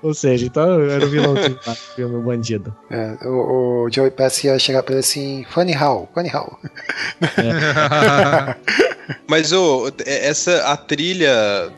Ou 0.01 0.13
seja, 0.13 0.45
então 0.45 0.81
era 0.81 1.05
o 1.05 1.09
vilãozinho 1.09 1.59
lá 1.65 1.75
do 1.97 2.19
o 2.19 2.21
bandido. 2.21 2.75
É, 2.89 3.17
o, 3.25 3.85
o 3.85 3.89
Joey 3.91 4.11
Pesci 4.11 4.47
ia 4.47 4.59
chegar 4.59 4.83
pra 4.83 4.93
ele 4.93 4.99
assim, 4.99 5.45
Funny 5.49 5.75
how, 5.75 6.09
funny 6.13 6.31
how. 6.33 6.59
Mas 9.27 9.51
ô, 9.51 9.91
essa 10.05 10.71
a 10.71 10.77
trilha 10.77 11.29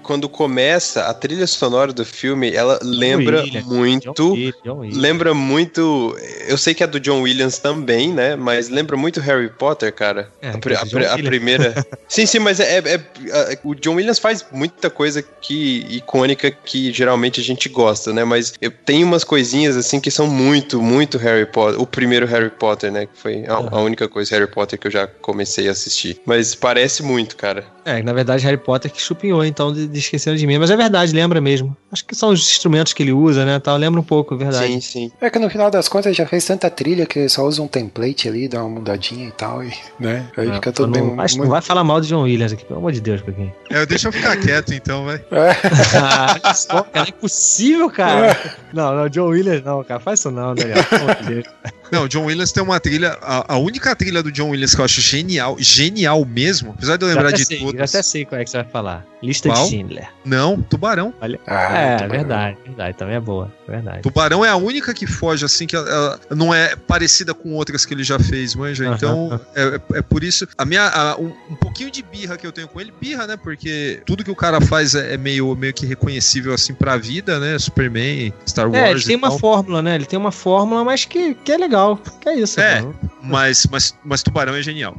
quando 0.03 0.29
começa, 0.29 1.03
a 1.05 1.13
trilha 1.13 1.47
sonora 1.47 1.91
do 1.93 2.05
filme, 2.05 2.53
ela 2.53 2.79
lembra 2.81 3.41
Williams, 3.41 3.65
muito, 3.65 4.13
John 4.13 4.31
Williams, 4.31 4.55
John 4.63 4.77
Williams. 4.79 4.97
lembra 4.97 5.33
muito, 5.33 6.17
eu 6.47 6.57
sei 6.57 6.73
que 6.73 6.83
é 6.83 6.87
do 6.87 6.99
John 6.99 7.21
Williams 7.21 7.57
também, 7.59 8.13
né? 8.13 8.35
Mas 8.35 8.69
lembra 8.69 8.95
muito 8.97 9.19
Harry 9.19 9.49
Potter, 9.49 9.91
cara. 9.93 10.29
É, 10.41 10.49
a, 10.49 10.51
a 10.51 11.13
a 11.13 11.17
primeira. 11.17 11.85
sim, 12.07 12.25
sim, 12.25 12.39
mas 12.39 12.59
é, 12.59 12.77
é- 12.79 12.93
é- 12.93 13.59
o 13.63 13.73
John 13.75 13.95
Williams 13.95 14.19
faz 14.19 14.45
muita 14.51 14.89
coisa 14.89 15.21
que 15.21 15.85
icônica 15.89 16.51
que 16.51 16.91
geralmente 16.93 17.39
a 17.39 17.43
gente 17.43 17.67
gosta, 17.69 18.13
né? 18.13 18.23
Mas 18.23 18.53
eu 18.61 18.71
tenho 18.71 19.05
umas 19.07 19.23
coisinhas 19.23 19.75
assim 19.75 19.99
que 19.99 20.11
são 20.11 20.27
muito, 20.27 20.81
muito 20.81 21.17
Harry 21.17 21.45
Potter. 21.45 21.81
O 21.81 21.85
primeiro 21.85 22.25
Harry 22.25 22.49
Potter, 22.49 22.91
né? 22.91 23.05
Que 23.05 23.17
foi 23.19 23.45
a, 23.45 23.53
a 23.55 23.81
única 23.81 24.07
coisa 24.07 24.35
Harry 24.35 24.49
Potter 24.49 24.79
que 24.79 24.87
eu 24.87 24.91
já 24.91 25.07
comecei 25.07 25.67
a 25.67 25.71
assistir. 25.71 26.21
Mas 26.25 26.53
parece 26.55 27.03
muito, 27.03 27.16
cara. 27.25 27.65
É, 27.85 28.01
na 28.03 28.13
verdade, 28.13 28.43
Harry 28.45 28.57
Potter 28.57 28.91
que 28.91 29.01
chupinhou, 29.01 29.43
então, 29.45 29.71
de, 29.73 29.87
de 29.87 29.99
Esqueceram 29.99 30.35
de 30.35 30.45
Mim. 30.45 30.57
Mas 30.57 30.69
é 30.69 30.75
verdade, 30.77 31.13
lembra 31.13 31.39
mesmo. 31.39 31.75
Acho 31.91 32.05
que 32.05 32.13
são 32.15 32.29
os 32.29 32.41
instrumentos 32.41 32.93
que 32.93 33.01
ele 33.01 33.13
usa, 33.13 33.45
né? 33.45 33.59
Tal, 33.59 33.77
lembra 33.77 33.99
um 33.99 34.03
pouco, 34.03 34.33
é 34.35 34.37
verdade. 34.37 34.67
Sim, 34.67 34.81
sim. 34.81 35.11
É 35.21 35.29
que 35.29 35.39
no 35.39 35.49
final 35.49 35.71
das 35.71 35.87
contas 35.87 36.15
já 36.15 36.25
fez 36.25 36.43
tanta 36.45 36.69
trilha 36.69 37.05
que 37.05 37.27
só 37.29 37.45
usa 37.45 37.61
um 37.61 37.67
template 37.67 38.27
ali, 38.27 38.47
dá 38.47 38.61
uma 38.63 38.69
mudadinha 38.79 39.27
e 39.27 39.31
tal, 39.31 39.63
e, 39.63 39.71
né? 39.99 40.25
Aí 40.37 40.51
fica 40.53 40.71
tudo 40.71 40.87
não, 40.87 41.07
bem. 41.07 41.15
mas 41.15 41.31
não 41.33 41.39
muito- 41.39 41.51
vai 41.51 41.61
falar 41.61 41.83
mal 41.83 42.01
de 42.01 42.07
John 42.09 42.23
Williams 42.23 42.51
aqui, 42.53 42.65
pelo 42.65 42.79
amor 42.79 42.91
de 42.91 42.99
Deus, 43.01 43.21
Coquinho. 43.21 43.53
É, 43.69 43.85
deixa 43.85 44.09
eu 44.09 44.11
ficar 44.11 44.35
quieto 44.37 44.73
então, 44.73 45.05
vai. 45.05 45.21
Ah, 45.31 46.37
cara, 46.91 47.07
é 47.07 47.09
impossível, 47.09 47.89
cara. 47.89 48.37
Não, 48.73 48.93
não, 48.95 49.09
John 49.09 49.27
Williams 49.27 49.63
não, 49.63 49.83
cara. 49.83 49.99
Faz 49.99 50.19
isso 50.19 50.29
não, 50.31 50.53
Daniel. 50.53 50.83
Pelo 50.83 51.01
amor 51.03 51.15
de 51.15 51.23
Deus. 51.35 51.45
Não, 51.91 52.03
o 52.03 52.07
John 52.09 52.25
Williams 52.25 52.51
tem 52.51 52.61
uma 52.63 52.79
trilha. 52.79 53.17
A, 53.21 53.53
a 53.53 53.57
única 53.57 53.95
trilha 53.95 54.21
do 54.23 54.31
John 54.31 54.49
Williams 54.49 54.73
que 54.75 54.81
eu 54.81 54.85
acho 54.85 55.01
genial, 55.01 55.55
genial 55.59 56.23
mesmo, 56.25 56.71
apesar 56.71 56.97
de 56.97 57.05
eu 57.05 57.09
Já 57.09 57.15
lembrar 57.15 57.31
de 57.35 57.45
sei, 57.45 57.59
todas. 57.59 57.77
Já 57.77 57.85
até 57.99 58.03
sei 58.03 58.25
qual 58.25 58.39
é 58.41 58.43
que 58.43 58.49
você 58.49 58.57
vai 58.57 58.67
falar. 58.71 59.05
Lista 59.21 59.49
Qual? 59.49 59.63
de 59.63 59.69
Schindler. 59.71 60.07
Não, 60.23 60.61
Tubarão. 60.61 61.11
Olha. 61.19 61.39
Ah, 61.47 61.75
é, 61.77 61.95
Tubarão. 61.95 62.09
verdade, 62.11 62.57
verdade. 62.65 62.97
Também 62.97 63.15
é 63.15 63.19
boa. 63.19 63.51
Verdade. 63.67 64.01
Tubarão 64.03 64.45
é 64.45 64.49
a 64.49 64.55
única 64.55 64.93
que 64.93 65.07
foge, 65.07 65.43
assim, 65.43 65.65
que 65.65 65.75
ela, 65.75 65.89
ela 65.89 66.19
não 66.35 66.53
é 66.53 66.75
parecida 66.75 67.33
com 67.33 67.53
outras 67.53 67.83
que 67.83 67.93
ele 67.95 68.03
já 68.03 68.19
fez, 68.19 68.53
manja. 68.53 68.85
Então, 68.85 69.39
é, 69.55 69.63
é- 69.95 69.97
é 69.99 70.01
por 70.03 70.23
isso. 70.23 70.47
A 70.57 70.63
minha. 70.65 70.83
a- 70.87 71.17
um, 71.17 71.33
um 71.49 71.55
pouquinho 71.55 71.89
de 71.89 72.03
birra 72.03 72.37
que 72.37 72.45
eu 72.45 72.51
tenho 72.51 72.67
com 72.67 72.79
ele, 72.79 72.93
birra, 73.01 73.25
né? 73.25 73.35
Porque 73.37 74.01
tudo 74.05 74.23
que 74.23 74.29
o 74.31 74.35
cara 74.35 74.61
faz 74.61 74.93
é, 74.93 75.15
é 75.15 75.17
meio, 75.17 75.55
meio 75.55 75.73
que 75.73 75.85
reconhecível, 75.87 76.53
assim, 76.53 76.73
pra 76.75 76.95
vida, 76.95 77.39
né? 77.39 77.57
Superman, 77.57 78.31
Star 78.47 78.67
Wars. 78.69 78.77
É, 78.77 78.91
ele 78.91 78.99
e 78.99 79.03
tem 79.03 79.15
uma 79.15 79.29
tal. 79.29 79.39
fórmula, 79.39 79.81
né? 79.81 79.95
Ele 79.95 80.05
tem 80.05 80.19
uma 80.19 80.31
fórmula, 80.31 80.83
mas 80.83 81.05
que, 81.05 81.33
que 81.33 81.51
é 81.51 81.57
legal. 81.57 81.76
Que 82.21 82.29
é 82.29 82.35
isso, 82.35 82.59
É, 82.59 82.81
cara. 82.81 82.95
mas, 83.21 83.65
mas, 83.69 83.95
mas 84.03 84.23
Tubarão 84.23 84.55
é 84.55 84.61
genial. 84.61 84.95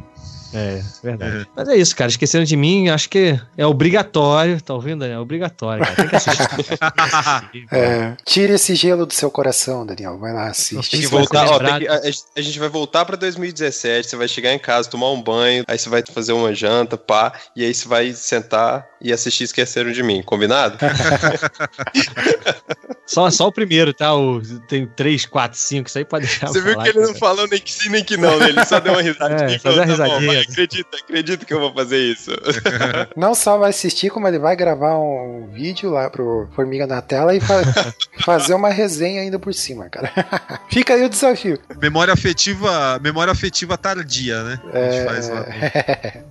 É, 0.52 0.82
verdade. 1.02 1.46
Mas 1.54 1.68
é 1.68 1.76
isso, 1.76 1.94
cara. 1.94 2.10
Esqueceram 2.10 2.44
de 2.44 2.56
mim, 2.56 2.88
acho 2.88 3.08
que 3.10 3.38
é 3.56 3.66
obrigatório. 3.66 4.60
Tá 4.62 4.72
ouvindo, 4.74 5.00
Daniel? 5.00 5.18
É 5.18 5.20
obrigatório, 5.20 5.84
cara. 5.84 5.96
Tem 5.96 6.08
que 6.08 6.16
assistir. 6.16 6.38
É, 7.70 8.16
tire 8.24 8.52
esse 8.54 8.74
gelo 8.74 9.04
do 9.06 9.12
seu 9.12 9.30
coração, 9.30 9.84
Daniel. 9.84 10.18
Vai 10.18 10.32
lá, 10.32 10.48
assiste. 10.48 10.90
Tem 10.90 11.00
que 11.00 11.06
voltar, 11.06 11.48
ó, 11.48 11.58
tem 11.58 11.80
que- 11.80 11.88
a, 11.88 12.00
a 12.36 12.40
gente 12.40 12.58
vai 12.58 12.68
voltar 12.68 13.04
pra 13.04 13.16
2017, 13.16 14.08
você 14.08 14.16
vai 14.16 14.28
chegar 14.28 14.52
em 14.52 14.58
casa, 14.58 14.88
tomar 14.88 15.10
um 15.10 15.22
banho, 15.22 15.64
aí 15.66 15.78
você 15.78 15.88
vai 15.88 16.02
fazer 16.12 16.32
uma 16.32 16.54
janta, 16.54 16.96
pá, 16.96 17.32
e 17.54 17.64
aí 17.64 17.74
você 17.74 17.86
vai 17.88 18.12
sentar 18.12 18.86
e 19.00 19.12
assistir 19.12 19.44
Esqueceram 19.44 19.92
de 19.92 20.02
Mim, 20.02 20.22
combinado? 20.22 20.78
Só, 23.06 23.30
só 23.30 23.46
o 23.46 23.52
primeiro, 23.52 23.94
tá? 23.94 24.14
O, 24.14 24.42
tem 24.68 24.86
três, 24.86 25.24
quatro, 25.24 25.58
cinco. 25.58 25.88
Isso 25.88 25.96
aí 25.96 26.04
pode 26.04 26.26
deixar. 26.26 26.48
Você 26.48 26.60
viu 26.60 26.76
lá, 26.76 26.82
que 26.82 26.90
ele 26.90 26.98
não 26.98 27.06
cara. 27.06 27.18
falou 27.18 27.48
nem 27.48 27.58
que 27.58 27.72
sim 27.72 27.88
nem 27.88 28.04
que 28.04 28.18
não, 28.18 28.38
né? 28.38 28.50
Ele 28.50 28.62
só 28.66 28.78
deu 28.80 28.92
uma 28.92 29.00
risadinha 29.00 29.46
É, 29.56 29.58
só 29.58 29.70
deu 29.72 29.82
uma 29.84 29.86
tá 29.96 30.04
bom, 30.04 30.18
risadinha. 30.18 30.37
Vai, 30.38 30.52
acredita, 30.52 30.96
acredita 30.96 31.44
que 31.44 31.52
eu 31.54 31.60
vou 31.60 31.72
fazer 31.72 31.98
isso. 31.98 32.30
Não 33.16 33.34
só 33.34 33.56
vai 33.58 33.70
assistir, 33.70 34.10
como 34.10 34.26
ele 34.28 34.38
vai 34.38 34.54
gravar 34.56 34.98
um 34.98 35.48
vídeo 35.52 35.90
lá 35.90 36.08
pro 36.10 36.48
Formiga 36.54 36.86
na 36.86 37.00
tela 37.02 37.34
e 37.34 37.40
fa- 37.40 37.62
fazer 38.24 38.54
uma 38.54 38.68
resenha 38.70 39.20
ainda 39.22 39.38
por 39.38 39.52
cima, 39.54 39.88
cara. 39.88 40.10
Fica 40.70 40.94
aí 40.94 41.04
o 41.04 41.08
desafio. 41.08 41.58
Memória 41.80 42.12
afetiva, 42.12 42.98
memória 43.02 43.32
afetiva 43.32 43.76
tardia, 43.78 44.42
né? 44.42 44.60
A 44.72 44.78
gente 44.90 44.96
É. 45.00 45.04
faz 45.04 45.28
lá. 45.28 45.46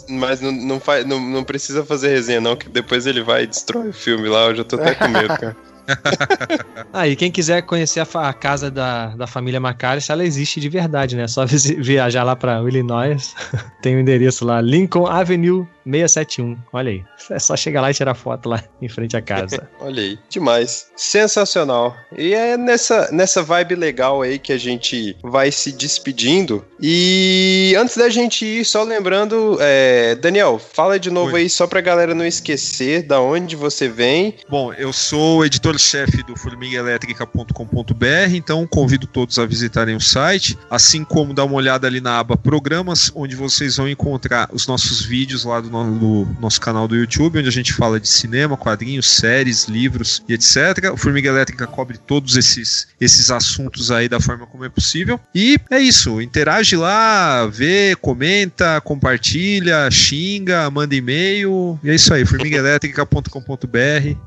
Mas 0.10 0.42
não, 0.42 0.52
não, 0.52 0.80
faz, 0.80 1.06
não, 1.06 1.20
não 1.20 1.44
precisa 1.44 1.84
fazer 1.84 2.10
resenha, 2.10 2.42
não, 2.42 2.56
que 2.56 2.70
depois 2.70 3.06
ele 3.06 3.22
vai 3.22 3.44
e 3.44 3.48
destrói 3.48 3.90
o 3.90 3.94
filme 3.94 4.28
lá, 4.28 4.46
eu 4.48 4.56
já 4.56 4.64
tô 4.64 4.76
até 4.78 4.96
com 4.96 5.08
medo, 5.08 5.28
cara. 5.38 5.56
Ah, 6.94 7.08
e 7.08 7.16
quem 7.16 7.30
quiser 7.32 7.62
conhecer 7.64 8.00
a, 8.00 8.30
a 8.30 8.34
casa 8.34 8.72
da, 8.72 9.08
da 9.16 9.28
família 9.28 9.60
McAllister, 9.60 10.14
ela 10.14 10.24
existe 10.24 10.60
de 10.60 10.70
verdade, 10.70 11.16
né? 11.16 11.28
Só 11.28 11.46
visi- 11.48 11.76
viajar 11.76 12.24
lá 12.24 12.36
pra 12.36 12.60
Illinois. 12.62 13.36
Tem 13.82 13.96
o 13.96 14.00
endereço 14.00 14.46
lá, 14.46 14.62
Lincoln 14.62 15.06
Avenue 15.06 15.68
671. 15.86 16.58
Olha 16.74 16.92
aí. 16.92 17.04
É 17.32 17.40
só 17.40 17.56
chegar 17.56 17.82
lá 17.82 17.92
e 17.92 17.94
tirar 17.94 18.14
foto 18.16 18.50
lá 18.50 18.64
em 18.82 18.90
frente 18.90 19.16
à 19.16 19.22
casa. 19.22 19.70
Olha 19.80 20.02
aí, 20.02 20.18
demais. 20.30 20.88
Sensacional. 20.96 21.96
E 22.18 22.34
é 22.34 22.58
nessa, 22.58 23.10
nessa 23.12 23.42
vibe 23.44 23.76
legal 23.76 24.22
aí 24.22 24.38
que 24.40 24.52
a 24.52 24.58
gente 24.58 25.16
vai 25.24 25.52
se 25.52 25.72
despedindo. 25.72 26.66
E 26.82 27.74
antes 27.78 27.96
da 27.98 28.10
gente 28.10 28.46
ir, 28.46 28.66
só 28.66 28.84
lembrando, 28.84 29.58
é, 29.62 30.16
Daniel, 30.16 30.60
fala 30.60 31.00
de 31.00 31.10
novo 31.10 31.34
Oi. 31.34 31.42
aí, 31.42 31.50
só 31.50 31.68
pra 31.68 31.80
galera 31.82 32.14
não 32.16 32.26
esquecer 32.26 33.04
da 33.04 33.22
onde 33.22 33.56
você 33.56 33.88
vem. 33.88 34.36
Bom, 34.50 34.74
eu 34.74 34.92
sou 34.92 35.40
o 35.40 35.46
editor-chefe 35.82 36.24
do 36.24 36.36
formigaelétrica.com.br, 36.36 38.34
então 38.34 38.66
convido 38.68 39.06
todos 39.08 39.38
a 39.40 39.46
visitarem 39.46 39.96
o 39.96 40.02
site, 40.02 40.58
assim 40.70 41.04
como 41.04 41.34
dar 41.34 41.46
uma 41.46 41.56
olhada 41.56 41.88
ali 41.88 42.02
na 42.02 42.18
aba 42.20 42.36
Programas, 42.36 43.12
onde 43.16 43.36
vocês 43.36 43.78
vão 43.78 43.88
encontrar 43.88 44.50
os 44.52 44.68
nossos 44.68 45.02
vídeos 45.04 45.44
lá 45.44 45.62
do, 45.62 45.70
no- 45.70 46.26
do 46.26 46.28
nosso 46.42 46.60
canal 46.60 46.88
do 46.88 46.96
YouTube, 46.96 47.40
onde 47.40 47.48
a 47.48 47.52
gente 47.52 47.74
fala 47.74 48.00
de 48.00 48.08
cinema, 48.08 48.58
quadrinhos, 48.58 49.10
séries, 49.10 49.66
livros 49.66 50.24
e 50.28 50.34
etc. 50.34 50.92
O 50.94 50.98
Formiga 50.98 51.30
Elétrica 51.30 51.68
cobre 51.68 51.98
todos 51.98 52.36
esses, 52.36 52.88
esses 53.00 53.30
assuntos 53.30 53.92
aí 53.92 54.10
da 54.10 54.20
forma 54.20 54.46
como 54.48 54.66
é 54.66 54.70
possível. 54.70 55.20
E 55.34 55.58
é 55.70 55.80
isso, 55.80 56.20
interage 56.22 56.76
lá, 56.76 57.46
vê, 57.48 57.96
comenta, 58.00 58.82
compartilha, 58.82 59.90
xinga, 59.92 60.70
manda 60.72 60.96
e-mail. 60.96 61.80
E 61.84 61.90
é 61.90 61.96
isso 61.96 62.14
aí, 62.14 62.26
formigaelétrica.com.br. 62.26 63.78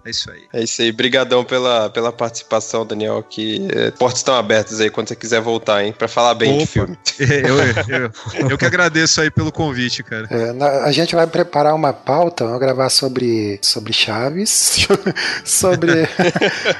É 0.05 0.11
isso 0.11 0.31
aí. 0.31 0.41
É 0.53 0.63
isso 0.63 0.83
aí, 0.83 0.93
brigadão 0.93 1.40
pela, 1.45 1.91
pela 1.91 2.13
participação, 2.13 2.85
Daniel, 2.87 3.23
que 3.23 3.67
é, 3.73 3.91
portas 3.93 4.21
estão 4.21 4.35
abertas 4.35 4.81
aí 4.81 4.91
quando 4.91 5.09
você 5.09 5.17
quiser 5.17 5.41
voltar, 5.41 5.85
hein, 5.85 5.95
pra 5.97 6.09
falar 6.09 6.35
bem 6.35 6.59
de 6.59 6.65
Opa. 6.65 6.73
filme. 6.73 6.99
Eu, 7.21 7.59
eu, 7.59 8.51
eu 8.51 8.59
que 8.59 8.65
agradeço 8.67 9.21
aí 9.21 9.31
pelo 9.31 9.53
convite, 9.53 10.03
cara. 10.03 10.27
É, 10.31 10.53
na- 10.53 10.85
a 10.85 10.93
gente 10.93 11.15
vai 11.15 11.27
preparar 11.27 11.75
uma 11.75 11.93
pauta, 11.93 12.45
vamos 12.45 12.61
gravar 12.61 12.89
sobre, 12.89 13.59
sobre 13.63 13.93
Chaves, 13.93 14.87
sobre, 15.45 16.09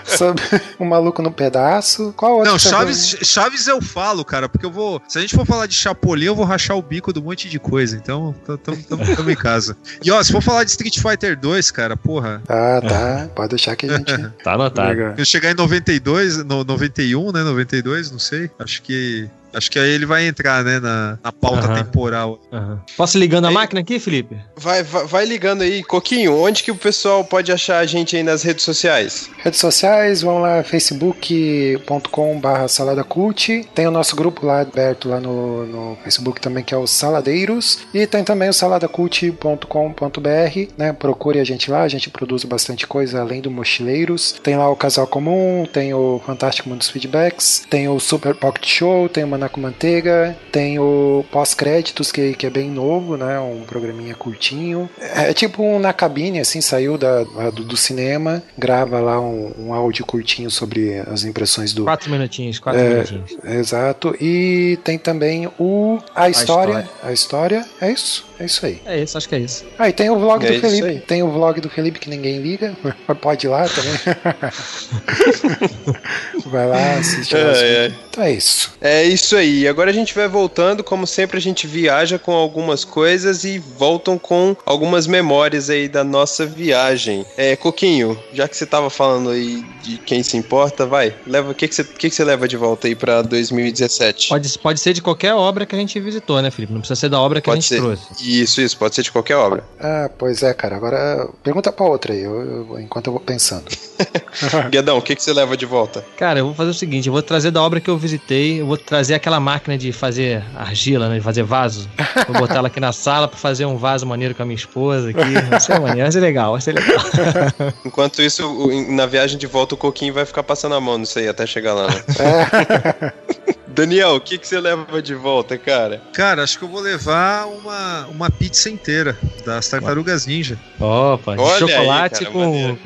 sobre 0.05 0.43
O 0.79 0.85
Maluco 0.85 1.23
no 1.23 1.31
Pedaço. 1.31 2.13
Qual 2.17 2.37
outro? 2.37 2.51
Não, 2.51 2.59
você 2.59 2.69
Chaves, 2.69 3.17
Chaves 3.23 3.67
eu 3.67 3.81
falo, 3.83 4.25
cara, 4.25 4.49
porque 4.49 4.65
eu 4.67 4.71
vou. 4.71 5.01
Se 5.09 5.19
a 5.19 5.21
gente 5.21 5.35
for 5.35 5.47
falar 5.47 5.67
de 5.67 5.75
Chapolin, 5.75 6.27
eu 6.27 6.35
vou 6.35 6.45
rachar 6.45 6.77
o 6.77 6.83
bico 6.83 7.13
de 7.13 7.19
um 7.19 7.23
monte 7.23 7.49
de 7.49 7.59
coisa. 7.59 7.97
Então, 7.97 8.35
estamos 8.49 9.29
em 9.29 9.37
casa. 9.37 9.77
E 10.03 10.11
ó, 10.11 10.23
se 10.23 10.33
for 10.33 10.43
falar 10.43 10.65
de 10.65 10.71
Street 10.71 10.99
Fighter 11.01 11.39
2, 11.39 11.71
cara, 11.71 11.97
porra. 11.97 12.43
Ah, 12.49 12.81
tá. 12.87 13.29
Pode 13.35 13.51
deixar 13.51 13.77
que 13.77 13.87
a 13.87 13.97
gente. 13.97 14.29
Tá 14.43 14.50
anotado. 14.55 14.91
Legal. 14.91 15.15
Eu 15.17 15.25
chegar 15.25 15.51
em 15.51 15.55
92, 15.55 16.45
no 16.45 16.65
91, 16.65 17.33
né? 17.33 17.43
92, 17.43 18.11
não 18.11 18.19
sei. 18.19 18.51
Acho 18.59 18.83
que. 18.83 19.29
Acho 19.53 19.71
que 19.71 19.79
aí 19.79 19.91
ele 19.91 20.07
vai 20.07 20.27
entrar, 20.27 20.65
né, 20.65 20.79
na, 20.81 21.19
na 21.23 21.33
pauta 21.33 21.67
Aham. 21.67 21.83
temporal. 21.83 22.41
Aham. 22.53 22.81
Posso 22.97 23.19
ir 23.19 23.21
ligando 23.21 23.47
a 23.47 23.51
máquina 23.51 23.81
aqui, 23.81 23.99
Felipe? 23.99 24.37
Vai, 24.57 24.83
vai, 24.83 25.07
vai 25.07 25.25
ligando 25.25 25.63
aí. 25.63 25.83
Coquinho, 25.83 26.35
onde 26.37 26.63
que 26.63 26.71
o 26.71 26.77
pessoal 26.77 27.25
pode 27.25 27.51
achar 27.53 27.79
a 27.79 27.87
gente 27.87 28.17
aí 28.17 28.23
nas 28.23 28.43
redes 28.43 28.65
sociais? 28.65 29.31
Redes 29.39 29.61
sociais, 29.61 30.23
vão 30.23 30.41
lá, 30.41 30.63
facebook.com.br 30.63 32.69
saladacult. 32.69 33.49
Tem 33.75 33.87
o 33.87 33.91
nosso 33.91 34.17
grupo 34.17 34.47
lá 34.47 34.61
aberto 34.61 35.09
lá 35.09 35.21
no, 35.21 35.67
no 35.67 35.99
Facebook 36.03 36.41
também, 36.41 36.65
que 36.65 36.75
é 36.75 36.77
o 36.77 36.87
Saladeiros. 36.87 37.81
E 37.93 38.07
tem 38.07 38.25
também 38.25 38.49
o 38.49 38.53
saladacult.com.br, 38.53 40.73
né? 40.77 40.93
Procure 40.93 41.41
a 41.41 41.45
gente 41.45 41.71
lá, 41.71 41.83
a 41.83 41.89
gente 41.89 42.11
produz 42.11 42.45
bastante 42.45 42.87
coisa 42.87 43.21
além 43.21 43.41
do 43.41 43.51
Mochileiros. 43.51 44.35
Tem 44.43 44.57
lá 44.57 44.69
o 44.71 44.77
Casal 44.77 45.07
Comum, 45.07 45.67
tem 45.73 45.93
o 45.95 46.21
Fantástico 46.25 46.69
Mundo 46.69 46.79
dos 46.79 46.91
Feedbacks, 46.91 47.65
tem 47.69 47.89
o 47.89 47.99
Super 47.99 48.35
Pocket 48.35 48.67
Show, 48.67 49.09
tem 49.09 49.25
o 49.25 49.29
Manaco 49.41 49.59
Manteiga, 49.59 50.37
tem 50.53 50.79
o 50.79 51.25
Pós-Créditos, 51.33 52.13
que, 52.13 52.35
que 52.35 52.47
é 52.47 52.51
bem 52.51 52.71
novo, 52.71 53.17
né? 53.17 53.41
Um 53.41 53.63
programinha 53.65 54.15
curtinho. 54.15 54.89
É, 54.99 55.33
tipo 55.33 55.63
um 55.63 55.79
na 55.79 55.95
cabine, 55.95 56.41
assim, 56.41 56.61
saiu 56.61 56.99
da, 56.99 57.25
do, 57.25 57.65
do 57.65 57.77
cinema, 57.77 58.43
grava 58.59 59.01
lá 59.01 59.19
um, 59.19 59.51
um 59.59 59.73
áudio 59.73 60.05
curtinho 60.05 60.51
sobre 60.51 60.99
as 61.11 61.25
impressões 61.25 61.73
do. 61.73 61.85
Quatro 61.85 62.11
minutinhos, 62.11 62.59
quatro 62.59 62.83
É, 62.83 62.89
minutinhos. 62.89 63.39
Exato. 63.43 64.15
E 64.21 64.79
tem 64.85 64.99
também 64.99 65.49
o 65.59 65.99
A 66.15 66.29
História. 66.29 66.81
História. 66.81 66.91
A 67.03 67.13
História. 67.13 67.65
É 67.81 67.91
isso. 67.91 68.29
É 68.39 68.45
isso 68.47 68.65
aí. 68.65 68.81
É 68.87 68.99
isso, 68.99 69.19
acho 69.19 69.29
que 69.29 69.35
é 69.35 69.39
isso. 69.39 69.67
Ah, 69.79 69.89
e 69.91 69.93
tem 69.93 70.09
o 70.09 70.19
vlog 70.19 70.43
É 70.47 70.53
do 70.53 70.61
Felipe. 70.61 70.87
aí. 70.89 70.99
Tem 71.01 71.23
o 71.23 71.31
vlog 71.31 71.61
do 71.61 71.69
Felipe 71.69 71.99
que 71.99 72.09
ninguém 72.09 72.39
liga. 72.41 72.75
Mas 72.83 72.95
Pode 73.21 73.47
ir 73.47 73.51
lá 73.51 73.67
também. 73.69 73.93
Vai 76.47 76.67
lá, 76.67 76.95
assiste. 76.95 77.37
É, 77.41 77.87
é. 77.87 77.93
Então 78.11 78.25
é 78.25 78.33
isso. 78.33 78.73
É 78.81 79.05
isso 79.05 79.30
isso 79.31 79.37
aí. 79.37 79.69
Agora 79.69 79.91
a 79.91 79.95
gente 79.95 80.15
vai 80.15 80.27
voltando, 80.27 80.83
como 80.83 81.07
sempre 81.07 81.39
a 81.39 81.41
gente 81.41 81.67
viaja 81.67 82.19
com 82.19 82.33
algumas 82.33 82.85
coisas 82.85 83.45
e 83.45 83.59
voltam 83.59 84.19
com 84.19 84.57
algumas 84.67 85.07
memórias 85.07 85.71
aí 85.71 85.89
da 85.89 86.03
nossa 86.03 86.45
viagem. 86.45 87.25
É, 87.37 87.55
Coquinho, 87.55 88.19
já 88.33 88.49
que 88.49 88.57
você 88.57 88.67
tava 88.67 88.91
falando 88.91 89.31
aí 89.31 89.65
de 89.83 89.99
quem 89.99 90.23
se 90.23 90.37
importa, 90.37 90.85
vai, 90.85 91.15
leva, 91.27 91.53
o 91.53 91.55
que 91.55 91.69
que 91.69 91.75
você, 91.75 91.85
que 91.85 92.09
que 92.11 92.15
você 92.15 92.25
leva 92.25 92.49
de 92.49 92.57
volta 92.57 92.89
aí 92.89 92.95
pra 92.95 93.23
2017? 93.23 94.29
Pode, 94.29 94.59
pode 94.59 94.81
ser 94.81 94.93
de 94.93 95.01
qualquer 95.01 95.35
obra 95.35 95.65
que 95.65 95.75
a 95.75 95.79
gente 95.79 95.99
visitou, 96.01 96.43
né, 96.43 96.51
Felipe? 96.51 96.73
Não 96.73 96.81
precisa 96.81 96.99
ser 96.99 97.09
da 97.09 97.21
obra 97.21 97.41
que 97.41 97.47
Pode 97.47 97.59
a 97.59 97.61
gente 97.61 97.69
ser. 97.69 97.77
trouxe. 97.81 98.03
Isso, 98.43 98.61
isso, 98.61 98.77
pode 98.77 98.95
ser 98.95 99.03
de 99.03 99.13
qualquer 99.13 99.37
obra. 99.37 99.65
Ah, 99.79 100.11
pois 100.19 100.43
é, 100.43 100.53
cara. 100.53 100.77
Agora 100.77 101.29
pergunta 101.43 101.71
pra 101.73 101.87
outra 101.87 102.13
aí, 102.13 102.23
eu- 102.23 102.67
eu- 102.71 102.81
enquanto 102.81 103.07
eu 103.07 103.13
vou 103.13 103.21
pensando. 103.21 103.65
Guedão, 104.71 104.99
o 104.99 105.03
que 105.03 105.15
que 105.15 105.23
você 105.23 105.33
leva 105.33 105.57
de 105.57 105.67
volta? 105.67 106.05
Cara, 106.17 106.39
eu 106.41 106.47
vou 106.47 106.55
fazer 106.55 106.71
o 106.71 106.75
seguinte, 106.75 107.07
eu 107.07 107.13
vou 107.13 107.23
trazer 107.23 107.51
da 107.51 107.63
obra 107.63 107.81
que 107.81 107.89
eu 107.91 107.97
visitei, 107.99 108.61
eu 108.61 108.67
vou 108.67 108.77
trazer 108.77 109.15
aquela 109.21 109.39
máquina 109.39 109.79
de 109.79 109.93
fazer 109.93 110.43
argila, 110.57 111.09
né, 111.09 111.17
de 111.17 111.21
fazer 111.21 111.43
vaso. 111.43 111.89
Vou 112.27 112.41
botar 112.41 112.57
ela 112.57 112.69
aqui 112.69 112.81
na 112.81 112.93
sala 112.93 113.29
pra 113.29 113.39
fazer 113.39 113.67
um 113.67 113.77
vaso 113.77 114.07
maneiro 114.07 114.35
com 114.35 114.43
a 114.43 114.47
minha 114.47 114.57
esposa 114.57 115.11
aqui. 115.11 115.49
Vai 115.49 115.61
ser 115.61 115.79
maneiro, 115.79 116.03
vai 116.03 116.13
ser 116.13 116.21
legal, 116.21 116.53
vai 116.53 116.61
ser 116.61 116.73
legal. 116.73 116.99
Enquanto 117.85 118.23
isso, 118.23 118.43
na 118.89 119.07
viagem 119.07 119.39
de 119.39 119.47
volta, 119.47 119.75
o 119.75 119.79
Coquinho 119.79 120.15
vai 120.15 120.25
ficar 120.25 120.43
passando 120.43 120.75
a 120.75 120.81
mão 120.81 120.99
nisso 120.99 121.19
aí 121.19 121.29
até 121.29 121.47
chegar 121.47 121.75
lá, 121.75 121.87
né? 121.87 123.13
Daniel, 123.71 124.17
o 124.17 124.21
que 124.21 124.37
que 124.37 124.47
você 124.47 124.61
leva 124.61 125.01
de 125.01 125.15
volta, 125.15 125.57
cara? 125.57 126.03
Cara, 126.13 126.43
acho 126.43 126.59
que 126.59 126.65
eu 126.65 126.69
vou 126.69 126.81
levar 126.81 127.47
uma, 127.47 128.07
uma 128.09 128.31
pizza 128.31 128.69
inteira 128.69 129.17
das 129.47 129.69
Tartarugas 129.69 130.27
Ninja. 130.27 130.59
Opa, 130.79 131.37
de 131.37 131.41
Olha 131.41 131.53
aí, 131.53 131.59
chocolate 131.71 132.25
cara, 132.25 132.31
com 132.31 132.77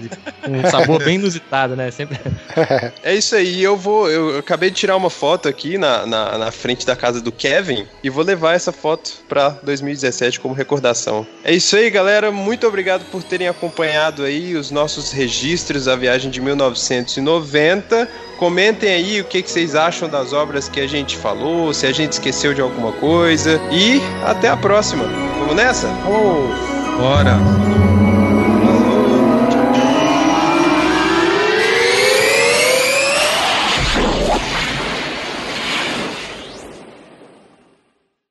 um 0.49 0.71
sabor 0.71 1.03
bem 1.03 1.17
inusitado, 1.17 1.75
né? 1.75 1.91
Sempre. 1.91 2.19
É 3.03 3.15
isso 3.15 3.35
aí, 3.35 3.63
eu 3.63 3.77
vou. 3.77 4.11
Eu, 4.11 4.31
eu 4.35 4.39
acabei 4.39 4.71
de 4.71 4.77
tirar 4.77 4.97
uma 4.97 5.11
foto 5.11 5.49
aqui 5.49 5.79
na, 5.79 6.07
na, 6.07 6.24
na 6.39 6.51
frente 6.51 6.87
da 6.87 6.97
casa 6.97 7.21
do 7.21 7.33
Kevin 7.33 7.87
e 8.03 8.11
vou 8.11 8.25
levar 8.25 8.55
essa 8.55 8.73
foto 8.73 9.13
pra 9.29 9.51
2017 9.63 10.41
como 10.41 10.55
recordação. 10.55 11.27
É 11.43 11.53
isso 11.53 11.77
aí, 11.77 11.91
galera. 11.91 12.31
Muito 12.31 12.67
obrigado 12.67 13.05
por 13.11 13.23
terem 13.23 13.49
acompanhado 13.49 14.25
aí 14.25 14.55
os 14.57 14.71
nossos 14.71 15.13
registros 15.13 15.85
da 15.87 15.97
viagem 15.97 16.31
de 16.31 16.41
1990. 16.41 18.09
Comentem 18.39 18.91
aí 18.91 19.21
o 19.21 19.25
que, 19.25 19.43
que 19.43 19.51
vocês 19.51 19.75
acham 19.75 20.09
das 20.09 20.33
obras 20.33 20.69
que 20.69 20.81
a 20.81 20.87
gente 20.87 21.17
falou, 21.17 21.73
se 21.73 21.87
a 21.87 21.93
gente 21.93 22.13
esqueceu 22.13 22.53
de 22.53 22.61
alguma 22.61 22.93
coisa. 22.93 23.61
E 23.71 24.01
até 24.25 24.49
a 24.49 24.57
próxima. 24.57 25.05
Vamos 25.39 25.55
nessa? 25.55 25.89
Bora! 26.99 28.04